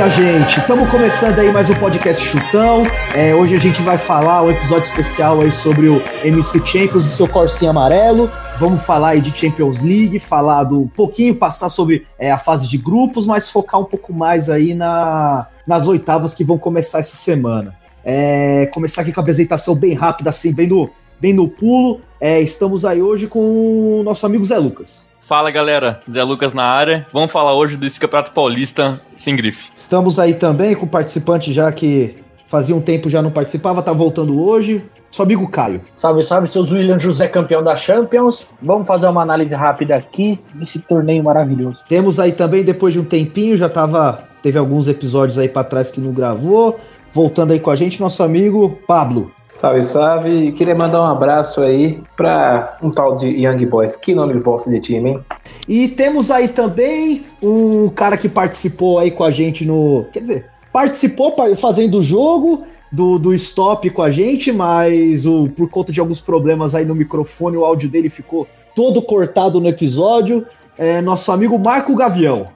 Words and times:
minha 0.00 0.08
gente? 0.08 0.60
Estamos 0.60 0.88
começando 0.88 1.38
aí 1.38 1.52
mais 1.52 1.68
um 1.68 1.74
podcast 1.74 2.24
Chutão. 2.24 2.84
É, 3.14 3.34
hoje 3.34 3.54
a 3.54 3.58
gente 3.58 3.82
vai 3.82 3.98
falar 3.98 4.42
um 4.42 4.50
episódio 4.50 4.88
especial 4.88 5.42
aí 5.42 5.52
sobre 5.52 5.88
o 5.88 6.02
MC 6.24 6.64
Champions 6.64 7.04
e 7.04 7.08
seu 7.08 7.28
corsinho 7.28 7.70
amarelo. 7.70 8.30
Vamos 8.56 8.82
falar 8.82 9.10
aí 9.10 9.20
de 9.20 9.30
Champions 9.36 9.82
League, 9.82 10.18
falar 10.18 10.64
do 10.64 10.80
um 10.80 10.88
pouquinho, 10.88 11.34
passar 11.34 11.68
sobre 11.68 12.06
é, 12.18 12.32
a 12.32 12.38
fase 12.38 12.66
de 12.66 12.78
grupos, 12.78 13.26
mas 13.26 13.50
focar 13.50 13.78
um 13.78 13.84
pouco 13.84 14.10
mais 14.10 14.48
aí 14.48 14.74
na, 14.74 15.48
nas 15.66 15.86
oitavas 15.86 16.34
que 16.34 16.44
vão 16.44 16.56
começar 16.56 17.00
essa 17.00 17.16
semana. 17.16 17.76
É, 18.02 18.70
começar 18.72 19.02
aqui 19.02 19.12
com 19.12 19.20
a 19.20 19.22
apresentação 19.22 19.74
bem 19.74 19.92
rápida, 19.92 20.30
assim, 20.30 20.50
bem 20.50 20.66
no, 20.66 20.88
bem 21.20 21.34
no 21.34 21.46
pulo. 21.46 22.00
É, 22.18 22.40
estamos 22.40 22.86
aí 22.86 23.02
hoje 23.02 23.26
com 23.26 24.00
o 24.00 24.02
nosso 24.02 24.24
amigo 24.24 24.44
Zé 24.46 24.56
Lucas. 24.56 25.09
Fala 25.30 25.48
galera, 25.52 26.00
Zé 26.10 26.24
Lucas 26.24 26.52
na 26.52 26.64
área. 26.64 27.06
Vamos 27.12 27.30
falar 27.30 27.54
hoje 27.54 27.76
desse 27.76 28.00
Campeonato 28.00 28.32
Paulista 28.32 29.00
sem 29.14 29.36
grife. 29.36 29.70
Estamos 29.76 30.18
aí 30.18 30.34
também 30.34 30.74
com 30.74 30.86
o 30.86 30.88
participante 30.88 31.52
já 31.52 31.70
que 31.70 32.16
fazia 32.48 32.74
um 32.74 32.80
tempo 32.80 33.08
já 33.08 33.22
não 33.22 33.30
participava, 33.30 33.80
tá 33.80 33.92
voltando 33.92 34.42
hoje. 34.42 34.84
Seu 35.08 35.24
amigo 35.24 35.46
Caio. 35.46 35.82
Salve, 35.94 36.24
salve, 36.24 36.48
seus 36.48 36.72
William 36.72 36.98
José, 36.98 37.28
campeão 37.28 37.62
da 37.62 37.76
Champions. 37.76 38.44
Vamos 38.60 38.88
fazer 38.88 39.06
uma 39.06 39.22
análise 39.22 39.54
rápida 39.54 39.94
aqui 39.94 40.36
desse 40.52 40.80
torneio 40.80 41.22
maravilhoso. 41.22 41.84
Temos 41.88 42.18
aí 42.18 42.32
também, 42.32 42.64
depois 42.64 42.92
de 42.92 42.98
um 42.98 43.04
tempinho, 43.04 43.56
já 43.56 43.68
tava. 43.68 44.24
Teve 44.42 44.58
alguns 44.58 44.88
episódios 44.88 45.38
aí 45.38 45.48
para 45.48 45.62
trás 45.62 45.92
que 45.92 46.00
não 46.00 46.12
gravou. 46.12 46.80
Voltando 47.12 47.52
aí 47.52 47.60
com 47.60 47.70
a 47.70 47.76
gente, 47.76 48.00
nosso 48.00 48.22
amigo 48.22 48.78
Pablo. 48.86 49.32
Salve, 49.48 49.82
salve. 49.82 50.52
Queria 50.52 50.76
mandar 50.76 51.02
um 51.02 51.06
abraço 51.06 51.60
aí 51.60 52.00
para 52.16 52.76
um 52.80 52.90
tal 52.90 53.16
de 53.16 53.26
Young 53.26 53.66
Boys. 53.66 53.96
Que 53.96 54.14
nome 54.14 54.34
de 54.34 54.40
bosta 54.40 54.70
de 54.70 54.78
time, 54.78 55.10
hein? 55.10 55.20
E 55.68 55.88
temos 55.88 56.30
aí 56.30 56.46
também 56.46 57.24
um 57.42 57.88
cara 57.88 58.16
que 58.16 58.28
participou 58.28 59.00
aí 59.00 59.10
com 59.10 59.24
a 59.24 59.30
gente 59.30 59.64
no. 59.64 60.06
Quer 60.12 60.20
dizer, 60.20 60.46
participou 60.72 61.34
fazendo 61.56 61.98
o 61.98 62.02
jogo 62.02 62.64
do, 62.92 63.18
do 63.18 63.34
stop 63.34 63.90
com 63.90 64.02
a 64.02 64.10
gente, 64.10 64.52
mas 64.52 65.26
o, 65.26 65.48
por 65.48 65.68
conta 65.68 65.92
de 65.92 65.98
alguns 65.98 66.20
problemas 66.20 66.76
aí 66.76 66.84
no 66.84 66.94
microfone, 66.94 67.56
o 67.56 67.64
áudio 67.64 67.88
dele 67.88 68.08
ficou 68.08 68.46
todo 68.74 69.02
cortado 69.02 69.60
no 69.60 69.68
episódio. 69.68 70.46
É 70.78 71.00
nosso 71.00 71.32
amigo 71.32 71.58
Marco 71.58 71.94
Gavião. 71.94 72.48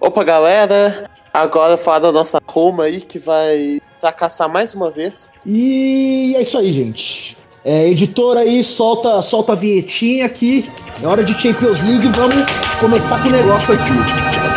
Opa, 0.00 0.22
galera! 0.22 1.17
Agora 1.32 1.76
falar 1.76 2.00
da 2.00 2.12
nossa 2.12 2.40
Roma 2.46 2.84
aí, 2.84 3.00
que 3.00 3.18
vai 3.18 3.80
fracassar 4.00 4.48
mais 4.48 4.74
uma 4.74 4.90
vez. 4.90 5.30
E 5.44 6.34
é 6.36 6.42
isso 6.42 6.58
aí, 6.58 6.72
gente. 6.72 7.36
É, 7.64 7.88
editor 7.88 8.36
aí, 8.36 8.62
solta, 8.62 9.20
solta 9.20 9.52
a 9.52 9.56
vinhetinha 9.56 10.26
aqui. 10.26 10.70
É 11.02 11.06
hora 11.06 11.22
de 11.22 11.34
Champions 11.40 11.82
League, 11.82 12.08
vamos 12.16 12.46
começar 12.80 13.22
com 13.22 13.28
o 13.28 13.32
negócio 13.32 13.74
aqui. 13.74 14.47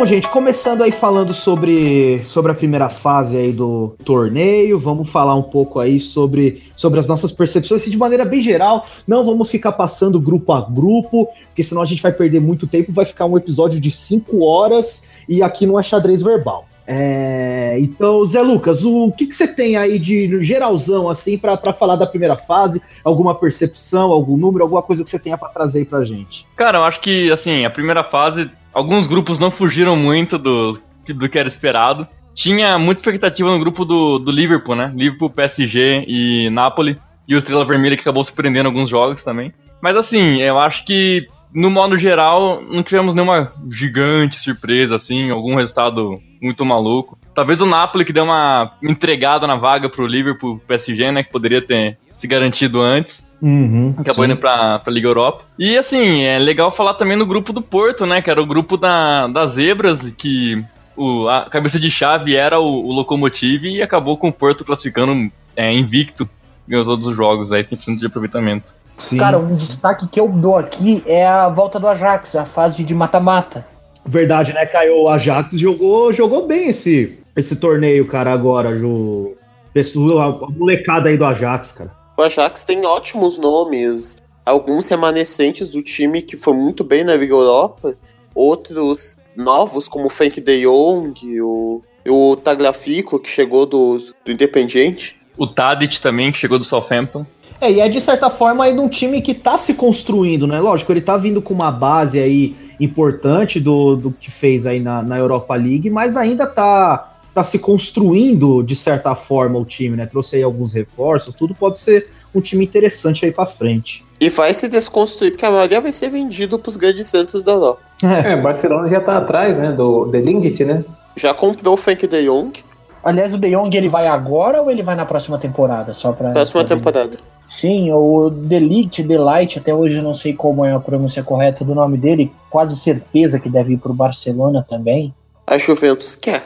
Bom, 0.00 0.06
gente, 0.06 0.28
começando 0.28 0.82
aí 0.82 0.90
falando 0.90 1.34
sobre, 1.34 2.24
sobre 2.24 2.50
a 2.50 2.54
primeira 2.54 2.88
fase 2.88 3.36
aí 3.36 3.52
do 3.52 3.94
torneio, 4.02 4.78
vamos 4.78 5.10
falar 5.10 5.34
um 5.34 5.42
pouco 5.42 5.78
aí 5.78 6.00
sobre, 6.00 6.62
sobre 6.74 6.98
as 6.98 7.06
nossas 7.06 7.30
percepções, 7.30 7.82
assim, 7.82 7.90
de 7.90 7.98
maneira 7.98 8.24
bem 8.24 8.40
geral. 8.40 8.86
Não 9.06 9.22
vamos 9.22 9.50
ficar 9.50 9.72
passando 9.72 10.18
grupo 10.18 10.54
a 10.54 10.62
grupo, 10.62 11.28
porque 11.48 11.62
senão 11.62 11.82
a 11.82 11.84
gente 11.84 12.00
vai 12.00 12.12
perder 12.12 12.40
muito 12.40 12.66
tempo, 12.66 12.94
vai 12.94 13.04
ficar 13.04 13.26
um 13.26 13.36
episódio 13.36 13.78
de 13.78 13.90
cinco 13.90 14.42
horas 14.42 15.06
e 15.28 15.42
aqui 15.42 15.66
não 15.66 15.78
é 15.78 15.82
xadrez 15.82 16.22
verbal. 16.22 16.66
É, 16.86 17.76
então, 17.78 18.24
Zé 18.24 18.40
Lucas, 18.40 18.82
o 18.82 19.12
que, 19.12 19.26
que 19.26 19.36
você 19.36 19.46
tem 19.46 19.76
aí 19.76 19.98
de 19.98 20.42
geralzão, 20.42 21.10
assim, 21.10 21.36
para 21.36 21.72
falar 21.74 21.96
da 21.96 22.06
primeira 22.06 22.38
fase? 22.38 22.80
Alguma 23.04 23.34
percepção, 23.34 24.10
algum 24.10 24.36
número, 24.36 24.64
alguma 24.64 24.82
coisa 24.82 25.04
que 25.04 25.10
você 25.10 25.18
tenha 25.18 25.36
para 25.38 25.50
trazer 25.50 25.84
pra 25.84 26.04
gente? 26.04 26.46
Cara, 26.56 26.78
eu 26.78 26.82
acho 26.82 27.00
que, 27.00 27.30
assim, 27.30 27.64
a 27.64 27.70
primeira 27.70 28.02
fase, 28.02 28.50
alguns 28.72 29.06
grupos 29.06 29.38
não 29.38 29.50
fugiram 29.50 29.96
muito 29.96 30.38
do, 30.38 30.78
do 31.08 31.28
que 31.28 31.38
era 31.38 31.48
esperado. 31.48 32.06
Tinha 32.34 32.78
muita 32.78 33.00
expectativa 33.00 33.50
no 33.50 33.58
grupo 33.58 33.84
do, 33.84 34.18
do 34.18 34.30
Liverpool, 34.30 34.76
né? 34.76 34.92
Liverpool, 34.94 35.30
PSG 35.30 36.04
e 36.06 36.50
Napoli. 36.50 36.98
E 37.28 37.34
o 37.34 37.38
Estrela 37.38 37.64
Vermelha 37.64 37.96
que 37.96 38.02
acabou 38.02 38.24
surpreendendo 38.24 38.68
alguns 38.68 38.88
jogos 38.88 39.22
também. 39.22 39.52
Mas 39.80 39.96
assim, 39.96 40.40
eu 40.40 40.58
acho 40.58 40.84
que 40.84 41.28
no 41.52 41.70
modo 41.70 41.96
geral, 41.96 42.62
não 42.62 42.82
tivemos 42.82 43.14
nenhuma 43.14 43.52
gigante 43.68 44.36
surpresa, 44.36 44.96
assim, 44.96 45.30
algum 45.30 45.56
resultado 45.56 46.20
muito 46.40 46.64
maluco. 46.64 47.18
Talvez 47.34 47.60
o 47.60 47.66
Napoli 47.66 48.04
que 48.04 48.12
deu 48.12 48.24
uma 48.24 48.72
entregada 48.82 49.46
na 49.46 49.56
vaga 49.56 49.88
pro 49.88 50.06
Liverpool, 50.06 50.60
PSG, 50.66 51.10
né, 51.10 51.22
que 51.22 51.32
poderia 51.32 51.64
ter 51.64 51.98
se 52.20 52.26
garantido 52.26 52.82
antes. 52.82 53.30
Uhum, 53.40 53.94
acabou 53.96 54.26
sim. 54.26 54.30
indo 54.30 54.38
pra, 54.38 54.78
pra 54.78 54.92
Liga 54.92 55.08
Europa. 55.08 55.44
E 55.58 55.78
assim, 55.78 56.22
é 56.22 56.38
legal 56.38 56.70
falar 56.70 56.92
também 56.94 57.16
no 57.16 57.24
grupo 57.24 57.50
do 57.50 57.62
Porto, 57.62 58.04
né, 58.04 58.20
que 58.20 58.30
era 58.30 58.42
o 58.42 58.46
grupo 58.46 58.76
da, 58.76 59.26
das 59.26 59.52
zebras, 59.52 60.10
que 60.10 60.62
o, 60.94 61.26
a 61.28 61.48
cabeça 61.48 61.80
de 61.80 61.90
chave 61.90 62.36
era 62.36 62.60
o, 62.60 62.84
o 62.84 62.92
Locomotive 62.92 63.70
e 63.70 63.80
acabou 63.80 64.18
com 64.18 64.28
o 64.28 64.32
Porto 64.32 64.66
classificando 64.66 65.32
é, 65.56 65.72
invicto 65.72 66.28
em 66.68 66.84
todos 66.84 67.06
os 67.06 67.16
jogos, 67.16 67.52
aí, 67.52 67.62
100% 67.62 67.96
de 67.96 68.06
aproveitamento. 68.06 68.74
Sim. 68.98 69.16
Cara, 69.16 69.38
um 69.38 69.46
destaque 69.46 70.06
que 70.06 70.20
eu 70.20 70.28
dou 70.28 70.58
aqui 70.58 71.02
é 71.06 71.26
a 71.26 71.48
volta 71.48 71.80
do 71.80 71.88
Ajax, 71.88 72.36
a 72.36 72.44
fase 72.44 72.84
de 72.84 72.94
mata-mata. 72.94 73.66
Verdade, 74.04 74.52
né, 74.52 74.66
Caio? 74.66 75.04
O 75.04 75.08
Ajax 75.08 75.58
jogou, 75.58 76.12
jogou 76.12 76.46
bem 76.46 76.68
esse, 76.68 77.18
esse 77.34 77.56
torneio, 77.56 78.06
cara, 78.06 78.30
agora. 78.30 78.76
Jo... 78.76 79.36
A 79.72 80.52
molecada 80.52 81.08
aí 81.08 81.16
do 81.16 81.24
Ajax, 81.24 81.72
cara. 81.72 81.99
O 82.20 82.22
Ajax 82.22 82.66
tem 82.66 82.84
ótimos 82.84 83.38
nomes. 83.38 84.18
Alguns 84.44 84.86
remanescentes 84.90 85.70
do 85.70 85.82
time 85.82 86.20
que 86.20 86.36
foi 86.36 86.52
muito 86.52 86.84
bem 86.84 87.02
na 87.02 87.16
Liga 87.16 87.32
Europa. 87.32 87.96
Outros 88.34 89.16
novos, 89.34 89.88
como 89.88 90.04
o 90.04 90.10
Frank 90.10 90.38
de 90.38 90.60
Jong, 90.60 91.40
o, 91.40 91.82
o 92.06 92.36
Tagliafico, 92.36 93.18
que 93.18 93.30
chegou 93.30 93.64
do, 93.64 93.96
do 94.22 94.30
Independiente. 94.30 95.18
O 95.34 95.46
Tadic 95.46 95.98
também, 95.98 96.30
que 96.30 96.36
chegou 96.36 96.58
do 96.58 96.64
Southampton. 96.66 97.24
É, 97.58 97.72
e 97.72 97.80
é 97.80 97.88
de 97.88 98.02
certa 98.02 98.28
forma 98.28 98.64
aí 98.64 98.74
de 98.74 98.80
um 98.80 98.88
time 98.90 99.22
que 99.22 99.32
tá 99.32 99.56
se 99.56 99.72
construindo, 99.72 100.46
né? 100.46 100.60
Lógico, 100.60 100.92
ele 100.92 101.00
tá 101.00 101.16
vindo 101.16 101.40
com 101.40 101.54
uma 101.54 101.72
base 101.72 102.20
aí 102.20 102.54
importante 102.78 103.58
do, 103.58 103.96
do 103.96 104.10
que 104.12 104.30
fez 104.30 104.66
aí 104.66 104.78
na, 104.78 105.02
na 105.02 105.16
Europa 105.16 105.54
League, 105.54 105.88
mas 105.88 106.18
ainda 106.18 106.46
tá, 106.46 107.09
tá 107.34 107.42
se 107.42 107.58
construindo 107.58 108.62
de 108.62 108.74
certa 108.76 109.14
forma 109.14 109.58
o 109.58 109.64
time, 109.64 109.96
né? 109.96 110.06
Trouxe 110.06 110.36
aí 110.36 110.42
alguns 110.42 110.72
reforços, 110.72 111.34
tudo 111.34 111.54
pode 111.54 111.78
ser 111.78 112.08
um 112.34 112.40
time 112.40 112.64
interessante 112.64 113.24
aí 113.24 113.32
para 113.32 113.46
frente. 113.46 114.04
E 114.20 114.28
vai 114.28 114.52
se 114.52 114.68
desconstruir, 114.68 115.30
porque 115.30 115.46
a 115.46 115.50
maioria 115.50 115.80
vai 115.80 115.92
ser 115.92 116.10
vendido 116.10 116.58
pros 116.58 116.76
grandes 116.76 117.06
centros 117.06 117.42
da 117.42 117.52
Europa. 117.52 117.80
É, 118.02 118.34
o 118.34 118.42
Barcelona 118.42 118.88
já 118.88 119.00
tá 119.00 119.18
atrás, 119.18 119.58
né? 119.58 119.72
Do 119.72 120.04
The 120.04 120.20
Lingit, 120.20 120.64
né? 120.64 120.84
Já 121.16 121.34
comprou 121.34 121.74
o 121.74 121.76
Frank 121.76 122.06
de 122.06 122.24
Jong. 122.24 122.62
Aliás, 123.02 123.32
o 123.32 123.38
De 123.38 123.50
Jong 123.50 123.74
ele 123.74 123.88
vai 123.88 124.06
agora 124.06 124.60
ou 124.60 124.70
ele 124.70 124.82
vai 124.82 124.94
na 124.94 125.06
próxima 125.06 125.38
temporada? 125.38 125.94
Só 125.94 126.12
pra, 126.12 126.32
próxima 126.32 126.64
pra 126.64 126.76
temporada. 126.76 127.16
Sim, 127.48 127.90
o 127.92 128.30
Delict, 128.30 129.02
Delight, 129.02 129.58
até 129.58 129.74
hoje 129.74 129.96
eu 129.96 130.02
não 130.02 130.14
sei 130.14 130.32
como 130.32 130.64
é 130.64 130.72
a 130.72 130.78
pronúncia 130.78 131.22
correta 131.22 131.64
do 131.64 131.74
nome 131.74 131.98
dele, 131.98 132.32
quase 132.48 132.78
certeza 132.78 133.40
que 133.40 133.48
deve 133.48 133.72
ir 133.72 133.78
pro 133.78 133.92
Barcelona 133.92 134.64
também. 134.68 135.12
A 135.46 135.58
Juventus 135.58 136.14
quer. 136.14 136.44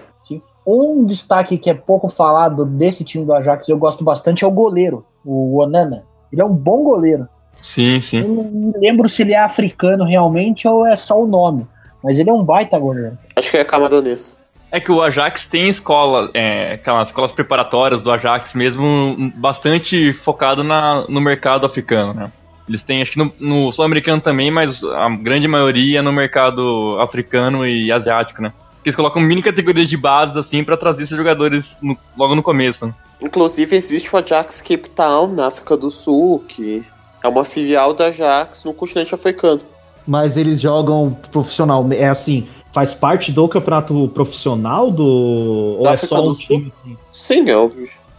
Um 0.66 1.04
destaque 1.04 1.58
que 1.58 1.68
é 1.68 1.74
pouco 1.74 2.08
falado 2.08 2.64
desse 2.64 3.04
time 3.04 3.24
do 3.24 3.34
Ajax, 3.34 3.68
eu 3.68 3.76
gosto 3.76 4.02
bastante, 4.02 4.44
é 4.44 4.46
o 4.46 4.50
goleiro, 4.50 5.04
o 5.24 5.58
Onana. 5.60 6.04
Ele 6.32 6.40
é 6.40 6.44
um 6.44 6.54
bom 6.54 6.82
goleiro. 6.82 7.28
Sim, 7.60 8.00
sim. 8.00 8.22
Eu 8.22 8.34
não 8.34 8.72
lembro 8.80 9.08
se 9.08 9.22
ele 9.22 9.32
é 9.32 9.38
africano 9.38 10.04
realmente 10.04 10.66
ou 10.66 10.86
é 10.86 10.96
só 10.96 11.20
o 11.20 11.26
nome, 11.26 11.66
mas 12.02 12.18
ele 12.18 12.30
é 12.30 12.32
um 12.32 12.42
baita 12.42 12.78
goleiro. 12.78 13.16
Acho 13.36 13.50
que 13.50 13.56
é 13.58 13.64
camaronês. 13.64 14.36
É 14.70 14.80
que 14.80 14.90
o 14.90 15.00
Ajax 15.00 15.46
tem 15.46 15.68
escola, 15.68 16.30
é, 16.34 16.72
aquelas 16.72 17.08
escolas 17.08 17.32
preparatórias 17.32 18.00
do 18.00 18.10
Ajax 18.10 18.54
mesmo, 18.54 19.32
bastante 19.36 20.12
focado 20.12 20.64
na, 20.64 21.06
no 21.08 21.20
mercado 21.20 21.64
africano, 21.64 22.12
né? 22.12 22.32
Eles 22.68 22.82
têm, 22.82 23.00
acho 23.00 23.12
que 23.12 23.18
no, 23.18 23.32
no 23.38 23.72
sul-americano 23.72 24.20
também, 24.20 24.50
mas 24.50 24.82
a 24.82 25.08
grande 25.10 25.46
maioria 25.46 26.02
no 26.02 26.12
mercado 26.12 26.98
africano 26.98 27.66
e 27.66 27.92
asiático, 27.92 28.42
né? 28.42 28.52
Que 28.84 28.90
eles 28.90 28.96
colocam 28.96 29.20
mini 29.22 29.42
categorias 29.42 29.88
de 29.88 29.96
bases, 29.96 30.36
assim, 30.36 30.62
para 30.62 30.76
trazer 30.76 31.02
esses 31.04 31.16
jogadores 31.16 31.78
no, 31.82 31.96
logo 32.16 32.34
no 32.34 32.42
começo. 32.42 32.94
Inclusive, 33.20 33.74
existe 33.74 34.14
o 34.14 34.18
Ajax 34.18 34.60
Cape 34.60 34.90
Town, 34.90 35.28
na 35.28 35.46
África 35.46 35.74
do 35.76 35.90
Sul, 35.90 36.44
que 36.46 36.84
é 37.22 37.26
uma 37.28 37.44
filial 37.46 37.94
do 37.94 38.02
Ajax 38.02 38.62
no 38.62 38.74
continente 38.74 39.14
africano. 39.14 39.62
Mas 40.06 40.36
eles 40.36 40.60
jogam 40.60 41.16
profissional, 41.32 41.86
é 41.92 42.06
assim, 42.08 42.46
faz 42.74 42.92
parte 42.92 43.32
do 43.32 43.48
campeonato 43.48 44.06
profissional 44.08 44.90
do. 44.90 45.76
Ou 45.78 45.82
Da 45.82 45.92
é 45.92 45.94
África 45.94 46.16
só 46.16 46.20
do 46.20 46.32
um 46.32 46.34
Sul? 46.34 46.58
time 46.58 46.72
assim? 46.82 46.98
Sim, 47.10 47.48
eu 47.48 47.74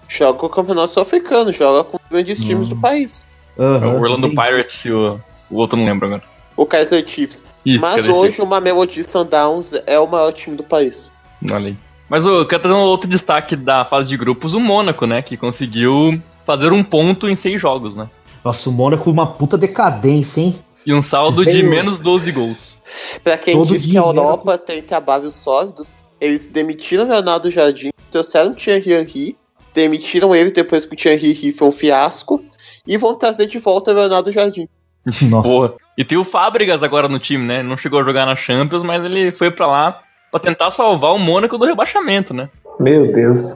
joga 0.08 0.46
o 0.46 0.50
campeonato 0.50 0.94
sul-africano, 0.94 1.54
joga 1.54 1.84
com 1.84 2.00
grandes 2.10 2.44
times 2.44 2.70
do 2.70 2.76
país. 2.76 3.28
Aham, 3.60 3.94
o 3.94 4.02
Orlando 4.02 4.28
entendi. 4.28 4.36
Pirates 4.36 4.86
e 4.86 4.92
o, 4.92 5.20
o 5.50 5.58
outro 5.58 5.78
não 5.78 5.86
lembro 5.86 6.08
agora. 6.08 6.24
O 6.58 6.66
Kaiser 6.66 7.08
Chiefs. 7.08 7.44
Isso, 7.66 7.82
Mas 7.82 8.08
hoje 8.08 8.42
o 8.42 8.46
Mamelody 8.46 9.04
Sundowns 9.04 9.74
é 9.88 10.00
o 10.00 10.06
maior 10.06 10.32
time 10.32 10.56
do 10.56 10.64
país. 10.64 11.12
Olha 11.52 11.68
aí. 11.70 11.78
Mas 12.08 12.26
eu 12.26 12.46
quero 12.46 12.62
trazer 12.62 12.78
um 12.78 12.84
outro 12.84 13.10
destaque 13.10 13.56
da 13.56 13.84
fase 13.84 14.10
de 14.10 14.18
grupos, 14.18 14.54
o 14.54 14.60
Mônaco, 14.60 15.08
né? 15.08 15.22
Que 15.22 15.36
conseguiu 15.36 16.22
fazer 16.46 16.72
um 16.72 16.84
ponto 16.84 17.28
em 17.28 17.36
seis 17.36 17.60
jogos, 17.60 17.96
né? 17.96 18.08
Nossa, 18.44 18.70
o 18.70 18.72
Mônaco 18.72 19.10
uma 19.10 19.26
puta 19.26 19.58
decadência, 19.58 20.42
hein? 20.42 20.60
E 20.86 20.94
um 20.94 21.02
saldo 21.02 21.44
de 21.44 21.64
menos 21.64 21.98
12 21.98 22.32
gols. 22.32 22.82
Pra 23.24 23.40
quem 23.40 23.56
Todo 23.56 23.70
diz 23.70 23.88
que 23.88 23.98
a 23.98 24.02
Europa 24.02 24.56
tem 24.56 24.84
trabalhos 24.84 25.34
sólidos, 25.34 25.98
eles 26.22 26.46
demitiram 26.46 27.06
o 27.06 27.08
Leonardo 27.08 27.50
Jardim, 27.50 27.90
trouxeram 28.12 28.52
o 28.52 28.56
Thierry 28.56 28.94
Henry, 28.94 29.38
demitiram 29.74 30.36
ele 30.36 30.52
depois 30.52 30.86
que 30.86 30.94
o 30.94 30.96
Thierry 30.96 31.32
Henry 31.32 31.52
foi 31.52 31.68
um 31.68 31.72
fiasco, 31.72 32.40
e 32.86 32.98
vão 32.98 33.16
trazer 33.16 33.48
de 33.48 33.58
volta 33.58 33.90
o 33.90 33.96
Leonardo 33.96 34.32
Jardim. 34.32 34.70
Nossa. 35.32 35.42
Porra. 35.42 35.74
E 35.98 36.04
tem 36.04 36.18
o 36.18 36.26
Fábricas 36.26 36.84
agora 36.84 37.08
no 37.08 37.20
time, 37.20 37.46
né? 37.46 37.64
Não 37.64 37.78
chegou 37.78 38.00
a 38.00 38.04
jogar 38.04 38.26
na 38.26 38.36
Champions, 38.36 38.84
mas 38.84 39.06
ele 39.06 39.32
foi 39.32 39.50
pra 39.50 39.66
lá 39.66 40.02
pra 40.30 40.40
tentar 40.40 40.70
salvar 40.70 41.14
o 41.14 41.20
Mônaco 41.20 41.58
do 41.58 41.66
rebaixamento, 41.66 42.34
né? 42.34 42.50
Meu 42.80 43.12
Deus. 43.14 43.56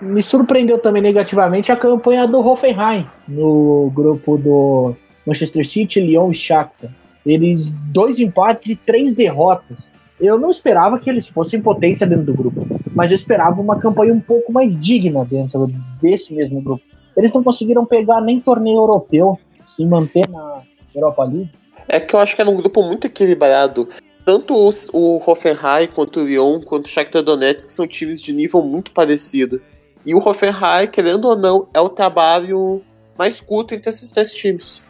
Me 0.00 0.20
surpreendeu 0.20 0.80
também 0.80 1.00
negativamente 1.00 1.70
a 1.70 1.76
campanha 1.76 2.26
do 2.26 2.44
Hoffenheim 2.44 3.06
no 3.28 3.88
grupo 3.94 4.36
do 4.36 4.96
Manchester 5.24 5.64
City, 5.64 6.00
Lyon 6.00 6.32
e 6.32 6.34
Shakhtar. 6.34 6.90
Eles 7.24 7.70
dois 7.70 8.18
empates 8.18 8.66
e 8.66 8.74
três 8.74 9.14
derrotas. 9.14 9.88
Eu 10.20 10.38
não 10.40 10.50
esperava 10.50 10.98
que 10.98 11.08
eles 11.08 11.28
fossem 11.28 11.60
potência 11.60 12.04
dentro 12.04 12.24
do 12.24 12.34
grupo, 12.34 12.66
mas 12.92 13.10
eu 13.10 13.16
esperava 13.16 13.60
uma 13.60 13.78
campanha 13.78 14.12
um 14.12 14.20
pouco 14.20 14.52
mais 14.52 14.76
digna 14.76 15.24
dentro 15.24 15.68
desse 16.00 16.34
mesmo 16.34 16.60
grupo. 16.60 16.82
Eles 17.16 17.32
não 17.32 17.42
conseguiram 17.42 17.84
pegar 17.84 18.20
nem 18.20 18.40
torneio 18.40 18.78
europeu, 18.78 19.38
se 19.76 19.84
manter 19.84 20.28
na 20.28 20.62
Europa 20.94 21.24
League. 21.24 21.50
É 21.88 21.98
que 22.00 22.14
eu 22.14 22.20
acho 22.20 22.34
que 22.36 22.40
era 22.40 22.50
um 22.50 22.56
grupo 22.56 22.82
muito 22.82 23.06
equilibrado. 23.06 23.88
Tanto 24.24 24.54
os- 24.54 24.88
o 24.92 25.20
Hoffenheim, 25.26 25.88
quanto 25.92 26.20
o 26.20 26.24
Lyon, 26.24 26.60
quanto 26.60 26.86
o 26.86 26.88
Shakhtar 26.88 27.22
Donetsk 27.22 27.70
são 27.70 27.86
times 27.86 28.22
de 28.22 28.32
nível 28.32 28.62
muito 28.62 28.92
parecido. 28.92 29.60
E 30.06 30.14
o 30.14 30.18
Hoffenheim, 30.18 30.86
querendo 30.90 31.26
ou 31.26 31.36
não, 31.36 31.68
é 31.74 31.80
o 31.80 31.88
trabalho 31.88 32.82
mais 33.18 33.40
curto 33.40 33.74
entre 33.74 33.90
esses 33.90 34.10
três 34.10 34.32
times. 34.32 34.80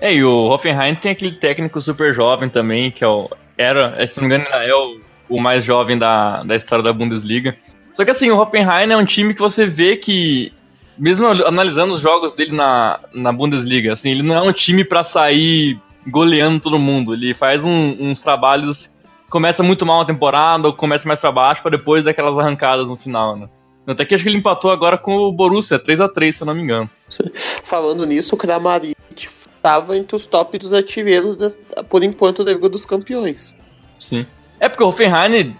É, 0.00 0.12
e 0.12 0.22
o 0.24 0.46
Hoffenheim 0.50 0.94
tem 0.94 1.12
aquele 1.12 1.32
técnico 1.32 1.80
super 1.80 2.12
jovem 2.14 2.48
também, 2.48 2.90
que 2.90 3.02
é 3.02 3.08
o. 3.08 3.28
Era, 3.56 4.06
se 4.06 4.20
não 4.20 4.28
me 4.28 4.34
engano, 4.34 4.50
é 4.54 4.74
o, 4.74 5.00
o 5.30 5.40
mais 5.40 5.64
jovem 5.64 5.96
da, 5.96 6.42
da 6.42 6.56
história 6.56 6.82
da 6.82 6.92
Bundesliga. 6.92 7.56
Só 7.94 8.04
que 8.04 8.10
assim, 8.10 8.30
o 8.30 8.38
Hoffenheim 8.38 8.90
é 8.90 8.96
um 8.96 9.04
time 9.04 9.32
que 9.32 9.40
você 9.40 9.64
vê 9.66 9.96
que, 9.96 10.52
mesmo 10.98 11.26
analisando 11.26 11.94
os 11.94 12.00
jogos 12.00 12.32
dele 12.32 12.52
na, 12.54 12.98
na 13.12 13.32
Bundesliga, 13.32 13.92
assim, 13.92 14.10
ele 14.10 14.22
não 14.22 14.34
é 14.34 14.40
um 14.42 14.52
time 14.52 14.84
pra 14.84 15.02
sair 15.04 15.78
goleando 16.06 16.60
todo 16.60 16.78
mundo. 16.78 17.14
Ele 17.14 17.32
faz 17.34 17.64
um- 17.64 17.96
uns 18.00 18.20
trabalhos. 18.20 18.98
Começa 19.30 19.62
muito 19.62 19.84
mal 19.86 20.02
a 20.02 20.04
temporada, 20.04 20.68
ou 20.68 20.74
começa 20.74 21.08
mais 21.08 21.20
pra 21.20 21.32
baixo, 21.32 21.62
pra 21.62 21.70
depois 21.70 22.04
dar 22.04 22.10
aquelas 22.12 22.38
arrancadas 22.38 22.88
no 22.88 22.96
final, 22.96 23.36
né? 23.36 23.48
Até 23.86 24.04
que 24.04 24.14
acho 24.14 24.22
que 24.24 24.30
ele 24.30 24.38
empatou 24.38 24.70
agora 24.70 24.96
com 24.96 25.16
o 25.16 25.32
Borussia, 25.32 25.78
3 25.78 26.00
a 26.00 26.08
3 26.08 26.36
se 26.36 26.42
eu 26.42 26.46
não 26.46 26.54
me 26.54 26.62
engano. 26.62 26.88
Falando 27.62 28.06
nisso, 28.06 28.34
o 28.34 28.38
Kramaric 28.38 28.94
estava 29.14 29.96
entre 29.96 30.14
os 30.16 30.24
top 30.26 30.56
dos 30.58 30.72
artilheiros, 30.72 31.36
des- 31.36 31.58
por 31.88 32.02
enquanto, 32.02 32.44
da 32.44 32.52
Liga 32.52 32.68
dos 32.68 32.86
Campeões. 32.86 33.54
Sim. 33.98 34.26
É 34.60 34.68
porque 34.68 34.82
o 34.84 34.88
Hoffenheim, 34.88 35.54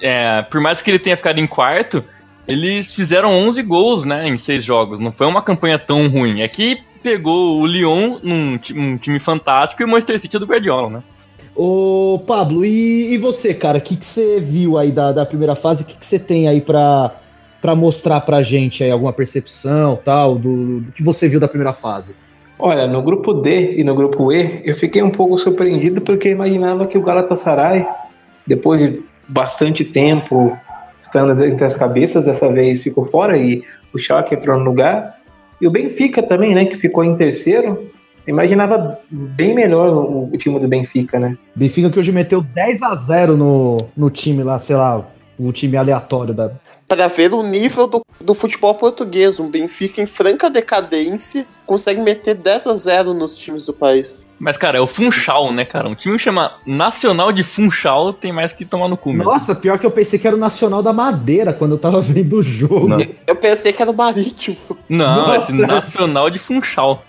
é, 0.00 0.42
por 0.42 0.60
mais 0.60 0.82
que 0.82 0.90
ele 0.90 0.98
tenha 0.98 1.16
ficado 1.16 1.38
em 1.38 1.46
quarto, 1.46 2.04
eles 2.46 2.94
fizeram 2.94 3.32
11 3.32 3.62
gols, 3.62 4.04
né, 4.04 4.28
em 4.28 4.38
seis 4.38 4.64
jogos. 4.64 5.00
Não 5.00 5.12
foi 5.12 5.26
uma 5.26 5.42
campanha 5.42 5.78
tão 5.78 6.08
ruim. 6.08 6.42
É 6.42 6.48
que 6.48 6.78
pegou 7.02 7.60
o 7.60 7.66
Lyon 7.66 8.18
num 8.22 8.58
um 8.74 8.96
time 8.96 9.20
fantástico 9.20 9.82
e 9.82 9.84
o 9.84 9.88
Manchester 9.88 10.18
City 10.20 10.38
do 10.38 10.46
Guardiola, 10.46 10.90
né? 10.90 11.02
Ô, 11.54 12.22
Pablo, 12.26 12.64
e, 12.64 13.14
e 13.14 13.18
você, 13.18 13.54
cara? 13.54 13.78
O 13.78 13.80
que, 13.80 13.96
que 13.96 14.06
você 14.06 14.40
viu 14.40 14.76
aí 14.76 14.92
da, 14.92 15.12
da 15.12 15.24
primeira 15.24 15.54
fase? 15.54 15.82
O 15.82 15.86
que, 15.86 15.96
que 15.96 16.04
você 16.04 16.18
tem 16.18 16.48
aí 16.48 16.60
pra, 16.60 17.14
pra 17.62 17.74
mostrar 17.74 18.20
pra 18.20 18.42
gente 18.42 18.84
aí? 18.84 18.90
Alguma 18.90 19.12
percepção, 19.12 19.98
tal, 20.04 20.34
do, 20.36 20.80
do 20.80 20.92
que 20.92 21.02
você 21.02 21.28
viu 21.28 21.40
da 21.40 21.48
primeira 21.48 21.72
fase? 21.72 22.14
Olha, 22.58 22.86
no 22.86 23.02
grupo 23.02 23.34
D 23.34 23.78
e 23.78 23.84
no 23.84 23.94
grupo 23.94 24.32
E, 24.32 24.62
eu 24.64 24.74
fiquei 24.74 25.02
um 25.02 25.10
pouco 25.10 25.36
surpreendido 25.38 26.00
porque 26.00 26.28
eu 26.28 26.32
imaginava 26.32 26.86
que 26.86 26.96
o 26.98 27.02
Galatasaray, 27.02 27.86
depois 28.46 28.80
de 28.80 29.02
bastante 29.28 29.84
tempo 29.84 30.56
estando 31.06 31.44
entre 31.44 31.64
as 31.64 31.76
cabeças, 31.76 32.24
dessa 32.24 32.48
vez 32.48 32.82
ficou 32.82 33.06
fora 33.06 33.36
e 33.38 33.62
o 33.92 33.98
Schalke 33.98 34.34
entrou 34.34 34.58
no 34.58 34.64
lugar. 34.64 35.16
E 35.60 35.66
o 35.66 35.70
Benfica 35.70 36.22
também, 36.22 36.54
né, 36.54 36.66
que 36.66 36.76
ficou 36.76 37.02
em 37.02 37.16
terceiro. 37.16 37.90
Eu 38.26 38.32
imaginava 38.34 38.98
bem 39.10 39.54
melhor 39.54 39.88
o, 39.88 40.30
o 40.32 40.36
time 40.36 40.58
do 40.58 40.66
Benfica, 40.66 41.18
né? 41.18 41.38
Benfica 41.54 41.88
que 41.88 41.98
hoje 41.98 42.10
meteu 42.10 42.42
10 42.42 42.82
a 42.82 42.94
0 42.94 43.36
no, 43.36 43.78
no 43.96 44.10
time 44.10 44.42
lá, 44.42 44.58
sei 44.58 44.74
lá, 44.74 45.06
o 45.38 45.52
time 45.52 45.76
aleatório 45.76 46.34
da. 46.34 46.50
Para 46.88 47.06
ver 47.06 47.32
o 47.32 47.42
nível 47.42 47.86
do, 47.86 48.02
do 48.20 48.34
futebol 48.34 48.74
português, 48.74 49.38
um 49.38 49.48
Benfica 49.48 50.02
em 50.02 50.06
franca 50.06 50.50
decadência 50.50 51.46
consegue 51.64 52.00
meter 52.02 52.34
10 52.34 52.66
a 52.66 52.74
0 52.74 53.14
nos 53.14 53.38
times 53.38 53.64
do 53.64 53.72
país. 53.72 54.26
Mas, 54.38 54.56
cara, 54.56 54.78
é 54.78 54.80
o 54.80 54.86
Funchal, 54.86 55.52
né, 55.52 55.64
cara? 55.64 55.88
Um 55.88 55.94
time 55.94 56.18
chama 56.18 56.52
Nacional 56.66 57.32
de 57.32 57.42
Funchal 57.42 58.12
tem 58.12 58.32
mais 58.32 58.52
que 58.52 58.64
tomar 58.64 58.88
no 58.88 58.96
cu, 58.96 59.12
mesmo. 59.12 59.24
Nossa, 59.24 59.54
pior 59.54 59.78
que 59.78 59.86
eu 59.86 59.90
pensei 59.90 60.18
que 60.18 60.26
era 60.26 60.36
o 60.36 60.38
Nacional 60.38 60.82
da 60.82 60.92
Madeira 60.92 61.52
quando 61.52 61.72
eu 61.72 61.78
tava 61.78 62.00
vendo 62.00 62.36
o 62.36 62.42
jogo. 62.42 62.88
Não. 62.88 62.98
Eu 63.26 63.36
pensei 63.36 63.72
que 63.72 63.80
era 63.80 63.90
o 63.90 63.94
Marítimo. 63.94 64.56
Não, 64.88 65.28
Nossa. 65.28 65.50
esse 65.50 65.66
Nacional 65.66 66.30
de 66.30 66.38
Funchal. 66.38 67.04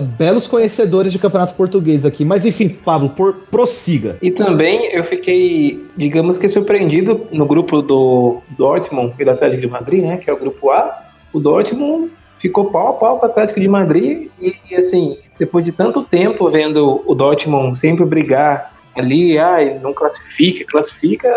Belos 0.00 0.46
conhecedores 0.46 1.12
de 1.12 1.18
campeonato 1.18 1.54
português 1.54 2.04
aqui. 2.04 2.24
Mas 2.24 2.44
enfim, 2.44 2.68
Pablo, 2.68 3.10
por, 3.10 3.34
prossiga. 3.50 4.18
E 4.20 4.30
também 4.30 4.92
eu 4.92 5.04
fiquei, 5.04 5.84
digamos 5.96 6.38
que 6.38 6.48
surpreendido 6.48 7.26
no 7.32 7.46
grupo 7.46 7.80
do 7.80 8.42
Dortmund 8.50 9.14
e 9.18 9.24
do 9.24 9.30
Atlético 9.30 9.62
de 9.62 9.68
Madrid, 9.68 10.04
né? 10.04 10.18
Que 10.18 10.28
é 10.28 10.32
o 10.32 10.38
grupo 10.38 10.70
A. 10.70 11.04
O 11.32 11.40
Dortmund 11.40 12.10
ficou 12.46 12.66
pau 12.66 12.88
a 12.88 12.92
pau 12.92 13.18
com 13.18 13.26
o 13.26 13.28
Atlético 13.28 13.60
de 13.60 13.68
Madrid 13.68 14.28
e, 14.40 14.56
e, 14.70 14.76
assim, 14.76 15.18
depois 15.38 15.64
de 15.64 15.72
tanto 15.72 16.02
tempo 16.02 16.48
vendo 16.48 17.02
o 17.04 17.14
Dortmund 17.14 17.76
sempre 17.76 18.04
brigar 18.04 18.72
ali, 18.96 19.38
ai, 19.38 19.78
não 19.82 19.92
classifica, 19.92 20.64
classifica, 20.64 21.28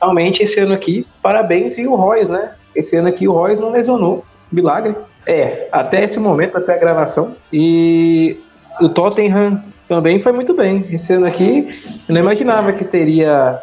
realmente 0.00 0.42
esse 0.42 0.60
ano 0.60 0.74
aqui, 0.74 1.06
parabéns 1.22 1.78
e 1.78 1.86
o 1.86 1.94
Royce, 1.94 2.30
né? 2.30 2.52
Esse 2.74 2.96
ano 2.96 3.08
aqui 3.08 3.26
o 3.26 3.32
Royce 3.32 3.60
não 3.60 3.70
lesionou, 3.70 4.24
milagre. 4.52 4.94
É, 5.24 5.68
até 5.72 6.04
esse 6.04 6.20
momento, 6.20 6.58
até 6.58 6.74
a 6.74 6.78
gravação. 6.78 7.34
E 7.52 8.38
o 8.80 8.88
Tottenham 8.88 9.62
também 9.88 10.18
foi 10.18 10.32
muito 10.32 10.52
bem. 10.52 10.84
Esse 10.90 11.14
ano 11.14 11.26
aqui, 11.26 11.80
eu 12.08 12.14
não 12.14 12.20
imaginava 12.20 12.72
que 12.72 12.86
teria 12.86 13.60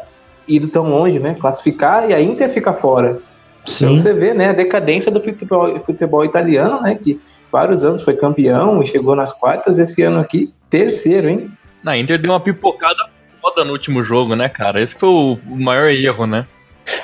ido 0.48 0.68
tão 0.68 0.88
longe, 0.90 1.18
né? 1.18 1.36
Classificar 1.38 2.10
e 2.10 2.14
a 2.14 2.20
Inter 2.20 2.48
ficar 2.48 2.72
fora. 2.72 3.18
Então 3.66 3.96
você 3.96 4.12
vê, 4.12 4.34
né, 4.34 4.50
a 4.50 4.52
decadência 4.52 5.10
do 5.10 5.20
futebol, 5.22 5.80
futebol 5.80 6.24
italiano, 6.24 6.82
né? 6.82 6.94
Que 6.94 7.20
vários 7.50 7.84
anos 7.84 8.02
foi 8.02 8.14
campeão 8.14 8.82
e 8.82 8.86
chegou 8.86 9.16
nas 9.16 9.32
quartas. 9.32 9.78
Esse 9.78 10.02
ano 10.02 10.20
aqui, 10.20 10.52
terceiro, 10.68 11.28
hein? 11.28 11.50
Na 11.82 11.96
Inter 11.96 12.18
deu 12.18 12.32
uma 12.32 12.40
pipocada 12.40 13.08
foda 13.40 13.64
no 13.64 13.72
último 13.72 14.02
jogo, 14.02 14.34
né, 14.34 14.48
cara? 14.48 14.82
Esse 14.82 14.98
foi 14.98 15.08
o 15.08 15.38
maior 15.46 15.90
erro, 15.90 16.26
né? 16.26 16.46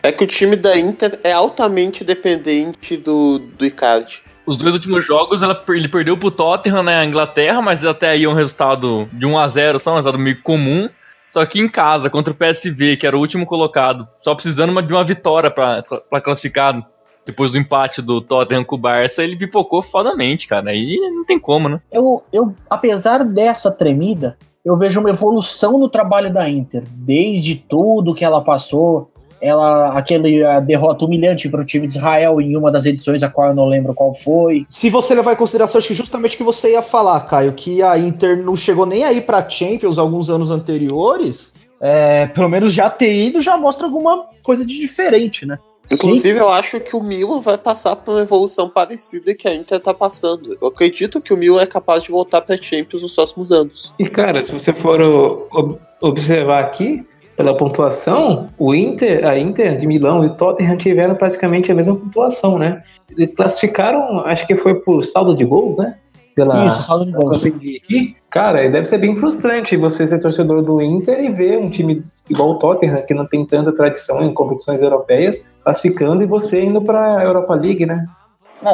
É 0.02 0.12
que 0.12 0.24
o 0.24 0.26
time 0.26 0.56
da 0.56 0.78
Inter 0.78 1.18
é 1.24 1.32
altamente 1.32 2.04
dependente 2.04 2.96
do, 2.96 3.38
do 3.38 3.64
Icardi. 3.64 4.22
Os 4.46 4.56
dois 4.56 4.74
últimos 4.74 5.04
jogos 5.04 5.42
ela, 5.42 5.62
ele 5.68 5.88
perdeu 5.88 6.16
pro 6.16 6.30
Tottenham 6.30 6.82
na 6.82 7.04
Inglaterra, 7.04 7.62
mas 7.62 7.84
até 7.84 8.10
aí 8.10 8.24
é 8.24 8.28
um 8.28 8.34
resultado 8.34 9.08
de 9.12 9.24
1 9.24 9.38
a 9.38 9.48
0 9.48 9.78
só 9.78 9.92
um 9.92 9.96
resultado 9.96 10.20
meio 10.20 10.40
comum. 10.42 10.88
Só 11.30 11.44
que 11.46 11.60
em 11.60 11.68
casa, 11.68 12.10
contra 12.10 12.32
o 12.32 12.36
PSV, 12.36 12.96
que 12.96 13.06
era 13.06 13.16
o 13.16 13.20
último 13.20 13.46
colocado, 13.46 14.08
só 14.18 14.34
precisando 14.34 14.80
de 14.82 14.92
uma 14.92 15.04
vitória 15.04 15.50
pra 15.50 15.82
classificar. 16.22 16.86
Depois 17.24 17.52
do 17.52 17.58
empate 17.58 18.00
do 18.00 18.20
Tottenham 18.20 18.64
com 18.64 18.76
o 18.76 18.78
Barça, 18.78 19.22
ele 19.22 19.36
pipocou 19.36 19.82
fodamente, 19.82 20.48
cara. 20.48 20.70
Aí 20.70 20.96
não 21.14 21.24
tem 21.24 21.38
como, 21.38 21.68
né? 21.68 21.80
Eu, 21.92 22.24
eu, 22.32 22.54
apesar 22.68 23.24
dessa 23.24 23.70
tremida, 23.70 24.36
eu 24.64 24.76
vejo 24.76 24.98
uma 25.00 25.10
evolução 25.10 25.78
no 25.78 25.88
trabalho 25.88 26.32
da 26.32 26.48
Inter. 26.48 26.82
Desde 26.88 27.54
tudo 27.54 28.14
que 28.14 28.24
ela 28.24 28.42
passou, 28.42 29.09
ela 29.40 29.96
aquele 29.96 30.44
a 30.44 30.60
derrota 30.60 31.04
humilhante 31.04 31.48
para 31.48 31.62
o 31.62 31.64
time 31.64 31.86
de 31.86 31.96
Israel 31.96 32.40
em 32.40 32.56
uma 32.56 32.70
das 32.70 32.84
edições, 32.86 33.22
a 33.22 33.28
qual 33.28 33.48
eu 33.48 33.54
não 33.54 33.66
lembro 33.66 33.94
qual 33.94 34.14
foi. 34.14 34.66
Se 34.68 34.90
você 34.90 35.14
levar 35.14 35.32
em 35.32 35.36
consideração, 35.36 35.78
acho 35.78 35.88
que 35.88 35.94
justamente 35.94 36.34
o 36.34 36.38
que 36.38 36.44
você 36.44 36.72
ia 36.72 36.82
falar, 36.82 37.20
Caio, 37.20 37.52
que 37.52 37.82
a 37.82 37.98
Inter 37.98 38.42
não 38.42 38.56
chegou 38.56 38.86
nem 38.86 39.04
aí 39.04 39.20
pra 39.20 39.48
Champions 39.48 39.98
alguns 39.98 40.28
anos 40.28 40.50
anteriores, 40.50 41.54
é, 41.80 42.26
pelo 42.26 42.48
menos 42.48 42.72
já 42.72 42.90
ter 42.90 43.12
ido 43.12 43.40
já 43.40 43.56
mostra 43.56 43.86
alguma 43.86 44.26
coisa 44.42 44.64
de 44.64 44.78
diferente, 44.78 45.46
né? 45.46 45.58
Inclusive, 45.92 46.38
eu 46.38 46.48
acho 46.48 46.78
que 46.78 46.94
o 46.94 47.02
Milan 47.02 47.40
vai 47.40 47.58
passar 47.58 47.96
por 47.96 48.12
uma 48.12 48.20
evolução 48.20 48.68
parecida 48.68 49.34
que 49.34 49.48
a 49.48 49.54
Inter 49.54 49.80
tá 49.80 49.92
passando. 49.92 50.56
Eu 50.60 50.68
acredito 50.68 51.20
que 51.20 51.34
o 51.34 51.36
Milan 51.36 51.62
é 51.62 51.66
capaz 51.66 52.04
de 52.04 52.12
voltar 52.12 52.40
pra 52.42 52.56
Champions 52.56 53.02
nos 53.02 53.14
próximos 53.14 53.50
anos. 53.50 53.92
E 53.98 54.06
cara, 54.06 54.40
se 54.42 54.52
você 54.52 54.72
for 54.72 55.00
observar 56.00 56.62
aqui, 56.64 57.04
pela 57.40 57.56
pontuação, 57.56 58.50
o 58.58 58.74
Inter, 58.74 59.26
a 59.26 59.38
Inter 59.38 59.78
de 59.78 59.86
Milão 59.86 60.22
e 60.22 60.26
o 60.26 60.34
Tottenham 60.34 60.76
tiveram 60.76 61.14
praticamente 61.14 61.72
a 61.72 61.74
mesma 61.74 61.96
pontuação, 61.96 62.58
né? 62.58 62.82
Eles 63.10 63.34
classificaram, 63.34 64.20
acho 64.26 64.46
que 64.46 64.54
foi 64.54 64.74
por 64.74 65.02
saldo 65.02 65.34
de 65.34 65.42
gols, 65.42 65.78
né? 65.78 65.96
Pela, 66.36 66.66
Isso, 66.66 66.82
saldo 66.82 67.06
de 67.06 67.12
gols. 67.12 67.42
aqui. 67.42 68.14
Cara, 68.30 68.68
deve 68.68 68.84
ser 68.84 68.98
bem 68.98 69.16
frustrante 69.16 69.74
você 69.74 70.06
ser 70.06 70.20
torcedor 70.20 70.62
do 70.62 70.82
Inter 70.82 71.18
e 71.18 71.30
ver 71.30 71.56
um 71.56 71.70
time 71.70 72.04
igual 72.28 72.50
o 72.50 72.58
Tottenham, 72.58 73.00
que 73.08 73.14
não 73.14 73.24
tem 73.26 73.46
tanta 73.46 73.72
tradição 73.72 74.22
em 74.22 74.34
competições 74.34 74.82
europeias, 74.82 75.42
classificando 75.64 76.22
e 76.22 76.26
você 76.26 76.62
indo 76.62 76.82
para 76.82 77.20
a 77.20 77.24
Europa 77.24 77.54
League, 77.54 77.86
né? 77.86 78.04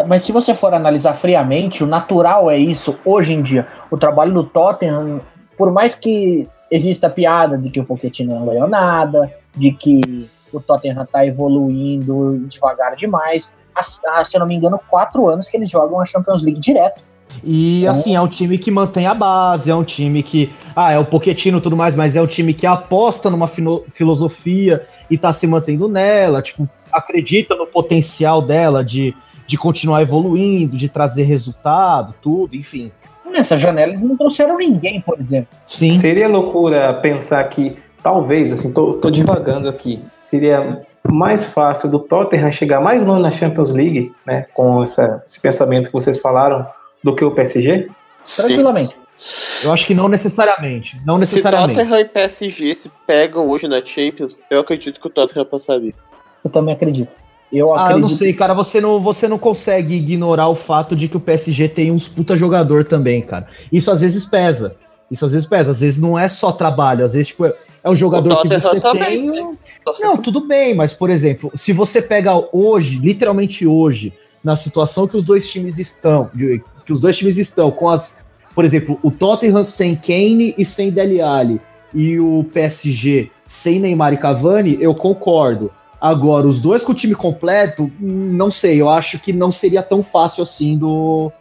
Mas 0.09 0.25
se 0.25 0.33
você 0.33 0.57
for 0.57 0.75
analisar 0.75 1.15
friamente, 1.15 1.85
o 1.85 1.87
natural 1.87 2.51
é 2.51 2.59
isso 2.59 2.97
hoje 3.05 3.33
em 3.33 3.43
dia. 3.43 3.69
O 3.93 3.97
trabalho 3.97 4.35
do 4.35 4.43
Tottenham, 4.43 5.21
por 5.57 5.71
mais 5.71 5.95
que 5.95 6.49
exista 6.71 7.07
a 7.07 7.11
piada 7.11 7.57
de 7.57 7.71
que 7.71 7.81
o 7.81 7.85
Pochettino 7.85 8.39
não 8.39 8.47
ganhou 8.47 8.69
nada, 8.69 9.33
de 9.57 9.73
que 9.73 10.29
o 10.53 10.61
Tottenham 10.61 11.03
está 11.03 11.27
evoluindo 11.27 12.45
devagar 12.49 12.97
demais. 12.97 13.57
Há, 13.75 14.25
se 14.25 14.37
eu 14.37 14.41
não 14.41 14.47
me 14.47 14.55
engano, 14.55 14.81
quatro 14.89 15.29
anos 15.29 15.49
que 15.49 15.57
eles 15.57 15.69
jogam 15.69 16.01
a 16.01 16.05
Champions 16.05 16.43
League 16.43 16.59
direto. 16.59 17.03
E 17.45 17.83
então, 17.83 17.93
assim, 17.93 18.15
é 18.15 18.21
um 18.21 18.29
time 18.29 18.57
que 18.57 18.71
mantém 18.71 19.07
a 19.07 19.15
base, 19.15 19.71
é 19.71 19.75
um 19.75 19.85
time 19.85 20.23
que. 20.23 20.51
Ah, 20.75 20.93
é 20.93 20.99
o 20.99 21.05
Pochettino 21.05 21.59
e 21.59 21.61
tudo 21.61 21.77
mais, 21.77 21.95
mas 21.95 22.17
é 22.17 22.23
um 22.23 22.27
time 22.27 22.55
que 22.55 22.67
aposta 22.67 23.29
numa 23.29 23.47
filosofia 23.47 24.87
e 25.11 25.19
tá 25.19 25.33
se 25.33 25.47
mantendo 25.47 25.89
nela, 25.89 26.41
tipo, 26.41 26.69
acredita 26.91 27.55
no 27.55 27.67
potencial 27.67 28.41
dela 28.41 28.83
de 28.83 29.15
de 29.47 29.57
continuar 29.57 30.03
evoluindo, 30.03 30.77
de 30.77 30.89
trazer 30.89 31.23
resultado, 31.23 32.15
tudo, 32.21 32.57
enfim. 32.57 32.91
Nessa 33.37 33.59
janela 33.59 33.93
eles 33.93 34.03
não 34.03 34.17
trouxeram 34.17 34.57
ninguém, 34.57 35.01
por 35.01 35.21
exemplo. 35.21 35.49
Sim. 35.67 35.99
Seria 35.99 36.27
loucura 36.27 36.95
pensar 36.95 37.45
que 37.45 37.77
talvez, 38.03 38.51
assim, 38.51 38.73
tô, 38.73 38.93
tô 38.93 39.11
divagando 39.11 39.69
aqui, 39.69 40.01
seria 40.23 40.83
mais 41.07 41.45
fácil 41.45 41.91
do 41.91 41.99
Tottenham 41.99 42.51
chegar 42.51 42.81
mais 42.81 43.05
longe 43.05 43.23
na 43.23 43.31
Champions 43.31 43.73
League, 43.73 44.13
né, 44.25 44.47
com 44.55 44.83
essa, 44.83 45.23
esse 45.25 45.41
pensamento 45.41 45.89
que 45.89 45.93
vocês 45.93 46.19
falaram, 46.19 46.67
do 47.05 47.15
que 47.15 47.25
o 47.25 47.31
PSG? 47.31 47.89
Sim. 48.25 48.43
Tranquilamente. 48.43 48.97
Eu 49.63 49.73
acho 49.73 49.87
que 49.87 49.95
não 49.95 50.09
necessariamente. 50.09 51.01
Não 51.05 51.19
necessariamente. 51.19 51.75
Se 51.75 51.85
Tottenham 51.85 52.01
e 52.01 52.05
PSG 52.05 52.75
se 52.75 52.93
pegam 53.07 53.49
hoje 53.49 53.69
na 53.69 53.85
Champions, 53.85 54.41
eu 54.51 54.61
acredito 54.61 55.01
que 55.01 55.07
o 55.07 55.11
Tottenham 55.11 55.45
passaria. 55.45 55.95
Eu 56.45 56.51
também 56.51 56.75
acredito. 56.75 57.11
Eu 57.53 57.77
ah, 57.77 57.93
eu 57.93 57.99
não 57.99 58.09
sei, 58.09 58.33
cara. 58.33 58.55
Você 58.55 58.81
não, 58.81 59.01
você 59.01 59.29
não 59.29 59.39
consegue 59.39 59.95
ignorar 59.95 60.49
o 60.49 60.55
fato 60.55 60.97
de 60.97 61.09
que 61.09 61.17
o 61.17 61.21
PSG 61.21 61.69
tem 61.69 61.91
uns 61.91 62.09
puta 62.09 62.37
jogador 62.37 62.85
também, 62.85 63.23
cara. 63.23 63.47
Isso 63.73 63.91
às 63.91 64.01
vezes 64.01 64.27
pesa. 64.27 64.77
Isso 65.11 65.25
às 65.25 65.33
vezes 65.33 65.47
pesa. 65.47 65.71
Às 65.71 65.81
vezes 65.81 66.01
não 66.01 66.19
é 66.19 66.29
só 66.29 66.51
trabalho. 66.51 67.05
Às 67.05 67.13
vezes, 67.13 67.29
tipo, 67.29 67.47
é 67.47 67.91
um 67.91 67.95
jogador 67.95 68.43
que 68.43 68.49
você 68.49 68.81
também, 68.81 69.31
tem. 69.31 69.45
Né? 69.45 69.57
Não, 70.01 70.17
tudo 70.17 70.41
bem, 70.41 70.75
mas, 70.75 70.93
por 70.93 71.09
exemplo, 71.09 71.53
se 71.55 71.73
você 71.73 72.03
pega 72.03 72.33
hoje, 72.53 72.99
literalmente 72.99 73.65
hoje, 73.65 74.13
na 74.43 74.57
situação 74.57 75.07
que 75.07 75.17
os 75.17 75.25
dois 75.25 75.49
times 75.49 75.79
estão, 75.79 76.29
que 76.85 76.93
os 76.93 77.01
dois 77.01 77.17
times 77.17 77.39
estão 77.39 77.71
com 77.71 77.89
as. 77.89 78.25
Por 78.55 78.65
exemplo, 78.65 78.99
o 79.03 79.11
Tottenham 79.11 79.63
sem 79.63 79.95
Kane 79.95 80.55
e 80.57 80.65
sem 80.65 80.91
Dele 80.91 81.21
Alli 81.21 81.61
e 81.95 82.19
o 82.19 82.45
PSG 82.53 83.31
sem 83.47 83.79
Neymar 83.79 84.13
e 84.13 84.17
Cavani, 84.17 84.77
eu 84.81 84.95
concordo. 84.95 85.71
Agora, 86.07 86.47
os 86.47 86.61
dois 86.61 86.85
com 86.85 86.93
o 86.93 86.95
time 86.95 87.17
completo, 87.17 87.91
não 87.99 88.49
sei, 88.49 88.81
eu 88.81 88.89
acho 88.89 89.19
que 89.19 89.33
não 89.33 89.51
seria 89.51 89.83
tão 89.83 90.05
fácil 90.05 90.45
assim 90.45 90.79
do, 90.79 91.33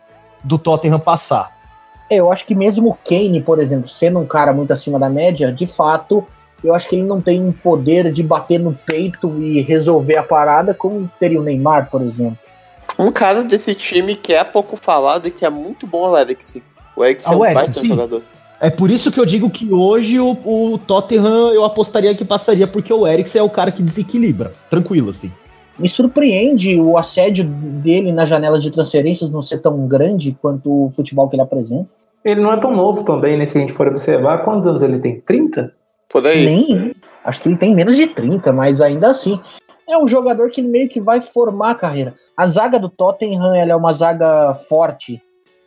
do 0.44 0.58
Tottenham 0.58 1.00
passar. 1.00 1.56
É, 2.10 2.16
eu 2.16 2.32
acho 2.32 2.48
que 2.48 2.56
mesmo 2.56 2.90
o 2.90 2.98
Kane, 3.08 3.44
por 3.44 3.60
exemplo, 3.60 3.88
sendo 3.88 4.18
um 4.18 4.26
cara 4.26 4.52
muito 4.54 4.74
acima 4.74 4.98
da 4.98 5.08
média, 5.08 5.52
de 5.52 5.68
fato, 5.68 6.26
eu 6.64 6.74
acho 6.74 6.90
que 6.90 6.96
ele 6.96 7.06
não 7.06 7.22
tem 7.22 7.40
um 7.40 7.52
poder 7.52 8.12
de 8.12 8.24
bater 8.24 8.60
no 8.60 8.74
peito 8.74 9.40
e 9.40 9.62
resolver 9.62 10.18
a 10.18 10.24
parada 10.24 10.74
como 10.74 11.08
teria 11.20 11.40
o 11.40 11.44
Neymar, 11.44 11.92
por 11.92 12.02
exemplo. 12.02 12.40
Um 12.98 13.12
cara 13.12 13.44
desse 13.44 13.76
time 13.76 14.16
que 14.16 14.34
é 14.34 14.44
pouco 14.44 14.76
falado 14.76 15.28
e 15.28 15.32
que 15.32 15.46
é 15.46 15.50
muito 15.52 15.86
bom 15.86 16.08
é 16.08 16.10
o 16.10 16.18
Eriksen. 16.18 16.64
O 16.96 17.06
Eriksen 17.06 17.34
é 17.34 17.36
um 17.36 17.54
baita 17.54 17.86
jogador. 17.86 18.24
É 18.66 18.70
por 18.72 18.90
isso 18.90 19.12
que 19.12 19.20
eu 19.20 19.28
digo 19.28 19.48
que 19.48 19.72
hoje 19.72 20.20
o, 20.20 20.32
o 20.44 20.80
Tottenham 20.80 21.54
eu 21.54 21.64
apostaria 21.64 22.16
que 22.16 22.26
passaria, 22.26 22.66
porque 22.66 22.92
o 22.92 23.06
Eriksen 23.06 23.40
é 23.40 23.44
o 23.44 23.50
cara 23.50 23.72
que 23.72 23.84
desequilibra. 23.84 24.54
Tranquilo, 24.72 25.12
assim. 25.12 25.32
Me 25.78 25.88
surpreende 25.88 26.76
o 26.82 26.98
assédio 26.98 27.44
dele 27.44 28.12
na 28.12 28.26
janela 28.26 28.60
de 28.60 28.72
transferências 28.72 29.30
não 29.30 29.44
ser 29.44 29.60
tão 29.60 29.88
grande 29.88 30.36
quanto 30.42 30.88
o 30.88 30.90
futebol 30.90 31.30
que 31.30 31.36
ele 31.36 31.44
apresenta. 31.44 31.90
Ele 32.24 32.42
não 32.42 32.52
é 32.52 32.60
tão 32.60 32.76
novo 32.76 33.06
também, 33.06 33.38
né? 33.38 33.46
Se 33.46 33.56
a 33.56 33.62
gente 33.62 33.72
for 33.72 33.88
observar, 33.88 34.44
quantos 34.44 34.66
anos 34.66 34.82
ele 34.82 34.98
tem? 34.98 35.22
30? 35.22 35.72
Por 36.10 36.26
aí. 36.26 36.44
Nem. 36.44 36.96
Acho 37.24 37.42
que 37.42 37.50
ele 37.50 37.58
tem 37.58 37.76
menos 37.76 37.96
de 37.96 38.08
30, 38.08 38.52
mas 38.52 38.82
ainda 38.82 39.12
assim. 39.12 39.40
É 39.88 39.96
um 39.96 40.08
jogador 40.08 40.50
que 40.50 40.64
meio 40.64 40.90
que 40.90 41.00
vai 41.00 41.22
formar 41.22 41.74
a 41.74 41.76
carreira. 41.76 42.16
A 42.36 42.48
zaga 42.48 42.80
do 42.80 42.90
Tottenham 42.90 43.54
ela 43.54 43.74
é 43.74 43.76
uma 43.76 43.94
zaga 43.94 44.56
forte, 44.56 45.22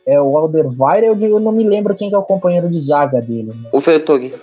é 0.09 0.19
o 0.19 0.35
Alderweireld, 0.35 1.23
eu 1.23 1.39
não 1.39 1.51
me 1.51 1.63
lembro 1.63 1.95
quem 1.95 2.11
é 2.11 2.17
o 2.17 2.23
companheiro 2.23 2.67
de 2.67 2.79
zaga 2.79 3.21
dele. 3.21 3.53
Né? 3.55 3.69
O 3.71 3.79
Vertonghen. 3.79 4.33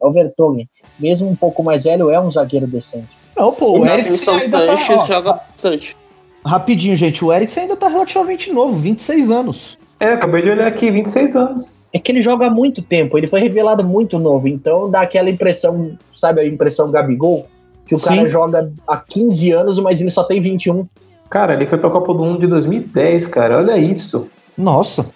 É 0.00 0.06
o 0.06 0.12
Vertonghen. 0.12 0.68
Mesmo 0.98 1.28
um 1.28 1.34
pouco 1.34 1.62
mais 1.64 1.82
velho, 1.82 2.10
é 2.10 2.20
um 2.20 2.30
zagueiro 2.30 2.66
decente. 2.66 3.08
Não, 3.36 3.52
pô, 3.52 3.70
o, 3.72 3.80
o 3.80 3.86
Eriksen 3.86 4.16
Sanches 4.16 4.50
tá, 4.50 4.76
joga 5.06 5.32
bastante. 5.32 5.96
Rapidinho, 6.44 6.96
gente, 6.96 7.24
o 7.24 7.32
Eriksen 7.32 7.64
ainda 7.64 7.76
tá 7.76 7.88
relativamente 7.88 8.52
novo, 8.52 8.74
26 8.74 9.30
anos. 9.30 9.78
É, 9.98 10.12
acabei 10.12 10.42
de 10.42 10.50
olhar 10.50 10.66
aqui, 10.66 10.90
26 10.90 11.36
anos. 11.36 11.74
É 11.92 11.98
que 11.98 12.12
ele 12.12 12.22
joga 12.22 12.46
há 12.46 12.50
muito 12.50 12.80
tempo, 12.82 13.18
ele 13.18 13.26
foi 13.26 13.40
revelado 13.40 13.82
muito 13.82 14.18
novo, 14.18 14.46
então 14.46 14.90
dá 14.90 15.00
aquela 15.00 15.30
impressão, 15.30 15.96
sabe 16.16 16.40
a 16.40 16.46
impressão 16.46 16.90
Gabigol? 16.90 17.46
Que 17.86 17.94
o 17.94 17.98
Sim. 17.98 18.04
cara 18.04 18.28
joga 18.28 18.72
há 18.86 18.96
15 18.96 19.50
anos, 19.52 19.78
mas 19.78 20.00
ele 20.00 20.10
só 20.10 20.24
tem 20.24 20.40
21. 20.40 20.86
Cara, 21.30 21.54
ele 21.54 21.66
foi 21.66 21.78
pra 21.78 21.90
Copa 21.90 22.12
do 22.14 22.24
Mundo 22.24 22.40
de 22.40 22.46
2010, 22.46 23.26
cara, 23.26 23.58
olha 23.58 23.76
isso. 23.76 24.28
Nossa. 24.56 25.06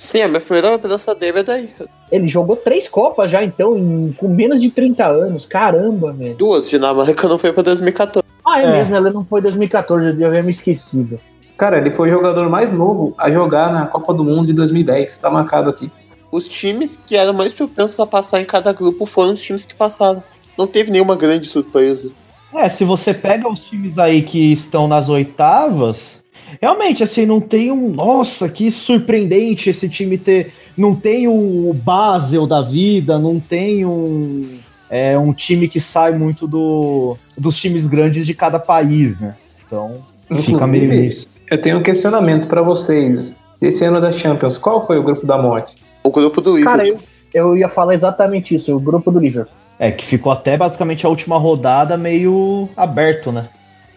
Sim, 0.00 0.22
a 0.22 0.28
minha 0.28 0.40
primeira 0.40 0.70
lembrança 0.70 1.14
dele 1.14 1.40
é 1.40 1.42
daí. 1.42 1.68
Ele 2.10 2.26
jogou 2.26 2.56
três 2.56 2.88
Copas 2.88 3.30
já, 3.30 3.44
então, 3.44 3.76
em, 3.76 4.14
com 4.16 4.28
menos 4.28 4.58
de 4.58 4.70
30 4.70 5.06
anos. 5.06 5.44
Caramba, 5.44 6.10
velho. 6.10 6.34
Duas, 6.36 6.70
Dinamarca 6.70 7.28
não 7.28 7.38
foi 7.38 7.52
pra 7.52 7.62
2014. 7.62 8.26
Ah, 8.42 8.62
é, 8.62 8.64
é. 8.64 8.72
mesmo, 8.78 8.96
ela 8.96 9.10
não 9.10 9.26
foi 9.26 9.42
2014, 9.42 10.18
eu 10.18 10.26
havia 10.26 10.42
me 10.42 10.52
esquecido. 10.52 11.20
Cara, 11.54 11.76
ele 11.76 11.90
foi 11.90 12.08
o 12.08 12.12
jogador 12.12 12.48
mais 12.48 12.72
novo 12.72 13.12
a 13.18 13.30
jogar 13.30 13.70
na 13.70 13.86
Copa 13.88 14.14
do 14.14 14.24
Mundo 14.24 14.46
de 14.46 14.54
2010, 14.54 15.18
tá 15.18 15.28
marcado 15.28 15.68
aqui. 15.68 15.90
Os 16.32 16.48
times 16.48 16.96
que 16.96 17.14
eram 17.14 17.34
mais 17.34 17.52
propensos 17.52 18.00
a 18.00 18.06
passar 18.06 18.40
em 18.40 18.46
cada 18.46 18.72
grupo 18.72 19.04
foram 19.04 19.34
os 19.34 19.42
times 19.42 19.66
que 19.66 19.74
passaram. 19.74 20.22
Não 20.56 20.66
teve 20.66 20.90
nenhuma 20.90 21.14
grande 21.14 21.46
surpresa. 21.46 22.10
É, 22.54 22.70
se 22.70 22.86
você 22.86 23.12
pega 23.12 23.46
os 23.46 23.60
times 23.60 23.98
aí 23.98 24.22
que 24.22 24.50
estão 24.50 24.88
nas 24.88 25.10
oitavas, 25.10 26.24
realmente, 26.60 27.02
assim, 27.02 27.26
não 27.26 27.40
tem 27.40 27.70
um. 27.70 27.90
Nossa, 27.90 28.48
que 28.48 28.70
surpreendente 28.70 29.70
esse 29.70 29.88
time 29.88 30.16
ter. 30.16 30.52
Não 30.76 30.94
tem 30.94 31.28
o 31.28 31.74
Basel 31.74 32.46
da 32.46 32.62
vida, 32.62 33.18
não 33.18 33.38
tem 33.38 33.84
um. 33.84 34.58
É 34.88 35.16
um 35.18 35.32
time 35.32 35.68
que 35.68 35.78
sai 35.78 36.12
muito 36.12 36.48
do, 36.48 37.16
dos 37.38 37.56
times 37.56 37.86
grandes 37.86 38.26
de 38.26 38.34
cada 38.34 38.58
país, 38.58 39.20
né? 39.20 39.36
Então, 39.66 39.98
Inclusive, 40.24 40.52
fica 40.52 40.66
meio 40.66 40.92
isso. 40.92 41.28
Eu 41.48 41.60
tenho 41.60 41.78
um 41.78 41.82
questionamento 41.82 42.48
para 42.48 42.62
vocês. 42.62 43.38
Esse 43.60 43.84
ano 43.84 44.00
da 44.00 44.10
Champions, 44.10 44.56
qual 44.56 44.84
foi 44.84 44.98
o 44.98 45.02
grupo 45.02 45.26
da 45.26 45.36
morte? 45.36 45.76
O 46.02 46.10
grupo 46.10 46.40
do 46.40 46.56
Liverpool. 46.56 46.78
Cara, 46.78 46.88
eu, 46.88 47.00
eu 47.34 47.56
ia 47.56 47.68
falar 47.68 47.94
exatamente 47.94 48.54
isso, 48.54 48.74
o 48.74 48.80
grupo 48.80 49.10
do 49.10 49.18
Liverpool. 49.18 49.54
É, 49.78 49.90
que 49.90 50.04
ficou 50.04 50.30
até 50.32 50.56
basicamente 50.56 51.06
a 51.06 51.08
última 51.08 51.38
rodada 51.38 51.96
meio 51.96 52.68
aberto, 52.76 53.32
né? 53.32 53.48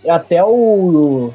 Até 0.07 0.43
o, 0.43 1.33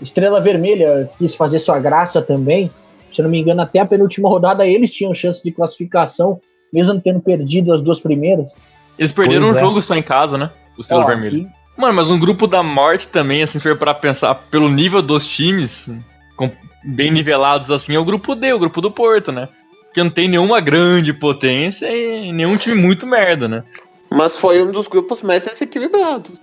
Estrela 0.00 0.40
Vermelha 0.40 1.10
quis 1.18 1.34
fazer 1.34 1.58
sua 1.58 1.78
graça 1.78 2.22
também. 2.22 2.70
Se 3.12 3.22
não 3.22 3.30
me 3.30 3.40
engano, 3.40 3.60
até 3.60 3.80
a 3.80 3.86
penúltima 3.86 4.28
rodada 4.28 4.66
eles 4.66 4.92
tinham 4.92 5.12
chance 5.12 5.42
de 5.42 5.50
classificação, 5.50 6.40
mesmo 6.72 7.00
tendo 7.00 7.20
perdido 7.20 7.72
as 7.72 7.82
duas 7.82 8.00
primeiras. 8.00 8.52
Eles 8.98 9.12
perderam 9.12 9.46
pois 9.46 9.54
um 9.54 9.58
é. 9.58 9.60
jogo 9.60 9.82
só 9.82 9.94
em 9.94 10.02
casa, 10.02 10.38
né? 10.38 10.50
O 10.76 10.80
Estrela 10.80 11.06
Vermelha. 11.06 11.36
E... 11.36 11.48
Mano, 11.76 11.94
mas 11.94 12.10
um 12.10 12.18
grupo 12.18 12.46
da 12.46 12.62
morte 12.62 13.08
também, 13.08 13.42
assim, 13.42 13.58
se 13.58 13.62
for 13.62 13.76
pra 13.76 13.94
pensar 13.94 14.34
pelo 14.50 14.68
nível 14.68 15.00
dos 15.00 15.26
times, 15.26 15.90
com, 16.36 16.50
bem 16.84 17.10
nivelados 17.10 17.70
assim, 17.70 17.94
é 17.94 17.98
o 17.98 18.04
grupo 18.04 18.34
D, 18.34 18.52
o 18.52 18.58
grupo 18.58 18.80
do 18.80 18.90
Porto, 18.90 19.32
né? 19.32 19.48
Que 19.92 20.02
não 20.02 20.10
tem 20.10 20.28
nenhuma 20.28 20.60
grande 20.60 21.12
potência 21.12 21.86
e 21.90 22.32
nenhum 22.32 22.56
time 22.56 22.80
muito 22.80 23.06
merda, 23.06 23.48
né? 23.48 23.64
Mas 24.10 24.36
foi 24.36 24.62
um 24.62 24.70
dos 24.70 24.88
grupos 24.88 25.22
mais 25.22 25.44
desequilibrados. 25.44 26.40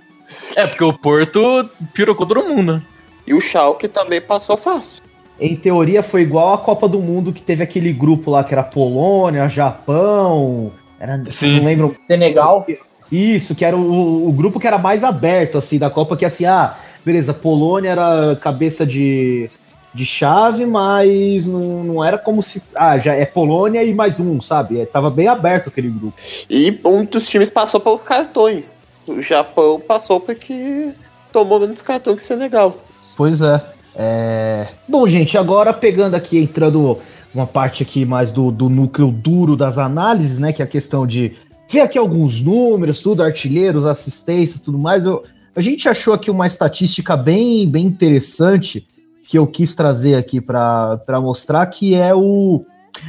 É, 0.56 0.68
porque 0.68 0.84
o 0.84 0.94
Porto 0.94 1.70
pirocou 1.94 2.26
todo 2.26 2.44
mundo, 2.44 2.74
né? 2.74 2.82
E 3.27 3.34
o 3.34 3.41
Schalke 3.41 3.89
também 3.89 4.22
passou 4.22 4.55
fácil. 4.55 5.03
Em 5.39 5.55
teoria 5.55 6.01
foi 6.01 6.22
igual 6.22 6.53
a 6.53 6.57
Copa 6.57 6.88
do 6.88 7.00
Mundo 7.00 7.34
que 7.34 7.41
teve 7.41 7.62
aquele 7.62 7.91
grupo 7.91 8.31
lá 8.31 8.43
que 8.43 8.53
era 8.53 8.63
Polônia, 8.63 9.48
Japão, 9.50 10.72
era, 11.00 11.22
Sim. 11.29 11.57
não 11.57 11.65
lembro. 11.65 11.96
Senegal. 12.07 12.65
Isso, 13.12 13.53
que 13.53 13.63
era 13.63 13.75
o, 13.75 14.27
o, 14.27 14.31
grupo 14.31 14.60
que 14.60 14.67
era 14.67 14.77
mais 14.77 15.03
aberto 15.03 15.57
assim 15.57 15.77
da 15.77 15.89
Copa, 15.89 16.17
que 16.17 16.25
assim, 16.25 16.46
ah, 16.46 16.75
beleza, 17.05 17.34
Polônia 17.34 17.91
era 17.91 18.36
cabeça 18.36 18.86
de, 18.86 19.50
de 19.93 20.05
chave, 20.05 20.65
mas 20.65 21.46
não, 21.46 21.84
não 21.84 22.03
era 22.03 22.17
como 22.17 22.41
se. 22.41 22.63
Ah, 22.75 22.98
já 22.98 23.13
é 23.13 23.25
Polônia 23.25 23.84
e 23.84 23.93
mais 23.93 24.19
um, 24.19 24.41
sabe? 24.41 24.81
É, 24.81 24.86
tava 24.86 25.10
bem 25.10 25.27
aberto 25.27 25.69
aquele 25.69 25.89
grupo. 25.89 26.13
E 26.50 26.79
um 26.84 27.05
dos 27.05 27.29
times 27.29 27.50
passou 27.50 27.79
pelos 27.79 28.03
cartões. 28.03 28.77
O 29.05 29.22
Japão 29.22 29.79
passou 29.79 30.19
porque 30.19 30.91
tomou 31.31 31.60
menos 31.60 31.81
cartão 31.81 32.15
que 32.15 32.24
Senegal. 32.24 32.77
Pois 33.16 33.42
é. 33.42 33.62
é. 33.96 34.68
Bom, 34.88 35.08
gente, 35.08 35.38
agora 35.38 35.74
pegando 35.74 36.16
aqui, 36.16 36.38
entrando 36.38 37.00
uma 37.34 37.46
parte 37.46 37.84
aqui 37.84 38.06
mais 38.06 38.32
do, 38.32 38.52
do 38.52 38.70
núcleo 38.70 39.12
duro 39.12 39.56
das 39.56 39.78
análises, 39.78 40.40
né? 40.40 40.52
Que 40.52 40.62
é 40.62 40.66
a 40.66 40.68
questão 40.68 41.06
de 41.06 41.36
ver 41.70 41.82
aqui 41.82 41.98
alguns 41.98 42.42
números, 42.42 43.02
tudo, 43.02 43.24
artilheiros, 43.24 43.86
assistências, 43.86 44.60
tudo 44.60 44.78
mais. 44.78 45.06
Eu, 45.06 45.24
a 45.56 45.62
gente 45.62 45.88
achou 45.88 46.14
aqui 46.14 46.32
uma 46.32 46.48
estatística 46.48 47.16
bem, 47.16 47.68
bem 47.68 47.86
interessante 47.86 48.86
que 49.28 49.38
eu 49.38 49.46
quis 49.46 49.76
trazer 49.76 50.16
aqui 50.16 50.40
para 50.40 51.20
mostrar, 51.22 51.66
que 51.68 51.94
é 51.94 52.16
o 52.16 52.66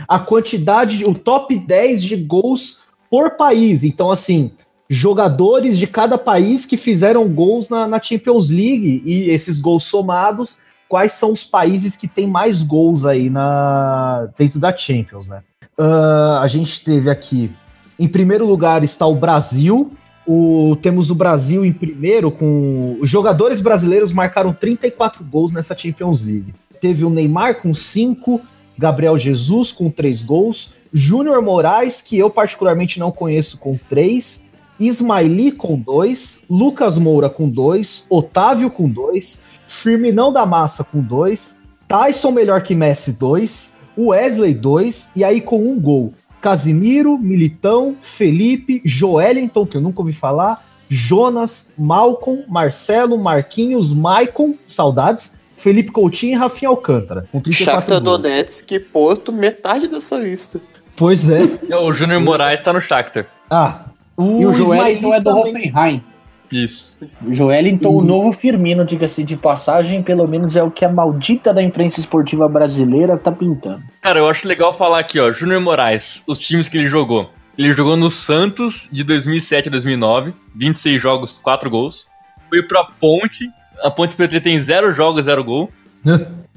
a 0.07 0.19
quantidade, 0.19 1.05
o 1.05 1.15
top 1.15 1.57
10 1.57 2.03
de 2.03 2.17
gols 2.17 2.83
por 3.11 3.37
país. 3.37 3.85
Então, 3.85 4.11
assim, 4.11 4.51
jogadores 4.89 5.79
de 5.79 5.87
cada 5.87 6.17
país 6.17 6.65
que 6.65 6.77
fizeram 6.77 7.29
gols 7.29 7.69
na, 7.69 7.87
na 7.87 8.03
Champions 8.03 8.51
League 8.51 9.03
e 9.05 9.31
esses 9.31 9.61
gols 9.61 9.85
somados, 9.85 10.61
quais 10.89 11.13
são 11.13 11.33
os 11.33 11.45
países 11.45 11.97
que 11.97 12.09
têm 12.09 12.27
mais 12.27 12.63
gols 12.63 13.05
aí 13.05 13.29
na 13.29 14.29
dentro 14.39 14.59
da 14.59 14.75
Champions, 14.75 15.29
né? 15.29 15.43
Uh, 15.79 16.39
a 16.41 16.47
gente 16.47 16.83
teve 16.83 17.11
aqui, 17.11 17.53
em 17.99 18.09
primeiro 18.09 18.47
lugar 18.47 18.83
está 18.83 19.07
o 19.07 19.15
Brasil, 19.15 19.93
o, 20.27 20.77
temos 20.83 21.11
o 21.11 21.15
Brasil 21.15 21.65
em 21.65 21.73
primeiro, 21.73 22.31
com 22.31 22.97
os 23.01 23.09
jogadores 23.09 23.61
brasileiros 23.61 24.13
marcaram 24.13 24.53
34 24.53 25.23
gols 25.25 25.53
nessa 25.53 25.77
Champions 25.77 26.25
League. 26.25 26.55
Teve 26.81 27.05
o 27.05 27.11
Neymar 27.11 27.61
com 27.61 27.73
5, 27.73 28.41
Gabriel 28.77 29.17
Jesus 29.19 29.73
com 29.73 29.91
3 29.91 30.23
gols, 30.23 30.75
Júnior 30.93 31.43
Moraes, 31.43 32.03
que 32.03 32.19
eu 32.19 32.31
particularmente 32.31 32.99
não 32.99 33.11
conheço, 33.11 33.59
com 33.59 33.79
3, 33.89 34.48
Ismaili 34.79 35.53
com 35.53 35.79
2, 35.79 36.45
Lucas 36.49 36.97
Moura 36.99 37.29
com 37.29 37.49
2, 37.49 38.07
Otávio 38.09 38.71
com 38.71 38.89
2, 38.89 39.45
Firminão 39.67 40.33
da 40.33 40.47
Massa 40.47 40.85
com 40.85 41.01
2, 41.01 41.63
Tyson 41.87 42.31
melhor 42.31 42.63
que 42.63 42.75
Messi 42.75 43.13
2, 43.13 43.77
Wesley 43.99 44.55
2, 44.55 45.13
e 45.17 45.25
aí 45.25 45.41
com 45.41 45.69
um 45.69 45.81
gol. 45.81 46.13
Casimiro, 46.41 47.19
Militão, 47.19 47.97
Felipe, 48.01 48.81
Joelinton, 48.85 49.67
que 49.67 49.77
eu 49.77 49.81
nunca 49.81 50.01
ouvi 50.01 50.13
falar, 50.13 50.65
Jonas, 50.89 51.73
Malcolm, 51.77 52.45
Marcelo, 52.49 53.19
Marquinhos, 53.19 53.93
Maicon, 53.93 54.55
saudades, 54.67 55.37
Felipe 55.57 55.91
Coutinho 55.91 56.33
e 56.33 56.37
Rafinha 56.37 56.69
Alcântara. 56.69 57.29
Com 57.33 57.41
34 57.41 57.65
Shakhtar 57.65 58.01
Donetsk 58.01 58.73
e 58.73 58.81
Porto, 58.81 59.33
metade 59.33 59.89
dessa 59.89 60.17
lista. 60.17 60.61
Pois 60.97 61.29
é. 61.29 61.43
o 61.77 61.93
Júnior 61.93 62.21
Moraes 62.21 62.61
tá 62.61 62.73
no 62.73 62.81
Shakhtar. 62.81 63.27
Ah. 63.51 63.87
O 64.19 64.41
e 64.43 64.47
o 64.47 64.53
Joelinton 64.53 65.15
é 65.15 65.21
do 65.21 65.31
Hoffenheim. 65.31 66.03
Isso. 66.51 66.99
Joelinton, 67.31 67.89
o 67.91 68.03
novo 68.03 68.33
Firmino, 68.33 68.85
diga-se 68.85 69.23
de 69.23 69.37
passagem, 69.37 70.03
pelo 70.03 70.27
menos 70.27 70.57
é 70.57 70.63
o 70.63 70.71
que 70.71 70.85
a 70.85 70.89
maldita 70.89 71.55
da 71.55 71.63
imprensa 71.63 72.01
esportiva 72.01 72.49
brasileira 72.49 73.17
tá 73.17 73.31
pintando. 73.31 73.83
Cara, 74.01 74.19
eu 74.19 74.29
acho 74.29 74.49
legal 74.49 74.73
falar 74.73 74.99
aqui, 74.99 75.21
ó, 75.21 75.31
Júnior 75.31 75.61
Moraes, 75.61 76.25
os 76.27 76.39
times 76.39 76.69
que 76.69 76.79
ele 76.79 76.89
jogou. 76.89 77.31
Ele 77.57 77.71
jogou 77.73 77.97
no 77.97 78.11
Santos 78.11 78.89
de 78.91 79.05
2007 79.05 79.69
a 79.69 79.71
2009, 79.73 80.33
26 80.57 81.01
jogos, 81.01 81.39
4 81.39 81.69
gols. 81.69 82.09
Foi 82.49 82.63
pra 82.63 82.85
Ponte, 82.85 83.49
a 83.83 83.91
Ponte 83.91 84.17
Preta 84.17 84.41
tem 84.41 84.59
0 84.61 84.95
jogos, 84.95 85.27
0 85.27 85.45
gol. 85.45 85.71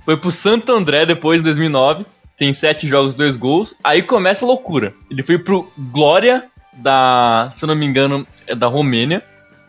Foi 0.05 0.17
pro 0.17 0.31
Santo 0.31 0.71
André 0.71 1.05
depois, 1.05 1.41
em 1.41 1.43
2009, 1.43 2.05
tem 2.37 2.53
7 2.53 2.87
jogos, 2.87 3.13
2 3.13 3.35
gols. 3.35 3.77
Aí 3.83 4.01
começa 4.01 4.45
a 4.45 4.47
loucura. 4.47 4.93
Ele 5.11 5.21
foi 5.21 5.37
pro 5.37 5.69
Glória, 5.91 6.45
da, 6.73 7.49
se 7.51 7.63
eu 7.63 7.67
não 7.67 7.75
me 7.75 7.85
engano, 7.85 8.25
é 8.47 8.55
da 8.55 8.67
Romênia. 8.67 9.23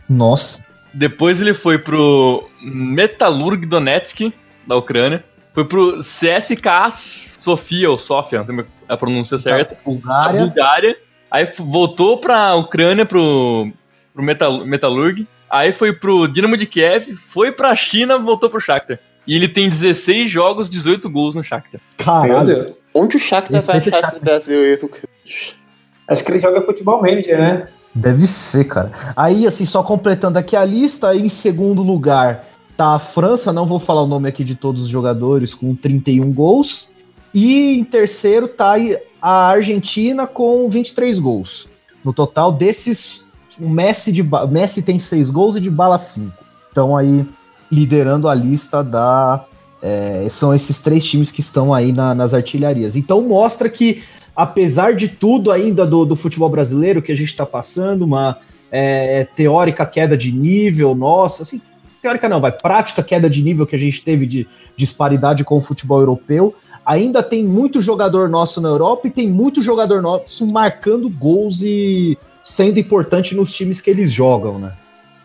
Nossa. 0.08 0.64
Depois 0.92 1.40
ele 1.40 1.54
foi 1.54 1.78
pro 1.78 2.48
Metalurg 2.60 3.66
Donetsk, 3.66 4.32
da 4.66 4.76
Ucrânia. 4.76 5.24
Foi 5.52 5.64
pro 5.64 6.00
CSKA 6.00 6.90
Sofia, 6.90 7.90
ou 7.90 7.98
Sofia, 7.98 8.38
não 8.38 8.46
tem 8.46 8.64
a 8.88 8.96
pronúncia 8.96 9.38
certa. 9.38 9.76
Bulgária. 9.84 10.40
A 10.40 10.44
Bulgária. 10.44 10.96
Aí 11.30 11.46
voltou 11.58 12.18
pra 12.18 12.54
Ucrânia, 12.54 13.06
pro, 13.06 13.70
pro 14.14 14.22
Metal, 14.22 14.64
Metalurg. 14.66 15.26
Aí 15.50 15.72
foi 15.72 15.92
pro 15.92 16.26
Dinamo 16.26 16.56
de 16.56 16.66
Kiev, 16.66 17.14
foi 17.14 17.52
pra 17.52 17.74
China, 17.74 18.18
voltou 18.18 18.48
pro 18.48 18.60
Shakhtar. 18.60 18.98
E 19.26 19.36
ele 19.36 19.48
tem 19.48 19.68
16 19.68 20.30
jogos, 20.30 20.68
18 20.68 21.08
gols 21.10 21.34
no 21.34 21.44
Shakhtar. 21.44 21.80
Caralho. 21.96 22.74
Onde 22.94 23.16
o 23.16 23.20
Shakhtar 23.20 23.62
vai 23.62 23.78
achar 23.78 24.00
esse 24.00 24.20
brasileiro? 24.20 24.90
Acho 26.12 26.24
que 26.24 26.30
ele 26.30 26.40
joga 26.40 26.62
futebol 26.62 27.00
manager, 27.00 27.38
né? 27.38 27.68
Deve 27.94 28.26
ser, 28.26 28.64
cara. 28.64 28.90
Aí, 29.16 29.46
assim, 29.46 29.64
só 29.64 29.82
completando 29.82 30.38
aqui 30.38 30.56
a 30.56 30.64
lista, 30.64 31.08
aí 31.08 31.22
em 31.22 31.28
segundo 31.28 31.82
lugar 31.82 32.46
tá 32.76 32.94
a 32.94 32.98
França, 32.98 33.52
não 33.52 33.66
vou 33.66 33.78
falar 33.78 34.02
o 34.02 34.06
nome 34.06 34.28
aqui 34.28 34.42
de 34.42 34.54
todos 34.54 34.82
os 34.82 34.88
jogadores, 34.88 35.54
com 35.54 35.74
31 35.74 36.32
gols. 36.32 36.92
E 37.34 37.78
em 37.78 37.84
terceiro 37.84 38.48
tá 38.48 38.74
a 39.20 39.48
Argentina 39.48 40.26
com 40.26 40.68
23 40.68 41.18
gols. 41.18 41.68
No 42.04 42.12
total 42.12 42.50
desses, 42.50 43.26
o 43.60 43.68
Messi, 43.68 44.10
de, 44.10 44.22
Messi 44.50 44.82
tem 44.82 44.98
6 44.98 45.30
gols 45.30 45.56
e 45.56 45.60
de 45.60 45.70
bala 45.70 45.98
5. 45.98 46.32
Então 46.70 46.96
aí, 46.96 47.26
liderando 47.70 48.28
a 48.28 48.34
lista 48.34 48.82
da... 48.82 49.44
É, 49.84 50.26
são 50.30 50.54
esses 50.54 50.78
três 50.78 51.04
times 51.04 51.32
que 51.32 51.40
estão 51.40 51.74
aí 51.74 51.92
na, 51.92 52.14
nas 52.14 52.32
artilharias. 52.32 52.94
Então 52.94 53.20
mostra 53.20 53.68
que 53.68 54.02
apesar 54.34 54.94
de 54.94 55.08
tudo 55.08 55.50
ainda 55.50 55.86
do, 55.86 56.04
do 56.04 56.16
futebol 56.16 56.48
brasileiro 56.48 57.02
que 57.02 57.12
a 57.12 57.16
gente 57.16 57.30
está 57.30 57.46
passando, 57.46 58.02
uma 58.02 58.38
é, 58.70 59.26
teórica 59.36 59.84
queda 59.84 60.16
de 60.16 60.32
nível 60.32 60.94
nossa, 60.94 61.42
assim, 61.42 61.60
teórica 62.00 62.28
não, 62.28 62.40
vai, 62.40 62.50
prática 62.50 63.02
queda 63.02 63.30
de 63.30 63.42
nível 63.42 63.66
que 63.66 63.76
a 63.76 63.78
gente 63.78 64.02
teve 64.02 64.26
de 64.26 64.46
disparidade 64.76 65.44
com 65.44 65.56
o 65.56 65.60
futebol 65.60 66.00
europeu, 66.00 66.54
ainda 66.84 67.22
tem 67.22 67.44
muito 67.44 67.80
jogador 67.80 68.28
nosso 68.28 68.60
na 68.60 68.68
Europa 68.68 69.06
e 69.06 69.10
tem 69.10 69.28
muito 69.28 69.62
jogador 69.62 70.02
nosso 70.02 70.46
marcando 70.46 71.08
gols 71.08 71.62
e 71.62 72.18
sendo 72.42 72.80
importante 72.80 73.34
nos 73.34 73.52
times 73.52 73.80
que 73.80 73.88
eles 73.88 74.10
jogam, 74.10 74.58
né? 74.58 74.72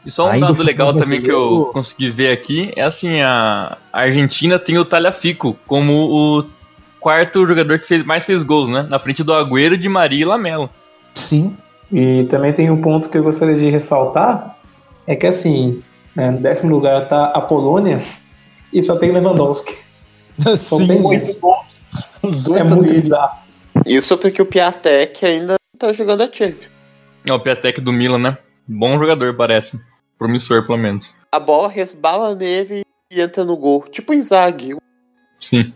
E 0.06 0.12
só 0.12 0.28
um 0.28 0.30
Ainda 0.30 0.48
dado 0.48 0.64
legal 0.64 0.94
também 0.94 1.22
que 1.22 1.32
eu 1.32 1.70
consegui 1.74 2.10
ver 2.10 2.32
aqui 2.32 2.72
é 2.78 2.84
assim, 2.84 3.20
a 3.20 3.78
Argentina 3.92 4.58
tem 4.58 4.78
o 4.78 4.86
Talhafico 4.86 5.58
como 5.66 5.94
o 5.94 6.44
quarto 7.08 7.48
jogador 7.48 7.80
que 7.80 7.88
fez, 7.88 8.06
mais 8.06 8.26
fez 8.26 8.44
gols, 8.44 8.68
né? 8.68 8.86
Na 8.90 9.00
frente 9.00 9.24
do 9.24 9.34
Agüero, 9.34 9.78
de 9.78 9.88
Maria 9.88 10.24
e 10.24 10.26
Lamelo. 10.26 10.70
Sim. 11.16 11.56
E 11.90 12.26
também 12.26 12.52
tem 12.52 12.70
um 12.70 12.82
ponto 12.82 13.10
que 13.10 13.18
eu 13.18 13.24
gostaria 13.24 13.56
de 13.56 13.70
ressaltar, 13.70 14.58
é 15.08 15.16
que 15.16 15.26
assim, 15.26 15.82
né, 16.14 16.32
no 16.32 16.42
décimo 16.42 16.70
lugar 16.70 17.04
está 17.04 17.28
a 17.28 17.40
Polônia 17.40 18.04
e 18.74 18.84
só 18.84 18.98
tem 18.98 19.14
Lewandowski. 19.14 19.74
só 20.58 20.86
tem 20.86 21.02
oito 21.02 21.40
gols. 21.40 21.78
Os 22.22 22.44
dois 22.44 22.60
é 22.60 22.64
muito 22.66 22.94
bizarro. 22.94 23.38
Isso 23.86 24.18
porque 24.18 24.42
o 24.42 24.46
Piatek 24.46 25.26
ainda 25.26 25.56
tá 25.80 25.94
jogando 25.94 26.24
a 26.24 26.26
Champions. 26.26 26.70
É 27.26 27.32
o 27.32 27.40
Piatek 27.40 27.80
do 27.80 27.94
Milan, 27.94 28.20
né? 28.20 28.38
Bom 28.68 29.00
jogador, 29.00 29.34
parece. 29.34 29.80
Promissor, 30.18 30.66
pelo 30.66 30.78
menos. 30.78 31.16
A 31.32 31.40
bola 31.40 31.70
resbala 31.70 32.36
nele 32.36 32.82
e 33.10 33.22
entra 33.22 33.46
no 33.46 33.56
gol. 33.56 33.86
Tipo 33.90 34.12
o 34.12 34.16
Inzaghi. 34.16 34.76
Sim. 35.40 35.72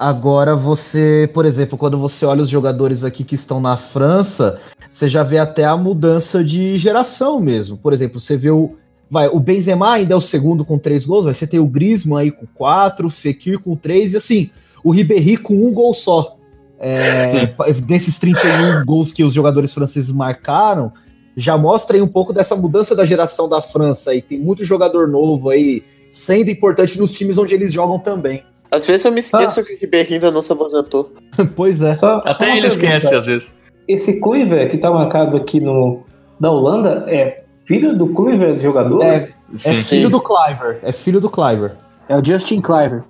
Agora 0.00 0.56
você, 0.56 1.28
por 1.34 1.44
exemplo, 1.44 1.76
quando 1.76 1.98
você 1.98 2.24
olha 2.24 2.42
os 2.42 2.48
jogadores 2.48 3.04
aqui 3.04 3.22
que 3.22 3.34
estão 3.34 3.60
na 3.60 3.76
França, 3.76 4.58
você 4.90 5.10
já 5.10 5.22
vê 5.22 5.36
até 5.36 5.66
a 5.66 5.76
mudança 5.76 6.42
de 6.42 6.78
geração 6.78 7.38
mesmo. 7.38 7.76
Por 7.76 7.92
exemplo, 7.92 8.18
você 8.18 8.34
vê 8.34 8.50
o 8.50 8.76
vai, 9.10 9.28
o 9.28 9.38
Benzema 9.38 9.92
ainda 9.92 10.14
é 10.14 10.16
o 10.16 10.20
segundo 10.20 10.64
com 10.64 10.78
três 10.78 11.04
gols, 11.04 11.26
vai 11.26 11.34
você 11.34 11.46
tem 11.46 11.60
o 11.60 11.66
Griezmann 11.66 12.22
aí 12.22 12.30
com 12.30 12.46
quatro, 12.46 13.08
o 13.08 13.10
Fekir 13.10 13.58
com 13.58 13.76
três 13.76 14.14
e 14.14 14.16
assim, 14.16 14.48
o 14.82 14.90
Ribéry 14.90 15.36
com 15.36 15.52
um 15.52 15.70
gol 15.70 15.92
só. 15.92 16.38
É, 16.78 17.48
desses 17.84 18.18
31 18.18 18.86
gols 18.86 19.12
que 19.12 19.22
os 19.22 19.34
jogadores 19.34 19.74
franceses 19.74 20.10
marcaram, 20.10 20.94
já 21.36 21.58
mostra 21.58 21.98
aí 21.98 22.00
um 22.00 22.08
pouco 22.08 22.32
dessa 22.32 22.56
mudança 22.56 22.96
da 22.96 23.04
geração 23.04 23.50
da 23.50 23.60
França 23.60 24.12
aí. 24.12 24.22
Tem 24.22 24.38
muito 24.38 24.64
jogador 24.64 25.06
novo 25.08 25.50
aí, 25.50 25.82
sendo 26.10 26.48
importante 26.48 26.98
nos 26.98 27.12
times 27.12 27.36
onde 27.36 27.52
eles 27.52 27.70
jogam 27.70 27.98
também. 27.98 28.42
Às 28.70 28.84
vezes 28.84 29.04
eu 29.04 29.12
me 29.12 29.20
esqueço 29.20 29.60
ah. 29.60 29.64
que 29.64 29.74
o 29.74 29.78
Ribeirinho 29.78 30.14
ainda 30.14 30.30
não 30.30 30.42
se 30.42 30.52
aposentou. 30.52 31.12
pois 31.56 31.82
é. 31.82 31.94
Só, 31.94 32.22
Até 32.24 32.46
só 32.46 32.56
ele 32.56 32.66
esquece 32.66 33.14
às 33.14 33.26
vezes. 33.26 33.52
Esse 33.88 34.20
Kluivert 34.20 34.70
que 34.70 34.78
tá 34.78 34.90
marcado 34.90 35.36
aqui 35.36 35.60
no, 35.60 36.04
da 36.38 36.50
Holanda 36.50 37.04
é 37.08 37.42
filho 37.66 37.96
do 37.96 38.08
Kluivert, 38.08 38.60
jogador? 38.60 39.02
É, 39.02 39.32
é 39.66 39.74
filho 39.74 40.08
do 40.08 40.20
Cliver. 40.20 40.78
É 40.82 40.92
filho 40.92 41.20
do 41.20 41.28
Cliver. 41.28 41.76
É 42.08 42.16
o 42.16 42.24
Justin 42.24 42.60
Cliver. 42.60 43.02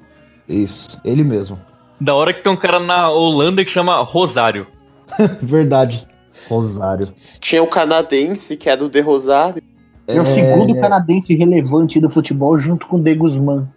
Isso, 0.49 1.01
ele 1.05 1.23
mesmo. 1.23 1.59
Da 2.01 2.15
hora 2.15 2.33
que 2.33 2.43
tem 2.43 2.53
um 2.53 2.57
cara 2.57 2.81
na 2.81 3.11
Holanda 3.11 3.65
que 3.65 3.71
chama 3.71 4.03
Rosário. 4.03 4.67
Verdade. 5.43 6.07
Rosário. 6.49 7.09
Tinha 7.39 7.63
o 7.63 7.67
canadense, 7.67 8.57
que 8.57 8.71
era 8.71 8.83
o 8.83 8.89
De 8.89 9.01
Rosário. 9.01 9.63
É, 10.07 10.17
é 10.17 10.21
o 10.21 10.27
segundo 10.27 10.75
canadense 10.81 11.35
relevante 11.35 12.01
do 12.01 12.09
futebol 12.09 12.57
junto 12.59 12.87
com 12.87 12.97
o 12.97 13.03
De 13.03 13.15
Guzman. 13.15 13.69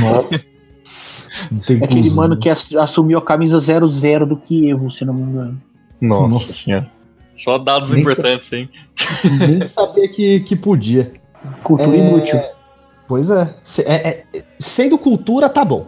Nossa. 0.00 0.40
É 1.68 1.84
aquele 1.84 2.10
mano 2.10 2.36
que 2.36 2.48
assumiu 2.48 3.18
a 3.18 3.22
camisa 3.22 3.58
00 3.58 4.26
do 4.26 4.36
Kievo, 4.36 4.90
se 4.90 5.04
não 5.04 5.14
me 5.14 5.22
engano. 5.22 5.62
Nossa, 6.00 6.34
Nossa. 6.34 6.52
senhora. 6.52 6.90
Só 7.36 7.58
dados 7.58 7.90
nem 7.90 8.02
importantes, 8.02 8.52
hein? 8.52 8.68
Nem 9.38 9.64
sabia 9.64 10.08
que, 10.08 10.40
que 10.40 10.54
podia. 10.54 11.12
Cultura 11.62 11.96
é... 11.96 12.00
inútil. 12.00 12.40
Pois 13.08 13.30
é. 13.30 13.54
é, 13.86 14.24
é. 14.34 14.44
Sendo 14.58 14.98
cultura, 14.98 15.48
tá 15.48 15.64
bom. 15.64 15.86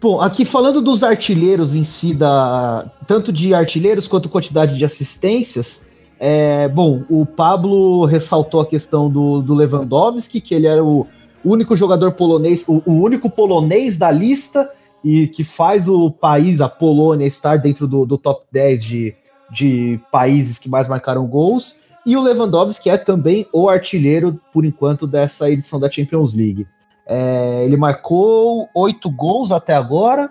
Bom, 0.00 0.20
aqui 0.20 0.44
falando 0.44 0.80
dos 0.80 1.04
artilheiros 1.04 1.76
em 1.76 1.84
si, 1.84 2.12
da, 2.12 2.90
tanto 3.06 3.32
de 3.32 3.54
artilheiros 3.54 4.08
quanto 4.08 4.28
quantidade 4.28 4.76
de 4.76 4.84
assistências, 4.84 5.88
É, 6.24 6.68
bom, 6.68 7.02
o 7.08 7.26
Pablo 7.26 8.04
ressaltou 8.04 8.60
a 8.60 8.66
questão 8.66 9.10
do, 9.10 9.42
do 9.42 9.54
Lewandowski, 9.54 10.40
que 10.40 10.54
ele 10.54 10.68
era 10.68 10.82
o 10.82 11.04
único 11.44 11.74
jogador 11.76 12.12
polonês, 12.12 12.66
o, 12.68 12.82
o, 12.86 13.02
único 13.02 13.28
polonês 13.28 13.96
da 13.96 14.10
lista 14.10 14.70
e 15.04 15.26
que 15.26 15.42
faz 15.42 15.88
o 15.88 16.10
país, 16.10 16.60
a 16.60 16.68
Polônia, 16.68 17.26
estar 17.26 17.56
dentro 17.58 17.86
do, 17.86 18.06
do 18.06 18.16
top 18.16 18.44
10 18.52 18.84
de, 18.84 19.14
de 19.50 20.00
países 20.10 20.58
que 20.58 20.68
mais 20.68 20.88
marcaram 20.88 21.26
gols. 21.26 21.76
E 22.04 22.16
o 22.16 22.22
Lewandowski 22.22 22.90
é 22.90 22.96
também 22.96 23.46
o 23.52 23.68
artilheiro, 23.68 24.40
por 24.52 24.64
enquanto, 24.64 25.06
dessa 25.06 25.50
edição 25.50 25.78
da 25.78 25.90
Champions 25.90 26.34
League. 26.34 26.66
É, 27.06 27.64
ele 27.64 27.76
marcou 27.76 28.68
oito 28.74 29.10
gols 29.10 29.50
até 29.50 29.74
agora 29.74 30.30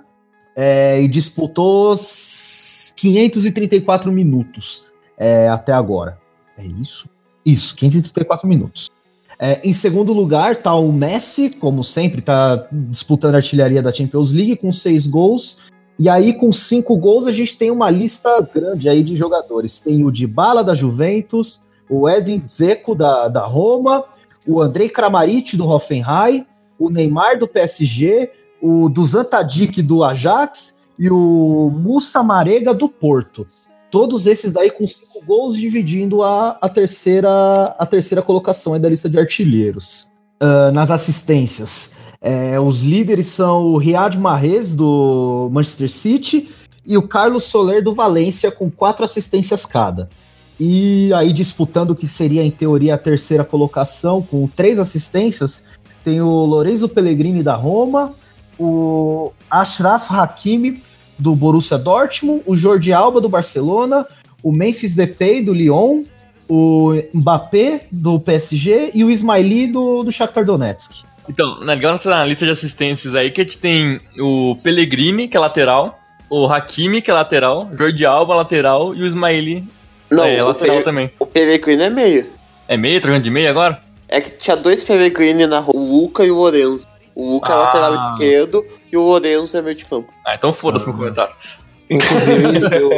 é, 0.56 1.02
e 1.02 1.08
disputou 1.08 1.96
534 2.96 4.12
minutos 4.12 4.86
é, 5.18 5.50
até 5.50 5.74
agora. 5.74 6.18
É 6.58 6.66
isso? 6.66 7.10
Isso, 7.46 7.76
534 7.76 8.48
minutos. 8.48 8.90
É, 9.44 9.60
em 9.64 9.74
segundo 9.74 10.14
lugar 10.14 10.52
está 10.52 10.76
o 10.76 10.92
Messi, 10.94 11.50
como 11.50 11.84
sempre, 11.84 12.20
está 12.20 12.68
disputando 12.72 13.34
a 13.34 13.38
artilharia 13.38 13.82
da 13.82 13.92
Champions 13.92 14.32
League 14.32 14.56
com 14.58 14.72
seis 14.72 15.08
gols. 15.08 15.58
E 15.98 16.08
aí, 16.08 16.32
com 16.32 16.52
cinco 16.52 16.96
gols, 16.96 17.26
a 17.26 17.32
gente 17.32 17.58
tem 17.58 17.72
uma 17.72 17.90
lista 17.90 18.40
grande 18.54 18.88
aí 18.88 19.02
de 19.02 19.16
jogadores. 19.16 19.80
Tem 19.80 20.06
o 20.06 20.12
Dybala 20.12 20.64
da 20.64 20.76
Juventus, 20.76 21.60
o 21.90 22.08
Edin 22.08 22.38
Dzeko 22.38 22.94
da, 22.94 23.28
da 23.30 23.44
Roma, 23.44 24.06
o 24.46 24.62
Andrei 24.62 24.90
Kramaric 24.90 25.58
do 25.58 25.68
Hoffenheim, 25.68 26.46
o 26.78 26.92
Neymar 26.92 27.40
do 27.40 27.48
PSG, 27.48 28.30
o 28.62 28.90
Dusan 28.90 29.24
Tadic 29.24 29.82
do 29.82 30.04
Ajax 30.04 30.80
e 31.00 31.10
o 31.10 31.72
Musa 31.76 32.22
Marega 32.22 32.76
do 32.76 32.88
Porto. 32.88 33.48
Todos 33.92 34.26
esses 34.26 34.54
daí 34.54 34.72
com 34.72 34.88
cinco 34.88 35.22
gols, 35.26 35.56
dividindo 35.56 36.24
a, 36.24 36.58
a, 36.62 36.70
terceira, 36.70 37.30
a 37.78 37.86
terceira 37.86 38.22
colocação 38.22 38.80
da 38.80 38.90
lista 38.90 39.10
de 39.10 39.20
artilheiros. 39.20 40.10
Uh, 40.42 40.72
nas 40.72 40.90
assistências, 40.90 41.94
é, 42.22 42.60
os 42.60 42.82
líderes 42.82 43.28
são 43.28 43.66
o 43.66 43.78
Riyad 43.78 44.18
Mahrez, 44.18 44.74
do 44.74 45.50
Manchester 45.52 45.92
City, 45.92 46.50
e 46.86 46.98
o 46.98 47.08
Carlos 47.08 47.44
Soler, 47.44 47.84
do 47.84 47.94
Valência, 47.94 48.50
com 48.50 48.72
quatro 48.72 49.04
assistências 49.04 49.66
cada. 49.66 50.10
E 50.60 51.14
aí, 51.14 51.34
disputando 51.34 51.92
o 51.92 51.96
que 51.96 52.08
seria, 52.08 52.44
em 52.44 52.52
teoria, 52.52 52.96
a 52.96 52.98
terceira 52.98 53.44
colocação, 53.44 54.22
com 54.22 54.48
três 54.48 54.80
assistências, 54.80 55.66
tem 56.04 56.22
o 56.22 56.30
Lorenzo 56.30 56.88
Pellegrini, 56.88 57.44
da 57.44 57.56
Roma, 57.56 58.14
o 58.60 59.32
Ashraf 59.50 60.12
Hakimi, 60.12 60.84
do 61.22 61.36
Borussia 61.36 61.78
Dortmund, 61.78 62.42
o 62.48 62.56
Jordi 62.56 62.92
Alba 62.92 63.22
do 63.22 63.30
Barcelona, 63.30 64.08
o 64.42 64.52
Memphis 64.52 64.96
Depay 64.96 65.44
do 65.44 65.54
Lyon, 65.54 66.04
o 66.50 66.94
Mbappé 67.14 67.82
do 67.92 68.20
PSG 68.20 68.90
e 68.96 69.04
o 69.04 69.12
Ismaili 69.12 69.68
do, 69.68 70.02
do 70.02 70.12
Shakhtar 70.12 70.44
Donetsk. 70.44 71.04
Então, 71.30 71.60
na 71.60 71.74
legal 71.74 71.92
nessa 71.92 72.26
lista 72.26 72.44
de 72.46 72.52
assistências 72.52 73.14
aí 73.14 73.30
que 73.30 73.42
a 73.42 73.44
gente 73.44 73.60
tem 73.60 74.02
o 74.20 74.58
Pellegrini, 74.64 75.28
que 75.28 75.38
é 75.38 75.40
lateral, 75.40 75.98
o 76.28 76.48
Hakimi, 76.48 77.02
que 77.04 77.12
é 77.12 77.14
lateral, 77.14 77.70
Jordi 77.78 78.04
Alba, 78.04 78.34
lateral, 78.34 78.96
e 78.96 79.04
o 79.04 79.06
Ismaili 79.06 79.64
Não, 80.10 80.26
é 80.26 80.42
o 80.42 80.48
lateral 80.48 80.78
Pe- 80.78 80.84
também. 80.84 81.12
O 81.20 81.26
Pellegrini 81.28 81.84
é 81.84 81.90
meio. 81.92 82.26
É 82.68 82.76
meio, 82.76 83.00
trocando 83.00 83.24
de 83.24 83.30
meio 83.30 83.50
agora? 83.50 83.80
É 84.10 84.20
que 84.20 84.32
tinha 84.32 84.58
dois 84.58 84.84
Pellegrini 84.84 85.46
na 85.46 85.60
rua, 85.60 85.76
o 85.76 86.02
Luca 86.02 86.26
e 86.26 86.32
o 86.32 86.36
Lorenzo. 86.36 86.88
O 87.22 87.34
Luca 87.34 87.52
é 87.52 87.56
Ah. 87.56 87.60
lateral 87.60 87.96
esquerdo 87.96 88.66
e 88.92 88.98
o 88.98 89.02
Lorenzo 89.04 89.56
é 89.58 89.62
meio 89.62 89.76
de 89.76 89.86
campo. 89.86 90.08
Ah, 90.26 90.36
então 90.36 90.52
foda-se 90.52 90.88
meu 90.88 90.96
comentário. 90.98 91.34
Inclusive, 91.90 92.46
eu, 92.76 92.90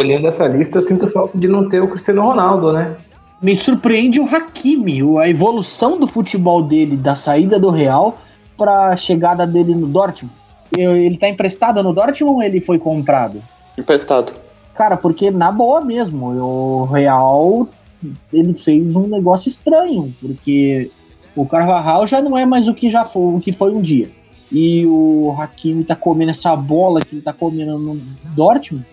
olhando 0.00 0.26
essa 0.26 0.46
lista, 0.46 0.78
eu 0.78 0.82
sinto 0.82 1.06
falta 1.06 1.38
de 1.38 1.48
não 1.48 1.68
ter 1.68 1.82
o 1.82 1.88
Cristiano 1.88 2.22
Ronaldo, 2.22 2.72
né? 2.72 2.96
Me 3.40 3.54
surpreende 3.56 4.18
o 4.18 4.24
Hakimi, 4.26 5.00
a 5.20 5.28
evolução 5.28 5.98
do 5.98 6.06
futebol 6.08 6.62
dele, 6.62 6.96
da 6.96 7.14
saída 7.14 7.58
do 7.58 7.70
Real 7.70 8.18
para 8.56 8.88
a 8.88 8.96
chegada 8.96 9.46
dele 9.46 9.74
no 9.74 9.86
Dortmund. 9.86 10.34
Eu- 10.76 10.96
Ele 10.96 11.16
tá 11.16 11.28
emprestado 11.28 11.82
no 11.82 11.92
Dortmund 11.94 12.34
ou 12.36 12.42
ele 12.42 12.60
foi 12.60 12.78
comprado? 12.78 13.40
Emprestado. 13.78 14.32
Cara, 14.74 14.96
porque 14.96 15.30
na 15.30 15.50
boa 15.52 15.80
mesmo, 15.80 16.26
o 16.26 16.84
Real 16.84 17.68
ele 18.32 18.54
fez 18.54 18.94
um 18.96 19.06
negócio 19.08 19.48
estranho, 19.48 20.12
porque 20.20 20.90
o 21.42 21.46
Carvajal 21.46 22.06
já 22.06 22.20
não 22.20 22.36
é 22.36 22.44
mais 22.46 22.68
o 22.68 22.74
que 22.74 22.90
já 22.90 23.04
foi, 23.04 23.34
o 23.36 23.40
que 23.40 23.52
foi 23.52 23.70
um 23.72 23.80
dia. 23.80 24.08
E 24.50 24.86
o 24.86 25.34
Hakimi 25.38 25.84
tá 25.84 25.94
comendo 25.94 26.30
essa 26.30 26.56
bola 26.56 27.00
que 27.00 27.14
ele 27.16 27.22
tá 27.22 27.32
comendo 27.32 27.78
no 27.78 28.00
Dortmund. 28.34 28.84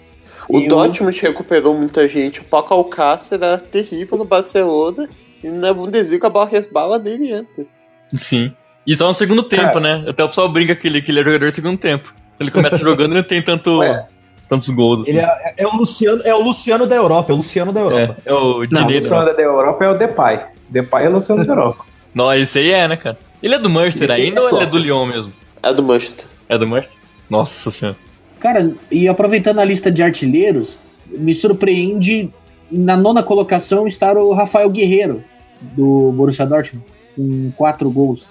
O 0.50 0.60
Eu- 0.60 0.68
Dortmund 0.68 1.18
recuperou 1.22 1.74
muita 1.74 2.08
gente. 2.08 2.42
O 2.42 2.44
Paco 2.44 2.74
Alcácer 2.74 3.38
era 3.42 3.58
terrível 3.58 4.18
no 4.18 4.26
Barcelona. 4.26 5.08
E 5.44 5.50
na 5.50 5.74
Bundesliga 5.74 6.28
a 6.28 6.30
bola 6.30 6.46
resbala 6.50 7.00
dele 7.00 7.26
e 7.26 7.32
entra. 7.32 7.66
Sim. 8.14 8.52
E 8.86 8.96
só 8.96 9.08
no 9.08 9.14
segundo 9.14 9.44
tempo, 9.44 9.80
né? 9.80 10.04
Até 10.08 10.24
o 10.24 10.28
pessoal 10.28 10.50
brinca 10.50 10.76
que 10.76 10.88
ele, 10.88 11.02
que 11.02 11.12
ele 11.12 11.22
é 11.22 11.24
jogador 11.24 11.50
de 11.50 11.56
segundo 11.56 11.78
tempo. 11.78 12.14
Ele 12.40 12.52
começa 12.52 12.78
jogando 12.78 13.14
e 13.14 13.16
não 13.16 13.24
tem 13.24 13.42
tanto, 13.42 13.78
Ué. 13.80 14.06
tantos 14.50 14.70
gols, 14.70 15.02
assim. 15.02 15.12
Ele 15.12 15.20
é, 15.22 15.54
é 15.58 15.68
o 15.68 15.76
Luciano, 15.76 16.22
é 16.26 16.36
o 16.36 16.42
Luciano 16.44 16.86
da 16.86 16.96
Europa, 16.96 17.32
é 17.32 17.34
o 17.34 17.38
Luciano 17.38 17.72
da 17.72 17.80
Europa. 17.80 18.18
É, 18.26 18.30
é 18.30 18.34
o 18.34 18.66
Não, 18.70 18.86
o. 18.88 18.92
Luciano 18.92 19.26
da 19.34 19.42
Europa 19.42 19.86
é 19.86 19.90
o 19.90 19.98
Depay. 19.98 20.40
Depay 20.70 21.06
é 21.06 21.10
o 21.10 21.14
Luciano 21.14 21.46
da 21.46 21.52
Europa. 21.54 21.86
Não, 22.16 22.34
esse 22.34 22.60
aí 22.60 22.72
é, 22.72 22.88
né, 22.88 22.96
cara? 22.96 23.18
Ele 23.44 23.54
é 23.54 23.60
do 23.60 23.70
Manchester 23.70 24.10
Esse 24.10 24.14
aí 24.14 24.28
ainda 24.28 24.40
é 24.40 24.44
ou 24.44 24.50
ele 24.50 24.64
é 24.64 24.66
do 24.66 24.78
Lyon 24.78 25.06
mesmo? 25.06 25.34
É 25.62 25.74
do 25.74 25.84
Manchester. 25.84 26.26
É 26.48 26.58
do 26.58 26.66
Manchester? 26.66 27.00
Nossa 27.30 27.70
senhora. 27.70 27.98
Cara, 28.40 28.72
e 28.90 29.08
aproveitando 29.08 29.60
a 29.60 29.66
lista 29.66 29.92
de 29.92 30.02
artilheiros, 30.02 30.78
me 31.08 31.36
surpreende 31.36 32.30
na 32.72 32.96
nona 32.96 33.22
colocação 33.22 33.88
estar 33.88 34.18
o 34.18 34.34
Rafael 34.34 34.70
Guerreiro, 34.70 35.24
do 35.62 36.12
Borussia 36.14 36.46
Dortmund, 36.46 36.86
com 37.16 37.52
quatro 37.58 37.90
gols. 37.90 38.26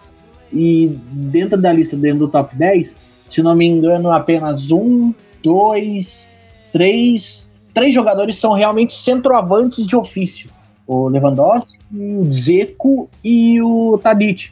E 0.53 0.97
dentro 1.13 1.61
da 1.61 1.73
lista, 1.73 1.97
dentro 1.97 2.21
do 2.21 2.29
top 2.29 2.57
10, 2.57 2.95
se 3.29 3.43
não 3.43 3.55
me 3.55 3.67
engano, 3.67 4.11
apenas 4.11 4.71
um, 4.71 5.13
dois, 5.43 6.27
três. 6.73 7.51
Três 7.73 7.93
jogadores 7.93 8.37
são 8.37 8.53
realmente 8.53 8.95
centroavantes 8.95 9.85
de 9.85 9.97
ofício. 9.97 10.49
O 10.87 11.09
Lewandowski, 11.09 11.79
o 11.93 12.33
Zeco 12.33 13.09
e 13.23 13.61
o 13.63 13.99
Tadic. 14.03 14.51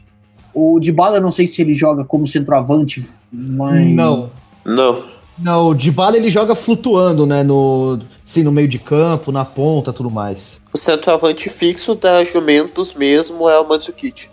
O 0.53 0.79
Dybala, 0.79 1.19
não 1.19 1.31
sei 1.31 1.47
se 1.47 1.61
ele 1.61 1.75
joga 1.75 2.03
como 2.03 2.27
centroavante, 2.27 3.07
mas... 3.31 3.87
Não. 3.87 4.31
Não. 4.65 5.03
Não, 5.37 5.69
o 5.69 5.73
Dybala 5.73 6.15
ele 6.15 6.29
joga 6.29 6.53
flutuando, 6.53 7.25
né? 7.25 7.43
No, 7.43 7.99
sim, 8.23 8.43
no 8.43 8.51
meio 8.51 8.67
de 8.67 8.77
campo, 8.77 9.31
na 9.31 9.43
ponta, 9.43 9.91
tudo 9.91 10.11
mais. 10.11 10.61
O 10.71 10.77
centroavante 10.77 11.49
fixo 11.49 11.95
da 11.95 12.23
Juventus 12.23 12.93
mesmo 12.93 13.49
é 13.49 13.59
o 13.59 13.67
Mandzukic. 13.67 14.27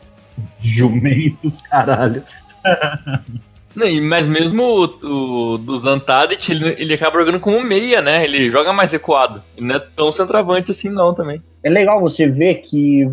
Jumentos, 0.60 1.60
caralho. 1.62 2.22
Não, 3.80 3.86
e- 3.86 4.00
mas 4.00 4.28
mesmo 4.28 4.62
o, 4.62 5.54
o 5.54 5.58
do 5.58 5.76
Zantadic, 5.78 6.52
ele, 6.52 6.76
ele 6.78 6.94
acaba 6.94 7.18
jogando 7.18 7.40
como 7.40 7.62
meia, 7.64 8.02
né? 8.02 8.22
Ele 8.24 8.50
joga 8.50 8.72
mais 8.72 8.92
recuado. 8.92 9.42
Ele 9.56 9.66
não 9.66 9.76
é 9.76 9.78
tão 9.78 10.12
centroavante 10.12 10.70
assim, 10.70 10.90
não, 10.90 11.14
também. 11.14 11.42
é 11.64 11.70
legal 11.70 12.00
você 12.00 12.26
ver 12.26 12.56
que 12.56 13.08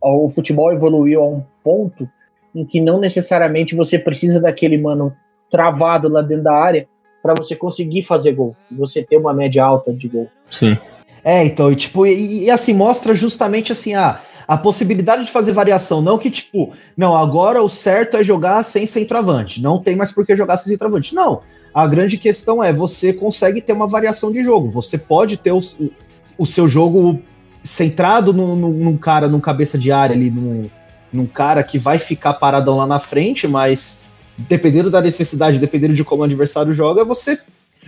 o 0.00 0.30
futebol 0.30 0.72
evoluiu 0.72 1.20
a 1.22 1.28
um 1.28 1.42
ponto 1.64 2.08
em 2.54 2.64
que 2.64 2.80
não 2.80 3.00
necessariamente 3.00 3.74
você 3.74 3.98
precisa 3.98 4.40
daquele 4.40 4.78
mano 4.78 5.12
travado 5.50 6.08
lá 6.08 6.22
dentro 6.22 6.44
da 6.44 6.54
área 6.54 6.86
para 7.22 7.34
você 7.34 7.56
conseguir 7.56 8.04
fazer 8.04 8.32
gol, 8.32 8.56
você 8.70 9.02
ter 9.02 9.16
uma 9.16 9.34
média 9.34 9.64
alta 9.64 9.92
de 9.92 10.06
gol. 10.08 10.28
Sim. 10.46 10.78
É, 11.24 11.44
então, 11.44 11.72
e, 11.72 11.76
tipo, 11.76 12.06
e, 12.06 12.44
e 12.44 12.50
assim, 12.50 12.72
mostra 12.72 13.12
justamente 13.14 13.72
assim, 13.72 13.94
a, 13.94 14.20
a 14.46 14.56
possibilidade 14.56 15.24
de 15.24 15.32
fazer 15.32 15.52
variação. 15.52 16.00
Não 16.00 16.18
que, 16.18 16.30
tipo, 16.30 16.72
não, 16.96 17.16
agora 17.16 17.62
o 17.62 17.68
certo 17.68 18.16
é 18.16 18.22
jogar 18.22 18.62
sem 18.62 18.86
centroavante. 18.86 19.60
Não 19.60 19.80
tem 19.80 19.96
mais 19.96 20.12
por 20.12 20.24
que 20.24 20.36
jogar 20.36 20.56
sem 20.58 20.72
centroavante. 20.72 21.14
Não. 21.14 21.42
A 21.74 21.86
grande 21.86 22.16
questão 22.16 22.62
é 22.62 22.72
você 22.72 23.12
consegue 23.12 23.60
ter 23.60 23.72
uma 23.72 23.86
variação 23.86 24.30
de 24.30 24.42
jogo. 24.42 24.70
Você 24.70 24.96
pode 24.96 25.36
ter 25.36 25.52
o, 25.52 25.58
o, 25.58 25.90
o 26.38 26.46
seu 26.46 26.66
jogo 26.66 27.20
centrado 27.62 28.32
num, 28.32 28.54
num, 28.54 28.70
num 28.70 28.96
cara, 28.96 29.28
num 29.28 29.40
cabeça 29.40 29.76
de 29.76 29.90
área 29.90 30.14
ali, 30.14 30.30
num, 30.30 30.70
num 31.12 31.26
cara 31.26 31.62
que 31.62 31.78
vai 31.78 31.98
ficar 31.98 32.34
paradão 32.34 32.76
lá 32.76 32.86
na 32.86 32.98
frente, 32.98 33.48
mas 33.48 34.02
dependendo 34.38 34.90
da 34.90 35.00
necessidade, 35.00 35.58
dependendo 35.58 35.94
de 35.94 36.04
como 36.04 36.22
o 36.22 36.24
adversário 36.24 36.72
joga, 36.72 37.04
você 37.04 37.38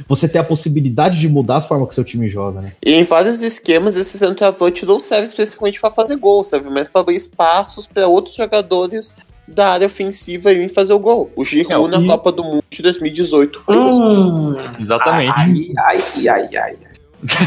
você 0.06 0.28
tem 0.28 0.40
a 0.40 0.44
possibilidade 0.44 1.18
de 1.18 1.28
mudar 1.28 1.56
a 1.56 1.62
forma 1.62 1.86
que 1.86 1.94
seu 1.94 2.04
time 2.04 2.28
joga, 2.28 2.60
né? 2.60 2.72
E 2.84 2.94
em 2.94 3.04
vários 3.04 3.40
esquemas, 3.42 3.96
esse 3.96 4.18
centroavante 4.18 4.84
não 4.86 5.00
serve 5.00 5.24
especificamente 5.26 5.80
para 5.80 5.90
fazer 5.90 6.16
gol, 6.16 6.44
serve 6.44 6.68
mais 6.70 6.86
para 6.86 7.00
abrir 7.00 7.16
espaços 7.16 7.86
para 7.86 8.06
outros 8.06 8.34
jogadores 8.36 9.14
da 9.46 9.70
área 9.70 9.86
ofensiva 9.86 10.52
irem 10.52 10.68
fazer 10.68 10.92
o 10.92 10.98
gol. 10.98 11.30
O 11.34 11.44
Giroud 11.44 11.94
É, 11.94 11.98
na 11.98 12.04
e- 12.04 12.06
Copa 12.06 12.30
do 12.30 12.44
Mundo 12.44 12.62
de 12.70 12.82
2018 12.82 13.60
foi 13.60 13.74
isso. 13.76 14.02
Hum, 14.02 14.54
Exatamente. 14.78 15.32
ai, 15.34 15.66
ai, 15.78 16.28
ai, 16.28 16.48
ai. 16.56 16.76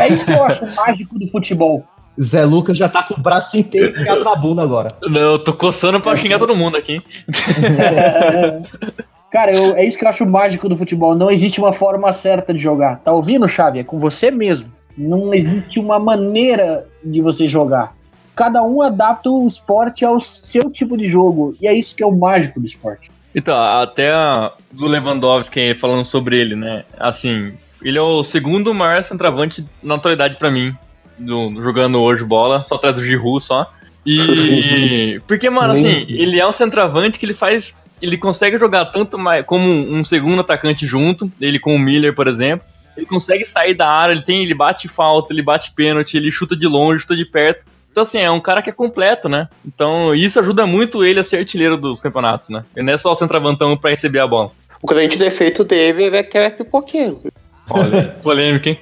É 0.01 0.13
isso 0.13 0.25
que 0.25 0.33
eu 0.33 0.43
acho 0.43 0.65
mágico 0.75 1.19
do 1.19 1.27
futebol. 1.29 1.85
Zé 2.21 2.43
Lucas 2.43 2.77
já 2.77 2.89
tá 2.89 3.03
com 3.03 3.13
o 3.13 3.19
braço 3.23 3.57
inteiro 3.57 3.93
pegado 3.93 4.23
na 4.23 4.35
bunda 4.35 4.61
agora. 4.61 4.89
Não, 5.03 5.21
eu 5.21 5.39
tô 5.39 5.53
coçando 5.53 6.01
pra 6.01 6.15
xingar 6.15 6.39
todo 6.39 6.55
mundo 6.55 6.75
aqui. 6.75 7.01
Cara, 9.31 9.55
eu- 9.55 9.75
é 9.75 9.85
isso 9.85 9.97
que 9.97 10.03
eu 10.03 10.09
acho 10.09 10.25
mágico 10.25 10.67
do 10.67 10.77
futebol. 10.77 11.15
Não 11.15 11.31
existe 11.31 11.59
uma 11.59 11.71
forma 11.71 12.11
certa 12.11 12.53
de 12.53 12.59
jogar. 12.59 12.97
Tá 12.99 13.11
ouvindo, 13.13 13.47
Xavi? 13.47 13.79
É 13.79 13.83
com 13.83 13.97
você 13.97 14.29
mesmo. 14.29 14.69
Não 14.97 15.33
existe 15.33 15.79
uma 15.79 15.97
maneira 15.99 16.85
de 17.03 17.21
você 17.21 17.47
jogar. 17.47 17.95
Cada 18.35 18.61
um 18.61 18.81
adapta 18.81 19.29
o 19.29 19.47
esporte 19.47 20.03
ao 20.03 20.19
seu 20.19 20.69
tipo 20.69 20.97
de 20.97 21.05
jogo. 21.05 21.55
E 21.61 21.67
é 21.67 21.73
isso 21.73 21.95
que 21.95 22.03
é 22.03 22.05
o 22.05 22.11
mágico 22.11 22.59
do 22.59 22.65
esporte. 22.65 23.09
Então, 23.33 23.57
até 23.57 24.11
a, 24.11 24.51
do 24.71 24.87
Lewandowski 24.87 25.73
falando 25.75 26.05
sobre 26.05 26.37
ele, 26.37 26.55
né? 26.55 26.83
Assim, 26.99 27.53
ele 27.81 27.97
é 27.97 28.01
o 28.01 28.23
segundo 28.25 28.73
maior 28.73 29.01
centroavante 29.03 29.65
na 29.81 29.95
atualidade 29.95 30.35
para 30.37 30.51
mim, 30.51 30.75
do, 31.17 31.61
jogando 31.63 32.01
hoje 32.01 32.25
bola, 32.25 32.63
só 32.65 32.75
atrás 32.75 32.95
do 32.95 33.03
Giroud 33.03 33.41
só. 33.41 33.71
E. 34.05 35.21
Porque, 35.27 35.49
mano, 35.49 35.73
assim, 35.73 36.05
ele 36.07 36.39
é 36.39 36.47
um 36.47 36.51
centroavante 36.51 37.19
que 37.19 37.25
ele 37.25 37.33
faz. 37.33 37.83
Ele 38.01 38.17
consegue 38.17 38.57
jogar 38.57 38.85
tanto 38.85 39.17
mais 39.17 39.45
como 39.45 39.65
um 39.67 40.03
segundo 40.03 40.41
atacante 40.41 40.87
junto, 40.87 41.31
ele 41.39 41.59
com 41.59 41.75
o 41.75 41.79
Miller, 41.79 42.15
por 42.15 42.27
exemplo. 42.27 42.65
Ele 42.97 43.05
consegue 43.05 43.45
sair 43.45 43.73
da 43.73 43.87
área, 43.87 44.13
ele 44.13 44.21
tem, 44.21 44.43
ele 44.43 44.53
bate 44.53 44.87
falta, 44.87 45.33
ele 45.33 45.41
bate 45.41 45.71
pênalti, 45.73 46.17
ele 46.17 46.31
chuta 46.31 46.55
de 46.55 46.67
longe, 46.67 47.01
chuta 47.01 47.15
de 47.15 47.25
perto. 47.25 47.65
Então, 47.91 48.03
assim, 48.03 48.19
é 48.19 48.31
um 48.31 48.39
cara 48.39 48.61
que 48.61 48.69
é 48.69 48.73
completo, 48.73 49.27
né? 49.27 49.47
Então, 49.65 50.15
isso 50.15 50.39
ajuda 50.39 50.65
muito 50.65 51.03
ele 51.03 51.19
a 51.19 51.23
ser 51.23 51.37
artilheiro 51.37 51.77
dos 51.77 52.01
campeonatos, 52.01 52.49
né? 52.49 52.63
Ele 52.75 52.85
não 52.85 52.93
é 52.93 52.97
só 52.97 53.11
o 53.11 53.15
centroavantão 53.15 53.75
pra 53.77 53.89
receber 53.89 54.19
a 54.19 54.27
bola. 54.27 54.51
O 54.81 54.87
grande 54.87 55.17
defeito 55.17 55.63
dele 55.63 56.15
é 56.15 56.23
que 56.23 56.37
é 56.37 56.49
pipoqueiro. 56.49 57.21
Olha, 57.69 58.15
polêmica, 58.23 58.69
hein? 58.69 58.79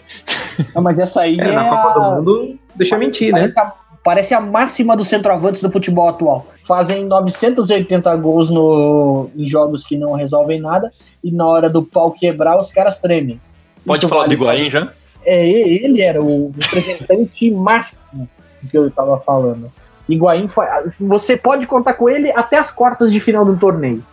Não, 0.74 0.82
mas 0.82 1.00
essa 1.00 1.22
aí 1.22 1.40
É, 1.40 1.44
é, 1.44 1.52
na 1.52 1.70
Copa 1.70 2.00
do 2.00 2.06
a... 2.06 2.16
Mundo, 2.16 2.60
deixa 2.76 2.98
mentir, 2.98 3.34
né? 3.34 3.46
a, 3.58 3.74
parece 4.04 4.34
a 4.34 4.40
máxima 4.42 4.96
dos 4.96 5.08
centroavantes 5.08 5.62
do 5.62 5.72
futebol 5.72 6.10
atual. 6.10 6.48
Fazem 6.68 7.06
980 7.06 8.16
gols 8.18 8.50
no, 8.50 9.30
em 9.36 9.46
jogos 9.48 9.86
que 9.86 9.98
não 9.98 10.14
resolvem 10.14 10.60
nada 10.60 10.92
e 11.24 11.32
na 11.32 11.46
hora 11.46 11.70
do 11.70 11.84
pau 11.84 12.12
quebrar 12.12 12.60
os 12.60 12.72
caras 12.72 12.98
tremem. 13.00 13.40
Pode 13.86 14.00
Isso 14.00 14.10
falar 14.10 14.24
vale 14.24 14.36
do 14.36 14.42
Higuaín 14.44 14.70
já? 14.70 14.92
É, 15.26 15.48
ele 15.50 16.02
era 16.02 16.22
o 16.22 16.52
representante 16.60 17.50
máximo 17.52 18.30
que 18.70 18.78
eu 18.78 18.90
tava 18.92 19.20
falando. 19.20 19.72
Higuaín 20.08 20.48
foi, 20.48 20.66
você 21.00 21.38
pode 21.38 21.68
contar 21.68 21.94
com 21.94 22.10
ele 22.10 22.32
até 22.32 22.58
as 22.58 22.72
quartas 22.72 23.12
de 23.12 23.20
final 23.20 23.46
do 23.46 23.58
torneio. 23.58 24.04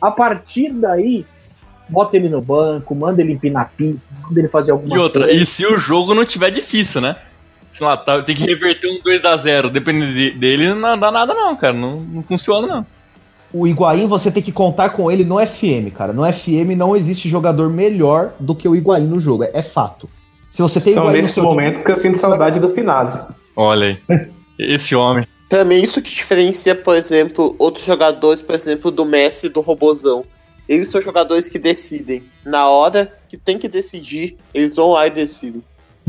A 0.00 0.10
partir 0.10 0.70
daí, 0.72 1.24
bota 1.88 2.16
ele 2.16 2.28
no 2.28 2.40
banco, 2.40 2.94
manda 2.94 3.20
ele 3.20 3.32
empinar 3.32 3.72
pipa, 3.76 4.00
manda 4.22 4.40
ele 4.40 4.48
fazer 4.48 4.72
alguma 4.72 4.94
E 4.94 4.98
outra, 4.98 5.24
coisa. 5.24 5.42
e 5.42 5.46
se 5.46 5.66
o 5.66 5.78
jogo 5.78 6.14
não 6.14 6.24
tiver 6.24 6.50
difícil, 6.50 7.00
né? 7.00 7.16
Sei 7.70 7.86
lá, 7.86 7.96
tá- 7.96 8.22
tem 8.22 8.34
que 8.34 8.44
reverter 8.44 8.88
um 8.88 8.98
2x0, 9.02 9.70
dependendo 9.70 10.12
de- 10.12 10.30
dele, 10.32 10.74
não 10.74 10.98
dá 10.98 11.10
nada 11.10 11.34
não, 11.34 11.54
cara. 11.56 11.72
Não, 11.74 12.00
não 12.00 12.22
funciona 12.22 12.66
não. 12.66 12.86
O 13.52 13.66
Higuaín 13.66 14.06
você 14.06 14.30
tem 14.30 14.42
que 14.42 14.52
contar 14.52 14.90
com 14.90 15.10
ele 15.10 15.24
no 15.24 15.38
FM, 15.38 15.90
cara. 15.94 16.12
No 16.12 16.22
FM 16.30 16.74
não 16.76 16.94
existe 16.96 17.28
jogador 17.28 17.70
melhor 17.70 18.32
do 18.38 18.54
que 18.54 18.68
o 18.68 18.74
Higuaín 18.76 19.06
no 19.06 19.18
jogo, 19.20 19.44
é, 19.44 19.50
é 19.54 19.62
fato. 19.62 20.08
Se 20.50 20.60
você 20.62 20.80
tem 20.80 20.92
São 20.94 21.04
Higuaín 21.04 21.16
nesses 21.18 21.34
time- 21.34 21.46
momentos 21.46 21.82
que 21.82 21.90
eu 21.90 21.96
sinto 21.96 22.18
saudade 22.18 22.58
do 22.60 22.70
Finazzi. 22.74 23.20
Olha 23.56 23.98
aí. 24.08 24.28
Esse 24.58 24.94
homem. 24.94 25.24
Também 25.48 25.82
isso 25.82 26.02
que 26.02 26.10
diferencia, 26.10 26.74
por 26.74 26.94
exemplo, 26.94 27.54
outros 27.58 27.86
jogadores, 27.86 28.42
por 28.42 28.54
exemplo, 28.54 28.90
do 28.90 29.06
Messi 29.06 29.46
e 29.46 29.48
do 29.50 29.60
Robozão. 29.62 30.24
Eles 30.68 30.88
são 30.90 31.00
jogadores 31.00 31.48
que 31.48 31.58
decidem. 31.58 32.24
Na 32.44 32.68
hora 32.68 33.10
que 33.30 33.38
tem 33.38 33.56
que 33.56 33.66
decidir, 33.68 34.36
eles 34.52 34.74
vão 34.74 34.90
lá 34.90 35.06
e 35.06 35.10
decidem. 35.10 35.62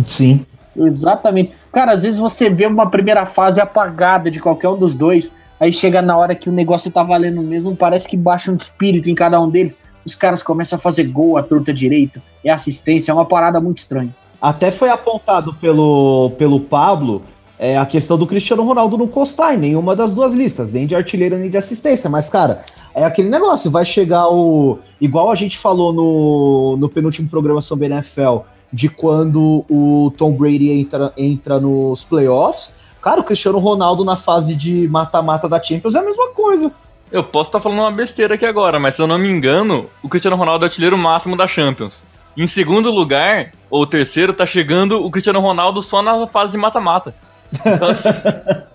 Sim. 0.04 0.45
Exatamente. 0.80 1.54
Cara, 1.72 1.94
às 1.94 2.04
vezes 2.04 2.20
você 2.20 2.50
vê 2.50 2.65
uma 2.65 2.89
primeira 2.89 3.26
fase 3.26 3.60
apagada 3.60 4.32
de 4.32 4.39
qualquer 4.39 4.70
um 4.70 4.78
dos 4.78 4.96
dois, 4.96 5.32
aí 5.60 5.74
chega 5.74 6.02
na 6.02 6.18
hora 6.18 6.36
que 6.36 6.50
o 6.50 6.54
negócio 6.54 6.89
tá 6.89 7.04
valendo 7.04 7.42
mesmo, 7.42 7.76
parece 7.76 8.08
que 8.08 8.18
baixa 8.18 8.52
um 8.52 8.56
espírito 8.56 9.10
em 9.10 9.15
cada 9.15 9.39
um 9.42 9.50
deles. 9.50 9.78
Os 10.06 10.15
caras 10.15 10.42
começam 10.42 10.78
a 10.78 10.82
fazer 10.82 11.04
gol 11.04 11.38
à 11.38 11.44
torta 11.44 11.74
direita, 11.74 12.22
é 12.44 12.50
assistência, 12.50 13.12
é 13.12 13.13
uma 13.13 13.26
parada 13.26 13.60
muito 13.60 13.80
estranha. 13.80 14.15
Até 14.42 14.72
foi 14.72 14.89
apontado 14.89 15.54
pelo, 15.56 16.32
pelo 16.38 16.62
Pablo 16.62 17.22
é, 17.60 17.78
a 17.78 17.86
questão 17.86 18.18
do 18.18 18.26
Cristiano 18.26 18.63
Ronaldo 18.63 18.98
não 18.98 19.06
constar 19.06 19.54
em 19.54 19.58
nenhuma 19.58 19.94
das 19.94 20.15
duas 20.15 20.34
listas, 20.34 20.72
nem 20.72 20.88
de 20.88 20.96
artilheiro 20.96 21.38
nem 21.38 21.50
de 21.50 21.58
assistência. 21.58 22.10
Mas, 22.10 22.30
cara, 22.30 22.63
é 22.96 23.04
aquele 23.04 23.28
negócio, 23.28 23.70
vai 23.70 23.84
chegar 23.84 24.30
o. 24.30 24.80
Igual 25.00 25.30
a 25.30 25.36
gente 25.36 25.58
falou 25.58 25.92
no, 25.92 26.78
no 26.78 26.88
penúltimo 26.88 27.30
programa 27.30 27.60
sobre 27.60 27.88
NFL, 27.88 28.39
de 28.72 28.90
quando 28.90 29.66
o 29.70 30.14
Tom 30.18 30.32
Brady 30.34 30.72
entra, 30.72 31.14
entra 31.18 31.60
nos 31.60 32.04
playoffs. 32.04 32.76
Cara, 33.02 33.22
o 33.22 33.24
Cristiano 33.24 33.60
Ronaldo 33.60 34.04
na 34.04 34.16
fase 34.16 34.56
de 34.56 34.88
mata-mata 34.88 35.48
da 35.48 35.62
Champions 35.62 35.96
é 35.96 36.00
a 36.00 36.04
mesma 36.04 36.30
coisa. 36.34 36.72
Eu 37.12 37.24
posso 37.24 37.50
estar 37.50 37.60
falando 37.60 37.80
uma 37.80 37.92
besteira 37.92 38.36
aqui 38.36 38.46
agora, 38.46 38.80
mas 38.80 38.96
se 38.96 39.02
eu 39.02 39.08
não 39.08 39.18
me 39.18 39.30
engano, 39.30 39.90
o 40.04 40.10
Cristiano 40.10 40.36
Ronaldo 40.36 40.66
é 40.66 40.68
o 40.68 40.70
artilheiro 40.70 40.98
máximo 40.98 41.36
da 41.36 41.48
Champions. 41.48 42.04
Em 42.38 42.46
segundo 42.46 42.92
lugar, 42.92 43.52
ou 43.70 43.86
terceiro, 43.88 44.34
tá 44.34 44.46
chegando 44.46 45.04
o 45.04 45.10
Cristiano 45.10 45.40
Ronaldo 45.40 45.82
só 45.82 46.02
na 46.02 46.28
fase 46.28 46.52
de 46.52 46.58
mata-mata. 46.58 47.16
Então, 47.54 47.90
assim, 47.90 48.10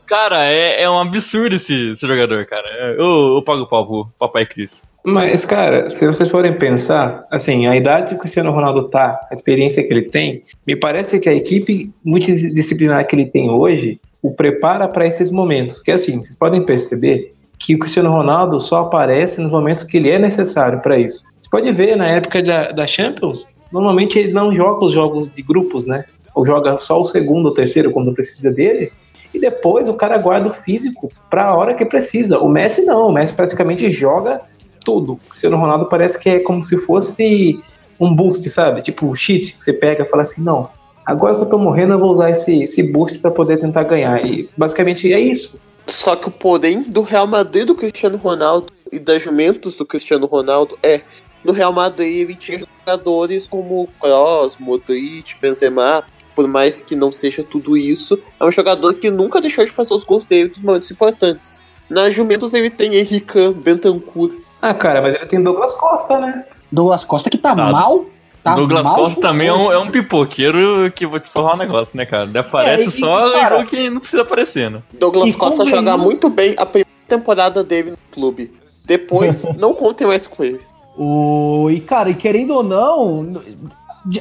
cara, 0.07 0.45
é, 0.45 0.83
é 0.83 0.91
um 0.91 0.99
absurdo 0.99 1.57
esse, 1.57 1.93
esse 1.93 2.07
jogador, 2.07 2.45
cara. 2.47 2.67
É, 2.67 2.93
Eu, 2.93 3.37
eu 3.37 3.43
pago 3.43 3.63
o 3.63 3.67
pau 3.67 3.87
pro 3.87 4.09
papai 4.19 4.47
Cris. 4.47 4.83
Mas, 5.05 5.45
cara, 5.45 5.91
se 5.91 6.07
vocês 6.07 6.31
forem 6.31 6.55
pensar, 6.55 7.25
assim, 7.31 7.67
a 7.67 7.77
idade 7.77 8.09
que 8.09 8.15
o 8.15 8.19
Cristiano 8.19 8.51
Ronaldo 8.51 8.89
tá, 8.89 9.21
a 9.31 9.35
experiência 9.35 9.83
que 9.83 9.93
ele 9.93 10.03
tem, 10.03 10.43
me 10.67 10.75
parece 10.75 11.21
que 11.21 11.29
a 11.29 11.35
equipe 11.35 11.93
multidisciplinar 12.03 13.07
que 13.07 13.15
ele 13.15 13.27
tem 13.27 13.51
hoje 13.51 14.01
o 14.23 14.35
prepara 14.35 14.89
para 14.89 15.07
esses 15.07 15.31
momentos. 15.31 15.83
Que 15.83 15.91
assim, 15.91 16.23
vocês 16.23 16.35
podem 16.35 16.63
perceber 16.63 17.31
que 17.59 17.75
o 17.75 17.79
Cristiano 17.79 18.11
Ronaldo 18.11 18.61
só 18.61 18.81
aparece 18.81 19.41
nos 19.41 19.53
momentos 19.53 19.85
que 19.85 19.99
ele 19.99 20.11
é 20.11 20.19
necessário 20.19 20.81
para 20.81 20.99
isso. 20.99 21.23
Você 21.39 21.51
pode 21.51 21.71
ver 21.73 21.97
na 21.97 22.09
época 22.09 22.43
da, 22.43 22.71
da 22.73 22.87
Champions, 22.87 23.47
normalmente 23.71 24.19
ele 24.19 24.33
não 24.33 24.55
joga 24.55 24.87
os 24.87 24.93
jogos 24.93 25.31
de 25.31 25.43
grupos, 25.43 25.85
né? 25.87 26.05
Ou 26.35 26.45
joga 26.45 26.79
só 26.79 27.01
o 27.01 27.05
segundo 27.05 27.47
ou 27.47 27.55
terceiro 27.55 27.91
quando 27.91 28.13
precisa 28.13 28.51
dele. 28.51 28.93
E 29.33 29.39
depois 29.39 29.89
o 29.89 29.95
cara 29.95 30.19
guarda 30.19 30.49
o 30.49 30.53
físico 30.53 31.11
para 31.31 31.47
a 31.47 31.55
hora 31.55 31.75
que 31.75 31.85
precisa. 31.85 32.39
O 32.39 32.49
Messi 32.49 32.83
não, 32.83 33.09
o 33.09 33.13
Messi 33.13 33.35
praticamente 33.35 33.89
joga 33.89 34.41
tudo. 34.85 35.15
O 35.15 35.31
Cristiano 35.31 35.57
Ronaldo 35.57 35.87
parece 35.87 36.19
que 36.19 36.29
é 36.29 36.39
como 36.39 36.63
se 36.63 36.77
fosse 36.79 37.61
um 37.99 38.15
boost, 38.15 38.49
sabe? 38.49 38.83
Tipo 38.83 39.09
o 39.09 39.15
cheat, 39.15 39.57
que 39.57 39.65
você 39.65 39.73
pega 39.73 40.03
e 40.03 40.07
fala 40.07 40.23
assim, 40.23 40.43
não, 40.43 40.69
agora 41.05 41.35
que 41.35 41.43
eu 41.43 41.47
tô 41.47 41.59
morrendo 41.59 41.95
eu 41.95 41.99
vou 41.99 42.11
usar 42.11 42.31
esse, 42.31 42.63
esse 42.63 42.83
boost 42.83 43.19
para 43.19 43.31
poder 43.31 43.59
tentar 43.59 43.85
ganhar. 43.85 44.25
E 44.25 44.49
basicamente 44.57 45.13
é 45.13 45.19
isso. 45.19 45.61
Só 45.87 46.17
que 46.17 46.29
o 46.29 46.31
porém 46.31 46.83
do 46.83 47.03
Real 47.03 47.27
Madrid 47.27 47.67
do 47.67 47.75
Cristiano 47.75 48.17
Ronaldo 48.17 48.73
e 48.91 48.99
da 48.99 49.19
Juventus 49.19 49.77
do 49.77 49.85
Cristiano 49.85 50.27
Ronaldo 50.27 50.79
é 50.83 51.03
no 51.45 51.53
Real 51.53 51.73
Madrid 51.73 52.23
ele 52.23 52.35
tinha 52.35 52.59
jogadores 52.59 53.47
como 53.47 53.89
Kroos, 54.01 54.57
Modric, 54.59 55.37
Benzema, 55.41 56.03
por 56.35 56.47
mais 56.49 56.81
que 56.81 56.97
não 56.97 57.13
seja 57.13 57.43
tudo 57.43 57.77
isso, 57.77 58.19
é 58.41 58.45
um 58.45 58.51
jogador 58.53 58.95
que 58.95 59.11
nunca 59.11 59.41
deixou 59.41 59.65
de 59.65 59.71
fazer 59.71 59.95
os 59.95 60.05
gols 60.05 60.25
dele 60.27 60.49
nos 60.51 60.61
momentos 60.61 60.91
importantes. 60.91 61.59
Na 61.89 62.09
Juventus 62.11 62.53
ele 62.55 62.71
tem 62.71 62.95
Henrique 62.95 63.51
Bentancur. 63.53 64.31
Ah, 64.61 64.75
cara, 64.75 65.01
mas 65.03 65.15
ele 65.17 65.27
tem 65.27 65.43
Douglas 65.43 65.73
Costa, 65.75 66.19
né? 66.19 66.45
Douglas 66.73 67.05
Costa 67.05 67.31
que 67.31 67.39
tá 67.39 67.53
Ah, 67.53 67.55
mal. 67.73 68.07
Tá 68.43 68.55
Douglas 68.55 68.83
mal 68.85 68.95
Costa 68.97 69.21
também 69.21 69.49
é 69.49 69.53
um, 69.53 69.71
é 69.73 69.79
um 69.79 69.91
pipoqueiro 69.91 70.91
que 70.95 71.07
vou 71.07 71.21
te 71.21 71.31
falar 71.31 71.55
um 71.55 71.59
negócio, 71.59 71.97
né, 71.97 72.05
cara? 72.05 72.25
Ele 72.25 72.37
aparece 72.39 72.85
É, 72.85 72.87
e, 72.89 72.91
só 72.91 73.33
cara- 73.33 73.57
jogo 73.59 73.69
que 73.71 73.89
não 73.91 74.01
precisa 74.01 74.23
aparecer, 74.23 74.71
né? 74.71 74.83
Douglas 74.99 75.29
E 75.35 75.37
Costa 75.37 75.65
joga 75.65 75.97
muito 75.97 76.29
bem 76.29 76.55
a 76.59 76.67
primeira 76.67 76.89
temporada 77.09 77.63
dele 77.63 77.93
no 77.93 77.99
clube. 78.11 78.53
Depois, 78.85 79.45
não 79.57 79.73
contem 79.75 80.07
mais 80.07 80.27
com 80.27 80.43
ele. 80.45 80.61
O, 80.97 81.69
e, 81.71 81.81
cara, 81.81 82.11
e 82.11 82.15
querendo 82.15 82.55
ou 82.55 82.63
não, 82.63 83.43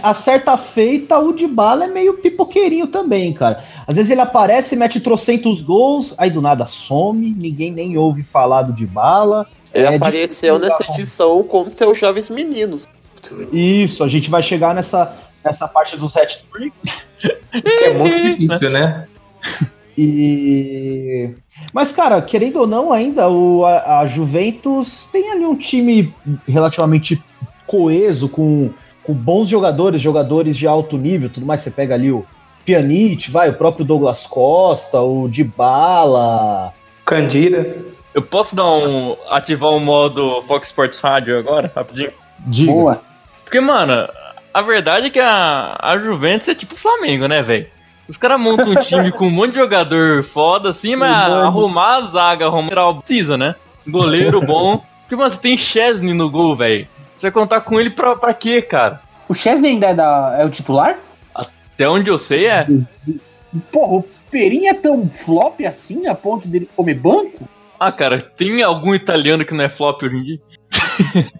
a 0.01 0.13
certa 0.13 0.57
feita, 0.57 1.19
o 1.19 1.33
Dybala 1.33 1.85
é 1.85 1.87
meio 1.87 2.13
pipoqueirinho 2.15 2.87
também, 2.87 3.33
cara. 3.33 3.63
Às 3.85 3.95
vezes 3.95 4.11
ele 4.11 4.21
aparece, 4.21 4.75
mete 4.75 4.99
trocentos 4.99 5.61
gols, 5.61 6.13
aí 6.17 6.29
do 6.29 6.41
nada 6.41 6.67
some, 6.67 7.31
ninguém 7.31 7.71
nem 7.71 7.97
ouve 7.97 8.23
falar 8.23 8.63
do 8.63 8.73
Dybala. 8.73 9.45
Ele 9.73 9.85
É 9.85 9.95
apareceu 9.95 10.57
nessa 10.57 10.85
edição 10.91 11.43
contra 11.43 11.89
os 11.89 11.97
Jovens 11.97 12.29
Meninos. 12.29 12.85
Isso, 13.51 14.03
a 14.03 14.07
gente 14.07 14.29
vai 14.29 14.41
chegar 14.41 14.73
nessa, 14.73 15.15
nessa 15.43 15.67
parte 15.67 15.97
dos 15.97 16.15
hat-tricks. 16.15 17.03
Que 17.53 17.83
é 17.85 17.97
muito 17.97 18.19
difícil, 18.19 18.69
né? 18.69 19.07
E. 19.95 21.35
Mas, 21.71 21.91
cara, 21.91 22.19
querendo 22.19 22.61
ou 22.61 22.67
não, 22.67 22.91
ainda 22.91 23.29
o, 23.29 23.63
a, 23.63 23.99
a 23.99 24.07
Juventus 24.07 25.07
tem 25.11 25.31
ali 25.31 25.45
um 25.45 25.55
time 25.55 26.11
relativamente 26.47 27.21
coeso, 27.67 28.27
com, 28.27 28.71
com 29.03 29.13
bons 29.13 29.49
jogadores, 29.49 30.01
jogadores 30.01 30.57
de 30.57 30.65
alto 30.65 30.97
nível, 30.97 31.29
tudo 31.29 31.45
mais. 31.45 31.61
Você 31.61 31.71
pega 31.71 31.93
ali 31.95 32.11
o 32.11 32.25
Pjanic, 32.65 33.29
vai, 33.29 33.49
o 33.49 33.53
próprio 33.53 33.85
Douglas 33.85 34.25
Costa, 34.25 35.01
o 35.01 35.27
Dybala. 35.27 36.73
Candira. 37.05 37.77
Eu 38.13 38.21
posso 38.21 38.55
dar 38.55 38.65
um. 38.65 39.15
ativar 39.29 39.71
o 39.71 39.79
modo 39.79 40.41
Fox 40.43 40.67
Sports 40.67 40.99
Radio 40.99 41.37
agora, 41.37 41.71
rapidinho? 41.75 42.11
Diga. 42.39 42.71
Boa. 42.71 43.01
Porque, 43.43 43.59
mano, 43.59 44.07
a 44.53 44.61
verdade 44.61 45.07
é 45.07 45.09
que 45.09 45.19
a, 45.19 45.77
a 45.79 45.97
Juventus 45.97 46.47
é 46.47 46.55
tipo 46.55 46.75
o 46.75 46.77
Flamengo, 46.77 47.27
né, 47.27 47.41
velho? 47.41 47.67
Os 48.07 48.17
caras 48.17 48.39
montam 48.39 48.71
um 48.71 48.75
time 48.75 49.11
com 49.11 49.27
um 49.27 49.31
monte 49.31 49.51
de 49.51 49.59
jogador 49.59 50.23
foda 50.23 50.69
assim, 50.69 50.95
mas 50.95 51.27
Verdade. 51.27 51.47
arrumar 51.47 51.97
a 51.97 52.01
zaga, 52.01 52.45
arrumar 52.45 52.89
o 52.89 53.01
precisa, 53.01 53.37
né? 53.37 53.55
Goleiro 53.87 54.41
bom. 54.41 54.83
Porque, 55.01 55.15
mano, 55.15 55.29
você 55.29 55.39
tem 55.39 55.57
Chesney 55.57 56.13
no 56.13 56.29
gol, 56.29 56.55
velho. 56.55 56.87
Você 57.23 57.27
vai 57.31 57.41
contar 57.41 57.61
com 57.61 57.79
ele 57.79 57.89
pra, 57.89 58.17
pra 58.17 58.33
quê, 58.33 58.61
cara? 58.61 58.99
O 59.29 59.33
Chesney 59.33 59.69
ainda 59.71 59.87
é, 59.87 59.93
da- 59.95 60.35
é 60.39 60.45
o 60.45 60.49
titular? 60.49 60.99
Até 61.33 61.87
onde 61.87 62.09
eu 62.11 62.17
sei 62.17 62.47
é. 62.47 62.67
Porra, 63.71 63.93
o- 63.99 64.05
Perin 64.29 64.65
é 64.65 64.73
tão 64.73 65.07
flop 65.07 65.61
assim 65.65 66.05
a 66.05 66.13
ponto 66.15 66.49
dele 66.49 66.67
comer 66.75 66.95
banco? 66.95 67.47
Ah, 67.79 67.93
cara, 67.93 68.19
tem 68.19 68.61
algum 68.61 68.93
italiano 68.93 69.45
que 69.45 69.53
não 69.53 69.63
é 69.63 69.69
flop 69.69 70.03
hoje 70.03 70.15
em 70.17 70.23
dia? 70.23 70.41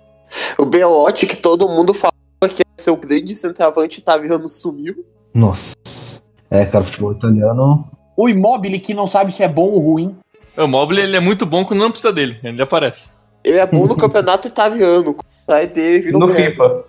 O 0.58 0.64
Belotti, 0.66 1.28
que 1.28 1.36
todo 1.36 1.68
mundo 1.68 1.94
falava 1.94 2.14
que 2.56 2.64
ser 2.78 2.90
o 2.92 2.96
grande 2.98 3.36
centroavante 3.36 4.00
italiano, 4.00 4.48
sumiu. 4.48 5.06
Nossa. 5.34 5.76
É, 6.50 6.66
cara, 6.66 6.84
o 6.84 6.88
futebol 6.88 7.12
italiano. 7.12 7.86
O 8.16 8.30
Immobile 8.30 8.80
que 8.80 8.94
não 8.94 9.06
sabe 9.06 9.34
se 9.34 9.44
é 9.44 9.50
bom 9.50 9.66
ou 9.70 9.80
ruim. 9.80 10.16
O 10.58 10.66
Mobile 10.66 11.02
ele 11.02 11.18
é 11.18 11.20
muito 11.20 11.46
bom 11.46 11.66
quando 11.66 11.82
não 11.82 11.92
precisa 11.92 12.14
dele, 12.14 12.40
ele 12.42 12.62
aparece. 12.62 13.12
Ele 13.44 13.58
é 13.58 13.66
bom 13.68 13.86
no 13.86 13.96
campeonato 13.98 14.48
italiano. 14.48 15.16
Sai 15.46 15.68
dele, 15.68 16.12
No 16.12 16.28
merda. 16.28 16.42
FIFA. 16.42 16.84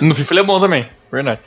No 0.00 0.14
FIFA 0.14 0.32
ele 0.34 0.40
é 0.40 0.44
bom 0.44 0.60
também, 0.60 0.88
verdade. 1.10 1.40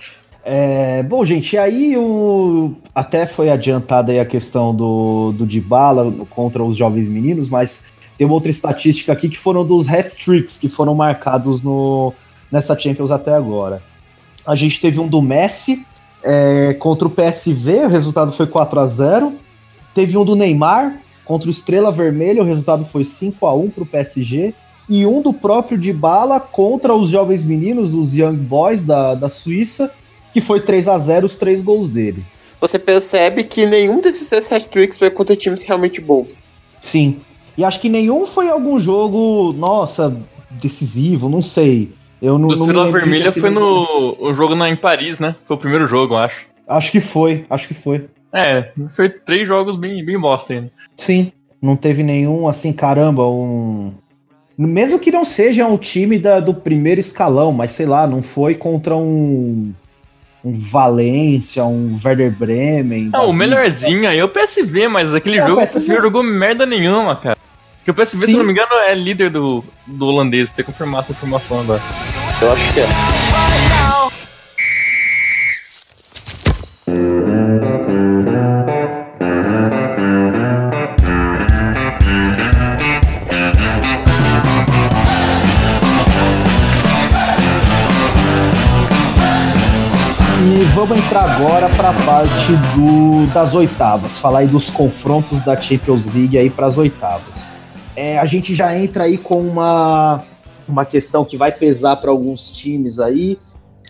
É, 0.44 1.04
bom, 1.04 1.24
gente, 1.24 1.58
aí 1.58 1.96
o, 1.98 2.74
até 2.96 3.26
foi 3.26 3.50
adiantada 3.50 4.12
aí 4.12 4.20
a 4.20 4.26
questão 4.26 4.74
do, 4.74 5.32
do 5.34 5.46
Dybala 5.46 6.12
contra 6.30 6.64
os 6.64 6.78
jovens 6.78 7.08
meninos, 7.08 7.50
mas 7.50 7.88
tem 8.18 8.26
uma 8.26 8.34
outra 8.34 8.50
estatística 8.50 9.12
aqui 9.12 9.30
que 9.30 9.38
foram 9.38 9.66
dos 9.66 9.88
hat-tricks 9.88 10.58
que 10.58 10.68
foram 10.68 10.96
marcados 10.96 11.62
no, 11.62 12.14
nessa 12.52 12.78
Champions 12.78 13.12
até 13.12 13.34
agora. 13.34 13.82
A 14.46 14.56
gente 14.56 14.80
teve 14.80 15.00
um 15.00 15.08
do 15.08 15.22
Messi 15.22 15.86
é, 16.24 16.74
contra 16.80 17.08
o 17.08 17.12
PSV, 17.12 17.86
o 17.86 17.90
resultado 17.90 18.32
foi 18.32 18.48
4 18.48 18.80
a 18.80 18.88
0 18.88 19.34
Teve 19.94 20.18
um 20.18 20.24
do 20.24 20.36
Neymar 20.36 20.98
contra 21.30 21.48
o 21.48 21.52
Estrela 21.52 21.92
Vermelha, 21.92 22.42
o 22.42 22.46
resultado 22.46 22.84
foi 22.86 23.06
5 23.06 23.46
a 23.46 23.54
1 23.54 23.70
para 23.70 23.84
o 23.84 23.86
PSG. 23.86 24.52
E 24.90 25.06
um 25.06 25.22
do 25.22 25.32
próprio 25.32 25.78
Dybala 25.78 26.40
contra 26.40 26.96
os 26.96 27.12
jovens 27.12 27.44
meninos, 27.44 27.94
os 27.94 28.16
Young 28.16 28.36
Boys 28.36 28.84
da, 28.84 29.14
da 29.14 29.30
Suíça, 29.30 29.92
que 30.34 30.42
foi 30.42 30.60
3 30.60 30.88
a 30.88 30.98
0 30.98 31.28
os 31.28 31.38
três 31.38 31.62
gols 31.62 31.88
dele. 31.88 32.24
Você 32.60 32.80
percebe 32.80 33.44
que 33.44 33.68
nenhum 33.68 34.02
desses 34.02 34.28
três 34.28 34.52
hat-tricks 34.52 34.98
foi 34.98 35.12
contra 35.12 35.36
times 35.36 35.64
realmente 35.66 36.02
bons. 36.02 36.42
Sim. 36.82 37.20
E 37.56 37.64
acho 37.64 37.80
que 37.80 37.90
nenhum 37.90 38.26
foi 38.26 38.50
algum 38.50 38.80
jogo, 38.80 39.54
nossa, 39.54 40.18
decisivo, 40.50 41.30
não 41.30 41.44
sei. 41.44 41.92
Eu 42.20 42.40
não, 42.40 42.50
O 42.50 42.54
Estrela 42.54 42.92
Vermelha 42.92 43.32
foi 43.32 43.52
no 43.52 44.16
o 44.20 44.34
jogo 44.34 44.56
na, 44.56 44.68
em 44.68 44.76
Paris, 44.76 45.20
né? 45.20 45.36
Foi 45.46 45.56
o 45.56 45.60
primeiro 45.60 45.86
jogo, 45.86 46.16
eu 46.16 46.18
acho. 46.18 46.48
Acho 46.68 46.92
que 46.92 47.00
foi, 47.00 47.46
acho 47.48 47.68
que 47.68 47.76
foi. 47.76 48.08
É, 48.34 48.72
foi 48.90 49.10
três 49.10 49.48
jogos 49.48 49.76
bem, 49.76 50.04
bem 50.06 50.20
bosta 50.20 50.54
ainda. 50.54 50.72
Sim. 50.98 51.32
Não 51.62 51.76
teve 51.76 52.04
nenhum, 52.04 52.48
assim, 52.48 52.72
caramba, 52.72 53.28
um. 53.28 53.94
Mesmo 54.58 55.00
que 55.00 55.12
não 55.12 55.24
seja 55.26 55.66
um 55.66 55.78
time 55.78 56.18
da- 56.20 56.40
do 56.40 56.54
primeiro 56.54 57.00
escalão, 57.00 57.52
mas 57.52 57.72
sei 57.72 57.86
lá, 57.86 58.06
não 58.08 58.22
foi 58.22 58.56
contra 58.56 58.96
um. 58.96 59.74
Um 60.44 60.54
Valência, 60.54 61.66
um 61.66 62.00
Werder 62.04 62.32
Bremen. 62.32 63.10
Não, 63.12 63.30
o 63.30 63.34
melhorzinho 63.34 64.08
aí 64.08 64.20
é 64.20 64.24
o 64.24 64.30
PSV, 64.30 64.88
mas 64.88 65.14
aquele 65.14 65.38
É, 65.38 65.42
jogo 65.42 65.56
o 65.56 65.58
PSV. 65.66 65.80
PSV 65.82 66.02
jogou 66.02 66.24
merda 66.24 66.66
nenhuma, 66.66 67.14
cara. 67.16 67.38
Porque 67.78 67.92
o 67.92 67.94
PSV, 67.94 68.26
Sim. 68.26 68.32
se 68.34 68.38
não 68.38 68.46
me 68.46 68.54
engano, 68.54 68.72
é 68.88 68.96
líder 68.96 69.32
do, 69.32 69.62
do 69.86 70.06
holandês. 70.06 70.52
Tem 70.52 70.64
que 70.64 70.72
confirmar 70.72 71.02
essa 71.02 71.12
informação 71.12 71.60
agora. 71.60 71.82
Eu 72.42 72.54
acho 72.54 72.74
que 72.74 72.80
é. 72.80 73.89
Entrar 91.10 91.24
agora 91.24 91.68
para 91.70 91.90
a 91.90 92.06
parte 92.06 92.52
do, 92.76 93.26
das 93.34 93.56
oitavas, 93.56 94.20
falar 94.20 94.40
aí 94.40 94.48
dos 94.48 94.70
confrontos 94.70 95.42
da 95.42 95.60
Champions 95.60 96.06
League 96.06 96.38
aí 96.38 96.52
para 96.52 96.68
as 96.68 96.78
oitavas. 96.78 97.52
É, 97.96 98.20
a 98.20 98.26
gente 98.28 98.54
já 98.54 98.78
entra 98.78 99.06
aí 99.06 99.18
com 99.18 99.42
uma, 99.42 100.24
uma 100.68 100.86
questão 100.86 101.26
que 101.26 101.36
vai 101.36 101.52
pesar 101.52 101.96
para 101.96 102.12
alguns 102.12 102.52
times 102.52 103.00
aí 103.00 103.40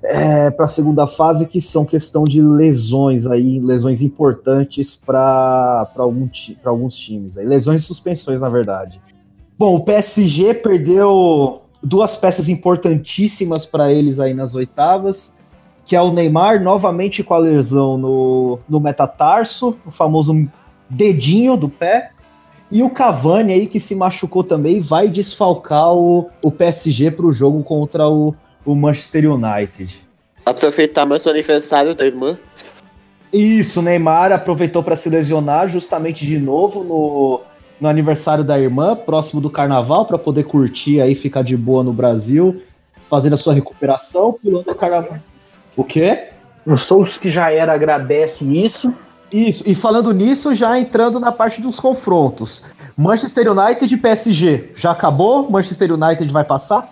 é, 0.02 0.50
para 0.50 0.64
a 0.64 0.68
segunda 0.70 1.06
fase, 1.06 1.46
que 1.46 1.60
são 1.60 1.84
questão 1.84 2.24
de 2.24 2.42
lesões 2.42 3.28
aí, 3.28 3.60
lesões 3.60 4.02
importantes 4.02 4.96
para 4.96 5.92
algum 5.98 6.26
ti, 6.26 6.58
alguns 6.64 6.96
times, 6.96 7.38
aí, 7.38 7.46
lesões 7.46 7.82
e 7.82 7.84
suspensões 7.84 8.40
na 8.40 8.48
verdade. 8.48 9.02
Bom, 9.58 9.76
o 9.76 9.82
PSG 9.82 10.54
perdeu 10.54 11.64
duas 11.84 12.16
peças 12.16 12.48
importantíssimas 12.48 13.66
para 13.66 13.92
eles 13.92 14.22
aí 14.22 14.34
nas 14.34 14.56
oitavas 14.56 15.38
que 15.90 15.96
é 15.96 16.02
o 16.02 16.14
Neymar 16.14 16.62
novamente 16.62 17.24
com 17.24 17.34
a 17.34 17.40
lesão 17.40 17.98
no, 17.98 18.60
no 18.70 18.80
metatarso, 18.80 19.76
o 19.84 19.90
famoso 19.90 20.48
dedinho 20.88 21.58
do 21.58 21.68
pé, 21.68 22.12
e 22.72 22.84
o 22.84 22.92
Cavani 22.92 23.54
aí 23.54 23.66
que 23.66 23.80
se 23.80 23.96
machucou 23.96 24.44
também 24.44 24.80
vai 24.80 25.10
desfalcar 25.10 25.92
o, 25.92 26.30
o 26.44 26.52
PSG 26.52 27.10
para 27.10 27.26
o 27.26 27.32
jogo 27.32 27.64
contra 27.64 28.08
o, 28.08 28.36
o 28.64 28.76
Manchester 28.76 29.32
United. 29.32 30.00
Aproveitar 30.46 31.08
mais 31.08 31.26
o 31.26 31.30
aniversário 31.32 31.96
da 31.96 32.06
irmã. 32.06 32.38
Isso, 33.34 33.80
o 33.80 33.84
Neymar 33.84 34.32
aproveitou 34.32 34.84
para 34.84 34.96
se 34.96 35.10
lesionar 35.10 35.68
justamente 35.68 36.24
de 36.24 36.38
novo 36.38 36.84
no, 36.84 37.42
no 37.82 37.88
aniversário 37.88 38.44
da 38.44 38.60
irmã, 38.60 38.96
próximo 38.96 39.42
do 39.42 39.50
carnaval, 39.50 40.06
para 40.06 40.20
poder 40.20 40.44
curtir 40.44 41.02
aí, 41.02 41.16
ficar 41.16 41.42
de 41.42 41.58
boa 41.58 41.84
no 41.84 41.94
Brasil, 41.94 42.62
fazendo 43.10 43.34
a 43.34 43.38
sua 43.38 43.56
recuperação, 43.56 44.34
pulando 44.34 44.70
o 44.70 44.76
carnaval. 44.76 45.18
O 45.80 45.84
quê? 45.86 46.28
O 46.66 46.76
Souls 46.78 47.18
que 47.18 47.32
já 47.32 47.50
era 47.52 47.72
agradece 47.74 48.44
isso. 48.46 48.94
Isso, 49.32 49.64
e 49.70 49.74
falando 49.74 50.12
nisso, 50.14 50.54
já 50.54 50.78
entrando 50.78 51.20
na 51.22 51.32
parte 51.32 51.62
dos 51.62 51.80
confrontos. 51.80 52.66
Manchester 52.98 53.50
United 53.50 53.94
e 53.94 53.98
PSG, 53.98 54.72
já 54.76 54.92
acabou? 54.92 55.50
Manchester 55.50 55.94
United 55.94 56.30
vai 56.34 56.44
passar? 56.44 56.92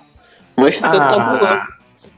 Manchester 0.56 0.97
tá 1.00 1.08
voando. 1.17 1.45
Ah, 1.45 1.67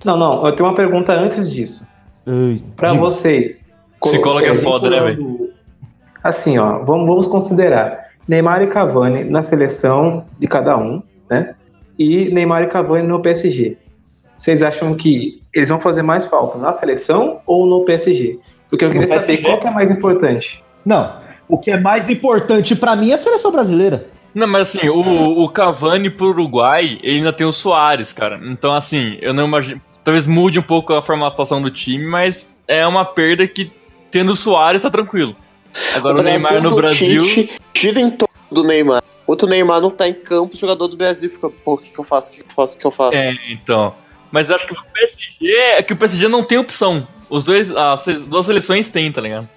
não, 0.05 0.17
não, 0.17 0.45
eu 0.45 0.51
tenho 0.55 0.69
uma 0.69 0.75
pergunta 0.75 1.12
antes 1.13 1.49
disso. 1.49 1.88
Diga. 2.27 2.93
vocês. 2.99 3.65
Psicólogo 3.99 4.45
é 4.45 4.53
foda, 4.53 4.89
né, 4.91 5.12
vinculando- 5.15 5.49
Assim, 6.23 6.60
ó, 6.60 6.84
vamos, 6.84 7.08
vamos 7.08 7.25
considerar 7.27 8.10
Neymar 8.27 8.62
e 8.62 8.67
Cavani 8.67 9.23
na 9.23 9.41
seleção 9.41 10.25
de 10.39 10.47
cada 10.47 10.77
um, 10.77 11.01
né? 11.29 11.55
E 11.97 12.29
Neymar 12.29 12.62
e 12.63 12.67
Cavani 12.67 13.08
no 13.08 13.19
PSG. 13.21 13.77
Vocês 14.39 14.63
acham 14.63 14.93
que 14.93 15.41
eles 15.54 15.67
vão 15.69 15.82
fazer 15.82 16.02
mais 16.02 16.25
falta 16.25 16.58
na 16.58 16.71
seleção 16.71 17.41
ou 17.45 17.65
no 17.65 17.84
PSG? 17.84 18.39
Porque 18.69 18.86
eu 18.86 18.88
No 18.88 18.93
queria 18.93 19.08
saber 19.08 19.25
PSG. 19.25 19.43
qual 19.43 19.60
que 19.60 19.67
é 19.67 19.71
mais 19.71 19.91
importante. 19.91 20.63
Não, 20.86 21.13
o 21.49 21.60
que 21.60 21.69
é 21.69 21.78
mais 21.78 22.10
importante 22.10 22.73
pra 22.73 22.95
mim 22.95 23.12
é 23.12 23.15
a 23.15 23.17
seleção 23.17 23.52
brasileira. 23.52 24.08
Não, 24.34 24.47
mas 24.47 24.69
assim, 24.73 24.88
o, 24.88 25.43
o 25.43 25.49
Cavani 25.49 26.10
pro 26.10 26.28
Uruguai, 26.28 26.99
ele 27.04 27.17
ainda 27.17 27.34
tem 27.34 27.45
o 27.45 27.52
Soares, 27.52 28.13
cara. 28.13 28.39
Então, 28.45 28.73
assim, 28.73 29.17
eu 29.21 29.34
não 29.34 29.45
imagino. 29.45 29.82
Talvez 30.06 30.25
mude 30.25 30.58
um 30.58 30.63
pouco 30.63 30.93
a 30.93 31.02
formatação 31.02 31.62
do 31.62 31.69
time, 31.69 32.06
mas 32.06 32.58
é 32.65 32.88
uma 32.88 33.04
perda 33.04 33.45
que, 33.45 33.69
tendo 34.10 34.32
o 34.32 34.36
Soares, 34.38 34.84
tá 34.84 34.89
tranquilo. 34.89 35.36
Agora 35.97 36.21
o, 36.21 36.23
Neymar 36.23 36.63
no 36.63 36.75
Brasil. 36.75 37.21
Tite 37.23 37.60
gira 37.75 37.99
em 37.99 38.10
torno 38.10 38.34
do 38.49 38.63
Neymar. 38.63 39.04
Enquanto 39.23 39.43
o 39.43 39.47
Neymar 39.47 39.82
não 39.82 39.91
tá 39.91 40.08
em 40.08 40.13
campo, 40.13 40.54
o 40.54 40.58
jogador 40.58 40.88
do 40.88 40.95
Brasil 40.95 41.30
fica, 41.30 41.49
pô, 41.49 41.73
o 41.73 41.78
que, 41.78 41.89
que 41.91 41.99
eu 41.99 42.06
faço? 42.06 42.30
O 42.30 42.36
que, 42.36 42.41
que 42.41 42.49
eu 42.49 42.56
faço? 42.56 42.78
O 42.78 42.80
que 42.80 42.88
eu 42.88 42.91
faço? 42.91 43.15
É, 43.15 43.36
então. 43.52 43.93
Mas 44.31 44.49
eu 44.49 44.55
acho 44.55 44.67
que 44.67 44.73
o 44.73 44.83
PSG 44.93 45.51
é 45.77 45.83
que 45.83 45.93
o 45.93 45.95
PSG 45.97 46.27
não 46.27 46.43
tem 46.43 46.57
opção. 46.57 47.07
Os 47.29 47.43
dois, 47.43 47.75
as 47.75 48.05
duas 48.27 48.45
seleções 48.45 48.89
têm, 48.89 49.11
tá 49.11 49.21
ligado? 49.21 49.47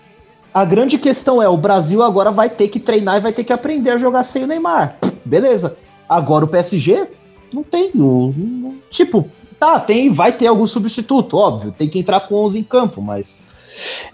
A 0.53 0.65
grande 0.65 0.99
questão 0.99 1.43
é, 1.43 1.49
o 1.49 1.57
Brasil 1.57 2.03
agora 2.03 2.31
vai 2.31 2.51
ter 2.51 2.69
que 2.69 2.79
treinar 2.79 3.17
e 3.17 3.21
vai 3.21 3.33
ter 3.33 3.45
que 3.45 3.53
aprender 3.53 3.91
a 3.91 3.97
jogar 3.97 4.25
sem 4.25 4.45
o 4.45 4.47
Neymar. 4.47 4.97
Beleza. 5.25 5.77
Agora 6.09 6.45
o 6.45 6.49
PSG 6.49 7.07
não 7.53 7.63
tem. 7.63 7.91
O, 7.95 8.35
não- 8.37 8.77
tipo, 8.91 9.31
tá, 9.59 9.81
tem, 9.81 10.13
vai 10.13 10.33
ter 10.33 10.47
algum 10.47 10.67
substituto, 10.67 11.37
óbvio. 11.39 11.73
Tem 11.73 11.89
que 11.89 11.99
entrar 11.99 12.21
com 12.21 12.35
11 12.35 12.59
em 12.59 12.63
campo, 12.63 13.01
mas. 13.01 13.55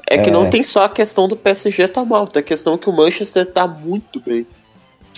É 0.08 0.18
que 0.18 0.30
É. 0.30 0.32
não 0.32 0.48
tem 0.48 0.62
só 0.62 0.84
a 0.84 0.88
questão 0.88 1.26
do 1.26 1.36
PSG 1.36 1.88
tá 1.88 2.04
mal, 2.04 2.26
tem 2.28 2.38
a 2.38 2.44
questão 2.44 2.78
que 2.78 2.88
o 2.88 2.92
Manchester 2.96 3.44
tá 3.46 3.66
muito 3.66 4.20
bem. 4.24 4.46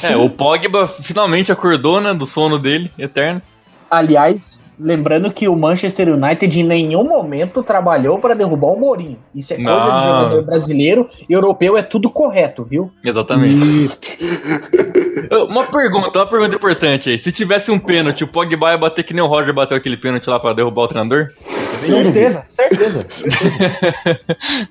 É, 0.03 0.17
o 0.17 0.31
Pogba 0.31 0.87
finalmente 0.87 1.53
acordou, 1.53 2.01
né, 2.01 2.15
do 2.15 2.25
sono 2.27 2.59
dele, 2.59 2.91
eterno. 2.99 3.43
Aliás, 3.91 4.60
lembrando 4.81 5.31
que 5.33 5.47
o 5.49 5.55
Manchester 5.57 6.09
United 6.15 6.59
em 6.61 6.65
nenhum 6.65 7.05
momento 7.05 7.63
trabalhou 7.63 8.19
para 8.19 8.35
derrubar 8.35 8.69
o 8.69 8.81
Mourinho. 8.81 9.19
Isso 9.35 9.53
é 9.53 9.57
coisa 9.57 9.71
Não. 9.71 9.95
de 9.97 10.03
jogador 10.03 10.43
brasileiro. 10.45 11.09
Europeu 11.29 11.77
é 11.77 11.83
tudo 11.83 12.11
correto, 12.11 12.65
viu? 12.65 12.91
Exatamente. 13.05 13.55
E- 13.55 15.37
Uma 15.49 15.65
pergunta, 15.65 16.19
uma 16.19 16.27
pergunta 16.27 16.57
importante 16.57 17.11
aí. 17.11 17.19
Se 17.19 17.31
tivesse 17.31 17.71
um 17.71 17.79
pênalti, 17.79 18.25
o 18.25 18.29
Pogba 18.29 18.71
ia 18.73 18.79
bater 18.79 19.05
que 19.05 19.15
nem 19.15 19.23
o 19.23 19.27
Roger 19.27 19.53
bateu 19.55 19.77
aquele 19.77 19.97
pênalti 19.97 20.29
lá 20.29 20.41
pra 20.41 20.53
derrubar 20.53 20.83
o 20.85 20.89
treinador? 20.89 21.29
certeza, 21.73 22.43
certeza. 22.45 23.07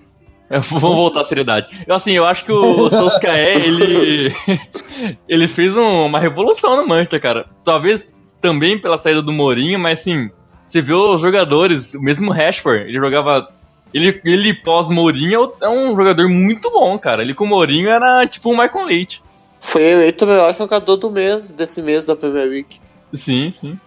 É, 0.51 0.57
Vamos 0.61 0.81
voltar 0.81 1.21
à 1.21 1.23
seriedade. 1.23 1.67
Eu, 1.85 1.93
assim, 1.93 2.11
eu 2.13 2.25
acho 2.25 2.43
que 2.43 2.51
o 2.51 2.89
Solskjaer, 2.89 3.55
ele, 3.63 4.33
ele 5.29 5.47
fez 5.47 5.77
um- 5.77 6.07
uma 6.07 6.19
revolução 6.19 6.75
no 6.75 6.87
Manchester, 6.87 7.21
cara. 7.21 7.45
Talvez 7.63 8.09
também 8.41 8.77
pela 8.79 8.97
saída 8.97 9.21
do 9.21 9.31
Mourinho, 9.31 9.79
mas 9.79 10.01
assim, 10.01 10.29
você 10.65 10.81
vê 10.81 10.93
os 10.93 11.19
jogadores, 11.21 11.93
o 11.95 12.01
mesmo 12.01 12.31
Rashford, 12.31 12.83
ele 12.89 12.97
jogava 12.99 13.49
Ele, 13.93 14.21
ele 14.23 14.53
pós-Mourinho 14.53 15.51
é 15.61 15.67
um 15.69 15.95
jogador 15.95 16.27
muito 16.29 16.69
bom, 16.71 16.97
cara. 16.99 17.21
Ele 17.23 17.33
com 17.33 17.43
o 17.43 17.47
Mourinho 17.47 17.89
era 17.89 18.27
tipo 18.27 18.51
o 18.51 18.57
Michael 18.57 18.85
Leite. 18.85 19.23
Foi 19.59 19.81
eleito 19.83 20.25
o 20.25 20.27
melhor 20.27 20.53
jogador 20.55 20.95
do 20.95 21.09
mês, 21.09 21.51
desse 21.51 21.81
mês 21.81 22.05
da 22.05 22.15
Premier 22.15 22.45
League. 22.47 22.79
Sim, 23.11 23.51
sim. 23.51 23.79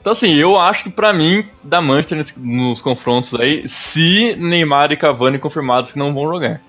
Então, 0.00 0.10
assim, 0.12 0.34
eu 0.34 0.58
acho 0.58 0.84
que 0.84 0.90
pra 0.90 1.12
mim, 1.12 1.46
da 1.62 1.80
Manchester 1.80 2.18
nos, 2.18 2.34
nos 2.36 2.80
confrontos 2.80 3.34
aí, 3.38 3.68
se 3.68 4.34
Neymar 4.36 4.90
e 4.90 4.96
Cavani 4.96 5.38
confirmados 5.38 5.92
que 5.92 5.98
não 5.98 6.12
vão 6.12 6.24
jogar. 6.24 6.60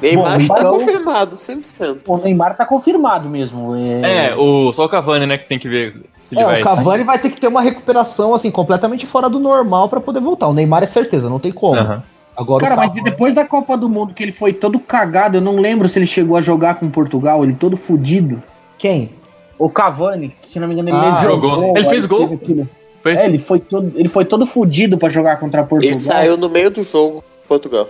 Neymar 0.00 0.36
Bom, 0.36 0.36
está 0.40 0.58
então- 0.58 0.78
confirmado, 0.78 1.36
100%. 1.36 2.00
O 2.06 2.18
Neymar 2.18 2.56
tá 2.56 2.64
confirmado 2.66 3.28
mesmo. 3.28 3.74
É, 3.74 4.28
É, 4.28 4.36
o, 4.36 4.72
só 4.72 4.84
o 4.84 4.88
Cavani, 4.88 5.26
né, 5.26 5.36
que 5.38 5.48
tem 5.48 5.58
que 5.58 5.68
ver 5.68 5.96
É, 6.34 6.42
vai. 6.44 6.60
o 6.60 6.64
Cavani 6.64 7.04
vai 7.04 7.18
ter 7.18 7.30
que 7.30 7.40
ter 7.40 7.46
uma 7.48 7.60
recuperação, 7.60 8.34
assim, 8.34 8.50
completamente 8.50 9.06
fora 9.06 9.28
do 9.28 9.38
normal 9.38 9.88
pra 9.88 10.00
poder 10.00 10.20
voltar. 10.20 10.48
O 10.48 10.52
Neymar 10.54 10.82
é 10.82 10.86
certeza, 10.86 11.28
não 11.28 11.38
tem 11.38 11.52
como. 11.52 11.76
Aham. 11.78 12.02
Agora 12.36 12.60
Cara, 12.62 12.74
o 12.74 12.78
mas 12.78 12.88
Cavani- 12.88 13.04
depois 13.04 13.34
da 13.34 13.44
Copa 13.46 13.76
do 13.78 13.88
Mundo 13.88 14.12
que 14.12 14.22
ele 14.22 14.32
foi 14.32 14.52
todo 14.52 14.78
cagado, 14.78 15.36
eu 15.38 15.40
não 15.40 15.56
lembro 15.56 15.88
se 15.88 15.98
ele 15.98 16.06
chegou 16.06 16.36
a 16.36 16.40
jogar 16.40 16.74
com 16.74 16.90
Portugal, 16.90 17.42
ele 17.44 17.54
todo 17.54 17.76
fudido. 17.76 18.42
Quem? 18.76 19.10
O 19.58 19.70
Cavani, 19.70 20.34
que, 20.42 20.48
se 20.48 20.60
não 20.60 20.68
me 20.68 20.74
engano, 20.74 20.90
ele 20.90 20.96
Ah, 20.98 21.10
lesionou. 21.14 21.40
jogou. 21.50 21.76
Ele 21.76 21.88
fez 21.88 22.04
gol. 22.04 22.30
aquilo. 22.34 22.68
Fez- 23.02 23.20
É, 23.20 23.24
ele 23.26 23.38
foi 23.38 23.58
todo, 23.60 23.92
ele 23.94 24.08
foi 24.08 24.24
todo 24.24 24.46
fudido 24.46 24.98
pra 24.98 25.08
jogar 25.08 25.36
contra 25.38 25.62
Portugal. 25.62 25.88
Ele 25.90 25.98
saiu 25.98 26.36
no 26.36 26.48
meio 26.50 26.70
do 26.70 26.82
jogo, 26.82 27.24
Portugal. 27.48 27.88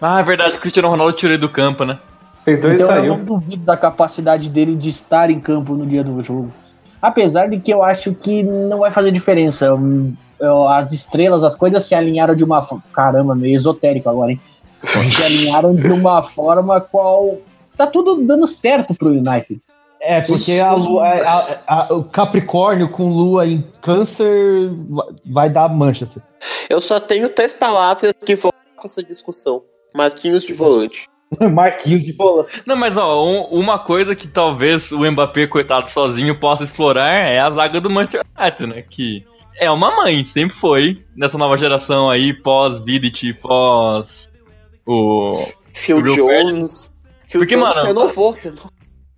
Ah, 0.00 0.20
é 0.20 0.22
verdade, 0.22 0.56
o 0.56 0.60
Cristiano 0.60 0.88
Ronaldo 0.88 1.12
tirou 1.12 1.34
ele 1.34 1.40
do 1.40 1.48
campo, 1.48 1.84
né? 1.84 1.98
Fez 2.44 2.58
dois 2.58 2.80
e 2.80 2.82
então 2.84 2.96
eu 2.96 3.00
saiu. 3.02 3.16
não 3.18 3.24
duvido 3.24 3.64
da 3.64 3.76
capacidade 3.76 4.48
dele 4.48 4.74
de 4.74 4.88
estar 4.88 5.30
em 5.30 5.38
campo 5.38 5.74
no 5.74 5.84
dia 5.86 6.02
do 6.02 6.22
jogo. 6.22 6.50
Apesar 7.02 7.48
de 7.50 7.58
que 7.58 7.72
eu 7.74 7.82
acho 7.82 8.14
que 8.14 8.42
não 8.44 8.78
vai 8.78 8.92
fazer 8.92 9.10
diferença. 9.10 9.74
Hum, 9.74 10.14
eu- 10.40 10.68
As 10.68 10.92
estrelas, 10.92 11.42
as 11.42 11.56
coisas 11.56 11.84
se 11.84 11.94
alinharam 11.94 12.34
de 12.36 12.44
uma 12.44 12.62
forma. 12.62 12.82
Caramba, 12.92 13.34
meio 13.34 13.56
esotérico 13.56 14.08
agora, 14.08 14.30
hein? 14.30 14.40
Se 14.84 15.22
alinharam 15.22 15.74
de 15.74 15.88
uma 15.92 16.22
forma 16.22 16.80
qual. 16.80 17.38
Tá 17.76 17.86
tudo 17.86 18.24
dando 18.24 18.46
certo 18.46 18.94
pro 18.94 19.08
United. 19.08 19.60
É, 20.00 20.20
porque 20.20 20.58
a 20.58 20.72
lua, 20.74 21.04
a- 21.06 21.58
a- 21.66 21.94
o 21.94 22.02
Capricórnio 22.02 22.88
com 22.90 23.08
lua 23.08 23.46
em 23.46 23.64
câncer 23.80 24.70
vai- 24.88 25.06
vai 25.24 25.50
dar 25.50 25.68
Manchester. 25.68 26.20
Eu 26.68 26.80
só 26.80 26.98
tenho 26.98 27.28
três 27.28 27.52
palavras 27.52 28.12
que 28.24 28.34
vão 28.34 28.52
com 28.76 28.84
essa 28.84 29.02
discussão. 29.02 29.62
Marquinhos 29.94 30.42
de 30.42 30.52
volante. 30.52 31.08
Marquinhos 31.52 32.04
de 32.04 32.12
bola. 32.12 32.46
Não, 32.66 32.76
mas 32.76 32.96
ó, 32.96 33.24
um- 33.24 33.44
uma 33.60 33.78
coisa 33.78 34.14
que 34.14 34.28
talvez 34.28 34.92
o 34.92 35.10
Mbappé, 35.10 35.46
coitado, 35.46 35.90
sozinho 35.90 36.38
possa 36.38 36.64
explorar 36.64 37.10
é 37.10 37.40
a 37.40 37.50
zaga 37.50 37.80
do 37.80 37.90
Manchester 37.90 38.22
United, 38.38 38.66
né? 38.66 38.82
Que 38.82 39.24
é 39.58 39.70
uma 39.70 39.94
mãe, 39.94 40.24
sempre 40.24 40.54
foi, 40.56 41.04
nessa 41.16 41.38
nova 41.38 41.56
geração 41.58 42.10
aí, 42.10 42.32
pós-Vidic, 42.32 43.34
pós 43.34 44.26
o... 44.86 45.44
Phil 45.74 46.02
Jones. 46.02 46.90
Phil 47.26 47.40
Porque, 47.40 47.56
Jones 47.56 47.74
mano, 47.74 47.86
renovou. 47.86 48.32
renovou. 48.32 48.70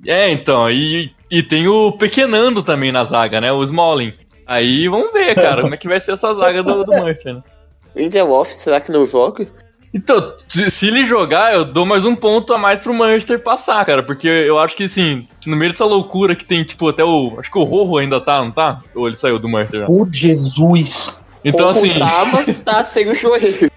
É, 0.06 0.30
então, 0.30 0.70
e, 0.70 1.12
e 1.30 1.42
tem 1.42 1.66
o 1.66 1.92
Pequenando 1.92 2.62
também 2.62 2.92
na 2.92 3.04
zaga, 3.04 3.40
né? 3.40 3.50
O 3.52 3.62
Smalling. 3.64 4.12
Aí 4.46 4.86
vamos 4.88 5.12
ver, 5.12 5.34
cara, 5.34 5.62
como 5.62 5.74
é 5.74 5.78
que 5.78 5.88
vai 5.88 6.00
ser 6.00 6.12
essa 6.12 6.34
zaga 6.34 6.62
do, 6.62 6.84
do 6.84 6.92
Manchester, 6.92 7.34
né? 7.34 7.42
Lindelof, 7.96 8.52
será 8.52 8.80
que 8.80 8.92
não 8.92 9.06
joga? 9.06 9.48
Então, 9.95 10.34
se, 10.49 10.88
ele 10.88 11.05
jogar, 11.05 11.55
eu 11.55 11.64
dou 11.64 11.86
mais 11.86 12.05
um 12.05 12.16
ponto 12.16 12.53
a 12.53 12.59
mais 12.59 12.80
pro 12.80 12.92
Manchester 12.92 13.38
passar, 13.38 13.84
cara. 13.86 14.03
Porque 14.03 14.26
eu 14.26 14.59
acho 14.59 14.76
que, 14.76 14.84
assim, 14.84 15.24
no 15.47 15.57
meio 15.57 15.70
dessa 15.70 15.84
loucura 15.84 16.34
que 16.34 16.45
tem, 16.45 16.64
tipo, 16.64 16.88
até 16.88 17.05
o. 17.05 17.36
Acho 17.38 17.49
que 17.49 17.59
o 17.59 17.62
Rojo 17.62 17.99
ainda 17.99 18.20
tá, 18.20 18.42
não 18.42 18.51
tá? 18.51 18.82
Ou 18.92 19.07
ele 19.07 19.14
saiu 19.14 19.38
do 19.38 19.49
Manchester 19.49 19.82
já? 19.82 19.86
Por 19.86 20.12
Jesus. 20.12 21.22
Então, 21.45 21.72
Como 21.72 21.86
assim. 21.86 21.97
Tá, 21.97 22.24
mas 22.32 22.59
tá 22.64 22.82
sem 22.82 23.09
o 23.09 23.14
joelho. 23.14 23.70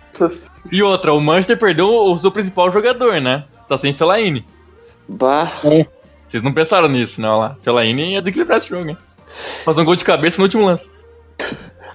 E 0.72 0.82
outra, 0.82 1.14
o 1.14 1.22
Manchester 1.22 1.60
perdeu 1.60 1.88
o 1.88 2.18
seu 2.18 2.32
principal 2.32 2.72
jogador, 2.72 3.22
né? 3.22 3.44
Tá 3.68 3.78
sem 3.78 3.94
Fellaini. 3.94 4.44
Bah. 5.08 5.52
Vocês 6.26 6.42
não 6.42 6.52
pensaram 6.52 6.90
nisso, 6.90 7.22
né? 7.22 7.30
Olha 7.30 7.38
lá. 7.38 7.56
Fellaini 7.62 8.14
ia 8.14 8.22
desequilibrar 8.22 8.58
esse 8.58 8.70
jogo, 8.70 8.90
hein? 8.90 8.98
Fazer 9.64 9.82
um 9.82 9.86
gol 9.86 9.96
de 9.96 10.04
cabeça 10.04 10.40
no 10.40 10.46
último 10.46 10.66
lance. 10.66 10.90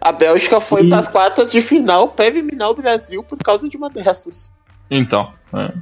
A 0.03 0.11
Bélgica 0.13 0.61
foi 0.61 0.85
E- 0.85 0.89
pras 0.89 1.07
quartas 1.07 1.53
de 1.53 1.61
final 1.61 2.09
pra 2.09 2.27
eliminar 2.27 2.71
o 2.71 2.75
Brasil 2.75 3.23
por 3.23 3.39
causa 3.39 3.69
de 3.69 3.77
uma 3.77 3.89
dessas. 3.89 4.51
Então. 4.91 5.33
é. 5.55 5.73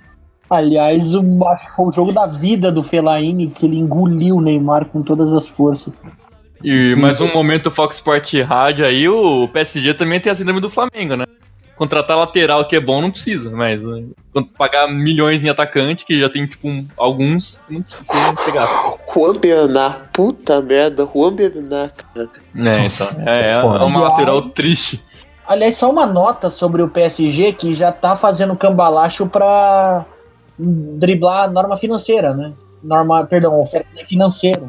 Aliás, 0.49 1.15
o, 1.15 1.47
acho 1.47 1.67
que 1.69 1.77
foi 1.77 1.85
o 1.87 1.93
jogo 1.93 2.13
da 2.13 2.27
vida 2.27 2.73
do 2.73 2.83
Fellaini, 2.83 3.49
que 3.49 3.65
ele 3.67 3.79
engoliu 3.79 4.37
o 4.37 4.41
Neymar 4.41 4.85
com 4.87 5.01
todas 5.01 5.33
as 5.33 5.47
forças. 5.49 5.95
E 6.63 6.89
Sim. 6.89 7.01
mais 7.01 7.21
um 7.21 7.33
momento 7.33 7.71
Fox 7.71 7.97
Sport 7.97 8.35
Rádio 8.43 8.85
aí, 8.85 9.09
o 9.09 9.47
PSG 9.49 9.95
também 9.95 10.21
tem 10.21 10.31
a 10.33 10.35
síndrome 10.35 10.61
do 10.61 10.69
Flamengo, 10.69 11.15
né? 11.17 11.25
Contratar 11.81 12.15
lateral 12.19 12.67
que 12.67 12.77
é 12.77 12.81
bom 12.81 13.01
não 13.01 13.11
precisa, 13.11 13.51
mas 13.57 13.83
né, 13.83 14.05
pagar 14.59 14.87
milhões 14.87 15.43
em 15.43 15.49
atacante, 15.49 16.05
que 16.05 16.21
já 16.21 16.29
tem 16.29 16.45
tipo 16.47 16.69
um- 16.69 16.87
alguns, 16.95 17.63
não 17.71 17.81
precisa 17.81 18.33
você 18.37 18.53
gasta. 18.53 18.77
Juan 19.11 19.37
Bernat, 19.37 19.99
puta 20.13 20.61
merda, 20.61 21.09
Juan 21.11 21.33
Bernat, 21.33 21.91
cara. 22.15 22.29
É, 22.55 22.83
Nossa, 22.83 23.19
então, 23.23 23.33
é, 23.33 23.53
é 23.59 23.63
foda. 23.63 23.85
uma 23.87 24.01
lateral 24.03 24.43
triste. 24.51 25.03
Aliás, 25.49 25.79
só 25.79 25.91
uma 25.91 26.05
nota 26.05 26.51
sobre 26.51 26.83
o 26.83 26.89
PSG 26.91 27.55
que 27.55 27.75
já 27.75 27.91
tá 27.91 28.15
fazendo 28.15 28.55
cambalacho 28.55 29.27
pra 29.27 30.05
driblar 30.59 31.45
a 31.45 31.51
norma 31.51 31.79
financeira, 31.79 32.35
né? 32.35 32.53
Norma, 32.85 33.25
perdão, 33.25 33.59
oferta 33.59 33.89
financeira. 34.07 34.69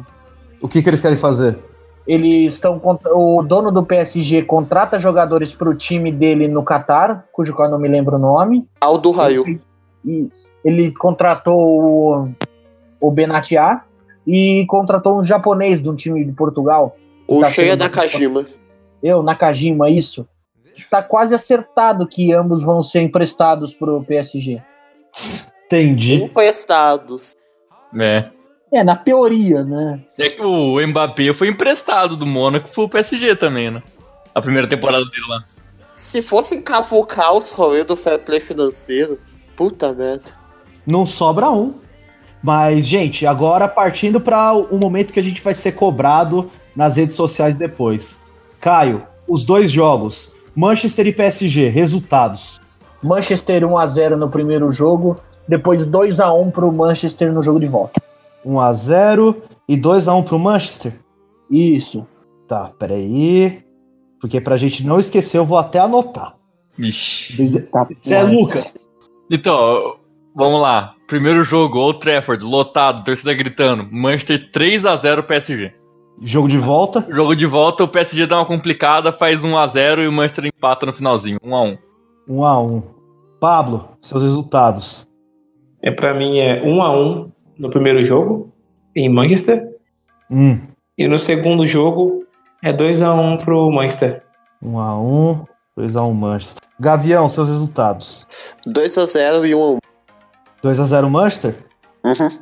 O 0.62 0.66
que, 0.66 0.82
que 0.82 0.88
eles 0.88 1.02
querem 1.02 1.18
fazer? 1.18 1.58
Eles 2.06 2.54
estão. 2.54 2.80
O 3.14 3.42
dono 3.42 3.70
do 3.70 3.84
PSG 3.84 4.42
contrata 4.42 4.98
jogadores 4.98 5.52
pro 5.52 5.74
time 5.74 6.10
dele 6.10 6.48
no 6.48 6.64
Catar, 6.64 7.26
cujo 7.32 7.54
qual 7.54 7.68
eu 7.68 7.72
não 7.72 7.80
me 7.80 7.88
lembro 7.88 8.16
o 8.16 8.18
nome. 8.18 8.66
Aldo 8.80 9.10
Raio. 9.10 9.60
E 10.04 10.28
ele 10.64 10.92
contratou 10.92 11.56
o, 11.56 12.28
o 13.00 13.10
Benatia 13.10 13.80
e 14.26 14.64
contratou 14.66 15.18
um 15.18 15.22
japonês 15.22 15.82
de 15.82 15.88
um 15.88 15.94
time 15.94 16.24
de 16.24 16.32
Portugal. 16.32 16.96
O 17.26 17.40
Tá 17.40 17.50
Cheia 17.50 17.76
Nakajima. 17.76 18.46
Eu, 19.02 19.22
Nakajima, 19.22 19.90
isso. 19.90 20.26
Tá 20.90 21.02
quase 21.02 21.34
acertado 21.34 22.06
que 22.06 22.32
ambos 22.32 22.62
vão 22.62 22.82
ser 22.82 23.02
emprestados 23.02 23.74
pro 23.74 24.02
PSG. 24.04 24.60
Entendi. 25.66 26.24
Emprestados. 26.24 27.32
É. 27.98 28.30
É, 28.72 28.82
na 28.82 28.96
teoria, 28.96 29.62
né? 29.62 30.00
É 30.18 30.30
que 30.30 30.40
o 30.40 30.80
Mbappé 30.86 31.32
foi 31.34 31.48
emprestado 31.48 32.16
do 32.16 32.24
Mônaco 32.24 32.70
pro 32.70 32.88
PSG 32.88 33.36
também, 33.36 33.70
né? 33.70 33.82
A 34.34 34.40
primeira 34.40 34.66
temporada 34.66 35.04
dele 35.04 35.26
lá. 35.28 35.44
Se 35.94 36.22
fossem 36.22 36.62
cavucar 36.62 37.34
os 37.34 37.52
rolês 37.52 37.84
do 37.84 37.94
fair 37.94 38.18
play 38.18 38.40
financeiro, 38.40 39.20
puta 39.54 39.92
merda. 39.92 40.32
Não 40.86 41.04
sobra 41.04 41.50
um. 41.50 41.74
Mas, 42.42 42.86
gente, 42.86 43.26
agora 43.26 43.68
partindo 43.68 44.20
para 44.20 44.54
o 44.54 44.78
momento 44.78 45.12
que 45.12 45.20
a 45.20 45.22
gente 45.22 45.42
vai 45.42 45.54
ser 45.54 45.72
cobrado 45.72 46.50
nas 46.74 46.96
redes 46.96 47.14
sociais 47.14 47.58
depois. 47.58 48.24
Caio, 48.58 49.06
os 49.28 49.44
dois 49.44 49.70
jogos, 49.70 50.34
Manchester 50.56 51.06
e 51.06 51.12
PSG, 51.12 51.68
resultados. 51.68 52.60
Manchester 53.02 53.64
1x0 53.64 54.16
no 54.16 54.30
primeiro 54.30 54.72
jogo, 54.72 55.20
depois 55.46 55.86
2x1 55.86 56.50
pro 56.50 56.72
Manchester 56.72 57.32
no 57.32 57.42
jogo 57.42 57.60
de 57.60 57.66
volta. 57.66 58.00
1 58.44 58.60
a 58.60 58.72
0 58.72 59.42
e 59.68 59.76
2 59.76 60.08
a 60.08 60.14
1 60.14 60.22
pro 60.22 60.38
Manchester. 60.38 60.92
Isso. 61.50 62.06
Tá, 62.46 62.72
peraí. 62.78 63.60
Porque 64.20 64.40
pra 64.40 64.56
gente 64.56 64.86
não 64.86 65.00
esquecer, 65.00 65.38
eu 65.38 65.44
vou 65.44 65.58
até 65.58 65.78
anotar. 65.78 66.36
Ixi. 66.78 67.68
Tá, 67.70 67.84
Você 67.84 68.14
é 68.14 68.22
Luca. 68.22 68.64
Então, 69.30 69.96
vamos 70.34 70.60
lá. 70.60 70.94
Primeiro 71.06 71.44
jogo, 71.44 71.78
Old 71.78 71.98
Trafford, 71.98 72.44
lotado, 72.44 73.04
torcida 73.04 73.34
gritando. 73.34 73.88
Manchester 73.90 74.50
3x0 74.50 75.22
PSG. 75.24 75.72
Jogo 76.20 76.48
de 76.48 76.58
volta. 76.58 77.06
Jogo 77.10 77.34
de 77.34 77.46
volta, 77.46 77.84
o 77.84 77.88
PSG 77.88 78.26
dá 78.26 78.36
uma 78.36 78.46
complicada, 78.46 79.12
faz 79.12 79.42
1x0 79.42 80.04
e 80.04 80.08
o 80.08 80.12
Manchester 80.12 80.46
empata 80.46 80.86
no 80.86 80.92
finalzinho, 80.92 81.38
1x1. 81.44 81.78
1 82.28 82.44
a 82.44 82.62
1 82.62 82.82
Pablo, 83.40 83.88
seus 84.00 84.22
resultados. 84.22 85.08
É, 85.82 85.90
pra 85.90 86.14
mim 86.14 86.38
é 86.38 86.62
1 86.62 86.82
a 86.82 86.96
1 86.96 87.32
no 87.58 87.70
primeiro 87.70 88.04
jogo, 88.04 88.52
em 88.94 89.08
Manchester. 89.08 89.68
Hum, 90.30 90.60
E 90.96 91.06
no 91.08 91.18
segundo 91.18 91.66
jogo 91.66 92.24
é 92.62 92.72
2 92.72 93.02
a 93.02 93.12
1 93.14 93.38
pro 93.38 93.70
Manchester. 93.70 94.22
1 94.62 94.78
a 94.78 94.98
1 94.98 95.44
2 95.76 95.96
a 95.96 96.02
1 96.04 96.12
Manchester. 96.14 96.62
Gavião, 96.78 97.28
seus 97.30 97.48
resultados. 97.48 98.26
2x0 98.66 99.46
e 99.46 99.52
1x1. 99.52 99.78
2 100.62 100.80
a 100.80 100.86
0 100.86 101.10
Manchester? 101.10 101.56
Uhum. 102.04 102.38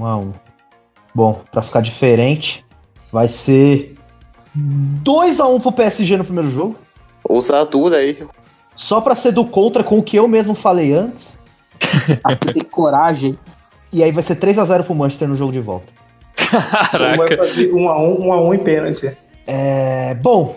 1 0.00 0.06
a 0.06 0.16
1 0.16 0.34
Bom, 1.14 1.42
pra 1.50 1.62
ficar 1.62 1.80
diferente, 1.80 2.64
vai 3.10 3.26
ser 3.28 3.94
2 4.54 5.40
a 5.40 5.46
1 5.48 5.60
pro 5.60 5.72
PSG 5.72 6.16
no 6.16 6.24
primeiro 6.24 6.50
jogo. 6.50 6.76
Ousadura 7.24 7.96
aí. 7.96 8.18
Só 8.74 9.00
pra 9.00 9.14
ser 9.14 9.32
do 9.32 9.44
contra 9.44 9.82
com 9.84 9.98
o 9.98 10.02
que 10.02 10.16
eu 10.16 10.26
mesmo 10.28 10.54
falei 10.54 10.92
antes. 10.92 11.38
Aqui 12.24 12.52
tem 12.54 12.62
coragem. 12.62 13.38
E 13.92 14.02
aí 14.02 14.12
vai 14.12 14.22
ser 14.22 14.36
3 14.36 14.58
a 14.58 14.64
0 14.64 14.84
pro 14.84 14.94
Manchester 14.94 15.28
no 15.28 15.36
jogo 15.36 15.52
de 15.52 15.60
volta. 15.60 15.86
Vai 16.52 17.16
Caraca. 17.16 17.36
fazer 17.36 17.72
1 17.72 17.88
a 17.88 18.00
1 18.00 18.26
1 18.26 18.32
a 18.32 18.42
1 18.42 18.54
em 18.54 18.58
pênalti. 18.58 19.16
É, 19.46 20.14
bom, 20.14 20.54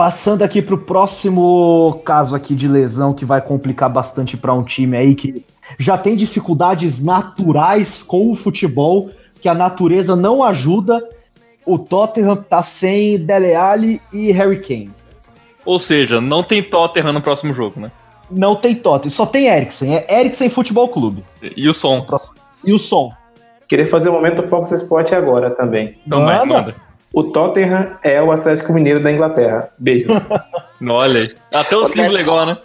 Passando 0.00 0.40
aqui 0.40 0.62
pro 0.62 0.78
próximo 0.78 2.00
caso 2.06 2.34
aqui 2.34 2.54
de 2.54 2.66
lesão 2.66 3.12
que 3.12 3.22
vai 3.22 3.38
complicar 3.42 3.90
bastante 3.90 4.34
para 4.34 4.54
um 4.54 4.64
time 4.64 4.96
aí 4.96 5.14
que 5.14 5.44
já 5.78 5.98
tem 5.98 6.16
dificuldades 6.16 7.04
naturais 7.04 8.02
com 8.02 8.30
o 8.30 8.34
futebol, 8.34 9.10
que 9.42 9.46
a 9.46 9.52
natureza 9.52 10.16
não 10.16 10.42
ajuda. 10.42 11.06
O 11.66 11.78
Tottenham 11.78 12.34
tá 12.34 12.62
sem 12.62 13.18
Dele 13.18 13.54
Alli 13.54 14.00
e 14.10 14.32
Harry 14.32 14.62
Kane. 14.62 14.90
Ou 15.66 15.78
seja, 15.78 16.18
não 16.18 16.42
tem 16.42 16.62
Tottenham 16.62 17.12
no 17.12 17.20
próximo 17.20 17.52
jogo, 17.52 17.78
né? 17.78 17.92
Não 18.30 18.56
tem 18.56 18.74
Tottenham, 18.74 19.10
só 19.10 19.26
tem 19.26 19.48
Eriksen. 19.48 19.96
É 19.96 20.20
Eriksen 20.20 20.48
Futebol 20.48 20.88
Clube. 20.88 21.22
E 21.42 21.68
o 21.68 21.74
som. 21.74 22.06
E 22.64 22.72
o 22.72 22.78
som. 22.78 23.12
Queria 23.68 23.86
fazer 23.86 24.08
o 24.08 24.12
um 24.12 24.14
momento 24.16 24.42
Fox 24.48 24.72
Sport 24.72 25.12
agora 25.12 25.50
também. 25.50 25.96
Não, 26.06 26.20
manda. 26.20 26.44
manda. 26.44 26.74
O 27.12 27.24
Tottenham 27.24 27.98
é 28.02 28.22
o 28.22 28.30
Atlético 28.30 28.72
Mineiro 28.72 29.02
da 29.02 29.10
Inglaterra. 29.10 29.70
Beijo. 29.78 30.06
Olha 30.88 31.20
aí. 31.20 31.28
Até 31.52 31.76
o, 31.76 31.82
o 31.82 31.86
símbolo 31.86 32.14
legal, 32.14 32.46
né? 32.46 32.56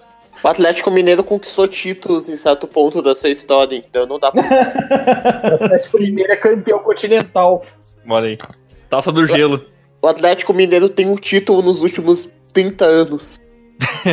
O 0.43 0.47
Atlético 0.47 0.91
Mineiro 0.91 1.23
conquistou 1.23 1.67
títulos 1.67 2.29
em 2.29 2.35
certo 2.35 2.67
ponto 2.67 3.01
da 3.01 3.15
sua 3.15 3.29
história, 3.29 3.75
então 3.75 4.05
não 4.05 4.19
dá 4.19 4.31
pra. 4.31 4.43
o 5.51 5.63
Atlético 5.63 5.97
Mineiro 5.99 6.31
é 6.31 6.35
campeão 6.35 6.79
continental. 6.79 7.65
Olha 8.07 8.27
aí. 8.27 8.37
Taça 8.89 9.11
do 9.11 9.25
gelo. 9.25 9.65
O 10.01 10.07
Atlético 10.07 10.53
Mineiro 10.53 10.87
tem 10.87 11.09
um 11.09 11.15
título 11.15 11.63
nos 11.63 11.81
últimos 11.81 12.31
30 12.53 12.85
anos. 12.85 13.37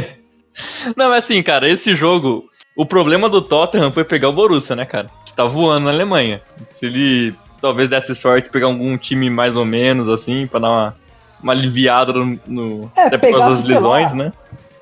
não, 0.97 1.13
é 1.13 1.19
assim, 1.19 1.43
cara, 1.43 1.69
esse 1.69 1.95
jogo. 1.95 2.45
O 2.75 2.87
problema 2.87 3.29
do 3.29 3.43
Tottenham 3.43 3.93
foi 3.93 4.05
pegar 4.05 4.29
o 4.29 4.33
Borussia, 4.33 4.75
né, 4.75 4.85
cara? 4.85 5.11
Que 5.25 5.33
tá 5.33 5.45
voando 5.45 5.85
na 5.85 5.91
Alemanha. 5.91 6.41
Se 6.71 6.87
ele 6.87 7.35
talvez 7.61 7.89
desse 7.89 8.15
sorte 8.15 8.49
pegar 8.49 8.67
algum 8.67 8.99
time 8.99 9.31
mais 9.31 9.57
ou 9.57 9.65
menos, 9.65 10.09
assim, 10.09 10.47
pra 10.47 10.59
dar 10.59 10.71
uma, 10.71 10.97
uma 11.43 11.53
aliviada 11.53 12.13
no. 12.13 12.41
no 12.47 12.93
é, 12.97 13.07
até 13.07 13.19
por 13.19 13.31
causa 13.39 13.57
das 13.57 13.69
lesões, 13.69 14.11
lá, 14.13 14.25
né? 14.25 14.33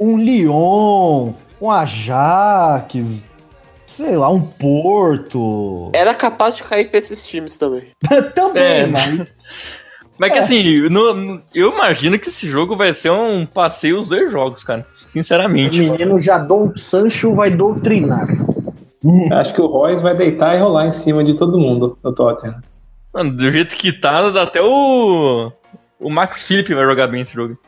Um 0.00 0.16
Lyon, 0.18 1.32
um 1.60 1.70
Ajax, 1.70 3.22
sei 3.86 4.16
lá, 4.16 4.30
um 4.30 4.40
Porto. 4.40 5.90
Era 5.94 6.14
capaz 6.14 6.56
de 6.56 6.62
cair 6.62 6.88
pra 6.88 6.98
esses 6.98 7.26
times 7.26 7.56
também. 7.56 7.88
também, 8.34 8.62
é, 8.62 8.86
mas. 8.86 9.26
Mas 10.20 10.32
que 10.32 10.36
é. 10.36 10.40
assim, 10.40 10.80
no, 10.90 11.14
no, 11.14 11.42
eu 11.54 11.72
imagino 11.72 12.18
que 12.18 12.28
esse 12.28 12.46
jogo 12.46 12.76
vai 12.76 12.92
ser 12.92 13.10
um 13.10 13.46
passeio 13.46 13.98
os 13.98 14.10
dois 14.10 14.30
jogos, 14.30 14.62
cara. 14.62 14.86
Sinceramente. 15.10 15.80
O 15.80 15.92
menino 15.92 16.20
Jadon 16.20 16.72
Sancho 16.76 17.34
vai 17.34 17.50
doutrinar. 17.50 18.28
Acho 19.32 19.52
que 19.52 19.60
o 19.60 19.66
Royce 19.66 20.04
vai 20.04 20.14
deitar 20.16 20.54
e 20.54 20.60
rolar 20.60 20.86
em 20.86 20.90
cima 20.92 21.24
de 21.24 21.34
todo 21.34 21.58
mundo 21.58 21.98
no 22.00 22.14
Tottenham. 22.14 22.62
Mano, 23.12 23.36
do 23.36 23.50
jeito 23.50 23.76
que 23.76 23.92
tá, 23.92 24.28
até 24.40 24.62
o. 24.62 25.50
O 25.98 26.08
Max 26.10 26.46
Philip 26.46 26.72
vai 26.72 26.84
jogar 26.84 27.08
bem 27.08 27.22
esse 27.22 27.34
jogo. 27.34 27.58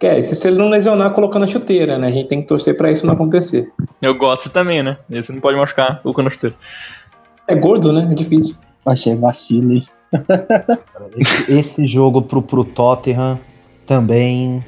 É, 0.00 0.18
se 0.22 0.48
ele 0.48 0.56
não 0.56 0.70
lesionar 0.70 1.12
colocando 1.12 1.42
a 1.42 1.46
chuteira, 1.46 1.98
né? 1.98 2.08
A 2.08 2.10
gente 2.10 2.28
tem 2.28 2.40
que 2.40 2.48
torcer 2.48 2.74
pra 2.74 2.90
isso 2.90 3.06
não 3.06 3.12
acontecer. 3.12 3.70
Eu 4.00 4.14
gosto 4.14 4.50
também, 4.50 4.82
né? 4.82 4.96
Esse 5.10 5.32
não 5.32 5.40
pode 5.40 5.58
machucar 5.58 6.00
colocando 6.00 6.28
a 6.28 6.30
chuteira. 6.30 6.56
É 7.46 7.54
gordo, 7.54 7.92
né? 7.92 8.08
É 8.10 8.14
difícil. 8.14 8.56
Achei 8.86 9.14
vacilo, 9.16 9.74
hein? 9.74 9.86
esse, 11.18 11.58
esse 11.58 11.86
jogo 11.86 12.22
pro, 12.22 12.40
pro 12.40 12.64
Tottenham 12.64 13.38
também. 13.86 14.64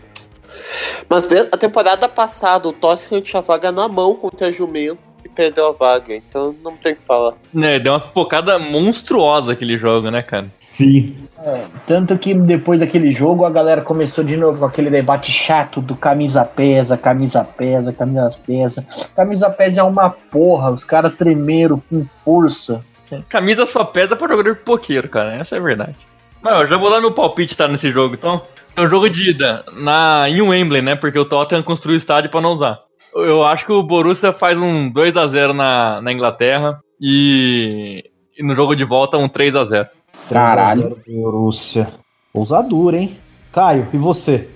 Mas 1.08 1.26
a 1.32 1.56
temporada 1.56 2.08
passada 2.08 2.68
o 2.68 2.72
Tottenham 2.72 3.22
tinha 3.22 3.42
vaga 3.42 3.72
na 3.72 3.88
mão 3.88 4.14
contra 4.14 4.48
a 4.48 4.52
Jumento 4.52 5.08
perdeu 5.38 5.68
a 5.68 5.72
vaga, 5.72 6.12
então 6.16 6.52
não 6.64 6.76
tem 6.76 6.94
o 6.94 6.96
que 6.96 7.02
falar. 7.04 7.34
É, 7.56 7.78
deu 7.78 7.92
uma 7.92 8.00
focada 8.00 8.58
monstruosa 8.58 9.52
aquele 9.52 9.78
jogo, 9.78 10.10
né, 10.10 10.20
cara? 10.20 10.48
Sim. 10.58 11.16
É, 11.38 11.64
tanto 11.86 12.18
que 12.18 12.34
depois 12.34 12.80
daquele 12.80 13.12
jogo 13.12 13.44
a 13.44 13.50
galera 13.50 13.82
começou 13.82 14.24
de 14.24 14.36
novo 14.36 14.58
com 14.58 14.64
aquele 14.64 14.90
debate 14.90 15.30
chato 15.30 15.80
do 15.80 15.94
camisa 15.94 16.44
pesa, 16.44 16.96
camisa 16.96 17.44
pesa, 17.44 17.92
camisa 17.92 18.36
pesa. 18.44 18.84
Camisa 19.14 19.48
pesa 19.48 19.80
é 19.80 19.84
uma 19.84 20.10
porra, 20.10 20.72
os 20.72 20.82
caras 20.82 21.14
tremeram 21.14 21.80
com 21.88 22.04
força. 22.18 22.80
Camisa 23.28 23.64
só 23.64 23.84
pesa 23.84 24.16
pra 24.16 24.26
jogador 24.26 24.56
poqueiro, 24.56 25.08
cara, 25.08 25.36
essa 25.36 25.54
é 25.54 25.60
a 25.60 25.62
verdade. 25.62 25.94
Mas 26.42 26.62
eu 26.62 26.68
já 26.68 26.76
vou 26.76 26.90
dar 26.90 27.00
meu 27.00 27.14
palpite 27.14 27.56
tá 27.56 27.68
nesse 27.68 27.92
jogo, 27.92 28.14
então. 28.14 28.42
Então, 28.78 28.88
jogo 28.88 29.10
de 29.10 29.30
ida 29.30 29.64
na, 29.72 30.26
em 30.28 30.40
Wembley, 30.40 30.80
né? 30.80 30.94
Porque 30.94 31.18
o 31.18 31.24
Tottenham 31.24 31.64
construiu 31.64 31.96
o 31.96 31.98
estádio 31.98 32.30
pra 32.30 32.40
não 32.40 32.52
usar. 32.52 32.78
Eu 33.12 33.44
acho 33.44 33.66
que 33.66 33.72
o 33.72 33.82
Borussia 33.82 34.32
faz 34.32 34.56
um 34.56 34.88
2 34.88 35.16
a 35.16 35.26
0 35.26 35.52
na, 35.52 36.00
na 36.00 36.12
Inglaterra 36.12 36.78
e, 37.00 38.04
e 38.38 38.42
no 38.44 38.54
jogo 38.54 38.76
de 38.76 38.84
volta 38.84 39.18
um 39.18 39.28
3 39.28 39.56
a 39.56 39.64
0 39.64 39.88
Caralho. 40.30 40.96
Borussia. 41.08 41.88
Ousadura, 42.32 42.98
hein? 42.98 43.18
Caio, 43.50 43.88
e 43.92 43.96
você? 43.96 44.48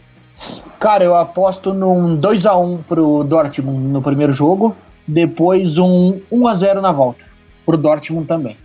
Cara, 0.79 1.03
eu 1.03 1.17
aposto 1.17 1.75
num 1.75 2.15
2 2.15 2.47
a 2.47 2.57
1 2.57 2.79
pro 2.85 3.25
Dortmund 3.25 3.89
no 3.89 4.01
primeiro 4.01 4.33
jogo, 4.33 4.77
depois 5.05 5.79
um 5.79 6.21
1 6.31 6.47
a 6.47 6.55
0 6.55 6.81
na 6.81 6.93
volta. 6.93 7.25
Pro 7.67 7.77
Dortmund 7.77 8.29
também. 8.29 8.57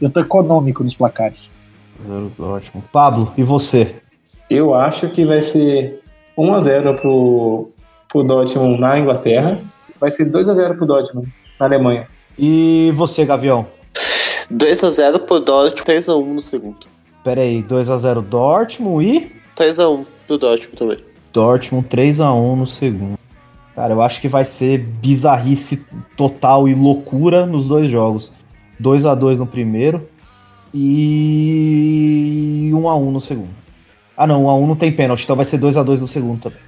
Eu 0.00 0.10
tô 0.10 0.20
econômico 0.20 0.84
nos 0.84 0.94
placares. 0.94 1.50
0 2.06 2.30
Dortmund. 2.38 2.86
Pablo, 2.92 3.32
e 3.36 3.42
você? 3.42 4.01
Eu 4.52 4.74
acho 4.74 5.08
que 5.08 5.24
vai 5.24 5.40
ser 5.40 6.02
1 6.36 6.54
a 6.54 6.60
0 6.60 6.94
pro 6.96 7.70
pro 8.06 8.22
Dortmund 8.22 8.78
na 8.78 8.98
Inglaterra. 8.98 9.58
Vai 9.98 10.10
ser 10.10 10.26
2 10.26 10.46
a 10.46 10.52
0 10.52 10.74
pro 10.74 10.84
Dortmund 10.84 11.32
na 11.58 11.64
Alemanha. 11.64 12.06
E 12.38 12.92
você, 12.94 13.24
Gavião? 13.24 13.66
2 14.50 14.84
a 14.84 14.90
0 14.90 15.20
pro 15.20 15.40
Dortmund, 15.40 15.82
3 15.82 16.10
a 16.10 16.16
1 16.16 16.34
no 16.34 16.42
segundo. 16.42 16.86
Pera 17.24 17.40
aí, 17.40 17.62
2 17.62 17.88
a 17.88 17.96
0 17.96 18.20
Dortmund 18.20 19.06
e 19.06 19.32
3 19.56 19.80
a 19.80 19.88
1 19.88 20.04
pro 20.26 20.36
Dortmund 20.36 20.76
também. 20.76 20.98
Dortmund 21.32 21.88
3 21.88 22.20
a 22.20 22.34
1 22.34 22.56
no 22.56 22.66
segundo. 22.66 23.18
Cara, 23.74 23.94
eu 23.94 24.02
acho 24.02 24.20
que 24.20 24.28
vai 24.28 24.44
ser 24.44 24.76
bizarrice 24.76 25.86
total 26.14 26.68
e 26.68 26.74
loucura 26.74 27.46
nos 27.46 27.66
dois 27.66 27.90
jogos. 27.90 28.30
2 28.78 29.06
a 29.06 29.14
2 29.14 29.38
no 29.38 29.46
primeiro 29.46 30.06
e 30.74 32.70
1 32.74 32.86
a 32.86 32.96
1 32.96 33.10
no 33.10 33.20
segundo. 33.22 33.61
Ah, 34.22 34.26
não, 34.26 34.44
1 34.44 34.50
a 34.50 34.54
1 34.54 34.66
não 34.68 34.76
tem 34.76 34.92
pênalti, 34.92 35.24
então 35.24 35.34
vai 35.34 35.44
ser 35.44 35.58
2 35.58 35.76
a 35.76 35.82
2 35.82 36.00
no 36.00 36.06
segundo 36.06 36.42
também. 36.42 36.60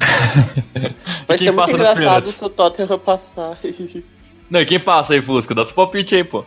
Vai 1.28 1.36
ser 1.36 1.50
muito 1.50 1.70
engraçado 1.70 2.26
se 2.26 2.44
o 2.44 2.48
Tottenham 2.48 2.98
passar. 2.98 3.58
Não, 4.50 4.64
quem 4.64 4.78
passa 4.78 5.14
aí, 5.14 5.22
Fusca? 5.22 5.54
Dá 5.54 5.64
seu 5.64 5.74
palpite 5.74 6.14
aí, 6.14 6.22
pô. 6.22 6.44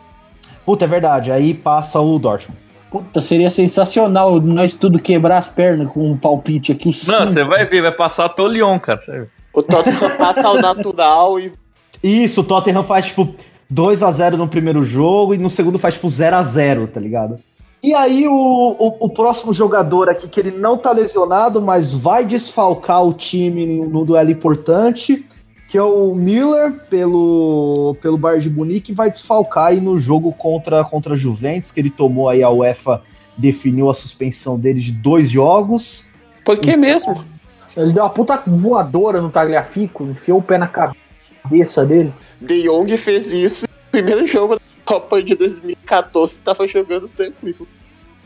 Puta, 0.66 0.86
é 0.86 0.88
verdade. 0.88 1.32
Aí 1.32 1.54
passa 1.54 2.00
o 2.00 2.18
Dortmund. 2.18 2.58
Puta, 2.90 3.20
seria 3.20 3.50
sensacional 3.50 4.40
nós 4.40 4.74
tudo 4.74 5.00
quebrar 5.00 5.38
as 5.38 5.50
pernas 5.50 5.92
com 5.92 6.12
um 6.12 6.18
palpite 6.18 6.72
aqui. 6.72 6.92
Não, 7.08 7.26
você 7.26 7.44
vai 7.44 7.66
ver, 7.66 7.82
vai 7.82 7.92
passar 7.92 8.26
até 8.26 8.42
o 8.42 8.48
Lyon, 8.48 8.80
cara. 8.80 9.00
O 9.54 9.62
Tottenham 9.62 10.18
passa 10.18 10.48
ao 10.48 10.56
natural 10.56 11.40
e. 11.40 11.52
Isso, 12.02 12.42
o 12.42 12.44
Tottenham 12.44 12.84
faz 12.84 13.08
tipo 13.08 13.36
2 13.70 14.02
a 14.02 14.12
0 14.12 14.38
no 14.38 14.48
primeiro 14.48 14.84
jogo 14.84 15.34
e 15.34 15.38
no 15.38 15.50
segundo 15.50 15.78
faz 15.78 15.96
tipo 15.96 16.08
0 16.08 16.38
a 16.38 16.44
0 16.44 16.88
tá 16.88 17.00
ligado? 17.00 17.40
E 17.82 17.94
aí 17.94 18.28
o, 18.28 18.34
o, 18.34 19.06
o, 19.06 19.10
próximo 19.10 19.54
jogador 19.54 20.10
aqui, 20.10 20.28
que 20.28 20.40
ele 20.40 20.52
não 20.52 20.78
tá 20.78 20.92
lesionado, 20.92 21.62
mas 21.62 21.94
vai 21.94 22.26
desfalcar 22.26 23.06
o 23.06 23.14
time 23.14 23.66
no 23.66 24.04
duelo 24.04 24.30
importante, 24.30 25.26
que 25.70 25.78
é 25.78 25.84
o 25.84 26.14
Miller 26.14 26.74
pelo, 26.90 27.96
pelo 28.02 28.18
Bayern 28.18 28.44
de 28.44 28.50
Munique, 28.50 28.92
vai 28.92 29.10
desfalcar 29.10 29.68
aí 29.68 29.80
no 29.80 29.98
jogo 29.98 30.34
contra, 30.34 30.84
contra 30.84 31.14
a 31.14 31.18
Juventus, 31.18 31.72
que 31.72 31.80
ele 31.80 31.90
tomou 31.90 32.28
aí 32.28 32.44
a 32.44 32.50
UEFA, 32.50 33.02
definiu 33.38 33.90
a 33.90 33.94
suspensão 33.94 34.60
dele 34.60 34.82
de 34.82 34.92
dois 34.92 35.30
jogos. 35.30 36.12
Por 36.44 36.58
que 36.58 36.72
então, 36.72 36.82
mesmo? 36.82 37.26
Ele 37.78 37.94
deu 37.94 38.04
uma 38.04 38.10
puta 38.10 38.42
voadora 38.46 39.22
no 39.22 39.30
Tagliafico, 39.30 40.04
enfiou 40.04 40.40
o 40.40 40.44
pé 40.44 40.58
na 40.58 40.68
cabeça 40.68 41.86
dele. 41.86 42.12
De 42.42 42.64
Jong 42.64 42.98
fez 42.98 43.32
isso 43.32 43.68
no 43.70 43.92
primeiro 43.92 44.28
jogo 44.28 44.60
Copa 44.90 45.22
de 45.22 45.36
2014 45.36 46.42
tava 46.42 46.68
jogando 46.68 47.08
tranquilo. 47.08 47.68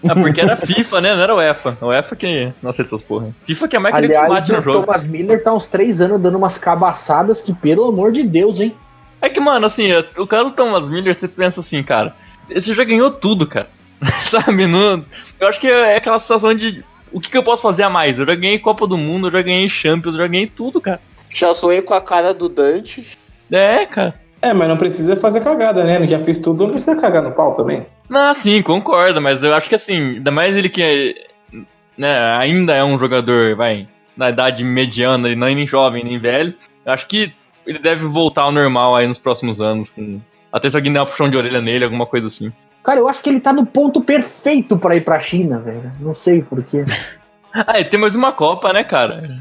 Ah, 0.08 0.16
porque 0.16 0.40
era 0.40 0.56
FIFA, 0.56 1.02
né? 1.02 1.14
Não 1.14 1.22
era 1.22 1.36
o 1.36 1.38
UEFA. 1.38 1.78
O 1.82 1.88
UEFA 1.88 2.16
que 2.16 2.54
não 2.62 2.70
aceita 2.70 2.96
essas 2.96 3.04
porra. 3.04 3.36
FIFA 3.44 3.68
que 3.68 3.76
é 3.76 3.80
mais 3.80 3.94
que 3.94 4.06
ele 4.06 4.30
mate 4.30 4.50
no 4.50 4.62
jogo. 4.62 4.80
O 4.80 4.86
Thomas 4.86 5.04
Miller 5.04 5.44
tá 5.44 5.54
uns 5.54 5.66
três 5.66 6.00
anos 6.00 6.20
dando 6.20 6.38
umas 6.38 6.58
cabaçadas 6.58 7.42
que, 7.42 7.54
pelo 7.54 7.90
amor 7.90 8.14
de 8.14 8.24
Deus, 8.24 8.62
hein? 8.62 8.74
É 9.22 9.28
que, 9.28 9.42
mano, 9.42 9.66
assim, 9.66 9.92
é, 9.92 10.06
o 10.18 10.26
caso 10.26 10.52
do 10.52 10.56
Thomas 10.56 10.90
Miller, 10.90 11.14
você 11.14 11.28
pensa 11.28 11.60
assim, 11.60 11.84
cara, 11.84 12.16
você 12.50 12.74
já 12.74 12.84
ganhou 12.86 13.12
tudo, 13.12 13.46
cara. 13.46 13.68
Sabe? 14.24 14.66
No, 14.66 15.06
eu 15.42 15.48
acho 15.50 15.60
que 15.60 15.68
é 15.68 15.98
aquela 15.98 16.18
situação 16.18 16.56
de 16.56 16.82
o 17.12 17.20
que, 17.20 17.30
que, 17.30 17.38
eu 17.38 17.44
posso 17.44 17.62
fazer 17.62 17.84
a 17.84 17.90
mais? 17.90 18.20
Eu 18.20 18.26
já 18.26 18.36
ganhei 18.36 18.58
Copa 18.58 18.88
do 18.88 18.98
Mundo, 18.98 19.28
eu 19.28 19.32
já 19.32 19.42
ganhei 19.42 19.68
Champions, 19.68 20.16
eu 20.16 20.22
já 20.22 20.28
ganhei 20.28 20.48
tudo, 20.48 20.80
cara. 20.80 21.02
Já 21.30 21.54
sonhei 21.54 21.82
com 21.82 21.94
a 21.94 22.00
cara 22.00 22.34
do 22.34 22.48
Dante. 22.48 23.06
É, 23.52 23.86
cara. 23.86 24.23
É, 24.44 24.54
mas 24.54 24.68
não 24.68 24.76
precisa 24.76 25.16
fazer 25.16 25.40
cagada, 25.40 25.86
né? 25.86 26.06
Já 26.06 26.20
fez 26.20 26.38
tudo, 26.38 26.66
não 26.66 26.72
precisa 26.72 26.98
cagar 26.98 27.24
no 27.24 27.32
pau 27.32 27.56
também. 27.56 27.86
Não, 28.10 28.34
sim, 28.34 28.62
concordo, 28.62 29.22
mas 29.22 29.42
eu 29.42 29.54
acho 29.56 29.70
que 29.70 29.76
assim, 29.76 30.16
ainda 30.16 30.32
mais 30.32 30.58
ele 30.58 30.68
que 30.68 30.84
é, 30.84 31.58
né, 31.98 32.36
ainda 32.38 32.74
é 32.74 32.84
um 32.84 33.00
jogador, 33.00 33.56
vai, 33.56 33.88
na 34.18 34.30
idade 34.30 34.62
mediana, 34.62 35.30
ele 35.30 35.38
não 35.38 35.48
é 35.48 35.56
nem 35.56 35.66
jovem, 35.66 36.04
nem 36.04 36.20
velho. 36.20 36.54
Eu 36.86 36.92
acho 36.92 37.08
que 37.08 37.34
ele 37.66 37.80
deve 37.80 38.06
voltar 38.06 38.42
ao 38.42 38.52
normal 38.52 38.98
aí 38.98 39.08
nos 39.08 39.18
próximos 39.18 39.62
anos. 39.62 39.90
Com... 39.90 40.20
Até 40.52 40.70
se 40.70 40.76
alguém 40.76 40.92
der 40.92 41.00
uma 41.00 41.06
puxão 41.06 41.30
de 41.30 41.38
orelha 41.38 41.62
nele, 41.62 41.86
alguma 41.86 42.06
coisa 42.06 42.28
assim. 42.28 42.52
Cara, 42.84 43.00
eu 43.00 43.08
acho 43.08 43.22
que 43.24 43.30
ele 43.30 43.40
tá 43.40 43.54
no 43.54 43.66
ponto 43.66 44.02
perfeito 44.02 44.78
para 44.78 44.98
ir 44.98 45.06
pra 45.06 45.22
China, 45.22 45.58
velho. 45.60 45.90
Não 46.02 46.14
sei 46.14 46.42
porquê. 46.42 46.84
Ah, 47.54 47.80
e 47.80 47.86
tem 47.86 48.00
mais 48.00 48.16
uma 48.16 48.32
Copa, 48.32 48.74
né, 48.74 48.84
cara? 48.84 49.40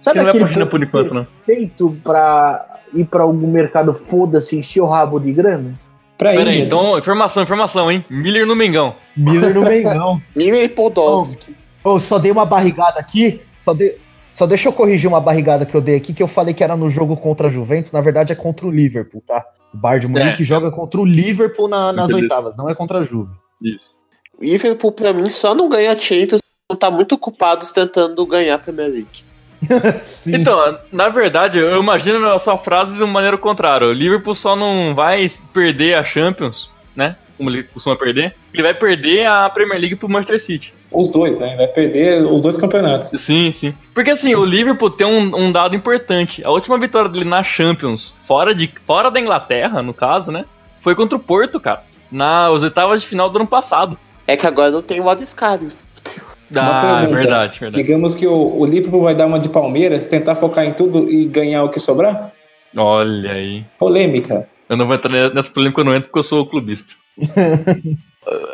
Sabe 0.00 0.18
que 0.18 0.22
não 0.24 0.30
é 0.32 0.44
aquele 0.44 0.66
por 0.66 0.82
enquanto, 0.82 1.14
não. 1.14 1.26
feito 1.46 1.96
pra 2.04 2.80
ir 2.92 3.04
pra 3.06 3.22
algum 3.22 3.50
mercado 3.50 3.94
foda-se 3.94 4.56
encher 4.56 4.80
o 4.82 4.86
rabo 4.86 5.18
de 5.18 5.32
grana? 5.32 5.74
Pra 6.18 6.30
Pera 6.32 6.50
aí, 6.50 6.60
então, 6.60 6.96
informação, 6.98 7.42
informação, 7.42 7.90
hein? 7.90 8.04
Miller 8.10 8.46
no 8.46 8.54
Mengão. 8.54 8.94
Miller 9.16 9.54
no 9.54 9.62
Mengão. 9.62 10.20
Miller 10.36 10.64
e 10.64 10.68
Podolski. 10.68 11.56
Ô, 11.82 11.98
só 11.98 12.18
dei 12.18 12.30
uma 12.30 12.44
barrigada 12.44 13.00
aqui. 13.00 13.40
Só, 13.64 13.72
de- 13.74 13.96
só 14.34 14.46
deixa 14.46 14.68
eu 14.68 14.72
corrigir 14.72 15.08
uma 15.08 15.20
barrigada 15.20 15.64
que 15.66 15.74
eu 15.74 15.80
dei 15.80 15.96
aqui, 15.96 16.12
que 16.12 16.22
eu 16.22 16.28
falei 16.28 16.54
que 16.54 16.62
era 16.62 16.76
no 16.76 16.88
jogo 16.88 17.16
contra 17.16 17.48
a 17.48 17.50
Juventus. 17.50 17.90
Na 17.90 18.00
verdade 18.00 18.30
é 18.32 18.36
contra 18.36 18.66
o 18.66 18.70
Liverpool, 18.70 19.22
tá? 19.26 19.44
O 19.72 19.76
Bayern 19.76 20.06
de 20.06 20.12
Munique 20.12 20.42
É. 20.42 20.44
joga 20.46 20.70
contra 20.70 21.00
o 21.00 21.04
Liverpool 21.04 21.66
na- 21.66 21.92
nas 21.92 22.06
Beleza. 22.08 22.22
oitavas, 22.26 22.56
não 22.56 22.68
é 22.70 22.74
contra 22.74 23.00
a 23.00 23.02
Juve. 23.02 23.32
Isso. 23.60 23.98
O 24.38 24.44
Liverpool, 24.44 24.92
pra 24.92 25.12
mim, 25.12 25.28
só 25.28 25.52
não 25.54 25.68
ganha 25.68 25.98
Champions, 25.98 26.40
tá 26.76 26.90
muito 26.90 27.14
ocupados 27.14 27.72
tentando 27.72 28.24
ganhar 28.26 28.54
a 28.54 28.58
Premier 28.58 28.88
League. 28.88 29.24
Sim. 30.02 30.36
Então, 30.36 30.78
na 30.92 31.08
verdade, 31.08 31.58
eu 31.58 31.80
imagino 31.80 32.26
a 32.28 32.38
sua 32.38 32.56
frase 32.56 32.96
de 32.96 33.02
uma 33.02 33.12
maneira 33.12 33.38
contrária. 33.38 33.86
O 33.86 33.92
Liverpool 33.92 34.34
só 34.34 34.54
não 34.54 34.94
vai 34.94 35.26
perder 35.52 35.94
a 35.94 36.04
Champions, 36.04 36.70
né? 36.94 37.16
Como 37.36 37.50
ele 37.50 37.64
costuma 37.64 37.96
perder. 37.96 38.34
Ele 38.52 38.62
vai 38.62 38.74
perder 38.74 39.26
a 39.26 39.50
Premier 39.50 39.80
League 39.80 39.96
pro 39.96 40.08
Manchester 40.08 40.40
City. 40.40 40.74
Os 40.90 41.10
dois, 41.10 41.36
né? 41.36 41.56
Vai 41.56 41.66
perder 41.66 42.24
os 42.24 42.40
dois 42.40 42.56
campeonatos. 42.56 43.08
Sim, 43.20 43.50
sim. 43.50 43.74
Porque 43.92 44.12
assim, 44.12 44.34
o 44.34 44.44
Liverpool 44.44 44.90
tem 44.90 45.06
um, 45.06 45.36
um 45.36 45.50
dado 45.50 45.74
importante. 45.74 46.44
A 46.44 46.50
última 46.50 46.78
vitória 46.78 47.10
dele 47.10 47.24
na 47.24 47.42
Champions, 47.42 48.16
fora, 48.24 48.54
de, 48.54 48.72
fora 48.86 49.10
da 49.10 49.18
Inglaterra, 49.18 49.82
no 49.82 49.92
caso, 49.92 50.30
né? 50.30 50.44
Foi 50.78 50.94
contra 50.94 51.16
o 51.16 51.20
Porto, 51.20 51.58
cara. 51.58 51.82
Nas 52.12 52.62
oitavas 52.62 53.02
de 53.02 53.08
final 53.08 53.28
do 53.28 53.38
ano 53.38 53.48
passado. 53.48 53.98
É 54.26 54.36
que 54.36 54.46
agora 54.46 54.70
não 54.70 54.82
tem 54.82 55.00
o 55.00 55.08
Adescarius. 55.08 55.82
Ah, 56.62 56.78
é 56.78 56.98
pergunta. 57.00 57.18
verdade, 57.18 57.60
verdade. 57.60 57.82
Digamos 57.82 58.14
que 58.14 58.26
o, 58.26 58.58
o 58.58 58.64
Liverpool 58.64 59.02
vai 59.02 59.14
dar 59.14 59.26
uma 59.26 59.38
de 59.38 59.48
Palmeiras, 59.48 60.06
tentar 60.06 60.34
focar 60.34 60.64
em 60.64 60.72
tudo 60.72 61.10
e 61.10 61.26
ganhar 61.26 61.64
o 61.64 61.70
que 61.70 61.78
sobrar? 61.78 62.32
Olha 62.76 63.32
aí. 63.32 63.64
Polêmica. 63.78 64.48
Eu 64.68 64.76
não 64.76 64.86
vou 64.86 64.94
entrar 64.94 65.10
nessa 65.10 65.52
polêmica, 65.52 65.80
eu 65.80 65.84
não 65.84 65.94
entro 65.94 66.08
porque 66.08 66.18
eu 66.18 66.24
sou 66.24 66.46
clubista. 66.46 66.94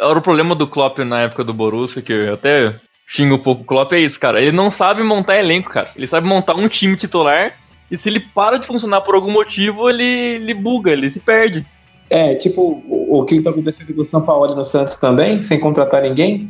Era 0.01 0.18
o 0.18 0.22
problema 0.22 0.55
do 0.55 0.66
Klopp 0.66 0.98
na 0.98 1.20
época 1.20 1.44
do 1.44 1.55
Borussia, 1.55 2.03
que 2.03 2.12
eu 2.12 2.34
até 2.34 2.74
xingo 3.07 3.36
um 3.36 3.38
pouco 3.38 3.62
o 3.62 3.64
Klopp, 3.64 3.92
é 3.92 4.01
isso, 4.01 4.18
cara. 4.18 4.40
Ele 4.40 4.53
não 4.53 4.70
sabe 4.70 5.03
montar 5.03 5.38
elenco, 5.38 5.70
cara. 5.70 5.88
Ele 5.96 6.07
sabe 6.07 6.26
montar 6.26 6.55
um 6.55 6.68
time 6.68 6.96
titular, 6.96 7.55
e 7.90 7.98
se 7.98 8.09
ele 8.09 8.20
para 8.20 8.59
de 8.59 8.66
funcionar 8.66 9.01
por 9.01 9.14
algum 9.14 9.30
motivo, 9.30 9.88
ele, 9.88 10.05
ele 10.05 10.55
buga, 10.55 10.92
ele 10.92 11.11
se 11.11 11.20
perde. 11.20 11.64
É, 12.09 12.34
tipo 12.34 12.82
o, 12.88 13.20
o 13.20 13.24
que 13.24 13.40
tá 13.40 13.51
acontecendo 13.51 13.94
com 13.94 14.01
o 14.01 14.05
São 14.05 14.24
Paulo 14.24 14.55
no 14.55 14.64
Santos 14.64 14.96
também, 14.96 15.42
sem 15.42 15.59
contratar 15.59 16.03
ninguém. 16.03 16.48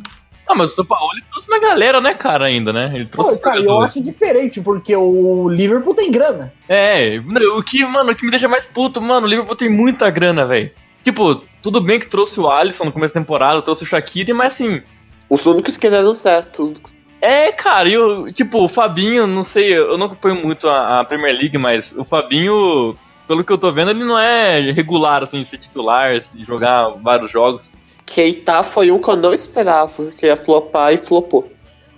Ah, 0.51 0.55
mas 0.57 0.73
o 0.73 0.75
São 0.75 0.85
Paulo 0.85 1.09
ele 1.15 1.23
trouxe 1.31 1.49
uma 1.49 1.61
galera, 1.61 2.01
né, 2.01 2.13
cara, 2.13 2.47
ainda, 2.47 2.73
né? 2.73 2.91
Ele 2.93 3.05
trouxe 3.07 3.31
Pô, 3.31 3.39
cara, 3.39 3.61
eu 3.61 3.81
acho 3.83 4.03
diferente, 4.03 4.61
porque 4.61 4.97
o 4.97 5.49
Liverpool 5.49 5.95
tem 5.95 6.11
grana. 6.11 6.53
É, 6.69 7.21
o 7.57 7.63
que, 7.63 7.85
mano, 7.85 8.11
o 8.11 8.17
que 8.17 8.25
me 8.25 8.33
deixa 8.33 8.49
mais 8.49 8.67
puto, 8.67 9.01
mano, 9.01 9.27
o 9.27 9.31
Liverpool 9.31 9.55
tem 9.55 9.69
muita 9.69 10.11
grana, 10.11 10.45
velho. 10.45 10.73
Tipo, 11.05 11.45
tudo 11.63 11.81
bem 11.81 12.01
que 12.01 12.09
trouxe 12.09 12.41
o 12.41 12.51
Alisson 12.51 12.87
no 12.87 12.93
começo 12.93 13.15
da 13.15 13.21
temporada, 13.21 13.63
trouxe 13.63 13.85
o 13.85 13.87
Shaqiri, 13.87 14.33
mas 14.33 14.55
assim, 14.55 14.83
Os 15.29 15.47
únicos 15.47 15.77
que 15.77 15.89
deram 15.89 16.17
certo. 16.17 16.75
É, 17.21 17.53
cara, 17.53 17.89
e 17.89 17.93
eu, 17.93 18.33
tipo, 18.33 18.65
o 18.65 18.69
Fabinho, 18.69 19.29
não 19.29 19.45
sei, 19.45 19.79
eu 19.79 19.97
não 19.97 20.07
acompanho 20.07 20.35
muito 20.35 20.69
a, 20.69 21.01
a 21.01 21.05
Premier 21.05 21.37
League, 21.37 21.59
mas 21.59 21.97
o 21.97 22.03
Fabinho, 22.03 22.97
pelo 23.29 23.45
que 23.45 23.53
eu 23.53 23.59
tô 23.59 23.71
vendo, 23.71 23.93
ele 23.93 24.03
não 24.03 24.19
é 24.19 24.59
regular, 24.73 25.23
assim, 25.23 25.45
ser 25.45 25.59
titular, 25.59 26.21
se 26.21 26.45
jogar 26.45 26.89
vários 27.03 27.31
jogos. 27.31 27.73
Keita 28.13 28.65
foi 28.65 28.91
um 28.91 28.99
que 28.99 29.09
eu 29.09 29.17
não 29.17 29.33
esperava, 29.33 30.11
que 30.19 30.27
ia 30.27 30.37
flopar 30.37 30.93
e 30.93 30.97
flopou. 30.97 31.49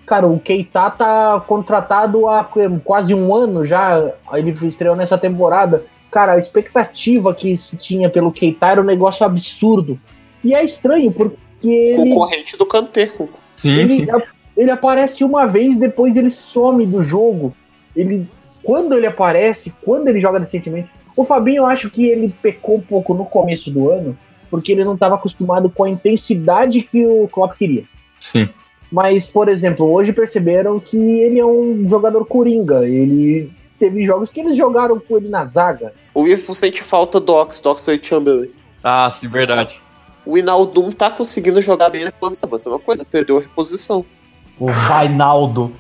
Cara, 0.06 0.26
o 0.26 0.38
Keita 0.38 0.90
tá 0.90 1.42
contratado 1.46 2.28
há 2.28 2.46
quase 2.84 3.14
um 3.14 3.34
ano 3.34 3.64
já. 3.64 4.12
Ele 4.34 4.50
estreou 4.68 4.94
nessa 4.94 5.16
temporada. 5.16 5.82
Cara, 6.10 6.32
a 6.32 6.38
expectativa 6.38 7.34
que 7.34 7.56
se 7.56 7.78
tinha 7.78 8.10
pelo 8.10 8.30
Keita 8.30 8.66
era 8.66 8.82
um 8.82 8.84
negócio 8.84 9.24
absurdo. 9.24 9.98
E 10.44 10.54
é 10.54 10.62
estranho, 10.62 11.08
porque 11.16 11.38
ele, 11.66 12.10
Concorrente 12.10 12.58
do 12.58 12.66
Kanté. 12.66 13.10
Sim, 13.56 13.78
ele, 13.78 13.88
sim. 13.88 14.06
ele 14.54 14.70
aparece 14.70 15.24
uma 15.24 15.46
vez, 15.46 15.78
depois 15.78 16.14
ele 16.14 16.30
some 16.30 16.84
do 16.84 17.02
jogo. 17.02 17.54
Ele, 17.96 18.28
quando 18.62 18.94
ele 18.94 19.06
aparece, 19.06 19.72
quando 19.82 20.08
ele 20.08 20.20
joga 20.20 20.38
decentemente. 20.38 20.90
O 21.16 21.24
Fabinho, 21.24 21.58
eu 21.58 21.66
acho 21.66 21.88
que 21.88 22.04
ele 22.04 22.34
pecou 22.42 22.76
um 22.76 22.80
pouco 22.80 23.14
no 23.14 23.24
começo 23.24 23.70
do 23.70 23.90
ano, 23.90 24.18
porque 24.52 24.70
ele 24.70 24.84
não 24.84 24.92
estava 24.92 25.14
acostumado 25.14 25.70
com 25.70 25.84
a 25.84 25.88
intensidade 25.88 26.82
que 26.82 27.06
o 27.06 27.26
Klopp 27.26 27.56
queria. 27.56 27.84
Sim. 28.20 28.50
Mas, 28.90 29.26
por 29.26 29.48
exemplo, 29.48 29.90
hoje 29.90 30.12
perceberam 30.12 30.78
que 30.78 30.98
ele 30.98 31.40
é 31.40 31.46
um 31.46 31.88
jogador 31.88 32.26
coringa. 32.26 32.86
Ele 32.86 33.50
teve 33.78 34.04
jogos 34.04 34.30
que 34.30 34.40
eles 34.40 34.54
jogaram 34.54 35.00
com 35.00 35.16
ele 35.16 35.30
na 35.30 35.46
zaga. 35.46 35.94
O 36.12 36.22
Liverpool 36.22 36.54
sente 36.54 36.82
falta 36.82 37.18
do 37.18 37.32
Ox, 37.32 37.60
do 37.60 37.70
Oxlade 37.70 38.06
Chamberlain. 38.06 38.50
Ah, 38.84 39.10
sim, 39.10 39.26
verdade. 39.26 39.80
O 40.26 40.36
Inaldum 40.36 40.92
tá 40.92 41.10
conseguindo 41.10 41.62
jogar 41.62 41.88
bem 41.88 42.04
na 42.04 42.12
posição, 42.12 42.46
mas 42.52 42.66
é 42.66 42.68
uma 42.68 42.78
coisa, 42.78 43.06
perdeu 43.06 43.38
a 43.38 43.40
reposição. 43.40 44.04
O 44.60 44.70
Vainaldo. 44.70 45.72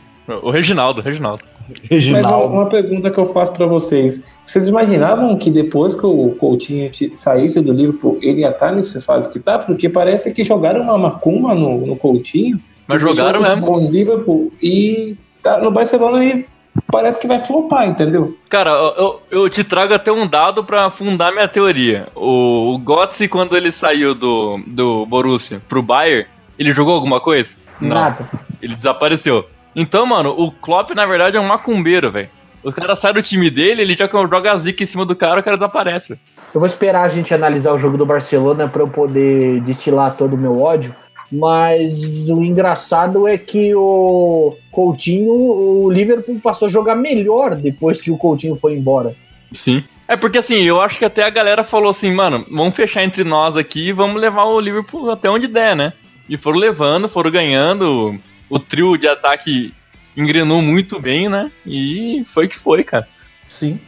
O 0.42 0.50
Reginaldo, 0.50 1.02
o 1.02 1.04
Reginaldo. 1.04 1.44
Mas 1.90 2.06
uma, 2.06 2.18
Reginaldo. 2.18 2.70
pergunta 2.70 3.10
que 3.10 3.18
eu 3.18 3.24
faço 3.24 3.52
pra 3.52 3.66
vocês. 3.66 4.22
Vocês 4.46 4.66
imaginavam 4.66 5.36
que 5.36 5.50
depois 5.50 5.94
que 5.94 6.04
o 6.04 6.34
Coutinho 6.38 6.90
saísse 7.14 7.60
do 7.60 7.72
Liverpool, 7.72 8.18
ele 8.20 8.40
ia 8.40 8.50
estar 8.50 8.72
nessa 8.72 9.00
fase 9.00 9.30
que 9.30 9.38
tá? 9.38 9.58
Porque 9.58 9.88
parece 9.88 10.32
que 10.32 10.44
jogaram 10.44 10.82
uma 10.82 10.98
macumba 10.98 11.54
no, 11.54 11.86
no 11.86 11.96
Coutinho. 11.96 12.60
Mas 12.86 13.00
jogaram 13.00 13.40
mesmo. 13.40 13.80
No 13.80 13.90
Liverpool 13.90 14.52
e 14.60 15.16
tá 15.42 15.58
no 15.60 15.70
Barcelona 15.70 16.24
e 16.24 16.46
parece 16.90 17.18
que 17.18 17.26
vai 17.26 17.38
flopar, 17.38 17.88
entendeu? 17.88 18.36
Cara, 18.48 18.70
eu, 18.70 19.22
eu 19.30 19.50
te 19.50 19.64
trago 19.64 19.94
até 19.94 20.10
um 20.10 20.26
dado 20.26 20.64
pra 20.64 20.90
fundar 20.90 21.32
minha 21.32 21.48
teoria. 21.48 22.08
O, 22.14 22.74
o 22.74 22.78
Götze, 22.78 23.28
quando 23.28 23.56
ele 23.56 23.72
saiu 23.72 24.14
do, 24.14 24.60
do 24.66 25.06
Borussia 25.06 25.60
pro 25.68 25.82
Bayern, 25.82 26.26
ele 26.58 26.72
jogou 26.72 26.94
alguma 26.94 27.20
coisa? 27.20 27.56
Nada. 27.80 28.28
Ele 28.60 28.76
desapareceu. 28.76 29.44
Então, 29.74 30.04
mano, 30.06 30.34
o 30.36 30.50
Klopp, 30.50 30.90
na 30.90 31.06
verdade, 31.06 31.36
é 31.36 31.40
um 31.40 31.46
macumbeiro, 31.46 32.10
velho. 32.10 32.28
O 32.62 32.72
cara 32.72 32.94
sai 32.94 33.12
do 33.12 33.22
time 33.22 33.50
dele, 33.50 33.82
ele 33.82 33.96
já 33.96 34.08
joga 34.08 34.52
a 34.52 34.56
zica 34.56 34.82
em 34.82 34.86
cima 34.86 35.04
do 35.04 35.16
cara, 35.16 35.40
o 35.40 35.42
cara 35.42 35.56
desaparece. 35.56 36.18
Eu 36.54 36.60
vou 36.60 36.66
esperar 36.66 37.02
a 37.02 37.08
gente 37.08 37.34
analisar 37.34 37.72
o 37.72 37.78
jogo 37.78 37.96
do 37.96 38.06
Barcelona 38.06 38.68
para 38.68 38.82
eu 38.82 38.88
poder 38.88 39.60
destilar 39.62 40.16
todo 40.16 40.34
o 40.34 40.38
meu 40.38 40.60
ódio. 40.60 40.94
Mas 41.30 41.94
o 42.28 42.44
engraçado 42.44 43.26
é 43.26 43.38
que 43.38 43.74
o 43.74 44.54
Coutinho, 44.70 45.32
o 45.32 45.90
Liverpool 45.90 46.38
passou 46.40 46.68
a 46.68 46.70
jogar 46.70 46.94
melhor 46.94 47.56
depois 47.56 48.02
que 48.02 48.10
o 48.10 48.18
Coutinho 48.18 48.54
foi 48.54 48.74
embora. 48.74 49.16
Sim. 49.50 49.82
É 50.06 50.14
porque 50.14 50.36
assim, 50.36 50.60
eu 50.62 50.78
acho 50.78 50.98
que 50.98 51.06
até 51.06 51.22
a 51.22 51.30
galera 51.30 51.64
falou 51.64 51.88
assim, 51.88 52.12
mano, 52.12 52.44
vamos 52.50 52.76
fechar 52.76 53.02
entre 53.02 53.24
nós 53.24 53.56
aqui 53.56 53.88
e 53.88 53.92
vamos 53.92 54.20
levar 54.20 54.44
o 54.44 54.60
Liverpool 54.60 55.10
até 55.10 55.30
onde 55.30 55.48
der, 55.48 55.74
né? 55.74 55.94
E 56.28 56.36
foram 56.36 56.58
levando, 56.58 57.08
foram 57.08 57.30
ganhando. 57.30 58.20
O 58.52 58.58
trio 58.58 58.98
de 58.98 59.08
ataque 59.08 59.72
engrenou 60.14 60.60
muito 60.60 61.00
bem, 61.00 61.26
né? 61.26 61.50
E 61.64 62.22
foi 62.26 62.46
que 62.46 62.54
foi, 62.54 62.84
cara. 62.84 63.08
Sim. 63.48 63.80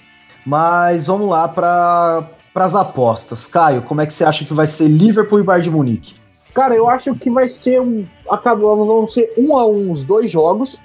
Mas 0.43 1.07
vamos 1.07 1.29
lá 1.29 1.47
para 1.47 2.27
as 2.55 2.75
apostas. 2.75 3.45
Caio, 3.45 3.83
como 3.83 4.01
é 4.01 4.07
que 4.07 4.15
você 4.15 4.25
acha 4.25 4.43
que 4.43 4.55
vai 4.55 4.67
ser 4.67 4.89
Liverpool 4.89 5.39
e 5.39 5.43
Bayern 5.43 5.65
de 5.65 5.71
Munique? 5.71 6.15
Cara, 6.55 6.75
eu 6.75 6.89
acho 6.89 7.15
que 7.15 7.31
vai 7.31 7.47
ser 7.47 7.79
um. 7.79 8.07
Acabou, 8.27 8.87
vão 8.87 9.07
ser 9.07 9.35
um 9.37 9.55
a 9.59 9.67
um 9.67 9.93
os 9.93 10.03
dois 10.03 10.31
jogos. 10.31 10.81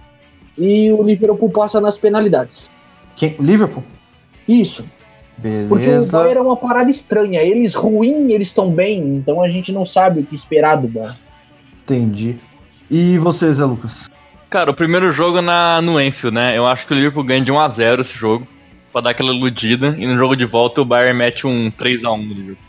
E 0.58 0.92
o 0.92 1.02
Liverpool 1.02 1.50
passa 1.50 1.80
nas 1.80 1.98
penalidades. 1.98 2.70
Quem? 3.16 3.38
Liverpool? 3.40 3.86
Isso. 4.46 4.84
Porque 5.70 5.86
o 5.86 5.92
Beleza. 5.92 6.18
Bayern 6.18 6.40
é 6.40 6.42
uma 6.42 6.58
parada 6.58 6.92
estranha. 6.92 7.42
Eles 7.42 7.74
ruim, 7.76 8.34
eles 8.34 8.50
estão 8.50 8.70
bem. 8.70 9.16
Então 9.16 9.42
a 9.42 9.48
gente 9.48 9.72
não 9.72 9.86
sabe 9.86 10.20
o 10.20 10.26
que 10.26 10.36
esperar 10.36 10.76
do 10.76 10.90
Bayern. 10.90 11.18
Entendi. 11.84 12.38
E 12.90 13.18
você, 13.18 13.54
Zé 13.54 13.64
Lucas? 13.66 14.10
Cara, 14.50 14.72
o 14.72 14.74
primeiro 14.74 15.12
jogo 15.12 15.42
na, 15.42 15.80
no 15.82 16.02
Enfield, 16.02 16.36
né? 16.36 16.58
Eu 16.58 16.66
acho 16.66 16.88
que 16.88 16.94
o 16.94 16.96
Liverpool 16.96 17.24
ganha 17.24 17.42
de 17.42 17.52
1x0 17.52 18.00
esse 18.00 18.14
jogo. 18.14 18.48
Pra 18.92 19.02
dar 19.02 19.12
aquela 19.12 19.32
iludida. 19.32 19.96
E 19.98 20.08
no 20.08 20.18
jogo 20.18 20.36
de 20.36 20.46
volta 20.46 20.82
o 20.82 20.86
Bayern 20.86 21.18
mete 21.18 21.46
um 21.46 21.70
3x1 21.70 22.18
no 22.18 22.34
Liverpool. 22.34 22.66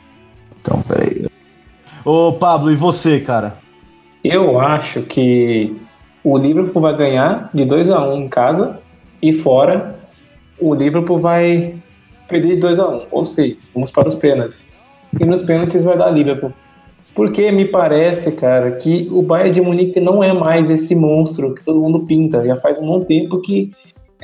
Então, 0.61 0.83
peraí. 0.83 1.27
Ô, 2.05 2.35
Pablo, 2.35 2.71
e 2.71 2.77
você, 2.77 3.21
cara? 3.21 3.57
Eu 4.23 4.61
acho 4.61 5.03
que 5.03 5.75
o 6.23 6.37
Liverpool 6.37 6.83
vai 6.83 6.95
ganhar 6.95 7.49
de 7.55 7.65
2 7.65 7.89
a 7.89 8.07
1 8.07 8.17
em 8.17 8.29
casa 8.29 8.79
e 9.23 9.33
fora 9.33 9.99
o 10.59 10.75
Liverpool 10.75 11.19
vai 11.19 11.75
perder 12.29 12.57
de 12.57 12.61
2 12.61 12.79
a 12.79 12.89
1 12.89 12.99
Ou 13.11 13.25
seja, 13.25 13.57
vamos 13.73 13.91
para 13.91 14.09
os 14.09 14.15
pênaltis. 14.15 14.71
E 15.19 15.25
nos 15.25 15.43
pênaltis 15.43 15.83
vai 15.83 15.97
dar 15.97 16.11
Liverpool. 16.11 16.53
Porque 17.15 17.51
me 17.51 17.65
parece, 17.65 18.33
cara, 18.33 18.73
que 18.73 19.09
o 19.11 19.23
Bayern 19.23 19.53
de 19.53 19.61
Munique 19.61 20.01
não 20.01 20.23
é 20.23 20.33
mais 20.33 20.71
esse 20.71 20.95
monstro 20.95 21.55
que 21.55 21.65
todo 21.65 21.81
mundo 21.81 22.01
pinta. 22.01 22.45
Já 22.47 22.57
faz 22.57 22.81
um 22.81 22.87
bom 22.87 23.01
tempo 23.01 23.41
que 23.41 23.73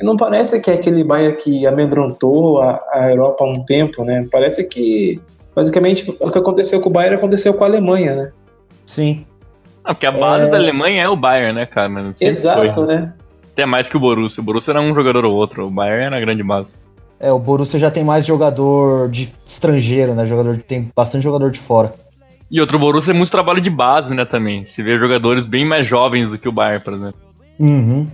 não 0.01 0.15
parece 0.15 0.59
que 0.61 0.71
é 0.71 0.75
aquele 0.75 1.03
Bayern 1.03 1.35
que 1.37 1.65
amedrontou 1.65 2.61
a, 2.61 2.81
a 2.93 3.09
Europa 3.09 3.43
há 3.43 3.47
um 3.47 3.63
tempo, 3.65 4.03
né? 4.03 4.27
Parece 4.31 4.67
que 4.67 5.19
basicamente 5.55 6.09
o 6.19 6.31
que 6.31 6.37
aconteceu 6.37 6.79
com 6.79 6.89
o 6.89 6.91
Bayern 6.91 7.17
aconteceu 7.17 7.53
com 7.53 7.63
a 7.63 7.67
Alemanha, 7.67 8.15
né? 8.15 8.31
Sim. 8.85 9.25
Ah, 9.83 9.93
porque 9.93 10.05
a 10.05 10.11
base 10.11 10.49
da 10.51 10.57
Alemanha 10.57 11.03
é 11.03 11.09
o 11.09 11.15
Bayern, 11.15 11.53
né, 11.53 11.65
cara? 11.65 11.89
Sempre 12.13 12.37
Exato, 12.37 12.73
foi. 12.73 12.87
né? 12.87 13.13
Até 13.53 13.65
mais 13.65 13.89
que 13.89 13.97
o 13.97 13.99
Borussia. 13.99 14.41
O 14.41 14.45
Borussia 14.45 14.71
era 14.71 14.81
um 14.81 14.93
jogador 14.93 15.25
ou 15.25 15.33
outro. 15.33 15.65
O 15.65 15.71
Bayern 15.71 16.05
era 16.05 16.17
a 16.17 16.19
grande 16.19 16.43
base. 16.43 16.75
É, 17.19 17.31
o 17.31 17.39
Borussia 17.39 17.79
já 17.79 17.89
tem 17.89 18.03
mais 18.03 18.25
jogador 18.25 19.09
de 19.09 19.33
estrangeiro, 19.43 20.13
né? 20.13 20.25
Jogador 20.25 20.57
tem 20.59 20.91
bastante 20.95 21.23
jogador 21.23 21.49
de 21.49 21.59
fora. 21.59 21.91
E 22.49 22.61
outro 22.61 22.79
Borussia 22.79 23.11
tem 23.11 23.17
muito 23.17 23.31
trabalho 23.31 23.59
de 23.61 23.69
base, 23.69 24.15
né, 24.15 24.23
também. 24.25 24.65
Se 24.65 24.81
vê 24.81 24.97
jogadores 24.97 25.45
bem 25.45 25.65
mais 25.65 25.85
jovens 25.85 26.31
do 26.31 26.37
que 26.37 26.47
o 26.47 26.51
Bayern, 26.51 26.83
por 26.83 26.93
exemplo. 26.93 27.19
Uhum. 27.59 28.07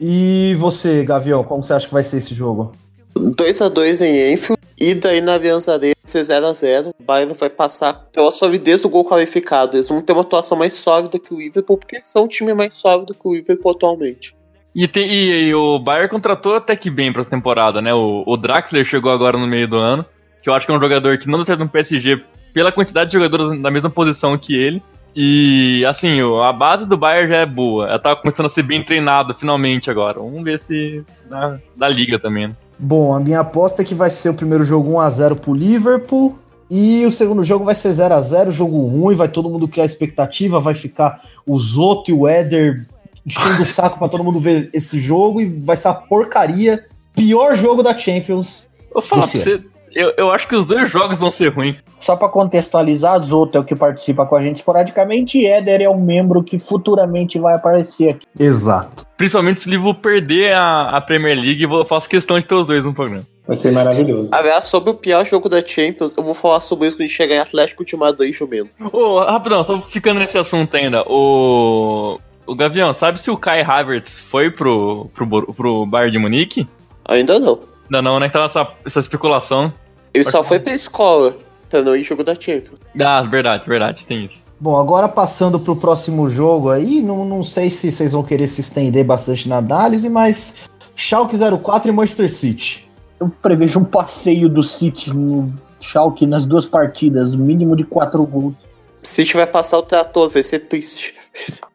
E 0.00 0.54
você, 0.58 1.04
Gavião, 1.04 1.42
como 1.44 1.62
você 1.64 1.74
acha 1.74 1.86
que 1.86 1.92
vai 1.92 2.02
ser 2.02 2.18
esse 2.18 2.34
jogo? 2.34 2.72
2x2 3.16 4.00
em 4.04 4.32
Enfield. 4.32 4.60
E 4.80 4.94
daí 4.94 5.20
na 5.20 5.34
Allianz 5.34 5.68
Arena 5.68 5.94
vai 6.02 6.10
ser 6.10 6.22
0x0. 6.22 6.92
O 6.98 7.02
Bayern 7.04 7.34
vai 7.38 7.50
passar 7.50 7.92
pela 8.12 8.32
solidez 8.32 8.82
do 8.82 8.88
gol 8.88 9.04
qualificado. 9.04 9.76
Eles 9.76 9.88
vão 9.88 10.00
ter 10.00 10.12
uma 10.12 10.22
atuação 10.22 10.56
mais 10.58 10.72
sólida 10.72 11.18
que 11.18 11.32
o 11.32 11.38
Liverpool, 11.38 11.76
porque 11.78 11.96
eles 11.96 12.08
são 12.08 12.24
um 12.24 12.28
time 12.28 12.52
mais 12.54 12.74
sólido 12.74 13.14
que 13.14 13.20
o 13.28 13.34
Liverpool 13.34 13.70
atualmente. 13.72 14.34
E, 14.74 14.88
tem- 14.88 15.08
e- 15.08 15.48
e 15.50 15.54
o 15.54 15.78
Bayern 15.78 16.08
contratou 16.08 16.56
até 16.56 16.74
que 16.74 16.90
bem 16.90 17.12
pra 17.12 17.20
essa 17.20 17.30
temporada, 17.30 17.80
né? 17.82 17.92
O, 17.94 18.24
o 18.26 18.36
Draxler 18.36 18.84
chegou 18.84 19.12
agora 19.12 19.36
no 19.38 19.46
meio 19.46 19.68
do 19.68 19.76
ano, 19.76 20.04
que 20.42 20.48
eu 20.48 20.54
acho 20.54 20.66
que 20.66 20.72
é 20.72 20.74
um 20.76 20.80
jogador 20.80 21.16
que 21.18 21.28
não 21.28 21.38
deu 21.38 21.44
certo 21.44 21.60
no 21.60 21.68
PSG 21.68 22.24
pela 22.52 22.72
quantidade 22.72 23.10
de 23.10 23.16
jogadores 23.16 23.58
na 23.58 23.70
mesma 23.70 23.90
posição 23.90 24.36
que 24.36 24.54
ele. 24.54 24.82
E, 25.14 25.84
assim, 25.86 26.20
a 26.42 26.52
base 26.52 26.88
do 26.88 26.96
Bayern 26.96 27.28
já 27.28 27.36
é 27.38 27.46
boa. 27.46 27.86
Ela 27.86 27.98
tá 27.98 28.16
começando 28.16 28.46
a 28.46 28.48
ser 28.48 28.62
bem 28.62 28.82
treinada 28.82 29.34
finalmente 29.34 29.90
agora. 29.90 30.18
Vamos 30.18 30.42
ver 30.42 30.58
se, 30.58 31.02
se 31.04 31.28
dá, 31.28 31.58
dá 31.76 31.88
liga 31.88 32.18
também, 32.18 32.48
né? 32.48 32.56
Bom, 32.78 33.14
a 33.14 33.20
minha 33.20 33.40
aposta 33.40 33.82
é 33.82 33.84
que 33.84 33.94
vai 33.94 34.10
ser 34.10 34.30
o 34.30 34.34
primeiro 34.34 34.64
jogo 34.64 34.92
1x0 34.92 35.36
pro 35.36 35.54
Liverpool. 35.54 36.38
E 36.70 37.04
o 37.04 37.10
segundo 37.10 37.44
jogo 37.44 37.66
vai 37.66 37.74
ser 37.74 37.90
0x0, 37.90 38.50
jogo 38.50 38.86
ruim, 38.86 39.14
vai 39.14 39.28
todo 39.28 39.50
mundo 39.50 39.68
criar 39.68 39.84
expectativa, 39.84 40.58
vai 40.58 40.72
ficar 40.72 41.20
o 41.46 41.58
Zoto 41.58 42.10
e 42.10 42.14
o 42.14 42.26
Éder 42.26 42.86
enchendo 43.26 43.62
o 43.62 43.66
saco 43.66 43.98
pra 43.98 44.08
todo 44.08 44.24
mundo 44.24 44.40
ver 44.40 44.70
esse 44.72 44.98
jogo 44.98 45.42
e 45.42 45.48
vai 45.48 45.76
ser 45.76 45.88
a 45.88 45.94
porcaria. 45.94 46.82
Pior 47.14 47.54
jogo 47.54 47.82
da 47.82 47.96
Champions. 47.96 48.68
Vou 48.90 49.02
falar 49.02 49.24
Esse 49.24 49.42
pra 49.42 49.52
você, 49.52 49.64
eu, 49.94 50.12
eu 50.16 50.30
acho 50.30 50.48
que 50.48 50.56
os 50.56 50.66
dois 50.66 50.90
jogos 50.90 51.20
vão 51.20 51.30
ser 51.30 51.48
ruins. 51.48 51.76
Só 52.00 52.16
pra 52.16 52.28
contextualizar, 52.28 53.20
Zoto 53.20 53.56
é 53.56 53.60
o 53.60 53.64
que 53.64 53.74
participa 53.74 54.26
com 54.26 54.34
a 54.34 54.42
gente 54.42 54.56
esporadicamente 54.56 55.38
e 55.38 55.46
Éder 55.46 55.82
é 55.82 55.88
um 55.88 56.00
membro 56.00 56.42
que 56.42 56.58
futuramente 56.58 57.38
vai 57.38 57.54
aparecer 57.54 58.10
aqui. 58.10 58.26
Exato. 58.38 59.06
Principalmente 59.16 59.62
se 59.62 59.68
o 59.68 59.70
Liverpool 59.70 59.94
perder 59.94 60.54
a, 60.54 60.96
a 60.96 61.00
Premier 61.00 61.36
League, 61.36 61.62
eu 61.62 61.84
faço 61.84 62.08
questão 62.08 62.38
de 62.38 62.44
ter 62.44 62.54
os 62.54 62.66
dois 62.66 62.84
no 62.84 62.92
programa. 62.92 63.24
Vai 63.46 63.56
ser 63.56 63.72
maravilhoso. 63.72 64.28
Aliás, 64.32 64.64
sobre 64.64 64.90
o 64.90 64.94
pior 64.94 65.24
jogo 65.24 65.48
da 65.48 65.64
Champions, 65.64 66.14
eu 66.16 66.22
vou 66.22 66.34
falar 66.34 66.60
sobre 66.60 66.88
isso 66.88 66.96
quando 66.96 67.08
chegar 67.08 67.36
em 67.36 67.40
Atlético 67.40 67.84
de 67.84 67.96
Madrid 67.96 68.30
e 68.30 68.32
Juventus. 68.32 68.74
Ô, 68.92 69.20
rapidão, 69.20 69.62
só 69.64 69.80
ficando 69.80 70.20
nesse 70.20 70.38
assunto 70.38 70.76
ainda. 70.76 71.04
O. 71.06 72.18
O 72.44 72.56
Gavião, 72.56 72.92
sabe 72.92 73.20
se 73.20 73.30
o 73.30 73.36
Kai 73.36 73.62
Havertz 73.62 74.20
foi 74.20 74.50
pro, 74.50 75.08
pro, 75.14 75.52
pro 75.54 75.86
Bayern 75.86 76.10
de 76.10 76.18
Munique? 76.18 76.68
Ainda 77.04 77.38
não. 77.38 77.60
Ainda 77.84 78.02
não, 78.02 78.18
né? 78.18 78.26
Que 78.26 78.32
tava 78.32 78.46
essa, 78.46 78.68
essa 78.84 79.00
especulação. 79.00 79.72
Ele 80.14 80.24
só 80.24 80.44
foi 80.44 80.60
pra 80.60 80.74
escola 80.74 81.36
pra 81.68 81.82
não 81.82 81.96
ir 81.96 82.04
jogo 82.04 82.22
da 82.22 82.34
Champions. 82.34 82.78
Ah, 83.00 83.22
verdade, 83.22 83.66
verdade, 83.66 84.04
tem 84.04 84.26
isso. 84.26 84.44
Bom, 84.60 84.78
agora 84.78 85.08
passando 85.08 85.58
pro 85.58 85.74
próximo 85.74 86.28
jogo 86.28 86.70
aí, 86.70 87.00
não, 87.00 87.24
não 87.24 87.42
sei 87.42 87.70
se 87.70 87.90
vocês 87.90 88.12
vão 88.12 88.22
querer 88.22 88.46
se 88.46 88.60
estender 88.60 89.04
bastante 89.04 89.48
na 89.48 89.56
análise, 89.56 90.08
mas 90.08 90.56
Schalke 90.94 91.36
04 91.36 91.88
e 91.88 91.92
Manchester 91.92 92.30
City. 92.30 92.88
Eu 93.18 93.30
prevejo 93.40 93.80
um 93.80 93.84
passeio 93.84 94.48
do 94.48 94.62
City 94.62 95.10
no 95.12 95.52
Schalke 95.80 96.26
nas 96.26 96.44
duas 96.44 96.66
partidas, 96.66 97.34
mínimo 97.34 97.74
de 97.74 97.84
quatro 97.84 98.26
gols. 98.26 98.54
City 99.02 99.34
vai 99.34 99.46
passar 99.46 99.78
o 99.78 99.82
trator, 99.82 100.28
vai 100.28 100.42
ser 100.42 100.60
triste. 100.60 101.14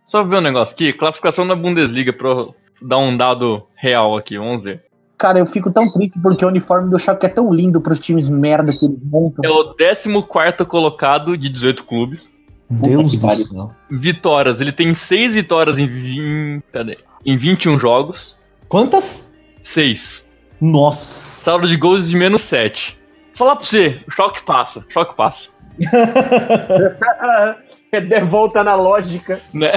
Só 0.06 0.24
ver 0.24 0.38
um 0.38 0.42
negócio 0.42 0.76
aqui, 0.76 0.94
classificação 0.94 1.46
da 1.46 1.56
Bundesliga 1.56 2.14
pra 2.14 2.48
dar 2.82 2.98
um 2.98 3.18
dado 3.18 3.64
real 3.76 4.16
aqui, 4.16 4.38
vamos 4.38 4.64
ver. 4.64 4.84
Cara, 5.18 5.40
eu 5.40 5.46
fico 5.48 5.72
tão 5.72 5.90
triste 5.90 6.20
porque 6.22 6.46
o 6.46 6.48
uniforme 6.48 6.92
do 6.92 7.00
Schalke 7.00 7.26
é 7.26 7.30
tão 7.30 7.52
lindo 7.52 7.82
pros 7.82 8.00
times 8.00 8.30
merda 8.30 8.72
que 8.72 8.86
eles 8.86 9.00
montam. 9.04 9.44
É 9.44 9.50
o 9.50 9.74
14 9.74 10.66
colocado 10.66 11.36
de 11.36 11.50
18 11.50 11.84
clubes. 11.86 12.36
Deus 12.70 13.14
do 13.14 13.20
pariu. 13.20 13.46
céu. 13.46 13.72
Vitórias, 13.90 14.62
ele 14.62 14.72
tem 14.72 14.94
6 14.94 15.36
vitórias 15.36 15.80
em, 15.80 15.88
20, 15.88 16.64
cadê? 16.72 16.98
em 17.26 17.36
21 17.36 17.80
jogos. 17.80 18.38
Quantas? 18.68 19.34
6. 19.64 20.34
Nossa. 20.62 21.44
Saldo 21.44 21.68
de 21.68 21.78
gols 21.78 22.10
de 22.10 22.16
menos 22.16 22.42
7. 22.42 22.98
Falar 23.34 23.56
pra 23.56 23.66
você, 23.66 24.02
o 24.08 24.12
choque 24.12 24.44
passa, 24.44 24.80
o 24.88 24.92
choque 24.92 25.16
passa. 25.16 25.52
É 27.90 28.22
volta 28.22 28.66
na 28.66 28.76
lógica. 28.76 29.40
Né? 29.54 29.72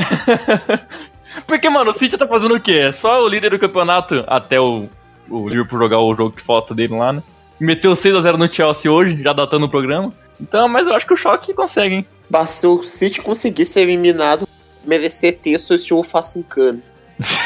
Porque, 1.46 1.70
mano, 1.70 1.92
o 1.92 1.94
City 1.94 2.18
tá 2.18 2.26
fazendo 2.26 2.56
o 2.56 2.60
quê? 2.60 2.72
É 2.72 2.92
só 2.92 3.22
o 3.22 3.28
líder 3.28 3.50
do 3.50 3.58
campeonato 3.58 4.24
até 4.26 4.60
o, 4.60 4.88
o 5.30 5.48
Liverpool 5.48 5.78
jogar 5.78 6.00
o 6.00 6.14
jogo 6.14 6.34
que 6.34 6.42
falta 6.42 6.74
dele 6.74 6.96
lá, 6.96 7.12
né? 7.12 7.22
Meteu 7.58 7.92
6x0 7.92 8.36
no 8.36 8.52
Chelsea 8.52 8.90
hoje, 8.90 9.22
já 9.22 9.32
datando 9.32 9.66
o 9.66 9.68
programa. 9.68 10.12
Então, 10.40 10.68
mas 10.68 10.88
eu 10.88 10.94
acho 10.94 11.06
que 11.06 11.12
o 11.12 11.16
choque 11.16 11.52
consegue, 11.52 11.96
hein? 11.96 12.06
Mas 12.30 12.50
se 12.50 12.66
o 12.66 12.82
City 12.82 13.20
conseguir 13.20 13.66
ser 13.66 13.82
eliminado, 13.82 14.48
merecer 14.84 15.38
seu 15.58 15.76
estilo 15.76 16.02
Facincano. 16.02 16.82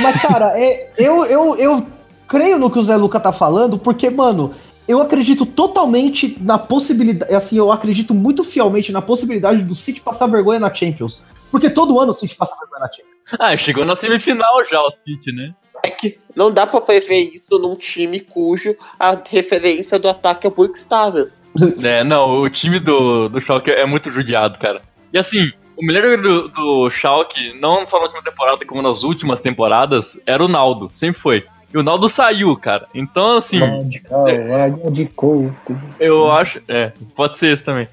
Mas, 0.00 0.22
cara, 0.22 0.52
é, 0.54 0.92
eu, 0.96 1.24
eu, 1.24 1.56
eu 1.56 1.86
creio 2.28 2.58
no 2.58 2.70
que 2.70 2.78
o 2.78 2.82
Zé 2.82 2.96
Luca 2.96 3.18
tá 3.18 3.32
falando, 3.32 3.76
porque, 3.76 4.08
mano, 4.08 4.54
eu 4.86 5.00
acredito 5.00 5.44
totalmente 5.44 6.36
na 6.40 6.58
possibilidade. 6.58 7.34
Assim, 7.34 7.56
eu 7.56 7.72
acredito 7.72 8.14
muito 8.14 8.44
fielmente 8.44 8.92
na 8.92 9.02
possibilidade 9.02 9.62
do 9.62 9.74
City 9.74 10.00
passar 10.00 10.26
vergonha 10.26 10.60
na 10.60 10.72
Champions. 10.72 11.26
Porque 11.50 11.70
todo 11.70 11.98
ano 11.98 12.12
o 12.12 12.14
City 12.14 12.36
passa 12.36 12.56
vergonha 12.60 12.80
na 12.80 12.92
Champions. 12.92 13.14
Ah, 13.38 13.56
chegou 13.56 13.84
na 13.84 13.96
semifinal 13.96 14.64
já 14.70 14.80
o 14.80 14.90
City, 14.90 15.32
né? 15.32 15.54
É 15.84 15.90
que 15.90 16.18
não 16.34 16.50
dá 16.50 16.66
pra 16.66 16.80
prever 16.80 17.20
isso 17.20 17.58
num 17.58 17.76
time 17.76 18.20
cujo 18.20 18.74
a 18.98 19.16
referência 19.30 19.98
do 19.98 20.08
ataque 20.08 20.46
é 20.46 20.50
o 20.50 20.52
Buxtaven. 20.52 21.26
É, 21.84 22.02
não, 22.02 22.40
o 22.40 22.50
time 22.50 22.80
do, 22.80 23.28
do 23.28 23.40
Schalke 23.40 23.70
é 23.70 23.86
muito 23.86 24.10
judiado, 24.10 24.58
cara. 24.58 24.82
E 25.12 25.18
assim, 25.18 25.52
o 25.76 25.86
melhor 25.86 26.02
jogador 26.02 26.22
do, 26.22 26.48
do 26.48 26.90
Schalke, 26.90 27.56
não 27.60 27.86
só 27.86 27.98
na 27.98 28.06
última 28.06 28.24
temporada, 28.24 28.66
como 28.66 28.82
nas 28.82 29.04
últimas 29.04 29.40
temporadas, 29.40 30.20
era 30.26 30.44
o 30.44 30.48
Naldo, 30.48 30.90
sempre 30.92 31.20
foi. 31.20 31.44
E 31.72 31.78
o 31.78 31.82
Naldo 31.82 32.08
saiu, 32.08 32.56
cara. 32.56 32.86
Então, 32.94 33.36
assim, 33.36 33.58
Radical, 33.58 34.26
água 34.28 34.90
de 34.92 35.06
coco. 35.06 35.76
eu 35.98 36.30
acho. 36.30 36.62
É, 36.68 36.92
pode 37.16 37.36
ser 37.36 37.52
esse 37.52 37.64
também. 37.64 37.88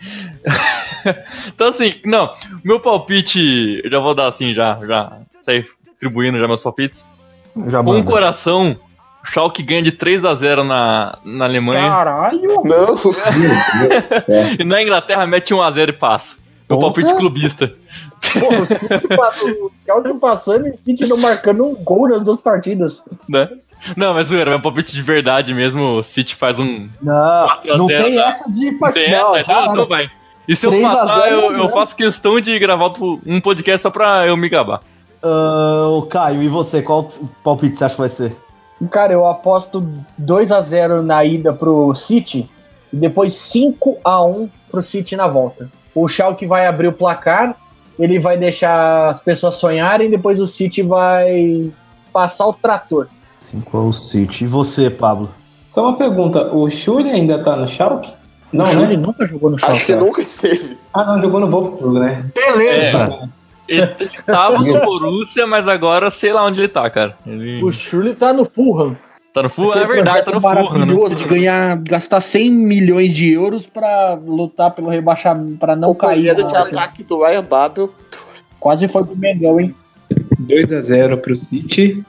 então, 1.48 1.68
assim, 1.68 1.96
não, 2.06 2.32
meu 2.64 2.80
palpite, 2.80 3.82
eu 3.84 3.90
já 3.90 4.00
vou 4.00 4.14
dar 4.14 4.28
assim, 4.28 4.54
já, 4.54 4.80
já, 4.86 5.20
sair 5.42 5.66
distribuindo 5.84 6.40
já 6.40 6.48
meus 6.48 6.62
palpites. 6.62 7.08
Já 7.68 7.84
Com 7.84 8.00
o 8.00 8.04
coração, 8.04 8.78
o 9.24 9.28
Schalke 9.28 9.62
ganha 9.64 9.82
de 9.82 9.92
3 9.92 10.26
a 10.26 10.34
0 10.34 10.64
na, 10.64 11.18
na 11.24 11.46
Alemanha. 11.46 11.90
Caralho! 11.90 12.64
Não, 12.64 12.98
E 14.60 14.64
na 14.64 14.82
Inglaterra 14.82 15.26
mete 15.28 15.54
1 15.54 15.62
a 15.62 15.72
0 15.72 15.92
e 15.92 15.94
passa. 15.94 16.42
Porra. 16.68 16.82
palpite 16.82 17.14
clubista. 17.16 17.74
Porra, 18.40 18.60
o 18.60 19.66
o 19.68 19.72
Schalke 19.86 20.14
passando 20.20 20.68
e 20.68 20.72
o 20.72 20.78
City 20.78 21.06
não 21.06 21.18
marcando 21.18 21.66
um 21.66 21.76
gol 21.76 22.08
nas 22.08 22.24
duas 22.24 22.40
partidas. 22.40 23.02
né? 23.28 23.50
Não, 23.98 24.14
mas 24.14 24.28
zoeira, 24.28 24.52
meu 24.52 24.62
palpite 24.62 24.94
de 24.94 25.02
verdade 25.02 25.54
mesmo, 25.54 25.98
o 25.98 26.04
City 26.04 26.36
faz 26.36 26.60
um. 26.60 26.88
Não, 27.02 27.48
4 27.48 27.74
a 27.74 27.78
não 27.78 27.88
0, 27.88 28.04
tem 28.04 28.16
tá? 28.16 28.28
essa 28.28 28.52
de 28.52 28.72
partida. 28.74 29.06
essa, 29.06 29.22
Não, 29.22 29.38
então, 29.38 29.56
já 29.56 29.72
então 29.72 29.88
vai. 29.88 30.10
E 30.48 30.56
se 30.56 30.66
eu 30.66 30.72
3 30.72 30.84
a 30.86 30.96
passar, 30.96 31.22
0, 31.22 31.36
eu, 31.36 31.52
eu 31.54 31.64
né? 31.66 31.70
faço 31.70 31.96
questão 31.96 32.40
de 32.40 32.58
gravar 32.58 32.94
um 33.26 33.42
podcast 33.42 33.82
só 33.82 33.90
pra 33.90 34.26
eu 34.26 34.38
me 34.38 34.48
gabar. 34.48 34.82
Ô, 35.24 36.02
Caio, 36.04 36.42
e 36.42 36.48
você? 36.48 36.82
Qual 36.82 37.08
palpite 37.44 37.76
você 37.76 37.86
acha 37.86 37.96
que 37.96 38.02
vai 38.02 38.10
ser? 38.10 38.36
Cara, 38.90 39.14
eu 39.14 39.26
aposto 39.28 39.88
2 40.18 40.52
a 40.52 40.62
0 40.62 41.04
na 41.04 41.24
ida 41.24 41.54
pro 41.54 41.94
City 41.96 42.50
e 42.92 42.98
depois 42.98 43.36
5 43.36 43.98
a 44.04 44.26
1 44.26 44.50
pro 44.72 44.82
City 44.82 45.16
na 45.16 45.28
volta. 45.28 45.70
O 45.94 46.08
Schalke 46.08 46.48
vai 46.48 46.66
abrir 46.66 46.88
o 46.88 46.94
placar, 46.94 47.56
ele 48.00 48.20
vai 48.20 48.38
deixar 48.38 49.10
as 49.10 49.20
pessoas 49.20 49.56
sonharem, 49.56 50.10
depois 50.10 50.40
o 50.40 50.48
City 50.48 50.82
vai 50.82 51.72
passar 52.12 52.48
o 52.48 52.54
trator. 52.54 53.08
5 53.40 53.78
ao 53.78 53.94
City. 53.94 54.46
E 54.46 54.48
você, 54.48 54.90
Pablo? 54.90 55.30
Só 55.68 55.84
uma 55.84 55.96
pergunta, 55.96 56.54
o 56.54 56.70
Schulli 56.70 57.10
ainda 57.10 57.44
tá 57.44 57.56
no 57.56 57.68
Schalke? 57.68 58.12
Não, 58.52 58.66
o 58.66 58.88
né? 58.88 58.98
nunca 58.98 59.26
jogou 59.26 59.52
no 59.52 59.58
Schalke. 59.58 59.74
acho 59.74 59.86
que 59.86 59.96
nunca 59.96 60.22
esteve. 60.22 60.78
Ah, 60.94 61.06
não, 61.06 61.22
jogou 61.22 61.40
no 61.40 61.50
Wolfsburg, 61.50 62.00
né? 62.00 62.26
Beleza! 62.36 63.30
Ele 63.72 63.82
ele 64.00 64.10
tava 64.26 64.60
no 64.60 64.74
Borussia, 64.74 65.48
mas 65.48 65.68
agora 65.68 66.12
sei 66.12 66.34
lá 66.34 66.46
onde 66.46 66.60
ele 66.60 66.68
tá, 66.68 66.90
cara. 66.90 67.16
Ele 67.26 67.64
O 67.64 67.72
Shirley 67.72 68.14
tá 68.16 68.34
no 68.34 68.44
Fulham. 68.44 68.98
tá 69.34 69.44
no 69.44 69.50
Fulham, 69.50 69.82
é 69.82 69.88
verdade, 69.88 70.26
tá 70.26 70.32
no 70.32 70.42
Fulham, 70.42 70.86
né? 70.86 71.16
de 71.16 71.24
ganhar, 71.24 71.78
gastar 71.78 72.20
100 72.20 72.52
milhões 72.52 73.14
de 73.14 73.32
euros 73.32 73.66
pra 73.66 74.14
lutar 74.16 74.72
pelo 74.72 74.90
rebaixamento, 74.90 75.58
pra 75.58 75.76
não 75.76 75.96
cair. 75.96 76.28
Companheiro 76.28 76.48
de 76.48 76.56
ataque 76.56 77.04
do 77.04 77.24
Ryan 77.24 77.44
Babel. 77.44 77.94
Quase 78.60 78.88
foi 78.90 79.04
pro 79.06 79.16
Mengão, 79.16 79.60
hein? 79.60 79.74
2x0 80.42 81.18
pro 81.18 81.36
City 81.36 82.04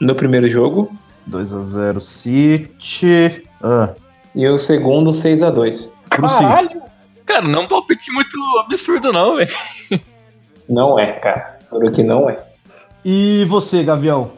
no 0.00 0.14
primeiro 0.14 0.48
jogo 0.48 0.90
2x0 1.30 2.00
City. 2.00 3.44
Ah, 3.62 3.94
e 4.34 4.48
o 4.48 4.58
segundo 4.58 5.10
6x2. 5.10 5.94
pro 6.08 6.28
City. 6.28 6.42
Caralho! 6.42 6.82
Cara, 7.24 7.46
não 7.46 7.60
é 7.60 7.62
um 7.62 7.68
palpite 7.68 8.10
muito 8.10 8.36
absurdo, 8.58 9.12
não, 9.12 9.36
velho. 9.36 9.50
Não 10.70 10.98
é, 10.98 11.12
cara. 11.18 11.58
Juro 11.70 11.92
que 11.92 12.02
não 12.02 12.30
é. 12.30 12.40
E 13.04 13.44
você, 13.46 13.82
Gavião? 13.82 14.32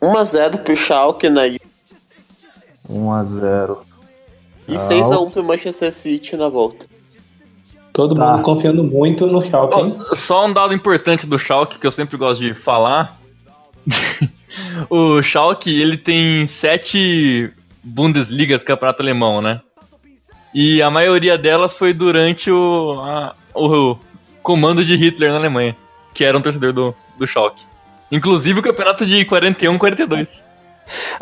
1x0 0.00 0.58
pro 0.62 0.76
Schalke 0.76 1.28
na 1.28 1.46
ida 1.46 1.60
1x0. 2.88 3.78
e 4.68 4.74
6x1 4.76 5.30
pro 5.32 5.44
Manchester 5.44 5.92
City 5.92 6.36
na 6.36 6.48
volta. 6.48 6.86
Todo 7.92 8.14
Tá. 8.14 8.32
mundo 8.32 8.42
confiando 8.42 8.82
muito 8.82 9.26
no 9.26 9.40
Schalke, 9.40 9.78
hein? 9.80 9.96
Só 10.14 10.46
um 10.46 10.52
dado 10.52 10.74
importante 10.74 11.26
do 11.26 11.38
Schalke 11.38 11.78
que 11.78 11.86
eu 11.86 11.92
sempre 11.92 12.16
gosto 12.16 12.40
de 12.40 12.52
falar. 12.54 13.20
o 14.90 15.22
Schalke, 15.22 15.80
ele 15.80 15.96
tem 15.96 16.46
sete 16.46 17.52
Bundesligas, 17.82 18.62
campeonato 18.64 19.02
alemão, 19.02 19.40
né? 19.42 19.60
E 20.54 20.80
a 20.82 20.90
maioria 20.90 21.36
delas 21.36 21.76
foi 21.76 21.92
durante 21.92 22.50
o, 22.50 22.98
a- 23.00 23.34
o 23.54 23.96
comando 24.44 24.84
de 24.84 24.94
Hitler 24.94 25.30
na 25.30 25.38
Alemanha, 25.38 25.74
que 26.12 26.22
era 26.22 26.36
um 26.36 26.40
torcedor 26.42 26.72
do, 26.74 26.94
do 27.18 27.26
Schalke. 27.26 27.64
Inclusive 28.12 28.60
o 28.60 28.62
campeonato 28.62 29.06
de 29.06 29.24
41, 29.24 29.76
42. 29.78 30.44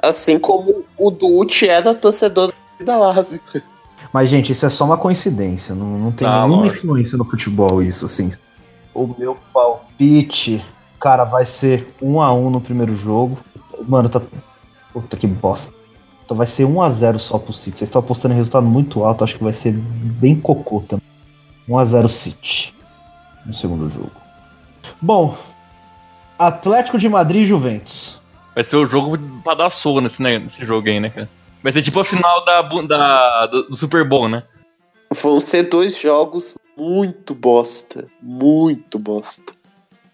Assim 0.03 0.39
como 0.41 0.85
o 0.99 1.11
Dutti 1.11 1.69
era 1.69 1.95
torcedor 1.95 2.53
da 2.85 2.97
Lazio. 2.99 3.41
Mas, 4.13 4.29
gente, 4.29 4.51
isso 4.51 4.67
é 4.67 4.69
só 4.69 4.85
uma 4.85 4.99
coincidência. 4.99 5.73
Não, 5.75 5.87
não 5.99 6.11
tem 6.13 6.27
Tá, 6.27 6.43
nenhuma 6.43 6.65
lógico. 6.65 6.85
influência 6.85 7.17
no 7.17 7.25
futebol, 7.25 7.81
isso, 7.81 8.05
assim. 8.05 8.29
O 8.93 9.07
meu 9.17 9.39
palpite, 9.55 10.63
cara, 10.99 11.25
vai 11.25 11.47
ser 11.47 11.87
1x1 12.03 12.51
no 12.51 12.61
primeiro 12.61 12.97
jogo. 12.97 13.39
Mano, 13.87 14.09
tá. 14.09 14.21
Puta 14.93 15.17
que 15.17 15.29
bosta. 15.29 15.73
Então 16.25 16.37
vai 16.37 16.47
ser 16.47 16.65
1x0 16.65 17.19
só 17.21 17.39
pro 17.39 17.53
City. 17.53 17.79
Vocês 17.79 17.89
estão 17.89 18.01
apostando 18.01 18.35
em 18.35 18.37
resultado 18.37 18.67
muito 18.67 19.05
alto, 19.05 19.23
acho 19.23 19.37
que 19.37 19.45
vai 19.45 19.55
ser 19.55 19.73
bem 19.73 20.35
cocô 20.35 20.81
também. 20.81 21.07
1x0 21.69 22.09
City 22.09 22.75
no 23.45 23.53
segundo 23.53 23.89
jogo. 23.89 24.13
Bom, 25.01 25.37
Atlético 26.39 26.99
de 26.99 27.09
Madrid 27.09 27.43
e 27.43 27.47
Juventus. 27.47 28.21
Vai 28.55 28.65
ser 28.65 28.77
o 28.77 28.87
jogo 28.87 29.19
pra 29.43 29.55
dar 29.55 29.71
soco 29.71 30.01
nesse, 30.01 30.23
né, 30.23 30.39
nesse 30.39 30.65
jogo 30.65 30.89
aí, 30.89 31.01
né, 31.01 31.11
cara? 31.11 31.29
Vai 31.63 31.73
ser 31.73 31.83
tipo 31.83 32.01
a 32.01 32.05
final 32.05 32.45
da, 32.45 32.63
da, 32.63 33.47
do, 33.47 33.69
do 33.69 33.77
Super 33.77 34.07
Bowl, 34.07 34.29
né? 34.29 34.43
Vão 35.11 35.41
ser 35.41 35.65
dois 35.65 35.99
jogos 35.99 36.55
muito 36.77 37.35
bosta. 37.35 38.07
Muito 38.21 38.99
bosta. 38.99 39.55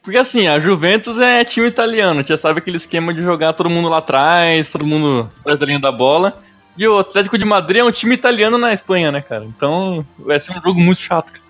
Porque 0.02 0.18
assim, 0.18 0.46
a 0.46 0.58
Juventus 0.58 1.18
é 1.20 1.44
time 1.44 1.68
italiano, 1.68 2.22
já 2.22 2.36
sabe 2.36 2.60
aquele 2.60 2.76
esquema 2.76 3.12
de 3.12 3.22
jogar 3.22 3.52
todo 3.52 3.68
mundo 3.68 3.88
lá 3.88 3.98
atrás, 3.98 4.72
todo 4.72 4.86
mundo 4.86 5.30
atrás 5.40 5.58
da 5.58 5.66
linha 5.66 5.80
da 5.80 5.92
bola. 5.92 6.40
E 6.76 6.86
o 6.86 6.98
Atlético 6.98 7.36
de 7.36 7.44
Madrid 7.44 7.80
é 7.80 7.84
um 7.84 7.92
time 7.92 8.14
italiano 8.14 8.56
na 8.56 8.72
Espanha, 8.72 9.10
né, 9.10 9.20
cara? 9.20 9.44
Então 9.44 10.06
vai 10.18 10.38
ser 10.38 10.52
um 10.52 10.62
jogo 10.62 10.80
muito 10.80 11.00
chato, 11.00 11.32
cara. 11.32 11.44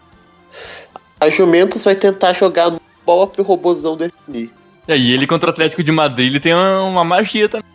A 1.21 1.29
Juventus 1.29 1.83
vai 1.83 1.97
tentar 1.97 2.33
jogar 2.33 2.71
no 2.71 2.81
bola 3.05 3.27
pro 3.27 3.43
robozão 3.43 3.97
definir. 3.97 4.53
E 4.87 4.93
aí, 4.93 5.13
ele 5.13 5.27
contra 5.27 5.49
o 5.49 5.53
Atlético 5.53 5.83
de 5.83 5.91
Madrid, 5.91 6.31
ele 6.31 6.41
tem 6.41 6.55
uma, 6.55 6.83
uma 6.83 7.05
magia 7.05 7.49
também. 7.49 7.69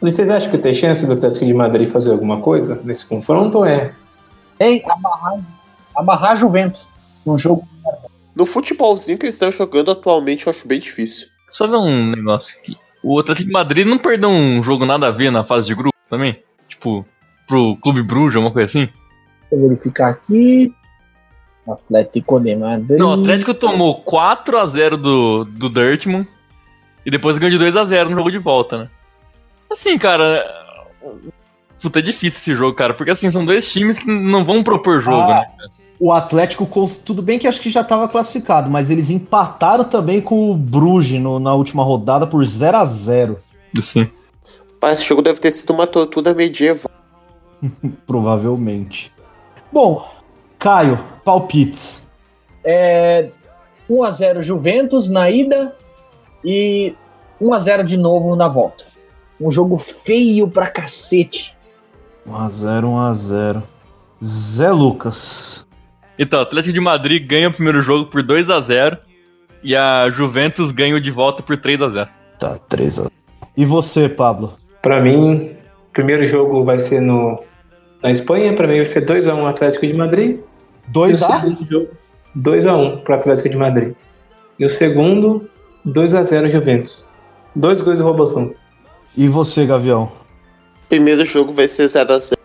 Vocês 0.00 0.30
acham 0.30 0.50
que 0.50 0.58
tem 0.58 0.74
chance 0.74 1.06
do 1.06 1.14
Atlético 1.14 1.46
de 1.46 1.54
Madrid 1.54 1.88
fazer 1.88 2.12
alguma 2.12 2.40
coisa 2.40 2.80
nesse 2.84 3.06
confronto 3.06 3.58
ou 3.58 3.66
é? 3.66 3.92
Tem 4.58 4.82
amarrar, 4.88 5.40
amarrar 5.96 6.32
a 6.32 6.36
Juventus 6.36 6.88
num 7.24 7.38
jogo. 7.38 7.66
No 8.34 8.44
futebolzinho 8.44 9.16
que 9.16 9.24
eles 9.24 9.34
estão 9.34 9.50
jogando 9.50 9.90
atualmente, 9.90 10.46
eu 10.46 10.50
acho 10.50 10.68
bem 10.68 10.78
difícil. 10.78 11.28
Só 11.48 11.66
ver 11.66 11.76
um 11.76 12.10
negócio 12.10 12.58
aqui. 12.60 12.76
O 13.02 13.18
Atlético 13.18 13.46
de 13.46 13.52
Madrid 13.52 13.86
não 13.86 13.98
perdeu 13.98 14.28
um 14.28 14.62
jogo 14.62 14.84
nada 14.84 15.06
a 15.06 15.10
ver 15.10 15.30
na 15.30 15.42
fase 15.42 15.66
de 15.66 15.74
grupo 15.74 15.96
também? 16.08 16.42
Tipo, 16.68 17.06
pro 17.46 17.76
Clube 17.76 18.02
Bruges, 18.02 18.36
uma 18.36 18.50
coisa 18.50 18.66
assim? 18.66 18.88
Eu 19.50 19.68
verificar 19.68 20.10
aqui. 20.10 20.72
Atlético 21.72 22.38
de 22.40 22.54
Madrid. 22.56 22.98
Não, 22.98 23.10
o 23.10 23.20
Atlético 23.20 23.52
tomou 23.54 24.02
4x0 24.04 24.96
do, 24.96 25.44
do 25.44 25.68
Dortmund 25.68 26.28
e 27.04 27.10
depois 27.10 27.38
ganhou 27.38 27.58
de 27.58 27.64
2x0 27.64 28.08
no 28.08 28.16
jogo 28.16 28.30
de 28.30 28.38
volta, 28.38 28.78
né? 28.78 28.88
Assim, 29.70 29.98
cara. 29.98 30.44
Puta, 31.82 31.98
é 31.98 32.02
difícil 32.02 32.38
esse 32.38 32.54
jogo, 32.54 32.74
cara, 32.74 32.94
porque 32.94 33.10
assim, 33.10 33.30
são 33.30 33.44
dois 33.44 33.70
times 33.70 33.98
que 33.98 34.06
não 34.08 34.44
vão 34.44 34.62
propor 34.62 35.00
jogo, 35.00 35.20
Ah. 35.30 35.40
né? 35.40 35.46
O 35.98 36.12
Atlético, 36.12 36.68
tudo 37.04 37.22
bem 37.22 37.38
que 37.38 37.46
acho 37.48 37.60
que 37.60 37.70
já 37.70 37.80
estava 37.80 38.06
classificado, 38.06 38.70
mas 38.70 38.90
eles 38.90 39.08
empataram 39.08 39.84
também 39.84 40.20
com 40.20 40.50
o 40.50 40.54
Bruges 40.54 41.18
no- 41.20 41.38
na 41.38 41.54
última 41.54 41.82
rodada 41.82 42.26
por 42.26 42.44
0 42.44 42.76
a 42.76 42.84
0 42.84 43.38
Assim. 43.78 44.10
Mas 44.80 44.98
esse 44.98 45.08
jogo 45.08 45.22
deve 45.22 45.40
ter 45.40 45.50
sido 45.50 45.72
uma 45.72 45.86
tortura 45.86 46.34
medieval. 46.34 46.90
provavelmente. 48.06 49.10
Bom, 49.72 50.06
Caio, 50.58 50.98
palpites. 51.24 52.10
É, 52.64 53.30
1x0 53.88 54.42
Juventus 54.42 55.08
na 55.08 55.30
ida 55.30 55.74
e 56.44 56.94
1x0 57.40 57.84
de 57.84 57.96
novo 57.96 58.34
na 58.34 58.48
volta. 58.48 58.84
Um 59.40 59.50
jogo 59.50 59.78
feio 59.78 60.48
pra 60.48 60.66
cacete. 60.66 61.54
1x0, 62.26 62.82
1x0. 62.82 63.62
Zé 64.24 64.70
Lucas. 64.72 65.66
Então, 66.18 66.40
o 66.40 66.42
Atlético 66.42 66.72
de 66.72 66.80
Madrid 66.80 67.26
ganha 67.26 67.48
o 67.48 67.52
primeiro 67.52 67.82
jogo 67.82 68.06
por 68.06 68.22
2x0 68.22 68.98
e 69.62 69.76
a 69.76 70.08
Juventus 70.08 70.70
ganha 70.70 70.96
o 70.96 71.00
de 71.00 71.10
volta 71.10 71.42
por 71.42 71.56
3x0. 71.56 72.08
Tá, 72.38 72.58
3x0. 72.70 73.10
E 73.56 73.64
você, 73.64 74.08
Pablo? 74.08 74.56
Pra 74.82 75.00
mim, 75.00 75.56
o 75.88 75.92
primeiro 75.92 76.26
jogo 76.26 76.64
vai 76.64 76.78
ser 76.78 77.00
no, 77.00 77.42
na 78.06 78.12
Espanha. 78.12 78.54
Pra 78.54 78.66
mim 78.66 78.76
vai 78.76 78.86
ser 78.86 79.04
2x1 79.04 79.48
Atlético 79.48 79.86
de 79.86 79.92
Madrid. 79.92 80.38
E 80.38 80.40
o 80.88 80.92
2x? 80.92 81.16
segundo 81.16 81.66
jogo, 81.68 81.88
2x1 82.38 83.02
pro 83.02 83.14
Atlético 83.14 83.48
de 83.48 83.56
Madrid. 83.56 83.94
E 84.58 84.64
o 84.64 84.70
segundo, 84.70 85.50
2x0 85.84 86.48
Juventus. 86.48 87.06
Dois 87.54 87.80
gols 87.80 87.98
do 87.98 88.04
Robozão. 88.04 88.54
E 89.16 89.28
você, 89.28 89.66
Gavião? 89.66 90.12
Primeiro 90.88 91.24
jogo 91.24 91.52
vai 91.52 91.66
ser 91.66 91.84
0x0. 91.84 92.36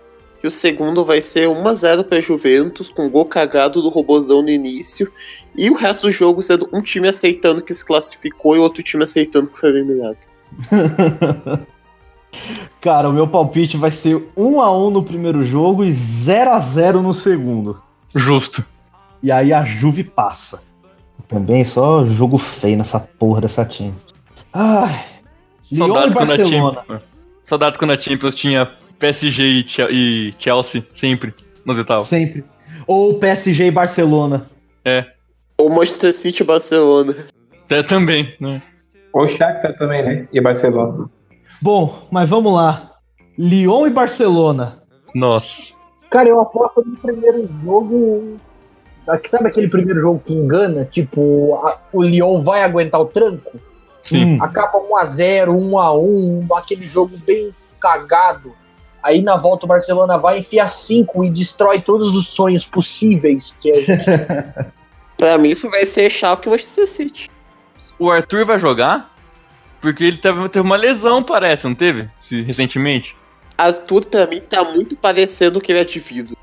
E 0.44 0.48
o 0.48 0.52
segundo 0.52 1.06
vai 1.06 1.22
ser 1.22 1.48
1x0 1.48 2.04
pra 2.06 2.20
Juventus, 2.20 2.90
com 2.90 3.08
gol 3.08 3.26
cagado 3.26 3.80
do 3.80 3.90
robozão 3.90 4.42
no 4.42 4.50
início. 4.50 5.12
E 5.56 5.70
o 5.70 5.76
resto 5.76 6.08
do 6.08 6.12
jogo 6.12 6.42
sendo 6.42 6.68
um 6.74 6.82
time 6.82 7.08
aceitando 7.08 7.62
que 7.62 7.72
se 7.72 7.86
classificou 7.86 8.56
e 8.56 8.60
outro 8.60 8.82
time 8.82 9.04
aceitando 9.04 9.52
que 9.52 9.60
foi 9.60 9.70
eliminado. 9.70 10.18
Cara, 12.80 13.10
o 13.10 13.14
meu 13.14 13.28
palpite 13.28 13.78
vai 13.78 13.92
ser 13.92 14.16
1x1 14.38 14.92
no 14.92 15.04
primeiro 15.04 15.44
jogo 15.44 15.84
e 15.84 15.90
0x0 15.90 16.94
no 17.02 17.14
segundo. 17.14 17.82
Justo. 18.16 18.64
E 19.22 19.32
aí 19.32 19.54
a 19.54 19.64
Juve 19.64 20.04
passa. 20.04 20.64
Também 21.28 21.64
só 21.64 22.04
jogo 22.06 22.38
feio 22.38 22.78
nessa 22.78 23.00
porra 23.00 23.40
dessa 23.42 23.64
time. 23.64 23.94
Ai. 24.52 25.04
Lyon 25.72 25.86
e 25.86 25.88
Saudades 25.88 26.14
quando, 26.14 26.24
a 26.24 26.26
Barcelona. 26.38 26.76
Champions, 26.82 27.02
saudades 27.44 27.78
quando 27.80 27.92
a 27.92 28.00
Champions 28.00 28.36
tinha 28.36 28.72
PSG 29.00 29.44
e 29.44 29.64
Che- 29.64 30.36
Chelsea 30.40 30.84
sempre 30.94 31.34
nos 31.66 31.78
oitavos. 31.78 32.08
Sempre. 32.08 32.44
Ou 32.88 33.18
PSG 33.20 33.68
e 33.68 33.72
Barcelona. 33.72 34.50
Ou 35.58 35.70
Manchester 35.70 36.12
City 36.12 36.42
e 36.44 36.46
Barcelona. 36.46 37.16
Até 37.66 37.84
também, 37.84 38.36
né? 38.40 38.62
O 39.14 39.26
Shakhtar 39.28 39.76
também, 39.78 40.04
né? 40.04 40.28
E 40.34 40.42
Barcelona. 40.42 41.10
Bom, 41.62 42.08
mas 42.12 42.30
vamos 42.30 42.54
lá. 42.54 42.92
Lyon 43.38 43.88
e 43.88 43.90
Barcelona. 43.90 44.78
Nossa. 45.16 45.74
Cara, 46.10 46.28
eu 46.30 46.40
aposto 46.42 46.84
no 46.86 46.98
primeiro 46.98 47.50
jogo. 47.64 48.38
Sabe 49.30 49.48
aquele 49.50 49.68
primeiro 49.68 50.00
jogo 50.02 50.22
que 50.26 50.34
engana? 50.34 50.86
Tipo, 50.86 51.60
a- 51.66 51.80
o 51.92 52.04
Lyon 52.04 52.40
vai 52.42 52.62
aguentar 52.64 53.02
o 53.02 53.06
tranco? 53.06 53.60
Sim. 54.02 54.36
Hum, 54.36 54.44
Acaba 54.44 54.80
1x0, 54.80 55.52
1x1, 55.52 56.48
aquele 56.58 56.86
jogo 56.86 57.18
bem 57.26 57.52
cagado. 57.80 58.54
Aí 59.02 59.22
na 59.22 59.36
volta 59.38 59.66
o 59.66 59.68
Barcelona 59.68 60.18
vai 60.18 60.40
enfiar 60.40 60.68
5 60.68 61.24
e 61.24 61.32
destrói 61.32 61.82
todos 61.82 62.16
os 62.16 62.28
sonhos 62.28 62.66
possíveis 62.66 63.56
que 63.60 63.72
a 63.72 63.76
gente 63.76 64.06
Pra 65.18 65.38
mim 65.38 65.50
isso 65.50 65.70
vai 65.70 65.86
ser 65.86 66.10
Schalke 66.10 66.48
e 66.48 66.52
Manchester 66.52 66.88
City. 66.88 67.30
O 67.98 68.10
Arthur 68.12 68.46
vai 68.46 68.60
jogar? 68.60 69.11
Porque 69.82 70.04
ele 70.04 70.18
teve, 70.18 70.48
teve 70.50 70.66
uma 70.66 70.78
lesão, 70.78 71.24
parece, 71.24 71.68
não 71.68 71.76
teve? 71.76 72.08
Se, 72.18 72.42
recentemente. 72.42 73.18
Arthur, 73.58 74.06
pra 74.06 74.28
mim, 74.28 74.40
tá 74.40 74.64
muito 74.64 74.96
parecendo 74.96 75.60
que 75.60 75.72
ele 75.72 75.80
é 75.80 75.84
divido. 75.84 76.38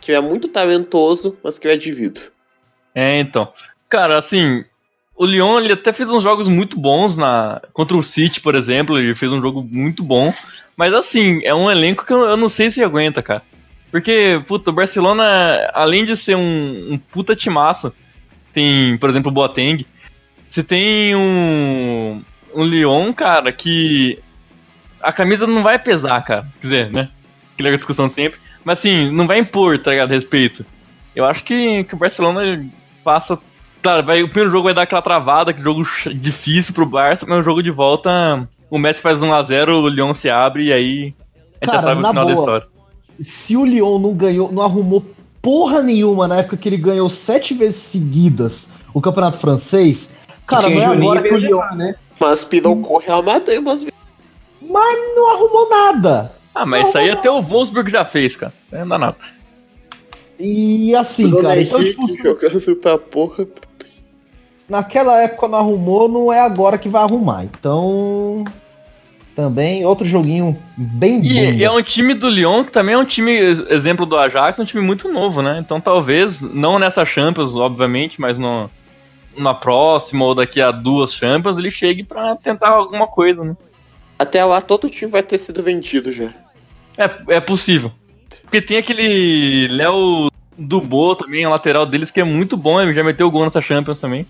Que 0.00 0.12
ele 0.12 0.18
é 0.18 0.20
muito 0.20 0.48
talentoso, 0.48 1.36
mas 1.42 1.58
que 1.58 1.66
ele 1.66 1.74
é 1.74 1.78
divido. 1.78 2.20
É, 2.94 3.18
então. 3.18 3.52
Cara, 3.88 4.18
assim, 4.18 4.64
o 5.16 5.24
Lyon 5.24 5.60
ele 5.60 5.72
até 5.72 5.92
fez 5.92 6.10
uns 6.10 6.22
jogos 6.22 6.48
muito 6.48 6.78
bons 6.78 7.16
na 7.16 7.62
contra 7.72 7.96
o 7.96 8.02
City, 8.02 8.40
por 8.40 8.54
exemplo, 8.54 8.98
ele 8.98 9.14
fez 9.14 9.32
um 9.32 9.40
jogo 9.40 9.62
muito 9.62 10.02
bom, 10.02 10.32
mas 10.76 10.92
assim, 10.92 11.40
é 11.44 11.54
um 11.54 11.70
elenco 11.70 12.04
que 12.04 12.12
eu, 12.12 12.22
eu 12.22 12.36
não 12.36 12.48
sei 12.48 12.70
se 12.70 12.82
aguenta, 12.82 13.22
cara. 13.22 13.42
Porque, 13.90 14.42
puta, 14.46 14.70
o 14.70 14.74
Barcelona, 14.74 15.70
além 15.72 16.04
de 16.04 16.16
ser 16.16 16.34
um, 16.34 16.92
um 16.92 16.98
puta 16.98 17.36
timaço, 17.36 17.94
tem, 18.52 18.98
por 18.98 19.08
exemplo, 19.08 19.30
o 19.30 19.34
Boateng, 19.34 19.86
você 20.44 20.64
tem 20.64 21.14
um 21.14 22.20
um 22.54 22.64
Lyon, 22.64 23.12
cara, 23.12 23.52
que 23.52 24.18
a 25.02 25.12
camisa 25.12 25.46
não 25.46 25.62
vai 25.62 25.78
pesar, 25.78 26.22
cara. 26.22 26.42
Quer 26.60 26.60
dizer, 26.60 26.90
né? 26.90 27.08
Aquela 27.54 27.76
discussão 27.76 28.08
de 28.08 28.14
sempre. 28.14 28.38
Mas 28.64 28.78
assim, 28.78 29.10
não 29.10 29.26
vai 29.26 29.38
impor, 29.38 29.78
tá 29.78 29.90
ligado? 29.90 30.10
Respeito. 30.10 30.64
Eu 31.14 31.24
acho 31.24 31.44
que, 31.44 31.84
que 31.84 31.94
o 31.94 31.98
Barcelona 31.98 32.64
passa 33.04 33.38
Claro, 33.84 34.02
vai, 34.02 34.22
o 34.22 34.28
primeiro 34.28 34.50
jogo 34.50 34.64
vai 34.64 34.72
dar 34.72 34.80
aquela 34.80 35.02
travada, 35.02 35.52
que 35.52 35.60
jogo 35.60 35.84
difícil 36.14 36.72
pro 36.72 36.86
Barça, 36.86 37.26
mas 37.28 37.38
o 37.38 37.42
jogo 37.42 37.62
de 37.62 37.70
volta, 37.70 38.48
o 38.70 38.78
Messi 38.78 39.02
faz 39.02 39.20
1x0, 39.20 39.68
o 39.68 39.88
Lyon 39.88 40.14
se 40.14 40.30
abre 40.30 40.68
e 40.68 40.72
aí 40.72 41.14
a 41.60 41.66
gente 41.66 41.66
Cara, 41.66 41.78
já 41.78 41.84
sabe 41.84 41.98
o 41.98 42.02
na 42.02 42.08
final 42.08 42.24
da 42.24 42.32
boa. 42.32 42.42
história. 42.42 42.66
Se 43.20 43.54
o 43.58 43.62
Lyon 43.66 43.98
não 43.98 44.14
ganhou, 44.14 44.50
não 44.50 44.62
arrumou 44.62 45.04
porra 45.42 45.82
nenhuma 45.82 46.26
na 46.26 46.36
época 46.36 46.56
que 46.56 46.66
ele 46.66 46.78
ganhou 46.78 47.10
sete 47.10 47.52
vezes 47.52 47.76
seguidas 47.76 48.72
o 48.94 49.02
campeonato 49.02 49.36
francês, 49.36 50.18
cara, 50.46 50.70
não 50.70 50.80
é 50.80 50.86
agora 50.86 51.22
que 51.22 51.34
o 51.34 51.36
Lyon 51.36 51.74
né? 51.76 51.94
Mas 52.20 52.44
pirocou 52.44 52.96
o 52.96 53.00
Real 53.00 53.22
Madrid 53.22 53.58
umas 53.58 53.80
vezes. 53.82 53.94
não 54.60 55.30
arrumou 55.32 55.68
nada. 55.68 56.32
Ah, 56.54 56.64
mas 56.64 56.88
isso 56.88 56.98
aí 56.98 57.10
até 57.10 57.30
o 57.30 57.42
Wolfsburg 57.42 57.90
já 57.90 58.04
fez, 58.04 58.36
cara. 58.36 58.52
Não 58.70 58.86
dá 58.86 58.98
nada. 58.98 59.16
E 60.38 60.94
assim, 60.94 61.28
Bruno 61.28 61.42
cara, 61.42 61.60
então, 61.60 61.80
Henrique 61.80 62.06
tipo, 62.06 62.22
jogando 62.22 62.76
pra 62.76 62.98
porra. 62.98 63.46
naquela 64.68 65.20
época 65.22 65.48
não 65.48 65.58
arrumou, 65.58 66.08
não 66.08 66.32
é 66.32 66.40
agora 66.40 66.78
que 66.78 66.88
vai 66.88 67.02
arrumar. 67.02 67.44
Então, 67.44 68.44
também 69.34 69.84
outro 69.84 70.06
joguinho 70.06 70.56
bem 70.76 71.16
E, 71.16 71.20
bunda. 71.20 71.56
e 71.56 71.64
é 71.64 71.70
um 71.70 71.82
time 71.82 72.14
do 72.14 72.28
Lyon 72.28 72.64
que 72.64 72.70
também 72.70 72.94
é 72.94 72.98
um 72.98 73.04
time, 73.04 73.32
exemplo 73.68 74.06
do 74.06 74.16
Ajax, 74.16 74.58
um 74.58 74.64
time 74.64 74.84
muito 74.84 75.08
novo, 75.12 75.42
né? 75.42 75.58
Então 75.64 75.80
talvez, 75.80 76.40
não 76.40 76.78
nessa 76.78 77.04
Champions, 77.04 77.54
obviamente, 77.56 78.20
mas 78.20 78.38
no, 78.38 78.70
na 79.36 79.54
próxima 79.54 80.24
ou 80.24 80.34
daqui 80.34 80.60
a 80.60 80.70
duas 80.70 81.14
Champions, 81.14 81.58
ele 81.58 81.70
chegue 81.70 82.04
pra 82.04 82.36
tentar 82.36 82.68
alguma 82.68 83.06
coisa, 83.06 83.44
né? 83.44 83.56
Até 84.18 84.44
lá 84.44 84.60
todo 84.60 84.90
time 84.90 85.10
vai 85.10 85.22
ter 85.22 85.38
sido 85.38 85.62
vendido 85.62 86.12
já. 86.12 86.32
É, 86.96 87.36
é 87.36 87.40
possível. 87.40 87.90
Porque 88.42 88.62
tem 88.62 88.78
aquele 88.78 89.68
Léo 89.68 90.30
Dubô 90.56 91.16
também, 91.16 91.46
o 91.46 91.50
lateral 91.50 91.84
deles, 91.84 92.10
que 92.10 92.20
é 92.20 92.24
muito 92.24 92.56
bom, 92.56 92.80
ele 92.80 92.94
já 92.94 93.02
meteu 93.02 93.30
gol 93.30 93.44
nessa 93.44 93.60
Champions 93.60 94.00
também. 94.00 94.26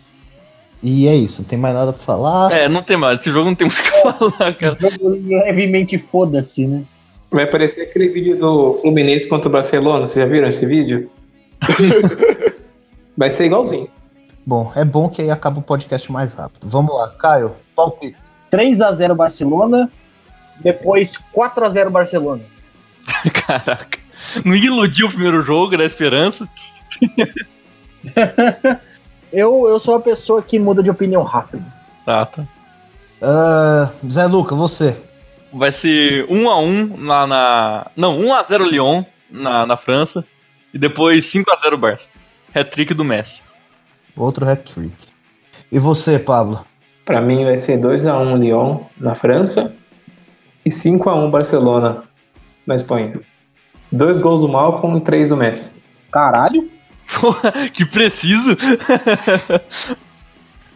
E 0.82 1.06
é 1.08 1.14
isso, 1.14 1.42
não 1.42 1.48
tem 1.48 1.58
mais 1.58 1.74
nada 1.74 1.92
pra 1.92 2.02
falar. 2.02 2.52
É, 2.52 2.68
não 2.68 2.82
tem 2.82 2.96
mais, 2.96 3.18
esse 3.18 3.30
jogo 3.30 3.48
não 3.48 3.54
tem 3.54 3.66
muito 3.66 3.78
o 3.78 3.82
que 3.82 4.28
falar, 4.38 4.54
cara. 4.54 4.78
Jogo 4.80 5.08
levemente 5.08 5.98
foda-se, 5.98 6.66
né? 6.66 6.82
Vai 7.30 7.44
aparecer 7.44 7.82
aquele 7.82 8.08
vídeo 8.08 8.38
do 8.38 8.78
Fluminense 8.80 9.26
contra 9.26 9.48
o 9.48 9.52
Barcelona. 9.52 10.06
Vocês 10.06 10.24
já 10.24 10.30
viram 10.30 10.46
esse 10.46 10.64
vídeo? 10.64 11.10
Vai 13.16 13.30
ser 13.30 13.46
igualzinho. 13.46 13.88
Bom, 14.46 14.72
é 14.74 14.84
bom 14.84 15.08
que 15.08 15.22
aí 15.22 15.30
acaba 15.30 15.58
o 15.58 15.62
podcast 15.62 16.10
mais 16.12 16.34
rápido. 16.34 16.68
Vamos 16.68 16.94
lá, 16.94 17.10
Caio, 17.10 17.54
palpite. 17.74 18.18
3x0 18.52 19.14
Barcelona, 19.14 19.90
depois 20.60 21.18
4x0 21.34 21.90
Barcelona. 21.90 22.42
Caraca. 23.46 23.98
Não 24.44 24.54
iludiu 24.54 25.06
o 25.06 25.10
primeiro 25.10 25.42
jogo 25.42 25.76
da 25.76 25.84
esperança. 25.84 26.48
Eu, 29.34 29.66
eu 29.66 29.80
sou 29.80 29.94
uma 29.94 30.00
pessoa 30.00 30.40
que 30.40 30.60
muda 30.60 30.80
de 30.80 30.88
opinião 30.88 31.24
rápido. 31.24 31.64
Ah, 32.06 32.24
tá. 32.24 32.46
Ah, 33.20 33.90
Zé 34.08 34.26
Luca, 34.26 34.54
você. 34.54 34.96
Vai 35.52 35.72
ser 35.72 36.24
1x1 36.28 36.96
na, 36.98 37.26
na. 37.26 37.86
Não, 37.96 38.16
1x0 38.20 38.70
Lyon 38.70 39.02
na, 39.28 39.66
na 39.66 39.76
França. 39.76 40.24
E 40.72 40.78
depois 40.78 41.24
5x0 41.26 41.76
Barça. 41.76 42.08
Hat-trick 42.54 42.94
do 42.94 43.04
Messi. 43.04 43.42
Outro 44.16 44.48
hat-trick. 44.48 44.94
E 45.70 45.78
você, 45.78 46.18
Pablo? 46.18 46.64
Pra 47.04 47.20
mim 47.20 47.44
vai 47.44 47.56
ser 47.56 47.78
2x1 47.80 48.38
Lyon 48.38 48.80
na 48.96 49.14
França 49.14 49.74
e 50.64 50.70
5x1 50.70 51.30
Barcelona 51.30 52.04
na 52.66 52.74
Espanha. 52.74 53.20
Dois 53.90 54.18
gols 54.18 54.40
do 54.40 54.48
Malcolm 54.48 54.96
e 54.96 55.00
três 55.00 55.28
do 55.28 55.36
Messi. 55.36 55.72
Caralho. 56.10 56.70
Porra, 57.20 57.52
que 57.72 57.84
preciso! 57.84 58.56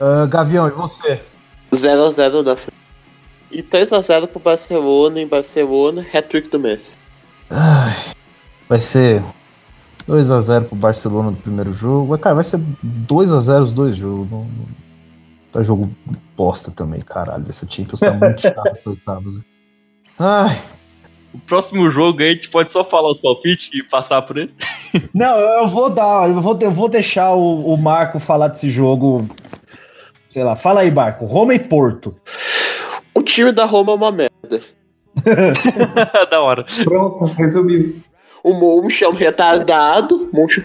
Ah, 0.00 0.26
Gavião, 0.26 0.68
e 0.68 0.70
você? 0.70 1.20
0x0 1.72 2.44
na 2.44 2.54
frente. 2.54 2.78
E 3.50 3.64
3x0 3.64 4.28
pro 4.28 4.38
Barcelona 4.38 5.20
em 5.20 5.26
Barcelona, 5.26 6.06
hat-trick 6.14 6.48
do 6.48 6.60
Messi. 6.60 6.96
Ai, 7.50 7.96
vai 8.68 8.78
ser 8.78 9.24
2x0 10.08 10.64
pro 10.66 10.76
Barcelona 10.76 11.30
no 11.30 11.36
primeiro 11.36 11.72
jogo. 11.72 12.16
Cara, 12.18 12.34
vai 12.36 12.44
ser 12.44 12.58
2x0 13.06 13.62
os 13.62 13.72
dois 13.72 13.96
jogos. 13.96 14.30
Não, 14.30 14.40
não- 14.44 14.88
Tá 15.50 15.62
jogo 15.62 15.90
bosta 16.36 16.70
também, 16.70 17.00
caralho. 17.00 17.46
Essa 17.48 17.66
Champions 17.68 18.00
tá 18.00 18.12
muito 18.12 18.40
chata 18.42 18.70
nas 18.70 18.86
oitavas. 18.86 19.32
Ai. 20.18 20.60
O 21.32 21.38
próximo 21.38 21.90
jogo 21.90 22.20
aí 22.20 22.30
a 22.30 22.32
gente 22.34 22.50
pode 22.50 22.70
só 22.70 22.84
falar 22.84 23.10
os 23.10 23.18
palpites 23.18 23.70
e 23.72 23.82
passar 23.82 24.20
por 24.20 24.36
ele. 24.36 24.52
Não, 25.14 25.38
eu 25.38 25.66
vou 25.66 25.88
dar, 25.88 26.28
eu 26.28 26.40
vou, 26.40 26.58
eu 26.60 26.70
vou 26.70 26.86
deixar 26.88 27.32
o, 27.34 27.64
o 27.72 27.76
Marco 27.78 28.18
falar 28.18 28.48
desse 28.48 28.68
jogo. 28.68 29.26
Sei 30.28 30.44
lá, 30.44 30.54
fala 30.54 30.80
aí, 30.80 30.90
Marco. 30.90 31.24
Roma 31.24 31.54
e 31.54 31.58
Porto. 31.58 32.14
O 33.14 33.22
time 33.22 33.50
da 33.50 33.64
Roma 33.64 33.92
é 33.92 33.94
uma 33.94 34.12
merda. 34.12 34.60
da 36.30 36.40
hora. 36.42 36.66
Pronto, 36.84 37.24
resumiu. 37.24 38.02
O 38.48 38.54
Monchi 38.54 39.04
é 39.04 39.08
um 39.10 39.12
retardado. 39.12 40.30
Monchi, 40.32 40.64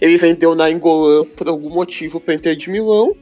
ele 0.00 0.16
vendeu 0.16 0.54
na 0.54 0.70
Engolã 0.70 1.26
por 1.26 1.46
algum 1.46 1.68
motivo 1.68 2.18
pra 2.18 2.32
Inter 2.32 2.56
de 2.56 2.70
Milão. 2.70 3.14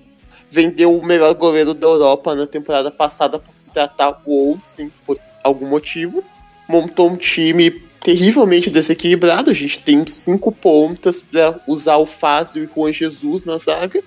Vendeu 0.49 0.97
o 0.97 1.05
melhor 1.05 1.35
goleiro 1.35 1.75
da 1.75 1.89
Europa 1.89 2.37
na 2.37 2.47
temporada 2.47 2.89
passada 2.93 3.41
pra 3.41 3.53
contratar 3.67 4.23
o 4.25 4.53
Olsen 4.53 4.93
por 5.05 5.19
algum 5.43 5.67
motivo. 5.67 6.23
Montou 6.69 7.11
um 7.11 7.17
time 7.17 7.83
terrivelmente 8.01 8.71
desequilibrado. 8.71 9.51
A 9.51 9.55
gente 9.55 9.81
tem 9.81 10.07
cinco 10.07 10.53
pontas 10.53 11.21
pra 11.21 11.59
usar 11.67 11.97
o 11.97 12.07
Fázio 12.07 12.63
e 12.63 12.69
Juan 12.73 12.93
Jesus 12.93 13.45
na 13.45 13.59
zaga. 13.59 14.05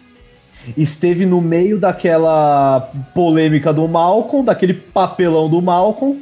Esteve 0.77 1.25
no 1.25 1.41
meio 1.41 1.77
daquela 1.77 2.91
polêmica 3.13 3.73
do 3.73 3.87
Malcolm, 3.87 4.45
daquele 4.45 4.73
papelão 4.73 5.49
do 5.49 5.61
Malcolm. 5.61 6.21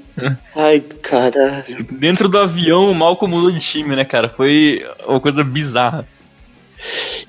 Ai, 0.55 0.79
caralho. 0.79 1.83
Dentro 1.91 2.27
do 2.27 2.37
avião, 2.37 2.91
o 2.91 2.95
Malcolm 2.95 3.35
mudou 3.35 3.51
de 3.51 3.59
time, 3.59 3.95
né, 3.95 4.03
cara? 4.03 4.29
Foi 4.29 4.85
uma 5.07 5.19
coisa 5.19 5.43
bizarra. 5.43 6.07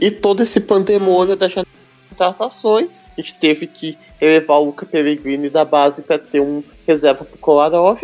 E 0.00 0.10
todo 0.10 0.42
esse 0.42 0.60
pandemônio 0.60 1.36
da 1.36 1.48
janela 1.48 1.66
de 1.66 2.08
contratações, 2.08 3.06
a 3.06 3.20
gente 3.20 3.34
teve 3.34 3.66
que 3.66 3.98
elevar 4.20 4.58
o 4.58 4.64
Luca 4.64 4.86
Pellegrini 4.86 5.50
da 5.50 5.64
base 5.64 6.02
para 6.02 6.18
ter 6.18 6.40
um 6.40 6.62
reserva 6.86 7.24
pro 7.24 7.38
Kolarov. 7.38 8.02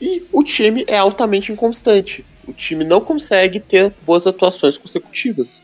E 0.00 0.22
o 0.32 0.44
time 0.44 0.84
é 0.86 0.98
altamente 0.98 1.50
inconstante. 1.50 2.24
O 2.46 2.52
time 2.52 2.84
não 2.84 3.00
consegue 3.00 3.58
ter 3.58 3.92
boas 4.06 4.26
atuações 4.26 4.78
consecutivas. 4.78 5.62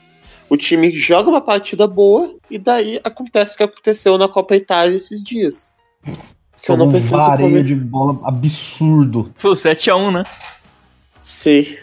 O 0.55 0.57
time 0.57 0.93
joga 0.93 1.29
uma 1.29 1.41
partida 1.41 1.85
boa 1.85 2.33
e 2.49 2.59
daí 2.59 3.01
acontece 3.03 3.55
o 3.55 3.57
que 3.57 3.65
aconteceu 3.65 4.17
na 4.17 4.29
Copa 4.29 4.55
Itália 4.55 4.95
esses 4.95 5.21
dias. 5.21 5.75
Que 6.63 6.71
eu 6.71 6.77
não 6.77 6.87
um 6.87 6.91
preciso 6.93 7.17
vareio 7.17 7.51
comer. 7.51 7.65
de 7.65 7.75
bola 7.75 8.21
absurdo. 8.23 9.33
Foi 9.35 9.51
o 9.51 9.55
7x1, 9.55 10.13
né? 10.13 10.23
Sei. 11.25 11.81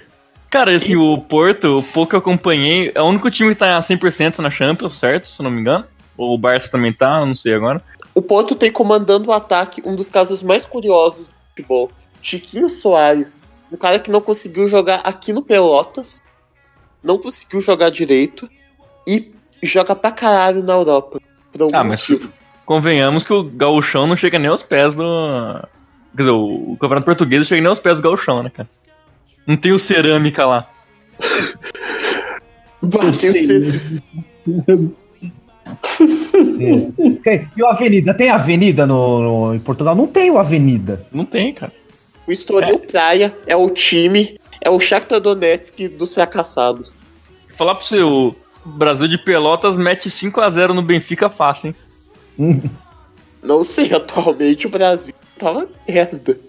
Cara, 0.49 0.73
assim, 0.73 0.95
o 0.95 1.17
Porto, 1.17 1.79
o 1.79 1.83
pouco 1.83 2.15
eu 2.15 2.19
acompanhei, 2.19 2.93
é 2.95 3.01
o 3.01 3.07
único 3.07 3.29
time 3.29 3.53
que 3.53 3.59
tá 3.59 3.77
100% 3.77 4.39
na 4.39 4.49
Champions, 4.49 4.93
certo? 4.93 5.27
Se 5.27 5.41
eu 5.41 5.43
não 5.43 5.51
me 5.51 5.59
engano. 5.59 5.83
Ou 6.15 6.33
o 6.33 6.37
Barça 6.37 6.71
também 6.71 6.93
tá, 6.93 7.19
eu 7.19 7.25
não 7.25 7.35
sei 7.35 7.53
agora. 7.53 7.83
O 8.15 8.21
Porto 8.21 8.55
tem 8.55 8.71
comandando 8.71 9.31
o 9.31 9.33
ataque 9.33 9.81
um 9.83 9.97
dos 9.97 10.09
casos 10.09 10.41
mais 10.41 10.65
curiosos 10.65 11.25
do 11.25 11.33
futebol. 11.49 11.91
Chiquinho 12.21 12.69
Soares, 12.69 13.43
um 13.69 13.75
cara 13.75 13.99
que 13.99 14.09
não 14.09 14.21
conseguiu 14.21 14.69
jogar 14.69 15.01
aqui 15.03 15.33
no 15.33 15.41
Pelotas, 15.41 16.21
não 17.03 17.17
conseguiu 17.17 17.59
jogar 17.59 17.89
direito 17.89 18.49
e 19.07 19.31
joga 19.63 19.95
pra 19.95 20.11
caralho 20.11 20.63
na 20.63 20.73
Europa. 20.73 21.19
Por 21.51 21.61
algum 21.63 21.75
Ah, 21.75 21.83
mas 21.83 22.07
motivo. 22.09 22.31
convenhamos 22.65 23.25
que 23.25 23.33
o 23.33 23.43
gauchão 23.43 24.07
não 24.07 24.15
chega 24.15 24.39
nem 24.39 24.49
aos 24.49 24.63
pés 24.63 24.95
do... 24.95 25.03
Quer 26.15 26.23
dizer, 26.23 26.31
o, 26.31 26.71
o 26.73 26.77
campeonato 26.77 27.05
português 27.05 27.39
não 27.41 27.45
chega 27.47 27.61
nem 27.61 27.69
aos 27.69 27.79
pés 27.79 27.97
do 27.97 28.03
gauchão, 28.03 28.43
né, 28.43 28.49
cara? 28.49 28.67
Não 29.47 29.55
tem 29.57 29.71
o 29.71 29.79
cerâmica 29.79 30.45
lá. 30.45 30.69
Bateu. 32.81 33.33
Tem- 37.23 37.49
E 37.55 37.61
o 37.63 37.67
Avenida? 37.67 38.13
Tem 38.13 38.29
Avenida 38.29 38.85
no, 38.87 39.19
no- 39.49 39.55
em 39.55 39.59
Portugal? 39.59 39.95
Não 39.95 40.07
tem 40.07 40.29
o 40.31 40.37
Avenida. 40.37 41.05
Não 41.11 41.25
tem, 41.25 41.53
cara. 41.53 41.71
O 42.27 42.31
Estoril 42.31 42.79
Praia 42.79 43.35
é 43.47 43.55
o 43.55 43.69
time, 43.69 44.39
é 44.61 44.69
o 44.69 44.79
Shakhtar 44.79 45.19
Donetsk 45.19 45.87
dos 45.89 46.13
fracassados. 46.13 46.93
Falar 47.49 47.75
pra 47.75 47.83
você, 47.83 47.99
o 48.01 48.35
Brasil 48.65 49.07
de 49.07 49.17
Pelotas 49.17 49.77
mete 49.77 50.09
5x0 50.09 50.73
no 50.73 50.81
Benfica 50.81 51.29
fácil, 51.29 51.75
hein? 52.37 52.61
Não 53.43 53.63
sei, 53.63 53.93
atualmente 53.93 54.67
o 54.67 54.69
Brasil 54.69 55.15
tá 55.37 55.51
uma 55.51 55.67
merda. 55.87 56.39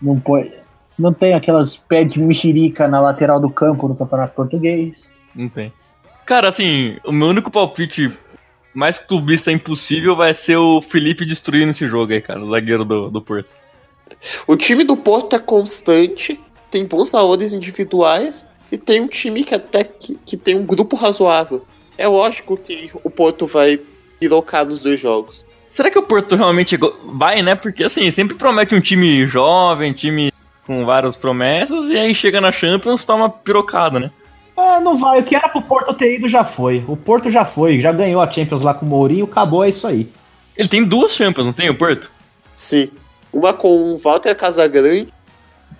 Não, 0.00 0.20
põe, 0.20 0.52
não 0.98 1.12
tem 1.12 1.32
aquelas 1.32 1.76
pé 1.76 2.04
de 2.04 2.20
mexerica 2.20 2.86
na 2.86 3.00
lateral 3.00 3.40
do 3.40 3.48
campo 3.48 3.88
no 3.88 3.96
Campeonato 3.96 4.34
Português. 4.34 5.08
Não 5.34 5.48
tem. 5.48 5.72
Cara, 6.26 6.48
assim, 6.48 6.98
o 7.04 7.12
meu 7.12 7.28
único 7.28 7.50
palpite 7.50 8.12
mais 8.74 8.98
clubista 8.98 9.50
impossível 9.50 10.14
vai 10.14 10.34
ser 10.34 10.56
o 10.56 10.82
Felipe 10.82 11.24
destruindo 11.24 11.70
esse 11.70 11.88
jogo 11.88 12.12
aí, 12.12 12.20
cara, 12.20 12.40
o 12.40 12.50
zagueiro 12.50 12.84
do, 12.84 13.10
do 13.10 13.22
Porto. 13.22 13.48
O 14.46 14.54
time 14.54 14.84
do 14.84 14.96
Porto 14.96 15.34
é 15.34 15.38
constante, 15.38 16.38
tem 16.70 16.84
bons 16.84 17.12
valores 17.12 17.52
individuais 17.52 18.46
e 18.70 18.76
tem 18.78 19.00
um 19.00 19.08
time 19.08 19.44
que 19.44 19.54
até 19.54 19.84
que, 19.84 20.18
que 20.24 20.36
tem 20.36 20.56
um 20.56 20.64
grupo 20.64 20.96
razoável. 20.96 21.64
É 21.96 22.06
lógico 22.06 22.56
que 22.56 22.90
o 23.02 23.10
Porto 23.10 23.46
vai 23.46 23.80
pirocar 24.20 24.66
nos 24.66 24.82
dois 24.82 25.00
jogos. 25.00 25.44
Será 25.68 25.90
que 25.90 25.98
o 25.98 26.02
Porto 26.02 26.36
realmente 26.36 26.78
vai, 27.04 27.42
né? 27.42 27.54
Porque 27.54 27.84
assim, 27.84 28.10
sempre 28.10 28.36
promete 28.36 28.74
um 28.74 28.80
time 28.80 29.26
jovem, 29.26 29.92
time 29.92 30.32
com 30.66 30.84
várias 30.84 31.16
promessas, 31.16 31.88
e 31.88 31.96
aí 31.96 32.14
chega 32.14 32.40
na 32.40 32.52
Champions 32.52 33.04
toma 33.04 33.30
pirocada, 33.30 33.98
né? 33.98 34.10
É, 34.56 34.80
não 34.80 34.98
vai. 34.98 35.20
O 35.20 35.24
que 35.24 35.34
era 35.34 35.48
pro 35.48 35.62
Porto 35.62 35.94
ter 35.94 36.16
ido 36.16 36.28
já 36.28 36.44
foi. 36.44 36.84
O 36.86 36.96
Porto 36.96 37.30
já 37.30 37.44
foi, 37.44 37.80
já 37.80 37.92
ganhou 37.92 38.20
a 38.20 38.30
Champions 38.30 38.62
lá 38.62 38.74
com 38.74 38.84
o 38.84 38.88
Mourinho, 38.88 39.24
acabou, 39.24 39.64
é 39.64 39.68
isso 39.68 39.86
aí. 39.86 40.10
Ele 40.56 40.68
tem 40.68 40.84
duas 40.84 41.12
Champions, 41.12 41.46
não 41.46 41.52
tem 41.52 41.70
o 41.70 41.78
Porto? 41.78 42.10
Sim. 42.54 42.90
Uma 43.32 43.52
com 43.52 43.94
o 43.94 43.98
Walter 43.98 44.34
Casagrande. 44.34 45.12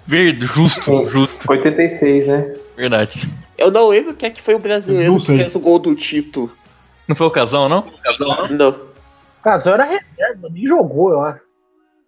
Verde, 0.04 0.46
justo, 0.46 1.06
justo. 1.06 1.50
86, 1.50 2.28
né? 2.28 2.54
Verdade. 2.78 3.20
Eu 3.58 3.72
não 3.72 3.88
lembro 3.88 4.14
quem 4.14 4.28
é 4.28 4.30
que 4.30 4.40
foi 4.40 4.54
o 4.54 4.58
brasileiro 4.60 5.18
que 5.18 5.26
fez 5.26 5.52
o 5.56 5.58
gol 5.58 5.80
do 5.80 5.96
título. 5.96 6.48
Não 7.08 7.16
foi 7.16 7.26
o 7.26 7.30
casal, 7.30 7.68
não? 7.68 7.80
O 7.80 7.98
casal, 8.00 8.48
não? 8.48 8.56
Não. 8.56 8.76
Casal 9.42 9.74
era 9.74 9.84
reserva, 9.84 10.48
nem 10.48 10.64
jogou, 10.64 11.10
eu 11.10 11.20
acho. 11.22 11.40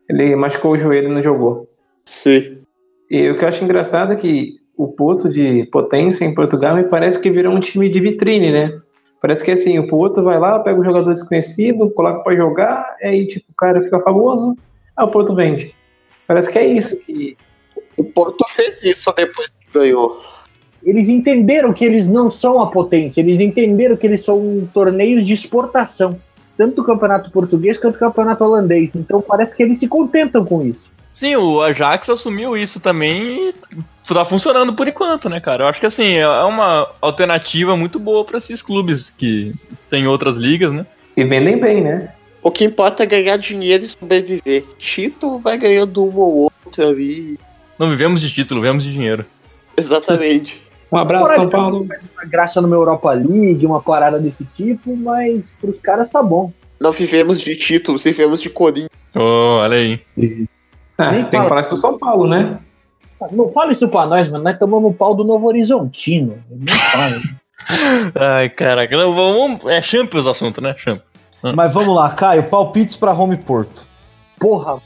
Ele 0.09 0.37
machucou 0.37 0.73
o 0.73 0.77
joelho 0.77 1.09
e 1.09 1.13
não 1.13 1.21
jogou. 1.21 1.69
Sim. 2.05 2.63
E 3.11 3.29
o 3.31 3.37
que 3.37 3.43
eu 3.43 3.49
acho 3.49 3.65
engraçado 3.65 4.13
é 4.13 4.17
que 4.17 4.61
o 4.77 4.87
Porto 4.87 5.29
de 5.29 5.65
potência 5.73 6.25
em 6.25 6.35
Portugal 6.35 6.77
me 6.77 6.85
parece 6.85 7.21
que 7.21 7.33
virou 7.33 7.53
um 7.53 7.59
time 7.59 7.89
de 7.89 7.99
vitrine, 7.99 8.53
né? 8.53 8.81
Parece 9.21 9.43
que 9.43 9.51
assim, 9.51 9.77
o 9.77 9.89
Porto 9.89 10.23
vai 10.23 10.39
lá, 10.39 10.61
pega 10.61 10.81
um 10.81 10.85
jogador 10.85 11.13
desconhecido, 11.13 11.91
coloca 11.91 12.23
pra 12.23 12.37
jogar, 12.37 12.97
aí 13.03 13.27
tipo, 13.27 13.47
o 13.51 13.55
cara 13.57 13.81
fica 13.81 13.99
famoso, 14.01 14.57
aí 14.97 15.05
o 15.05 15.11
Porto 15.11 15.35
vende. 15.35 15.75
Parece 16.29 16.49
que 16.49 16.59
é 16.61 16.65
isso 16.65 16.97
que. 16.99 17.37
O 17.97 18.05
Porto 18.05 18.45
fez 18.49 18.85
isso 18.85 19.13
depois 19.17 19.51
que 19.51 19.79
ganhou. 19.79 20.31
Eles 20.83 21.09
entenderam 21.09 21.73
que 21.73 21.85
eles 21.85 22.09
não 22.09 22.31
são 22.31 22.61
a 22.61 22.67
potência, 22.67 23.21
eles 23.21 23.39
entenderam 23.39 23.97
que 23.97 24.07
eles 24.07 24.23
são 24.23 24.69
torneios 24.73 25.27
de 25.27 25.35
exportação. 25.35 26.19
Tanto 26.57 26.83
o 26.83 26.85
campeonato 26.85 27.31
português 27.31 27.79
quanto 27.79 27.97
o 27.97 27.99
campeonato 27.99 28.45
holandês. 28.45 28.95
Então 28.95 29.21
parece 29.21 29.57
que 29.57 29.63
eles 29.63 29.79
se 29.79 29.89
contentam 29.89 30.45
com 30.45 30.63
isso. 30.63 30.91
Sim, 31.13 31.37
o 31.37 31.61
Ajax 31.61 32.09
assumiu 32.09 32.57
isso 32.57 32.81
também 32.81 33.49
e 33.49 33.55
tá 34.07 34.25
funcionando 34.25 34.73
por 34.75 34.87
enquanto, 34.87 35.29
né, 35.29 35.41
cara? 35.41 35.65
Eu 35.65 35.69
acho 35.69 35.81
que 35.81 35.87
assim, 35.87 36.15
é 36.15 36.27
uma 36.27 36.89
alternativa 37.01 37.77
muito 37.77 37.99
boa 37.99 38.25
pra 38.25 38.39
esses 38.39 38.63
clubes 38.63 39.11
que 39.11 39.53
tem 39.89 40.07
outras 40.07 40.37
ligas, 40.37 40.73
né? 40.73 40.87
E 41.17 41.25
vendem 41.25 41.59
bem, 41.59 41.83
né? 41.83 42.13
O 42.43 42.51
que 42.51 42.65
importa 42.65 43.03
é 43.03 43.07
ganhar 43.07 43.37
dinheiro 43.37 43.85
e 43.85 43.89
sobreviver. 43.89 44.65
Tito 44.79 45.39
vai 45.39 45.59
ganhando 45.59 46.03
um 46.03 46.17
ou 46.17 46.51
outro 46.65 46.87
ali. 46.87 47.39
Não 47.79 47.91
vivemos 47.91 48.21
de 48.21 48.33
título, 48.33 48.61
vivemos 48.61 48.85
de 48.85 48.93
dinheiro. 48.93 49.27
Exatamente. 49.77 50.63
Um 50.93 50.97
abraço, 50.99 51.35
São 51.35 51.49
Paulo. 51.49 51.83
Uma 51.83 52.25
graça 52.25 52.61
numa 52.61 52.75
Europa 52.75 53.13
League, 53.13 53.65
uma 53.65 53.81
parada 53.81 54.19
desse 54.19 54.45
tipo, 54.45 54.97
mas 54.97 55.55
pros 55.61 55.79
caras 55.81 56.11
tá 56.11 56.23
bom. 56.23 56.53
Não 56.81 56.93
vivemos 56.93 57.41
de 57.41 57.57
títulos, 57.57 58.05
vivemos 58.05 58.41
de 58.41 58.51
Corinthians. 58.51 58.91
Oh, 59.17 59.59
olha 59.61 59.77
aí. 59.77 60.01
Ah, 60.99 61.11
tem 61.11 61.23
fala. 61.23 61.43
que 61.43 61.49
falar 61.49 61.61
isso 61.61 61.69
pro 61.71 61.79
São 61.79 61.99
Paulo, 61.99 62.27
né? 62.27 62.59
Não 63.33 63.53
fala 63.53 63.73
isso 63.73 63.89
pra 63.89 64.07
nós, 64.07 64.29
mano. 64.31 64.45
Nós 64.45 64.59
tomamos 64.59 64.91
o 64.91 64.95
pau 64.95 65.15
do 65.15 65.25
Novo 65.25 65.47
Horizontino. 65.47 66.43
Não 66.51 66.77
fala. 66.77 67.15
Ai, 68.37 68.49
caraca. 68.49 68.97
Não, 68.97 69.15
vamos, 69.15 69.65
é 69.67 69.83
Champions 69.83 70.27
o 70.27 70.31
assunto, 70.31 70.61
né? 70.61 70.75
Champions. 70.77 71.11
Mas 71.55 71.73
vamos 71.73 71.95
lá, 71.95 72.11
Caio, 72.11 72.45
palpites 72.45 72.97
pra 72.97 73.13
Home 73.13 73.37
Porto. 73.37 73.83
Porra, 74.39 74.81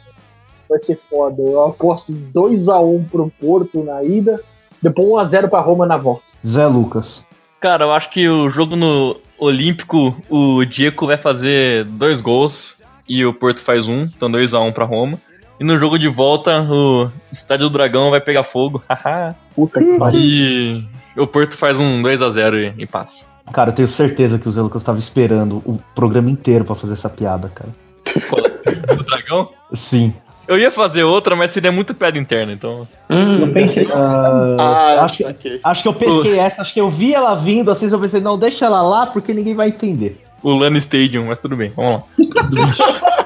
vai 0.68 0.78
ser 0.78 0.98
foda. 1.10 1.42
Eu 1.42 1.64
aposto 1.64 2.12
2x1 2.12 3.08
pro 3.08 3.32
Porto 3.40 3.82
na 3.82 4.02
ida, 4.02 4.40
depois 4.84 5.28
1x0 5.28 5.48
pra 5.48 5.60
Roma 5.60 5.86
na 5.86 5.96
volta. 5.96 6.22
Zé 6.46 6.66
Lucas. 6.66 7.26
Cara, 7.58 7.84
eu 7.84 7.92
acho 7.92 8.10
que 8.10 8.28
o 8.28 8.50
jogo 8.50 8.76
no 8.76 9.16
Olímpico, 9.38 10.14
o 10.28 10.64
Diego 10.64 11.06
vai 11.06 11.16
fazer 11.16 11.84
dois 11.84 12.20
gols 12.20 12.76
e 13.08 13.24
o 13.24 13.32
Porto 13.32 13.62
faz 13.62 13.88
um, 13.88 14.02
então 14.02 14.30
2x1 14.30 14.72
pra 14.72 14.84
Roma. 14.84 15.18
E 15.58 15.64
no 15.64 15.78
jogo 15.78 15.98
de 15.98 16.08
volta, 16.08 16.62
o 16.62 17.10
Estádio 17.32 17.68
do 17.68 17.72
Dragão 17.72 18.10
vai 18.10 18.20
pegar 18.20 18.42
fogo. 18.42 18.82
haha. 18.88 19.34
Puta 19.54 19.80
que 19.80 19.98
pariu. 19.98 20.20
e 20.20 20.84
o 21.16 21.26
Porto 21.26 21.56
faz 21.56 21.78
um 21.78 22.02
2x0 22.02 22.74
e, 22.76 22.82
e 22.82 22.86
passa. 22.86 23.26
Cara, 23.52 23.70
eu 23.70 23.74
tenho 23.74 23.88
certeza 23.88 24.38
que 24.38 24.48
o 24.48 24.50
Zé 24.50 24.60
Lucas 24.60 24.82
tava 24.82 24.98
esperando 24.98 25.62
o 25.64 25.78
programa 25.94 26.30
inteiro 26.30 26.64
pra 26.64 26.74
fazer 26.74 26.94
essa 26.94 27.08
piada, 27.08 27.50
cara. 27.54 27.70
Do 28.96 29.04
Dragão? 29.04 29.48
Sim. 29.72 30.14
Eu 30.46 30.58
ia 30.58 30.70
fazer 30.70 31.04
outra, 31.04 31.34
mas 31.34 31.50
seria 31.50 31.72
muito 31.72 31.94
piada 31.94 32.18
interna, 32.18 32.52
então. 32.52 32.86
Hum, 33.08 33.40
Eu 33.42 33.52
pensei- 33.52 33.88
Ah, 33.92 34.56
Ah, 34.58 35.04
acho, 35.04 35.24
que, 35.34 35.60
acho 35.62 35.82
que 35.82 35.88
eu 35.88 35.94
pesquei 35.94 36.38
essa, 36.38 36.62
acho 36.62 36.72
que 36.74 36.80
eu 36.80 36.90
vi 36.90 37.14
ela 37.14 37.34
vindo, 37.34 37.70
assim, 37.70 37.90
eu 37.90 37.98
pensei, 37.98 38.20
não, 38.20 38.38
deixa 38.38 38.66
ela 38.66 38.82
lá, 38.82 39.06
porque 39.06 39.32
ninguém 39.32 39.54
vai 39.54 39.68
entender. 39.68 40.20
O 40.42 40.52
Lano 40.52 40.76
Stadium, 40.76 41.26
mas 41.28 41.40
tudo 41.40 41.56
bem, 41.56 41.72
vamos 41.74 42.02
lá. 42.02 42.02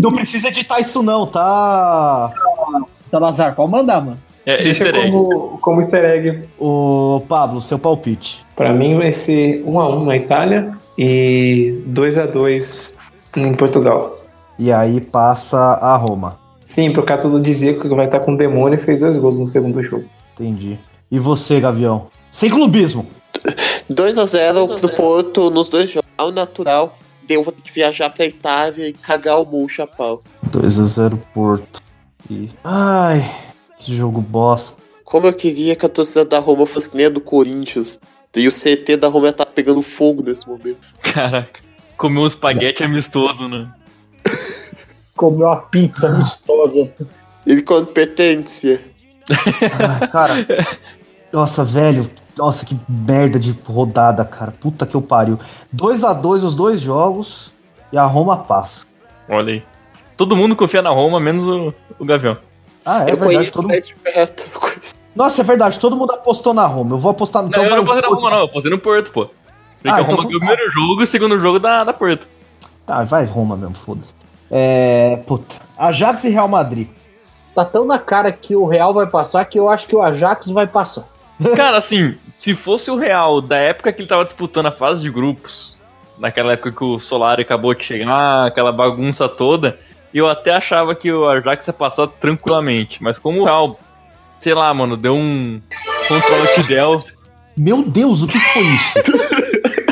Não 0.00 0.12
precisa 0.12 0.48
editar 0.48 0.80
isso 0.80 1.02
não, 1.02 1.26
tá? 1.26 2.32
Salazar, 3.10 3.54
pode 3.54 3.70
mandar, 3.70 4.00
mano. 4.04 4.18
É 4.44 4.62
Deixa 4.62 4.84
easter 4.84 4.94
egg. 5.02 5.10
como, 5.10 5.58
como 5.60 5.80
easter 5.80 6.04
egg. 6.04 6.44
Ô, 6.58 7.20
Pablo, 7.28 7.60
seu 7.60 7.78
palpite. 7.78 8.44
Pra 8.54 8.72
mim 8.72 8.96
vai 8.96 9.12
ser 9.12 9.62
1x1 9.66 10.04
na 10.04 10.16
Itália 10.16 10.72
e 10.96 11.82
2x2 11.88 12.92
em 13.36 13.52
Portugal. 13.54 14.20
E 14.58 14.72
aí 14.72 15.00
passa 15.00 15.58
a 15.58 15.96
Roma. 15.96 16.38
Sim, 16.60 16.92
por 16.92 17.04
causa 17.04 17.28
do 17.28 17.40
Dzeko 17.40 17.88
que 17.88 17.94
vai 17.94 18.06
estar 18.06 18.20
com 18.20 18.32
o 18.32 18.36
demônio 18.36 18.76
e 18.76 18.82
fez 18.82 19.00
dois 19.00 19.16
gols 19.16 19.38
no 19.38 19.46
segundo 19.46 19.82
jogo. 19.82 20.06
Entendi. 20.34 20.78
E 21.10 21.18
você, 21.18 21.60
Gavião? 21.60 22.08
Sem 22.32 22.50
clubismo. 22.50 23.06
2x0 23.90 24.80
pro 24.80 24.88
Porto 24.90 25.50
nos 25.50 25.68
dois 25.68 25.90
jogos. 25.90 26.10
Ao 26.18 26.32
natural, 26.32 26.98
eu 27.28 27.42
vou 27.42 27.52
ter 27.52 27.62
que 27.62 27.72
viajar 27.72 28.10
pra 28.10 28.26
Itália 28.26 28.88
e 28.88 28.92
cagar 28.92 29.40
o 29.40 29.44
Muncha 29.44 29.86
pau. 29.86 30.22
2x0 30.50 31.18
Porto. 31.32 31.82
E... 32.28 32.50
Ai, 32.64 33.30
que 33.78 33.96
jogo 33.96 34.20
bosta. 34.20 34.82
Como 35.04 35.26
eu 35.26 35.32
queria 35.32 35.76
que 35.76 35.86
a 35.86 35.88
torcida 35.88 36.24
da 36.24 36.40
Roma 36.40 36.66
fosse 36.66 36.90
que 36.90 36.96
nem 36.96 37.06
a 37.06 37.10
do 37.10 37.20
Corinthians. 37.20 38.00
E 38.34 38.48
o 38.48 38.50
CT 38.50 38.96
da 38.96 39.08
Roma 39.08 39.32
tá 39.32 39.46
pegando 39.46 39.82
fogo 39.82 40.22
nesse 40.22 40.46
momento. 40.46 40.80
Caraca. 41.00 41.60
Comeu 41.96 42.24
um 42.24 42.26
espaguete 42.26 42.82
amistoso, 42.84 43.48
né? 43.48 43.66
Comeu 45.16 45.46
uma 45.46 45.56
pizza 45.56 46.08
amistosa. 46.08 46.90
Incompetência. 47.46 48.82
Ai, 50.00 50.08
cara. 50.08 50.32
Nossa, 51.32 51.64
velho. 51.64 52.10
Nossa, 52.36 52.66
que 52.66 52.78
merda 52.88 53.38
de 53.38 53.52
rodada, 53.64 54.24
cara. 54.24 54.52
Puta 54.52 54.86
que 54.86 54.94
eu 54.94 55.00
pariu. 55.02 55.38
2x2 55.74 56.44
os 56.44 56.54
dois 56.56 56.80
jogos 56.80 57.54
e 57.92 57.96
a 57.96 58.04
Roma 58.04 58.36
passa. 58.36 58.84
Olha 59.28 59.54
aí. 59.54 59.62
Todo 60.16 60.36
mundo 60.36 60.54
confia 60.54 60.82
na 60.82 60.90
Roma, 60.90 61.18
menos 61.18 61.46
o, 61.46 61.72
o 61.98 62.04
Gavião. 62.04 62.36
Ah, 62.84 63.00
é 63.00 63.12
eu 63.12 63.16
verdade. 63.16 63.50
conheço 63.50 63.52
Todo... 63.52 63.68
de 63.68 63.94
perto. 63.94 64.48
eu 64.54 64.60
conheço. 64.60 64.94
Nossa, 65.14 65.40
é 65.40 65.44
verdade. 65.44 65.80
Todo 65.80 65.96
mundo 65.96 66.12
apostou 66.12 66.52
na 66.52 66.66
Roma. 66.66 66.94
Eu 66.94 66.98
vou 66.98 67.10
apostar 67.10 67.42
no. 67.42 67.48
Não, 67.48 67.64
eu 67.64 67.70
não 67.70 67.82
o 67.82 67.86
postei 67.86 68.02
na 68.02 68.08
Porto. 68.08 68.20
Roma, 68.22 68.30
não. 68.36 68.42
Eu 68.42 68.48
postei 68.48 68.70
no 68.70 68.78
Porto, 68.78 69.10
pô. 69.12 69.26
Porque 69.26 69.88
Ah, 69.88 69.96
a 69.96 70.00
então 70.02 70.14
Roma 70.14 70.22
foi- 70.22 70.26
ganhou 70.26 70.36
o 70.42 70.46
primeiro 70.46 70.70
jogo 70.72 71.00
e 71.00 71.04
o 71.04 71.06
segundo 71.06 71.38
jogo 71.38 71.58
da, 71.58 71.84
da 71.84 71.92
Porto. 71.92 72.28
Tá, 72.86 73.02
vai 73.02 73.24
Roma 73.24 73.56
mesmo, 73.56 73.74
foda-se. 73.74 74.14
É. 74.50 75.16
Puta. 75.26 75.56
Ajax 75.76 76.24
e 76.24 76.30
Real 76.30 76.48
Madrid. 76.48 76.88
Tá 77.54 77.64
tão 77.64 77.84
na 77.84 77.98
cara 77.98 78.30
que 78.30 78.54
o 78.54 78.66
Real 78.66 78.94
vai 78.94 79.06
passar 79.06 79.44
que 79.44 79.58
eu 79.58 79.68
acho 79.68 79.86
que 79.86 79.96
o 79.96 80.02
Ajax 80.02 80.46
vai 80.48 80.66
passar. 80.66 81.04
Cara, 81.56 81.76
assim, 81.76 82.16
se 82.38 82.54
fosse 82.54 82.90
o 82.90 82.96
Real 82.96 83.40
da 83.40 83.56
época 83.56 83.92
que 83.92 84.00
ele 84.00 84.08
tava 84.08 84.24
disputando 84.24 84.66
a 84.66 84.72
fase 84.72 85.02
de 85.02 85.10
grupos, 85.10 85.76
naquela 86.18 86.52
época 86.52 86.72
que 86.72 86.84
o 86.84 86.98
Solari 86.98 87.42
acabou 87.42 87.74
de 87.74 87.84
chegar, 87.84 88.46
aquela 88.46 88.72
bagunça 88.72 89.28
toda, 89.28 89.78
eu 90.14 90.28
até 90.28 90.54
achava 90.54 90.94
que 90.94 91.12
o 91.12 91.28
Ajax 91.28 91.66
ia 91.66 91.72
passar 91.72 92.06
tranquilamente. 92.06 93.02
Mas 93.02 93.18
como 93.18 93.40
o 93.40 93.44
Real, 93.44 93.78
sei 94.38 94.54
lá, 94.54 94.72
mano, 94.72 94.96
deu 94.96 95.14
um 95.14 95.60
contra 96.08 96.42
o 96.42 96.54
Kidel. 96.54 97.04
Meu 97.56 97.82
Deus, 97.82 98.22
o 98.22 98.26
que, 98.26 98.38
que 98.38 98.52
foi 98.52 98.62
isso? 98.62 98.92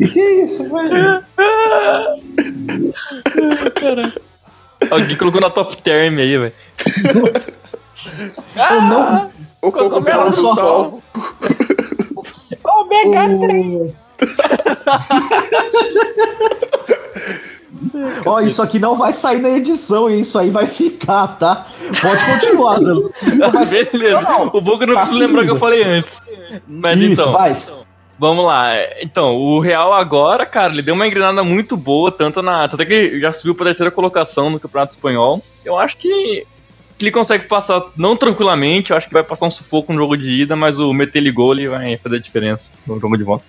E 0.00 0.08
que 0.08 0.20
isso, 0.42 0.64
velho? 0.64 1.22
Alguém 4.90 5.16
colocou 5.16 5.40
na 5.40 5.50
top 5.50 5.76
term 5.82 6.18
aí, 6.18 6.38
velho. 6.38 6.52
Eu 8.70 8.82
não. 8.82 9.30
O 9.60 9.70
Cogumelo 9.70 10.30
do 10.30 10.36
sol. 10.36 10.54
sol. 10.54 11.02
Ômega 12.64 13.28
3! 13.46 13.92
Ó, 18.24 18.40
isso 18.40 18.62
aqui 18.62 18.78
não 18.78 18.96
vai 18.96 19.12
sair 19.12 19.40
na 19.40 19.50
edição, 19.50 20.08
hein? 20.08 20.20
Isso 20.20 20.38
aí 20.38 20.50
vai 20.50 20.66
ficar, 20.66 21.28
tá? 21.38 21.66
Pode 22.00 22.24
continuar, 22.24 22.78
Zé 22.80 22.92
Lucas. 22.92 23.20
Não 23.38 23.50
Beleza. 23.50 24.20
Não, 24.22 24.46
O 24.52 24.60
bug 24.60 24.82
eu 24.82 24.86
não 24.88 24.94
Tá 24.94 25.00
preciso 25.00 25.18
lembrar 25.18 25.42
o 25.42 25.44
que 25.44 25.50
eu 25.50 25.56
falei 25.56 25.82
antes. 25.82 26.20
Mas 26.66 26.98
Isso, 26.98 27.12
então. 27.12 27.32
vai. 27.32 27.56
Vamos 28.20 28.44
lá. 28.44 28.74
Então, 29.00 29.34
o 29.34 29.60
Real 29.60 29.94
agora, 29.94 30.44
cara, 30.44 30.74
ele 30.74 30.82
deu 30.82 30.94
uma 30.94 31.06
engrenada 31.06 31.42
muito 31.42 31.74
boa, 31.74 32.12
tanto 32.12 32.42
na. 32.42 32.68
Tanto 32.68 32.82
é 32.82 32.84
que 32.84 33.18
já 33.18 33.32
subiu 33.32 33.54
pra 33.54 33.64
terceira 33.64 33.90
colocação 33.90 34.50
no 34.50 34.60
Campeonato 34.60 34.92
Espanhol. 34.92 35.42
Eu 35.64 35.78
acho 35.78 35.96
que, 35.96 36.46
que 36.98 37.04
ele 37.06 37.10
consegue 37.10 37.48
passar 37.48 37.82
não 37.96 38.14
tranquilamente, 38.14 38.90
eu 38.90 38.96
acho 38.98 39.08
que 39.08 39.14
vai 39.14 39.22
passar 39.22 39.46
um 39.46 39.50
sufoco 39.50 39.90
no 39.90 39.98
jogo 39.98 40.18
de 40.18 40.42
ida, 40.42 40.54
mas 40.54 40.78
o 40.78 40.92
meter 40.92 41.20
ele 41.20 41.32
gol 41.32 41.54
ele 41.54 41.66
vai 41.66 41.96
fazer 41.96 42.16
a 42.16 42.20
diferença 42.20 42.76
no 42.86 43.00
jogo 43.00 43.16
de 43.16 43.24
volta. 43.24 43.46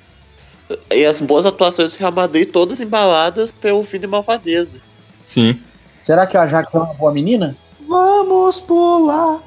E 0.89 1.05
as 1.05 1.19
boas 1.19 1.45
atuações 1.45 1.91
do 1.91 1.99
Real 1.99 2.13
Madrid 2.13 2.49
todas 2.49 2.79
embaladas 2.79 3.51
pelo 3.51 3.83
fim 3.83 3.99
de 3.99 4.07
malvadeza. 4.07 4.79
Sim. 5.25 5.59
Será 6.05 6.25
que 6.25 6.37
a 6.37 6.47
Jaque 6.47 6.73
é 6.73 6.79
uma 6.79 6.93
boa 6.93 7.11
menina? 7.11 7.57
Vamos 7.85 8.61
pular. 8.61 9.41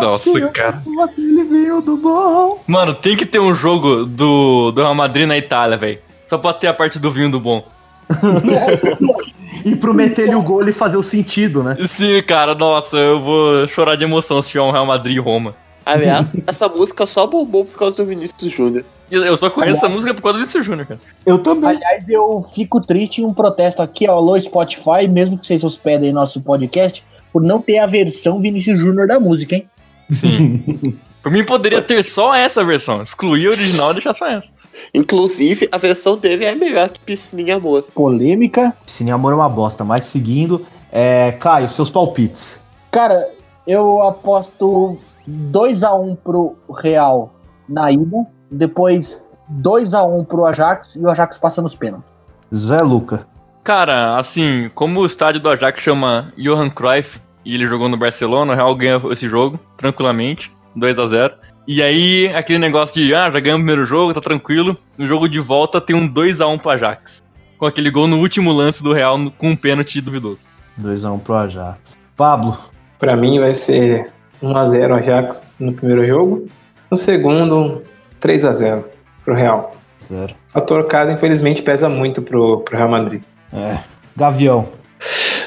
Nossa, 0.00 0.48
cara. 0.48 0.82
Aquele 1.04 1.44
vinho 1.44 1.80
do 1.80 1.96
bom. 1.96 2.62
Mano, 2.66 2.94
tem 2.94 3.16
que 3.16 3.26
ter 3.26 3.38
um 3.38 3.54
jogo 3.54 4.06
do, 4.06 4.70
do 4.72 4.80
Real 4.80 4.94
Madrid 4.94 5.26
na 5.26 5.36
Itália, 5.36 5.76
velho. 5.76 5.98
Só 6.26 6.38
pra 6.38 6.52
ter 6.52 6.66
a 6.68 6.74
parte 6.74 6.98
do 6.98 7.10
vinho 7.10 7.30
do 7.30 7.40
bom. 7.40 7.64
E 9.64 9.74
pro 9.74 9.94
meter-lhe 9.94 10.34
o 10.34 10.42
gol 10.42 10.66
e 10.68 10.72
fazer 10.72 10.96
o 10.96 11.02
sentido, 11.02 11.62
né? 11.62 11.76
Sim, 11.86 12.22
cara, 12.22 12.54
nossa, 12.54 12.96
eu 12.96 13.20
vou 13.20 13.66
chorar 13.66 13.96
de 13.96 14.04
emoção 14.04 14.42
se 14.42 14.50
tiver 14.50 14.62
um 14.62 14.70
Real 14.70 14.86
Madrid 14.86 15.16
e 15.16 15.18
Roma. 15.18 15.54
Aliás, 15.84 16.34
essa 16.46 16.68
música 16.68 17.06
só 17.06 17.26
bombou 17.26 17.64
por 17.64 17.76
causa 17.76 17.96
do 17.96 18.06
Vinícius 18.06 18.52
Júnior. 18.52 18.84
Eu 19.10 19.36
só 19.38 19.48
conheço 19.48 19.78
essa 19.78 19.88
música 19.88 20.12
por 20.12 20.22
causa 20.22 20.36
do 20.36 20.40
Vinícius 20.40 20.66
Júnior, 20.66 20.86
cara. 20.86 21.00
Eu 21.24 21.38
também. 21.38 21.70
Aliás, 21.70 22.08
eu 22.08 22.42
fico 22.54 22.80
triste 22.80 23.22
em 23.22 23.24
um 23.24 23.32
protesto 23.32 23.82
aqui, 23.82 24.08
ó, 24.08 24.16
alô 24.16 24.38
Spotify, 24.40 25.08
mesmo 25.08 25.38
que 25.38 25.46
vocês 25.46 25.64
hospedem 25.64 26.12
nosso 26.12 26.40
podcast, 26.40 27.02
por 27.32 27.42
não 27.42 27.60
ter 27.60 27.78
a 27.78 27.86
versão 27.86 28.40
Vinícius 28.40 28.78
Júnior 28.78 29.06
da 29.06 29.18
música, 29.20 29.56
hein? 29.56 29.68
Sim. 30.10 30.98
Por 31.22 31.32
mim 31.32 31.44
poderia 31.44 31.82
ter 31.82 32.02
só 32.04 32.34
essa 32.34 32.64
versão. 32.64 33.02
Excluir 33.02 33.48
a 33.48 33.50
original 33.50 33.90
e 33.90 33.94
deixar 33.94 34.14
só 34.14 34.28
essa. 34.28 34.50
Inclusive, 34.94 35.68
a 35.70 35.76
versão 35.76 36.16
dele 36.16 36.44
é 36.44 36.54
melhor 36.54 36.88
que 36.88 37.00
Piscininha 37.00 37.56
Amor. 37.56 37.82
Polêmica. 37.94 38.74
Piscina 38.86 39.14
Amor 39.14 39.32
é 39.32 39.36
uma 39.36 39.48
bosta, 39.48 39.84
mas 39.84 40.04
seguindo. 40.06 40.64
É, 40.90 41.32
Caio, 41.32 41.68
seus 41.68 41.90
palpites. 41.90 42.66
Cara, 42.90 43.28
eu 43.66 44.00
aposto 44.02 44.98
2x1 45.28 46.16
pro 46.24 46.56
Real 46.74 47.30
na 47.68 47.92
ida, 47.92 48.26
depois 48.50 49.22
2x1 49.60 50.26
pro 50.26 50.46
Ajax 50.46 50.96
e 50.96 51.00
o 51.00 51.10
Ajax 51.10 51.36
passa 51.36 51.60
nos 51.60 51.74
pênaltis. 51.74 52.08
Zé 52.54 52.80
Luca. 52.80 53.26
Cara, 53.72 54.16
assim, 54.18 54.70
como 54.74 55.00
o 55.00 55.04
estádio 55.04 55.42
do 55.42 55.50
Ajax 55.50 55.82
chama 55.82 56.32
Johan 56.38 56.70
Cruyff 56.70 57.20
e 57.44 57.54
ele 57.54 57.68
jogou 57.68 57.86
no 57.86 57.98
Barcelona, 57.98 58.54
o 58.54 58.56
Real 58.56 58.74
ganha 58.74 58.98
esse 59.12 59.28
jogo 59.28 59.60
tranquilamente, 59.76 60.50
2 60.74 60.98
a 60.98 61.06
0 61.06 61.34
E 61.66 61.82
aí, 61.82 62.32
aquele 62.34 62.58
negócio 62.58 62.98
de, 62.98 63.14
ah, 63.14 63.30
já 63.30 63.38
ganhamos 63.38 63.60
o 63.60 63.66
primeiro 63.66 63.84
jogo, 63.84 64.14
tá 64.14 64.22
tranquilo. 64.22 64.74
No 64.96 65.06
jogo 65.06 65.28
de 65.28 65.38
volta 65.38 65.82
tem 65.82 65.94
um 65.94 66.08
2 66.08 66.40
a 66.40 66.46
1 66.46 66.56
pro 66.56 66.70
Ajax. 66.70 67.22
Com 67.58 67.66
aquele 67.66 67.90
gol 67.90 68.08
no 68.08 68.16
último 68.20 68.52
lance 68.52 68.82
do 68.82 68.94
Real 68.94 69.18
no- 69.18 69.30
com 69.30 69.50
um 69.50 69.56
pênalti 69.56 70.00
duvidoso. 70.00 70.46
2x1 70.80 71.18
pro 71.18 71.34
Ajax. 71.34 71.92
Pablo. 72.16 72.58
Pra 72.98 73.18
mim 73.18 73.38
vai 73.38 73.52
ser 73.52 74.10
1x0 74.42 74.94
Ajax 74.94 75.46
no 75.60 75.74
primeiro 75.74 76.06
jogo. 76.06 76.48
No 76.90 76.96
segundo, 76.96 77.82
3x0 78.18 78.82
pro 79.26 79.34
Real. 79.34 79.76
Zero. 80.02 80.32
O 80.48 80.52
fator 80.54 80.86
casa, 80.86 81.12
infelizmente, 81.12 81.60
pesa 81.60 81.86
muito 81.86 82.22
pro, 82.22 82.60
pro 82.60 82.74
Real 82.74 82.88
Madrid. 82.88 83.20
É. 83.52 83.78
Gavião. 84.16 84.68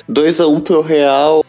2x1 0.10 0.62
pro 0.62 0.82
Real. 0.82 1.46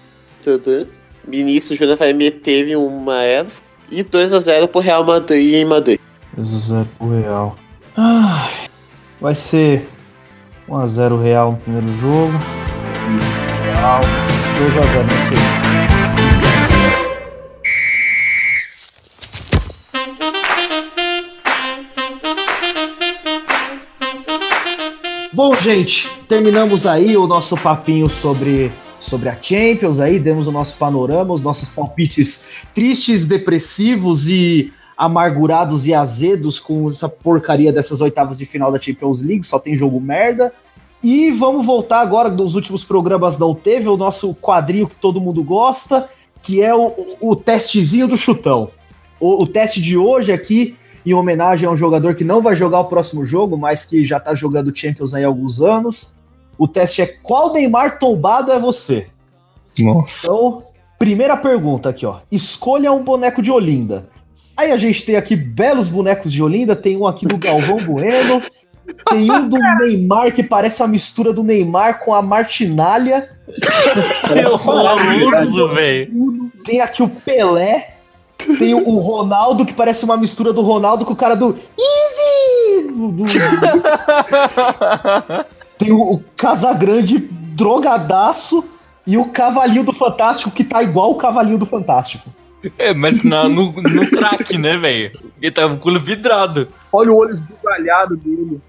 Vinícius 1.26 1.78
Júnior 1.78 1.96
vai 1.96 2.12
meter 2.12 2.68
em 2.68 2.76
uma 2.76 3.22
erva. 3.22 3.50
E 3.90 4.02
2x0 4.02 4.68
pro 4.68 4.80
Real 4.80 5.04
Madrid 5.04 5.54
em 5.54 5.64
Madrid. 5.64 6.00
2x0 6.36 6.86
pro 6.98 7.20
Real. 7.20 7.56
Ai, 7.96 8.50
vai 9.20 9.34
ser 9.34 9.86
1x0 10.68 11.22
Real 11.22 11.52
no 11.52 11.58
primeiro 11.58 12.00
jogo. 12.00 12.32
E 13.06 13.72
Real. 13.74 14.00
2x0 14.00 15.02
no 15.02 15.28
segundo. 15.28 15.91
Bom, 25.34 25.54
gente, 25.54 26.10
terminamos 26.28 26.86
aí 26.86 27.16
o 27.16 27.26
nosso 27.26 27.56
papinho 27.56 28.06
sobre, 28.06 28.70
sobre 29.00 29.30
a 29.30 29.34
Champions 29.40 29.98
aí, 29.98 30.18
demos 30.18 30.46
o 30.46 30.52
nosso 30.52 30.76
panorama, 30.76 31.32
os 31.32 31.42
nossos 31.42 31.70
palpites 31.70 32.48
tristes, 32.74 33.26
depressivos 33.26 34.28
e 34.28 34.70
amargurados 34.94 35.86
e 35.86 35.94
azedos 35.94 36.60
com 36.60 36.90
essa 36.90 37.08
porcaria 37.08 37.72
dessas 37.72 38.02
oitavas 38.02 38.36
de 38.36 38.44
final 38.44 38.70
da 38.70 38.78
Champions 38.78 39.22
League, 39.22 39.46
só 39.46 39.58
tem 39.58 39.74
jogo 39.74 39.98
merda. 39.98 40.52
E 41.02 41.30
vamos 41.30 41.64
voltar 41.64 42.00
agora 42.00 42.28
dos 42.28 42.54
últimos 42.54 42.84
programas 42.84 43.38
não 43.38 43.54
teve, 43.54 43.88
o 43.88 43.96
nosso 43.96 44.34
quadrinho 44.34 44.86
que 44.86 44.96
todo 44.96 45.18
mundo 45.18 45.42
gosta, 45.42 46.10
que 46.42 46.60
é 46.60 46.74
o, 46.74 47.16
o 47.22 47.34
testezinho 47.34 48.06
do 48.06 48.18
chutão. 48.18 48.70
O, 49.18 49.44
o 49.44 49.46
teste 49.46 49.80
de 49.80 49.96
hoje 49.96 50.30
aqui, 50.30 50.76
em 51.04 51.14
homenagem 51.14 51.68
a 51.68 51.70
um 51.70 51.76
jogador 51.76 52.14
que 52.14 52.24
não 52.24 52.40
vai 52.40 52.54
jogar 52.54 52.80
o 52.80 52.86
próximo 52.86 53.24
jogo, 53.24 53.56
mas 53.56 53.84
que 53.84 54.04
já 54.04 54.20
tá 54.20 54.34
jogando 54.34 54.74
Champions 54.74 55.14
aí 55.14 55.24
há 55.24 55.26
alguns 55.26 55.60
anos. 55.60 56.14
O 56.56 56.68
teste 56.68 57.02
é 57.02 57.06
qual 57.06 57.52
Neymar 57.52 57.98
tombado 57.98 58.52
é 58.52 58.58
você? 58.58 59.06
Nossa. 59.78 60.26
Então, 60.26 60.62
primeira 60.98 61.36
pergunta 61.36 61.88
aqui, 61.88 62.06
ó. 62.06 62.20
Escolha 62.30 62.92
um 62.92 63.02
boneco 63.02 63.42
de 63.42 63.50
Olinda. 63.50 64.08
Aí 64.56 64.70
a 64.70 64.76
gente 64.76 65.04
tem 65.04 65.16
aqui 65.16 65.34
belos 65.34 65.88
bonecos 65.88 66.30
de 66.30 66.42
Olinda, 66.42 66.76
tem 66.76 66.96
um 66.96 67.06
aqui 67.06 67.26
do 67.26 67.38
Galvão 67.38 67.78
Bueno, 67.82 68.42
tem 69.10 69.30
um 69.30 69.48
do 69.48 69.58
Neymar 69.58 70.32
que 70.32 70.42
parece 70.42 70.82
a 70.82 70.86
mistura 70.86 71.32
do 71.32 71.42
Neymar 71.42 72.00
com 72.00 72.14
a 72.14 72.22
Martinalha, 72.22 73.30
Que 74.32 74.46
horroroso, 74.46 75.74
velho. 75.74 76.50
tem 76.64 76.80
aqui 76.80 77.02
o 77.02 77.08
Pelé, 77.08 77.91
tem 78.58 78.74
o 78.74 78.98
Ronaldo 78.98 79.64
que 79.66 79.72
parece 79.72 80.04
uma 80.04 80.16
mistura 80.16 80.52
do 80.52 80.60
Ronaldo 80.60 81.04
com 81.04 81.12
o 81.12 81.16
cara 81.16 81.34
do 81.34 81.56
Easy! 81.78 82.88
Do- 82.92 83.10
do- 83.12 83.24
tem 85.78 85.92
o, 85.92 86.00
o 86.14 86.24
Casagrande 86.36 87.18
drogadaço 87.18 88.64
e 89.06 89.16
o 89.18 89.26
Cavalinho 89.26 89.84
do 89.84 89.92
Fantástico 89.92 90.50
que 90.50 90.64
tá 90.64 90.82
igual 90.82 91.10
o 91.10 91.16
Cavalinho 91.16 91.58
do 91.58 91.66
Fantástico. 91.66 92.28
É, 92.78 92.94
mas 92.94 93.24
na- 93.24 93.48
no, 93.48 93.72
no 93.72 94.10
crack, 94.10 94.56
né, 94.56 94.76
velho? 94.76 95.10
Ele 95.40 95.50
tava 95.50 95.70
com 95.70 95.74
o 95.74 95.78
culo 95.80 95.98
vidrado. 96.00 96.68
Olha 96.92 97.10
o 97.12 97.16
olho 97.16 97.34
esbugalhado 97.34 98.16
dele. 98.16 98.60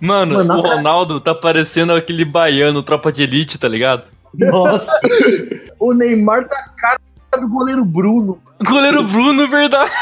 Mano, 0.00 0.36
Mano, 0.36 0.54
o 0.54 0.60
Ronaldo 0.62 1.20
tá 1.20 1.34
parecendo 1.34 1.92
aquele 1.92 2.24
baiano, 2.24 2.82
tropa 2.82 3.12
de 3.12 3.22
elite, 3.22 3.58
tá 3.58 3.68
ligado? 3.68 4.04
Nossa, 4.32 4.90
O 5.78 5.92
Neymar 5.92 6.48
tá 6.48 6.70
cara 6.78 6.98
do 7.36 7.48
goleiro 7.48 7.84
Bruno. 7.84 8.38
Goleiro 8.66 9.02
Bruno, 9.04 9.48
verdade. 9.48 9.90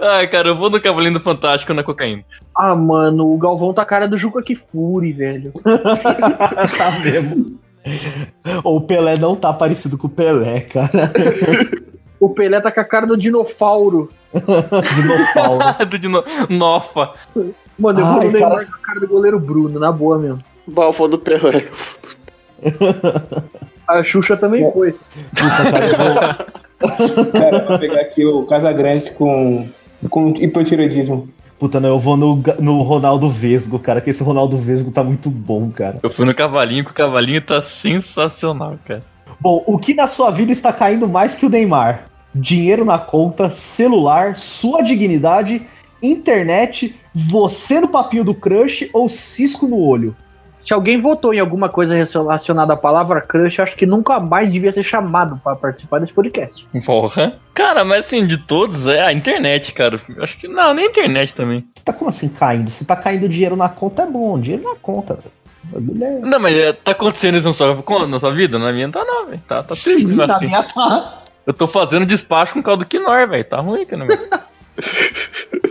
Ai, 0.00 0.26
cara, 0.28 0.48
eu 0.48 0.56
vou 0.56 0.70
no 0.70 0.80
Cavalinho 0.80 1.14
do 1.14 1.20
Fantástico 1.20 1.74
na 1.74 1.82
cocaína. 1.82 2.24
Ah, 2.56 2.74
mano, 2.74 3.32
o 3.32 3.38
Galvão 3.38 3.72
tá 3.72 3.82
a 3.82 3.86
cara 3.86 4.08
do 4.08 4.16
Juca 4.16 4.42
Kifuri, 4.42 5.12
velho. 5.12 5.52
tá 5.62 6.90
mesmo. 7.04 7.58
O 8.64 8.80
Pelé 8.80 9.16
não 9.16 9.34
tá 9.36 9.52
parecido 9.52 9.98
com 9.98 10.06
o 10.06 10.10
Pelé, 10.10 10.60
cara. 10.60 11.12
O 12.20 12.30
Pelé 12.30 12.60
tá 12.60 12.70
com 12.70 12.80
a 12.80 12.84
cara 12.84 13.06
do 13.06 13.16
Dinofauro. 13.16 14.08
Dinossauro. 14.32 15.86
Do 15.86 15.98
Dino... 15.98 16.24
Nofa. 16.48 17.10
Mano, 17.78 18.00
eu 18.00 18.06
vou 18.06 18.20
Ai, 18.20 18.26
no 18.26 18.32
Neymar 18.32 18.50
cara. 18.50 18.66
com 18.66 18.74
a 18.74 18.78
cara 18.78 19.00
do 19.00 19.08
goleiro 19.08 19.40
Bruno, 19.40 19.78
na 19.78 19.90
boa 19.90 20.18
mesmo. 20.18 20.42
Balfão 20.66 21.08
do 21.08 21.18
Pelé. 21.18 21.68
A 23.86 24.02
Xuxa 24.02 24.36
também 24.36 24.70
foi. 24.72 24.92
Puta, 24.92 25.70
cara, 25.70 25.86
eu 25.86 25.98
vou- 25.98 27.32
Cara, 27.32 27.64
vou 27.68 27.78
pegar 27.78 28.00
aqui 28.00 28.24
o 28.24 28.42
Casagrande 28.44 29.12
com, 29.12 29.68
com 30.10 30.30
hipotiroidismo. 30.36 31.28
Puta, 31.58 31.78
não, 31.78 31.90
eu 31.90 31.98
vou 31.98 32.16
no, 32.16 32.42
no 32.58 32.82
Ronaldo 32.82 33.30
Vesgo, 33.30 33.78
cara, 33.78 34.00
que 34.00 34.10
esse 34.10 34.22
Ronaldo 34.22 34.56
Vesgo 34.56 34.90
tá 34.90 35.04
muito 35.04 35.30
bom, 35.30 35.70
cara. 35.70 36.00
Eu 36.02 36.10
fui 36.10 36.26
no 36.26 36.34
Cavalinho, 36.34 36.84
que 36.84 36.90
o 36.90 36.94
Cavalinho 36.94 37.40
tá 37.40 37.62
sensacional, 37.62 38.74
cara. 38.84 39.02
Bom, 39.40 39.62
o 39.66 39.78
que 39.78 39.94
na 39.94 40.08
sua 40.08 40.30
vida 40.32 40.50
está 40.50 40.72
caindo 40.72 41.06
mais 41.08 41.36
que 41.36 41.46
o 41.46 41.48
Neymar? 41.48 42.06
Dinheiro 42.34 42.84
na 42.84 42.98
conta, 42.98 43.50
celular, 43.50 44.34
sua 44.34 44.82
dignidade, 44.82 45.62
internet, 46.02 46.96
você 47.14 47.80
no 47.80 47.88
papinho 47.88 48.24
do 48.24 48.34
crush 48.34 48.90
ou 48.92 49.08
cisco 49.08 49.68
no 49.68 49.78
olho? 49.78 50.16
Se 50.64 50.72
alguém 50.72 51.00
votou 51.00 51.34
em 51.34 51.40
alguma 51.40 51.68
coisa 51.68 51.94
relacionada 51.94 52.74
à 52.74 52.76
palavra 52.76 53.20
crush, 53.20 53.60
acho 53.60 53.76
que 53.76 53.84
nunca 53.84 54.20
mais 54.20 54.52
devia 54.52 54.72
ser 54.72 54.82
chamado 54.82 55.40
pra 55.42 55.56
participar 55.56 55.98
desse 56.00 56.12
podcast. 56.12 56.68
Porra. 56.86 57.34
Cara, 57.52 57.84
mas 57.84 58.06
assim, 58.06 58.26
de 58.26 58.38
todos, 58.38 58.86
é 58.86 59.02
a 59.02 59.12
internet, 59.12 59.72
cara. 59.72 59.96
Eu 60.16 60.22
Acho 60.22 60.38
que. 60.38 60.46
Não, 60.48 60.72
nem 60.72 60.86
a 60.86 60.88
internet 60.88 61.34
também. 61.34 61.66
Tá 61.84 61.92
como 61.92 62.10
assim 62.10 62.28
caindo? 62.28 62.70
Se 62.70 62.84
tá 62.84 62.94
caindo 62.96 63.28
dinheiro 63.28 63.56
na 63.56 63.68
conta, 63.68 64.02
é 64.02 64.06
bom. 64.06 64.38
Dinheiro 64.38 64.62
na 64.64 64.76
conta, 64.76 65.14
velho. 65.14 65.42
É- 66.02 66.20
Não, 66.20 66.38
mas 66.38 66.56
é, 66.56 66.72
tá 66.72 66.92
acontecendo 66.92 67.36
isso 67.38 67.46
na 67.46 67.52
sua, 67.52 68.06
na 68.06 68.18
sua 68.18 68.30
vida? 68.30 68.58
Na 68.58 68.72
minha 68.72 68.86
não 68.86 68.92
tá 68.92 69.04
não, 69.04 69.26
velho. 69.26 69.42
Tá, 69.46 69.62
tá 69.62 69.74
triste 69.74 70.06
Sim, 70.06 70.14
na 70.14 70.40
minha 70.40 70.62
tá. 70.62 71.22
Eu 71.46 71.52
tô 71.52 71.66
fazendo 71.66 72.06
despacho 72.06 72.54
com 72.54 72.62
caldo 72.62 72.86
quinor, 72.86 73.28
velho. 73.28 73.44
Tá 73.44 73.60
ruim 73.60 73.82
aqui 73.82 73.96
no 73.96 74.06
meu. 74.06 74.18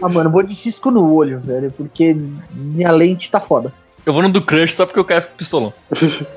Ah, 0.01 0.09
mano, 0.09 0.29
eu 0.29 0.31
vou 0.31 0.43
de 0.43 0.55
cisco 0.55 0.89
no 0.89 1.13
olho, 1.13 1.39
velho, 1.39 1.71
porque 1.71 2.15
minha 2.51 2.91
lente 2.91 3.29
tá 3.29 3.39
foda. 3.39 3.71
Eu 4.05 4.13
vou 4.13 4.21
no 4.23 4.29
do 4.29 4.41
crush 4.41 4.73
só 4.75 4.85
porque 4.85 4.99
eu 4.99 5.05
quero 5.05 5.25
pistolão. 5.37 5.73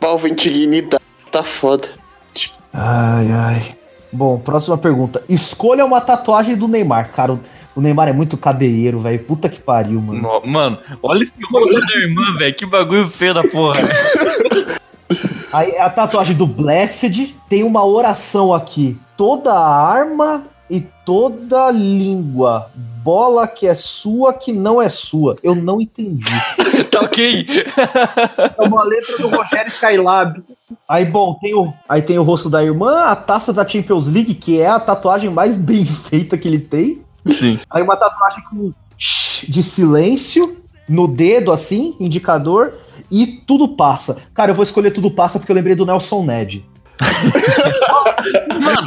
Balvin 0.00 0.34
dignidade. 0.34 1.02
Tá 1.30 1.42
foda. 1.42 1.88
Ai, 2.72 3.30
ai. 3.32 3.76
Bom, 4.12 4.38
próxima 4.38 4.76
pergunta. 4.76 5.22
Escolha 5.28 5.84
uma 5.84 6.00
tatuagem 6.00 6.56
do 6.56 6.66
Neymar, 6.66 7.10
cara. 7.12 7.38
O 7.76 7.80
Neymar 7.80 8.08
é 8.08 8.12
muito 8.12 8.36
cadeieiro, 8.36 8.98
velho. 9.00 9.18
Puta 9.20 9.48
que 9.48 9.60
pariu, 9.60 10.00
mano. 10.00 10.20
No- 10.20 10.50
Mano, 10.50 10.78
olha 11.02 11.22
esse 11.22 11.32
rosto 11.50 11.80
da 11.80 11.94
irmã, 11.96 12.36
velho. 12.38 12.54
Que 12.54 12.66
bagulho 12.66 13.06
feio 13.06 13.34
da 13.34 13.44
porra. 13.44 13.74
Aí 15.52 15.76
a 15.78 15.90
tatuagem 15.90 16.36
do 16.36 16.46
Blessed 16.46 17.34
tem 17.48 17.62
uma 17.64 17.84
oração 17.84 18.52
aqui. 18.54 18.98
Toda 19.16 19.52
arma 19.58 20.44
e 20.68 20.80
toda 21.04 21.70
língua. 21.70 22.70
Bola 23.02 23.46
que 23.48 23.66
é 23.66 23.74
sua, 23.74 24.32
que 24.32 24.52
não 24.52 24.80
é 24.80 24.88
sua. 24.88 25.36
Eu 25.42 25.54
não 25.54 25.80
entendi. 25.80 26.24
tá 26.90 27.00
ok. 27.00 27.46
É 28.58 28.62
uma 28.62 28.84
letra 28.84 29.16
do 29.18 29.28
Rogério 29.28 29.68
Skylab. 29.72 30.42
Aí, 30.88 31.04
bom, 31.04 31.34
tem 31.40 31.54
o, 31.54 31.72
aí 31.88 32.02
tem 32.02 32.18
o 32.18 32.22
rosto 32.22 32.50
da 32.50 32.62
irmã, 32.62 33.04
a 33.04 33.16
taça 33.16 33.52
da 33.52 33.66
Champions 33.66 34.06
League, 34.06 34.34
que 34.34 34.60
é 34.60 34.66
a 34.66 34.78
tatuagem 34.80 35.30
mais 35.30 35.56
bem 35.56 35.84
feita 35.86 36.36
que 36.36 36.46
ele 36.46 36.58
tem. 36.58 37.02
Sim. 37.24 37.58
Aí 37.70 37.82
uma 37.82 37.96
tatuagem 37.96 38.44
com 38.44 38.72
de 39.48 39.62
silêncio 39.62 40.58
no 40.88 41.08
dedo, 41.08 41.52
assim, 41.52 41.96
indicador, 41.98 42.74
e 43.10 43.26
tudo 43.26 43.68
passa. 43.68 44.22
Cara, 44.34 44.50
eu 44.50 44.54
vou 44.54 44.62
escolher 44.62 44.90
tudo 44.90 45.10
passa 45.10 45.38
porque 45.38 45.50
eu 45.50 45.56
lembrei 45.56 45.74
do 45.74 45.86
Nelson 45.86 46.22
Ned. 46.24 46.64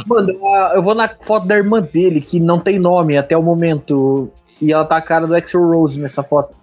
Mano, 0.06 0.38
eu 0.74 0.82
vou 0.82 0.94
na 0.94 1.08
foto 1.08 1.46
da 1.46 1.56
irmã 1.56 1.80
dele, 1.80 2.20
que 2.20 2.38
não 2.38 2.58
tem 2.60 2.78
nome 2.78 3.16
até 3.16 3.36
o 3.36 3.42
momento. 3.42 4.30
E 4.60 4.72
ela 4.72 4.84
tá 4.84 4.96
a 4.96 5.02
cara 5.02 5.26
do 5.26 5.34
Axel 5.34 5.60
Rose 5.60 6.00
nessa 6.00 6.22
foto. 6.22 6.54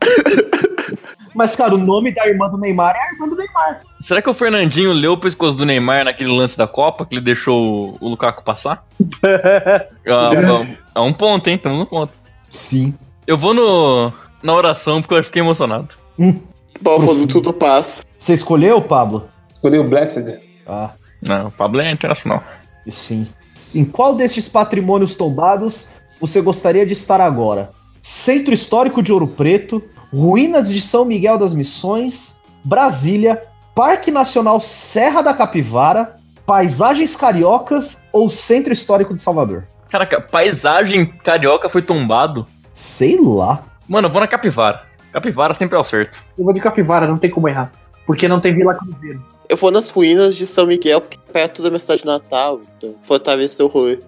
Mas, 1.33 1.55
cara, 1.55 1.75
o 1.75 1.77
nome 1.77 2.13
da 2.13 2.27
irmã 2.27 2.49
do 2.49 2.57
Neymar 2.57 2.95
é 2.95 2.99
a 2.99 3.13
irmã 3.13 3.27
do 3.27 3.35
Neymar. 3.35 3.81
Será 3.99 4.21
que 4.21 4.29
o 4.29 4.33
Fernandinho 4.33 4.91
leu 4.91 5.13
o 5.13 5.17
pescoço 5.17 5.57
do 5.57 5.65
Neymar 5.65 6.05
naquele 6.05 6.31
lance 6.31 6.57
da 6.57 6.67
Copa 6.67 7.05
que 7.05 7.15
ele 7.15 7.21
deixou 7.21 7.97
o 7.99 8.09
Lukaku 8.09 8.43
passar? 8.43 8.85
Bom, 8.99 10.65
é 10.95 10.99
um 10.99 11.13
ponto, 11.13 11.49
hein? 11.49 11.57
Tamo 11.57 11.77
no 11.77 11.85
ponto. 11.85 12.13
Sim. 12.49 12.93
Eu 13.25 13.37
vou 13.37 13.53
no, 13.53 14.11
na 14.43 14.53
oração 14.53 15.01
porque 15.01 15.13
eu 15.13 15.23
fiquei 15.23 15.41
emocionado. 15.41 15.95
Bom, 16.81 17.05
quando 17.05 17.27
tudo 17.27 17.53
passa. 17.53 18.03
Você 18.17 18.33
escolheu, 18.33 18.81
Pablo? 18.81 19.29
Escolhi 19.53 19.79
o 19.79 19.87
Blessed. 19.87 20.41
Ah, 20.67 20.91
Não, 21.21 21.47
o 21.47 21.51
Pablo 21.51 21.81
é 21.81 21.91
internacional. 21.91 22.43
sim. 22.89 23.27
Em 23.75 23.85
qual 23.85 24.15
destes 24.15 24.49
patrimônios 24.49 25.15
tombados 25.15 25.89
você 26.19 26.41
gostaria 26.41 26.85
de 26.85 26.93
estar 26.93 27.21
agora? 27.21 27.71
Centro 28.01 28.53
Histórico 28.53 29.01
de 29.01 29.13
Ouro 29.13 29.27
Preto, 29.27 29.83
Ruínas 30.11 30.69
de 30.69 30.81
São 30.81 31.05
Miguel 31.05 31.37
das 31.37 31.53
Missões, 31.53 32.41
Brasília, 32.63 33.41
Parque 33.75 34.11
Nacional 34.11 34.59
Serra 34.59 35.21
da 35.21 35.33
Capivara, 35.33 36.15
Paisagens 36.45 37.15
Cariocas 37.15 38.05
ou 38.11 38.29
Centro 38.29 38.73
Histórico 38.73 39.13
de 39.13 39.21
Salvador? 39.21 39.67
Caraca, 39.89 40.19
paisagem 40.19 41.05
carioca 41.05 41.69
foi 41.69 41.81
tombado. 41.81 42.47
Sei 42.73 43.19
lá. 43.21 43.63
Mano, 43.87 44.07
eu 44.07 44.11
vou 44.11 44.21
na 44.21 44.27
Capivara. 44.27 44.83
Capivara 45.11 45.53
sempre 45.53 45.75
é 45.75 45.79
o 45.79 45.83
certo. 45.83 46.23
Eu 46.37 46.45
vou 46.45 46.53
de 46.53 46.61
Capivara, 46.61 47.07
não 47.07 47.17
tem 47.17 47.29
como 47.29 47.47
errar. 47.47 47.71
Porque 48.05 48.27
não 48.27 48.41
tem 48.41 48.53
Vila 48.53 48.75
Cruzeiro. 48.75 49.23
Eu 49.47 49.57
vou 49.57 49.71
nas 49.71 49.89
ruínas 49.89 50.35
de 50.35 50.45
São 50.45 50.65
Miguel, 50.65 51.01
porque 51.01 51.19
é 51.27 51.31
perto 51.31 51.61
da 51.61 51.69
minha 51.69 51.79
cidade 51.79 52.05
natal. 52.05 52.61
Então, 52.77 52.95
fortalecer 53.01 53.65
o 53.65 53.69
rolê. 53.69 53.99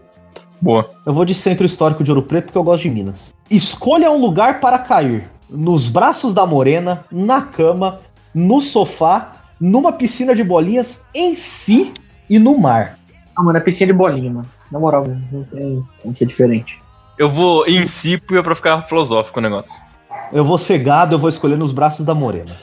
Boa. 0.62 0.90
Eu 1.06 1.14
vou 1.14 1.26
de 1.26 1.36
Centro 1.36 1.66
Histórico 1.66 2.04
de 2.04 2.12
Ouro 2.12 2.24
Preto 2.24 2.46
porque 2.46 2.58
eu 2.58 2.64
gosto 2.64 2.84
de 2.84 2.90
Minas. 2.90 3.36
Escolha 3.52 4.10
um 4.10 4.22
lugar 4.22 4.62
para 4.62 4.80
cair. 4.80 5.30
Nos 5.50 5.90
braços 5.90 6.34
da 6.34 6.46
morena, 6.46 7.04
na 7.12 7.42
cama, 7.42 8.00
no 8.34 8.62
sofá, 8.62 9.34
numa 9.60 9.92
piscina 9.92 10.34
de 10.34 10.44
bolinhas, 10.44 11.06
em 11.14 11.36
si 11.36 11.94
e 12.30 12.40
no 12.40 12.58
mar. 12.58 12.98
Ah, 13.36 13.44
mano, 13.44 13.58
é 13.58 13.62
piscina 13.62 13.92
de 13.92 13.98
bolinha, 13.98 14.32
mano. 14.32 14.50
Na 14.72 14.80
moral, 14.80 15.06
não 15.32 15.44
tem 15.44 15.84
o 16.04 16.14
que 16.14 16.24
é 16.24 16.28
diferente. 16.28 16.82
Eu 17.18 17.30
vou 17.30 17.68
em 17.68 17.86
si 17.86 18.18
porque 18.18 18.38
é 18.38 18.42
pra 18.42 18.56
ficar 18.56 18.80
filosófico 18.82 19.40
o 19.40 19.42
negócio. 19.42 19.86
Eu 20.32 20.46
vou 20.46 20.58
cegado, 20.58 21.14
eu 21.14 21.20
vou 21.20 21.30
escolher 21.30 21.58
nos 21.58 21.72
braços 21.72 22.06
da 22.06 22.16
morena. 22.16 22.56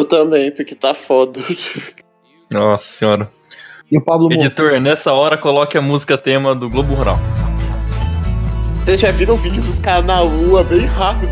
Eu 0.00 0.06
também, 0.06 0.50
porque 0.50 0.74
tá 0.74 0.94
foda. 0.94 1.40
Nossa 2.50 2.84
senhora. 2.84 3.30
E 3.92 3.98
o 3.98 4.00
Pablo 4.00 4.30
Moura? 4.30 4.36
Editor, 4.46 4.80
nessa 4.80 5.12
hora 5.12 5.36
coloque 5.36 5.76
a 5.76 5.82
música 5.82 6.16
tema 6.16 6.54
do 6.54 6.70
Globo 6.70 6.94
Rural. 6.94 7.18
Vocês 8.82 8.98
já 8.98 9.10
viram 9.10 9.34
o 9.34 9.36
vídeo 9.36 9.60
dos 9.60 9.78
caras 9.78 10.06
na 10.06 10.20
lua 10.20 10.64
bem 10.64 10.86
rápido? 10.86 11.30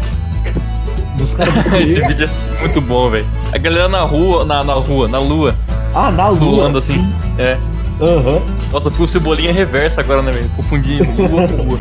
Dos 1.16 1.32
caras 1.32 1.54
Esse 1.80 2.06
vídeo 2.06 2.26
é 2.28 2.60
muito 2.60 2.78
bom, 2.82 3.08
velho. 3.08 3.26
A 3.54 3.56
galera 3.56 3.88
na 3.88 4.02
rua, 4.02 4.44
na, 4.44 4.62
na 4.62 4.74
rua, 4.74 5.08
na 5.08 5.18
lua, 5.18 5.56
Ah, 5.94 6.10
na 6.10 6.28
lua. 6.28 6.38
voando 6.38 6.76
assim. 6.76 6.98
É. 7.38 7.54
Aham. 8.02 8.42
Nossa, 8.70 8.88
eu 8.88 8.92
fui 8.92 9.06
o 9.06 9.08
cebolinha 9.08 9.50
reversa 9.50 10.02
agora, 10.02 10.20
né, 10.20 10.30
velho? 10.30 10.50
Confundi 10.54 10.98
lua 11.16 11.48
com 11.48 11.62
rua. 11.62 11.78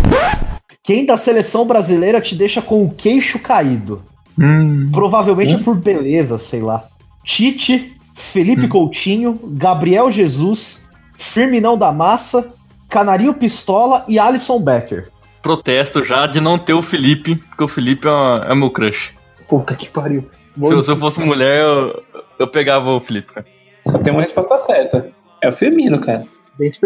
Quem 0.82 1.06
da 1.06 1.18
seleção 1.18 1.68
brasileira 1.68 2.22
te 2.22 2.34
deixa 2.34 2.62
com 2.62 2.82
o 2.86 2.90
queixo 2.90 3.40
caído? 3.40 4.02
Hum. 4.40 4.90
Provavelmente 4.92 5.58
por 5.64 5.76
beleza, 5.76 6.38
sei 6.38 6.62
lá. 6.62 6.86
Tite, 7.24 7.96
Felipe 8.14 8.68
Coutinho, 8.68 9.40
Gabriel 9.54 10.10
Jesus, 10.12 10.88
Firminão 11.18 11.78
da 11.78 11.92
Massa, 11.92 12.54
Canarinho 12.90 13.34
Pistola 13.34 14.06
e 14.08 14.18
Alisson 14.20 14.60
Becker. 14.60 15.10
Protesto 15.42 16.04
já 16.04 16.28
de 16.28 16.40
não 16.42 16.58
ter 16.58 16.74
o 16.74 16.82
Felipe, 16.82 17.36
porque 17.36 17.64
o 17.64 17.68
Felipe 17.68 18.08
é, 18.08 18.12
uma- 18.12 18.46
é 18.50 18.56
meu 18.56 18.70
crush. 18.70 19.14
Puta 19.48 19.76
que 19.76 19.90
pariu. 19.90 20.30
Se 20.62 20.74
eu, 20.74 20.84
se 20.84 20.92
eu 20.92 20.98
fosse 20.98 21.20
mulher, 21.22 21.62
eu, 21.64 22.04
eu 22.40 22.48
pegava 22.48 22.90
o 22.90 23.00
Felipe, 23.00 23.32
cara. 23.34 23.46
Só 23.86 23.98
tem 24.00 24.12
uma 24.12 24.22
resposta 24.22 24.58
certa. 24.58 25.10
É 25.42 25.48
o 25.50 25.52
Firmino, 25.52 26.00
cara. 26.02 26.26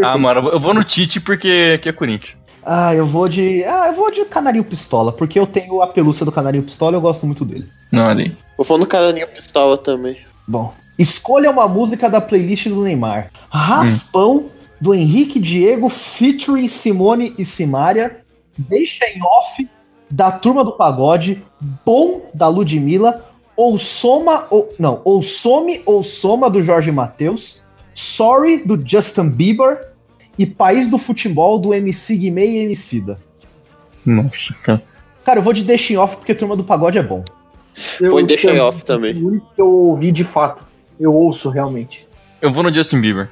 Ah, 0.03 0.18
mano, 0.18 0.49
eu 0.49 0.60
vou- 0.60 0.73
no 0.73 0.84
Tite 0.84 1.22
porque 1.22 1.78
que 1.78 1.88
é 1.90 1.94
Corinthians. 1.94 2.36
Ah, 2.64 2.94
eu 2.94 3.06
vou 3.06 3.28
de. 3.28 3.64
Ah, 3.64 3.88
eu 3.88 3.94
vou 3.94 4.12
de 4.12 4.24
Canarinho 4.26 4.64
Pistola, 4.64 5.12
porque 5.12 5.40
eu 5.40 5.48
tenho 5.48 5.82
a 5.82 5.88
pelúcia 5.88 6.26
do 6.26 6.32
Canarinho 6.32 6.64
Pistola 6.64 6.94
e 6.94 6.98
eu 6.98 7.02
gosto 7.02 7.26
muito 7.26 7.44
dele. 7.44 7.68
Não, 7.92 8.08
ali. 8.08 8.36
Eu 8.58 8.64
vou 8.64 8.78
no 8.78 8.86
Canarinho 8.86 9.28
Pistola 9.28 9.78
também. 9.78 10.18
Bom, 10.48 10.74
escolha 10.98 11.50
uma 11.50 11.68
música 11.68 12.10
da 12.10 12.22
playlist 12.22 12.68
do 12.68 12.84
Neymar. 12.84 13.32
Raspão, 13.50 14.46
do 14.80 14.94
Henrique 14.94 15.40
Diego, 15.40 15.90
featuring 15.90 16.68
Simone 16.68 17.34
e 17.38 17.46
Simária. 17.46 18.22
Deixa 18.58 19.06
em 19.06 19.22
off, 19.24 19.68
da 20.10 20.32
Turma 20.32 20.64
do 20.64 20.74
Pagode. 20.74 21.44
Bom, 21.86 22.30
da 22.34 22.48
Ludmilla. 22.48 23.26
Ou 23.56 23.78
Soma, 23.78 24.48
ou. 24.50 24.74
Não, 24.78 25.02
ou 25.04 25.22
Some 25.22 25.82
ou 25.86 26.04
Soma, 26.04 26.50
do 26.50 26.62
Jorge 26.62 26.92
Matheus. 26.92 27.62
Sorry, 27.94 28.64
do 28.64 28.82
Justin 28.84 29.30
Bieber. 29.30 29.90
E 30.38 30.45
País 30.45 30.90
do 30.90 30.98
Futebol, 30.98 31.60
do 31.60 31.74
MC 31.74 32.16
Guimê 32.18 32.45
e 32.48 32.58
Emicida. 32.60 33.20
Nossa, 34.06 34.56
cara. 34.64 34.82
Cara, 35.24 35.40
eu 35.40 35.44
vou 35.44 35.53
de 35.53 35.64
Deixa 35.64 35.94
em 35.94 35.98
off, 35.98 36.18
porque 36.18 36.34
Turma 36.34 36.56
do 36.56 36.64
Pagode 36.64 36.98
é 36.98 37.03
bom. 37.03 37.24
Eu- 37.99 38.12
Põe 38.12 38.26
deixa 38.26 38.52
em 38.52 38.60
off 38.60 38.84
também. 38.84 39.14
O 39.22 39.28
único 39.28 39.48
que 39.56 39.62
eu 39.62 39.68
ouvi 39.70 40.12
de 40.12 40.24
fato. 40.24 40.66
Eu 40.99 41.14
ouço 41.14 41.49
realmente. 41.49 42.08
Eu 42.41 42.52
vou 42.52 42.64
no 42.64 42.74
Justin 42.74 42.99
Bieber. 42.99 43.30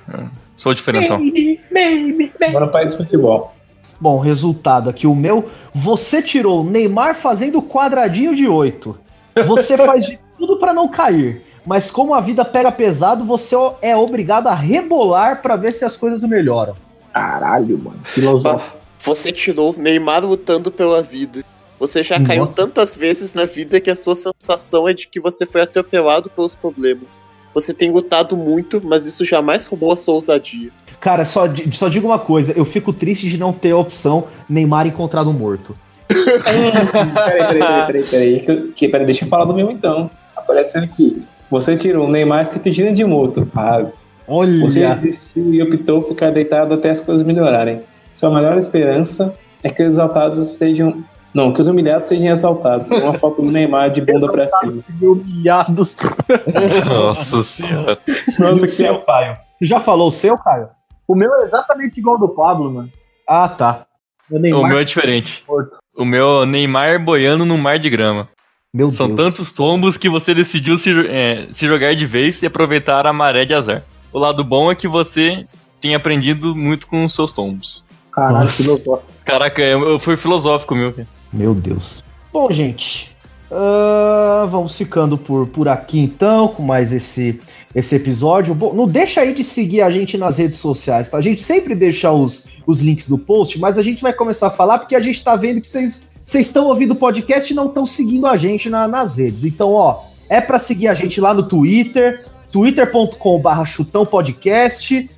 Sou 0.56 0.74
diferentão. 0.74 1.18
Baby, 1.18 1.60
baby, 1.72 2.12
baby. 2.14 2.46
Agora 2.46 2.68
país 2.68 2.90
de 2.90 2.98
futebol. 2.98 3.56
Bom, 4.00 4.18
resultado 4.20 4.90
aqui, 4.90 5.08
o 5.08 5.16
meu. 5.16 5.50
Você 5.74 6.22
tirou 6.22 6.64
Neymar 6.64 7.16
fazendo 7.16 7.62
quadradinho 7.62 8.36
de 8.36 8.48
8. 8.48 8.98
Você 9.46 9.76
faz 9.78 10.06
de 10.06 10.20
tudo 10.38 10.58
pra 10.58 10.74
não 10.74 10.88
cair. 10.88 11.42
Mas 11.66 11.92
como 11.92 12.14
a 12.14 12.22
vida 12.22 12.46
pega 12.46 12.72
pesado, 12.72 13.26
você 13.26 13.56
é 13.82 13.96
obrigado 13.96 14.48
a 14.48 14.56
rebolar 14.56 15.42
pra 15.42 15.56
ver 15.56 15.74
se 15.74 15.84
as 15.84 15.98
coisas 15.98 16.24
melhoram. 16.24 16.76
Caralho, 17.20 17.78
mano. 17.78 18.00
Filosófico. 18.04 18.78
Você 19.02 19.32
tirou 19.32 19.74
Neymar 19.78 20.26
lutando 20.26 20.72
pela 20.72 21.02
vida. 21.02 21.44
Você 21.80 22.04
já 22.04 22.22
caiu 22.22 22.42
Nossa. 22.42 22.56
tantas 22.58 22.94
vezes 22.94 23.34
na 23.34 23.46
vida 23.46 23.80
que 23.80 23.90
a 23.90 23.96
sua 23.96 24.14
sensação 24.16 24.88
é 24.88 24.94
de 24.94 25.08
que 25.08 25.20
você 25.20 25.46
foi 25.46 25.62
atropelado 25.62 26.30
pelos 26.30 26.54
problemas. 26.56 27.20
Você 27.54 27.74
tem 27.74 27.90
lutado 27.92 28.36
muito, 28.36 28.82
mas 28.84 29.06
isso 29.06 29.24
jamais 29.24 29.66
roubou 29.66 29.92
a 29.92 29.98
sua 29.98 30.16
ousadia. 30.16 30.70
Cara, 31.00 31.24
só, 31.24 31.44
só 31.72 31.88
digo 31.88 32.08
uma 32.08 32.20
coisa: 32.20 32.52
eu 32.58 32.66
fico 32.66 32.92
triste 32.92 33.30
de 33.30 33.38
não 33.38 33.54
ter 33.54 33.72
a 33.72 33.78
opção 33.78 34.28
Neymar 34.50 34.86
encontrado 34.88 35.32
morto. 35.32 35.76
Peraí, 36.08 36.72
peraí, 36.92 37.12
peraí, 37.14 37.86
peraí, 37.86 38.04
peraí. 38.04 38.40
Que, 38.42 38.72
que- 38.74 38.90
peraí, 38.90 39.06
deixa 39.06 39.24
eu 39.26 39.30
falar 39.30 39.46
do 39.46 39.54
meu 39.54 39.72
então. 39.72 40.10
Aparece 40.36 40.78
aqui. 40.78 41.24
Você 41.50 41.78
tirou 41.78 42.08
o 42.08 42.12
Neymar 42.12 42.46
se 42.46 42.60
fingindo 42.60 42.92
de 42.92 43.04
morto. 43.06 43.46
Paz. 43.46 44.06
Olha. 44.30 44.60
Você 44.62 44.86
desistiu 44.96 45.54
e 45.54 45.62
optou 45.62 46.02
ficar 46.02 46.32
deitado 46.32 46.74
até 46.74 46.90
as 46.92 47.00
coisas 47.00 47.26
melhorarem. 47.26 47.82
Sua 48.12 48.30
melhor 48.34 48.58
esperança 48.58 49.34
é 49.64 49.70
que 49.70 49.82
os 49.84 49.96
exaltados 49.96 50.38
sejam. 50.56 51.04
Não, 51.34 51.54
que 51.54 51.60
os 51.62 51.68
humilhados 51.68 52.08
sejam 52.08 52.28
exaltados. 52.30 52.90
Uma 52.90 53.14
foto 53.14 53.42
do 53.42 53.52
Neymar 53.52 53.92
de 53.92 54.02
bunda 54.02 54.32
pra 54.32 54.48
cima. 54.48 54.84
Humilhados. 55.02 55.96
Nossa 56.88 57.44
senhora. 57.44 58.00
Nossa, 58.38 58.58
o 58.58 58.62
que 58.62 58.68
seu, 58.68 59.00
Caio. 59.02 59.38
Você 59.58 59.66
já 59.66 59.80
falou 59.80 60.08
o 60.08 60.12
seu, 60.12 60.38
Caio? 60.38 60.70
O 61.08 61.16
meu 61.16 61.34
é 61.36 61.46
exatamente 61.46 62.00
igual 62.00 62.16
ao 62.16 62.22
do 62.22 62.30
Pablo, 62.30 62.72
mano. 62.72 62.90
Ah, 63.28 63.48
tá. 63.50 63.86
O 64.30 64.36
O 64.38 64.40
Neymar 64.40 64.70
meu 64.70 64.80
é 64.80 64.84
diferente. 64.84 65.44
morto. 65.48 65.78
O 65.96 66.06
meu 66.06 66.44
é 66.44 66.46
Neymar 66.46 67.04
boiando 67.04 67.46
no 67.46 67.58
mar 67.58 67.78
de 67.78 67.90
grama. 67.90 68.28
Meu 68.74 68.90
São 68.92 69.08
Deus. 69.08 69.20
tantos 69.20 69.52
tombos 69.52 69.98
que 69.98 70.08
você 70.10 70.34
decidiu 70.36 70.78
se, 70.78 70.92
é, 71.08 71.48
se 71.52 71.66
jogar 71.68 71.94
de 71.96 72.06
vez 72.06 72.42
e 72.44 72.46
aproveitar 72.48 73.06
a 73.08 73.14
maré 73.14 73.44
de 73.44 73.54
azar. 73.54 73.84
O 74.12 74.20
lado 74.20 74.44
bom 74.44 74.72
é 74.72 74.76
que 74.76 74.88
você 74.88 75.46
tem 75.80 75.96
aprendido 75.96 76.56
muito 76.56 76.88
com 76.88 77.06
os 77.06 77.14
seus 77.14 77.32
tombos. 77.32 77.86
Caralho, 78.12 78.52
filosófico. 78.52 79.12
Caraca, 79.24 79.62
eu, 79.62 79.88
eu 79.88 80.00
fui 80.00 80.18
filosófico, 80.18 80.76
meu. 80.76 80.92
cara. 80.92 81.08
Meu 81.32 81.54
Deus. 81.54 82.04
Bom, 82.34 82.52
gente, 82.52 83.16
uh, 83.52 84.48
vamos 84.48 84.76
ficando 84.76 85.18
por, 85.18 85.48
por 85.48 85.68
aqui 85.68 86.00
então, 86.00 86.48
com 86.48 86.64
mais 86.64 86.92
esse, 86.92 87.40
esse 87.74 87.96
episódio. 87.96 88.54
Bom, 88.56 88.74
não 88.74 88.88
deixa 88.88 89.22
aí 89.22 89.34
de 89.34 89.44
seguir 89.44 89.82
a 89.82 89.92
gente 89.92 90.18
nas 90.18 90.38
redes 90.38 90.60
sociais, 90.60 91.10
tá? 91.10 91.18
A 91.18 91.22
gente 91.22 91.44
sempre 91.44 91.76
deixa 91.76 92.12
os, 92.12 92.48
os 92.66 92.82
links 92.82 93.08
do 93.08 93.18
post, 93.18 93.60
mas 93.60 93.78
a 93.78 93.84
gente 93.84 94.02
vai 94.02 94.14
começar 94.14 94.48
a 94.48 94.52
falar 94.52 94.80
porque 94.80 94.96
a 94.96 95.02
gente 95.02 95.24
tá 95.24 95.36
vendo 95.36 95.62
que 95.62 95.68
vocês 95.68 96.04
estão 96.26 96.66
ouvindo 96.66 96.92
o 96.92 96.96
podcast 96.96 97.52
e 97.52 97.56
não 97.56 97.68
estão 97.68 97.86
seguindo 97.86 98.26
a 98.28 98.36
gente 98.38 98.70
na, 98.70 98.88
nas 98.88 99.18
redes. 99.18 99.46
Então, 99.46 99.74
ó, 99.74 100.04
é 100.28 100.42
para 100.42 100.60
seguir 100.60 100.88
a 100.88 100.94
gente 100.94 101.20
lá 101.20 101.34
no 101.34 101.44
Twitter, 101.44 102.26
twitter.com/barra 102.52 103.66
chutão 103.66 104.06
podcast, 104.06 105.10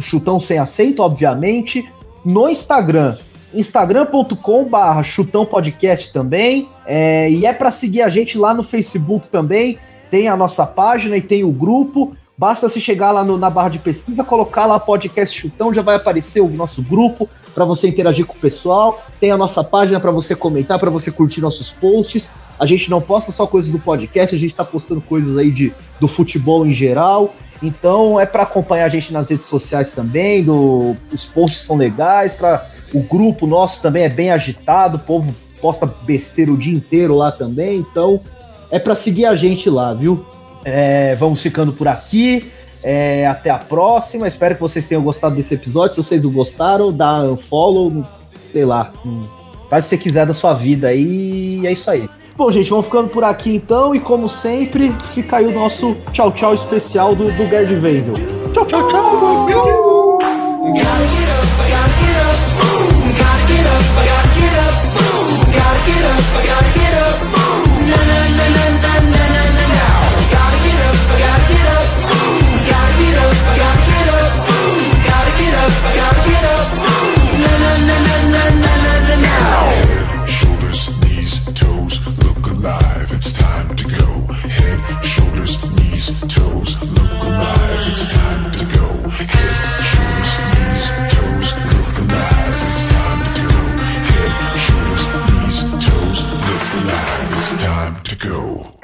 chutão 0.00 0.38
sem 0.38 0.58
acento, 0.58 1.02
obviamente. 1.02 1.90
No 2.24 2.48
Instagram, 2.48 3.16
instagram.com/barra 3.54 5.02
chutão 5.02 5.46
podcast 5.46 6.12
também. 6.12 6.68
É, 6.86 7.30
e 7.30 7.46
é 7.46 7.52
para 7.52 7.70
seguir 7.70 8.02
a 8.02 8.08
gente 8.08 8.36
lá 8.36 8.52
no 8.52 8.62
Facebook 8.62 9.28
também. 9.28 9.78
Tem 10.10 10.28
a 10.28 10.36
nossa 10.36 10.66
página 10.66 11.16
e 11.16 11.22
tem 11.22 11.44
o 11.44 11.52
grupo. 11.52 12.16
Basta 12.36 12.68
se 12.68 12.80
chegar 12.80 13.12
lá 13.12 13.22
no, 13.22 13.36
na 13.36 13.50
barra 13.50 13.68
de 13.68 13.78
pesquisa, 13.78 14.24
colocar 14.24 14.64
lá 14.64 14.80
podcast 14.80 15.38
chutão, 15.38 15.74
já 15.74 15.82
vai 15.82 15.96
aparecer 15.96 16.40
o 16.40 16.48
nosso 16.48 16.82
grupo 16.82 17.28
para 17.54 17.64
você 17.64 17.88
interagir 17.88 18.26
com 18.26 18.34
o 18.34 18.40
pessoal. 18.40 19.02
Tem 19.18 19.30
a 19.30 19.36
nossa 19.36 19.62
página 19.62 20.00
para 20.00 20.10
você 20.10 20.34
comentar, 20.34 20.78
para 20.78 20.90
você 20.90 21.10
curtir 21.10 21.40
nossos 21.40 21.70
posts. 21.70 22.34
A 22.58 22.66
gente 22.66 22.90
não 22.90 23.00
posta 23.00 23.32
só 23.32 23.46
coisas 23.46 23.70
do 23.70 23.78
podcast, 23.78 24.34
a 24.34 24.38
gente 24.38 24.50
está 24.50 24.64
postando 24.64 25.00
coisas 25.00 25.36
aí 25.36 25.50
de, 25.50 25.72
do 25.98 26.06
futebol 26.06 26.66
em 26.66 26.72
geral. 26.72 27.34
Então 27.62 28.18
é 28.18 28.26
para 28.26 28.42
acompanhar 28.44 28.86
a 28.86 28.88
gente 28.88 29.12
nas 29.12 29.30
redes 29.30 29.46
sociais 29.46 29.92
também. 29.92 30.42
Do, 30.42 30.96
os 31.12 31.24
posts 31.24 31.62
são 31.62 31.76
legais. 31.76 32.34
Para 32.34 32.66
o 32.94 33.00
grupo 33.00 33.46
nosso 33.46 33.82
também 33.82 34.04
é 34.04 34.08
bem 34.08 34.30
agitado. 34.30 34.96
O 34.96 35.00
povo 35.00 35.34
posta 35.60 35.86
besteira 35.86 36.50
o 36.50 36.56
dia 36.56 36.74
inteiro 36.74 37.14
lá 37.14 37.30
também. 37.30 37.78
Então 37.78 38.20
é 38.70 38.78
para 38.78 38.94
seguir 38.94 39.26
a 39.26 39.34
gente 39.34 39.68
lá, 39.68 39.92
viu? 39.92 40.24
É, 40.64 41.14
vamos 41.16 41.42
ficando 41.42 41.72
por 41.72 41.88
aqui. 41.88 42.50
É, 42.82 43.26
até 43.26 43.50
a 43.50 43.58
próxima. 43.58 44.26
Espero 44.26 44.54
que 44.54 44.60
vocês 44.60 44.86
tenham 44.86 45.02
gostado 45.02 45.34
desse 45.34 45.54
episódio. 45.54 45.94
Se 45.94 46.02
vocês 46.02 46.24
gostaram, 46.24 46.92
dá 46.92 47.22
um 47.22 47.36
follow, 47.36 48.02
sei 48.52 48.64
lá. 48.64 48.92
Faz 49.68 49.86
o 49.86 49.88
que 49.88 49.96
você 49.96 50.02
quiser 50.02 50.26
da 50.26 50.34
sua 50.34 50.54
vida 50.54 50.88
aí. 50.88 51.66
É 51.66 51.72
isso 51.72 51.90
aí. 51.90 52.08
Bom, 52.36 52.50
gente, 52.50 52.70
vamos 52.70 52.86
ficando 52.86 53.08
por 53.08 53.22
aqui 53.22 53.54
então. 53.54 53.94
E 53.94 54.00
como 54.00 54.28
sempre, 54.28 54.94
fica 55.12 55.36
aí 55.36 55.46
o 55.46 55.52
nosso 55.52 55.96
tchau, 56.12 56.32
tchau 56.32 56.54
especial 56.54 57.14
do, 57.14 57.30
do 57.30 57.46
Gerd 57.48 57.72
Wenzel. 57.74 58.14
Tchau, 58.52 58.66
tchau, 58.66 58.88
tchau. 58.88 59.46
tchau. 59.46 61.29
toes 86.08 86.80
look 86.80 87.22
alive. 87.22 87.88
It's 87.92 88.06
time 88.06 88.50
to 88.52 88.64
go. 88.64 88.86
Head, 89.10 89.84
shoulders, 89.84 90.32
knees, 90.48 90.86
toes 91.12 91.52
look 91.76 91.98
alive. 91.98 92.60
It's 92.70 92.86
time 92.90 93.20
to 93.34 93.42
go. 93.42 93.60
Head, 94.08 94.58
shoulders, 94.64 95.06
knees, 95.28 95.60
toes 95.86 96.24
look 96.24 96.84
alive. 96.84 97.38
It's 97.38 97.54
time 97.62 98.02
to 98.02 98.16
go. 98.16 98.79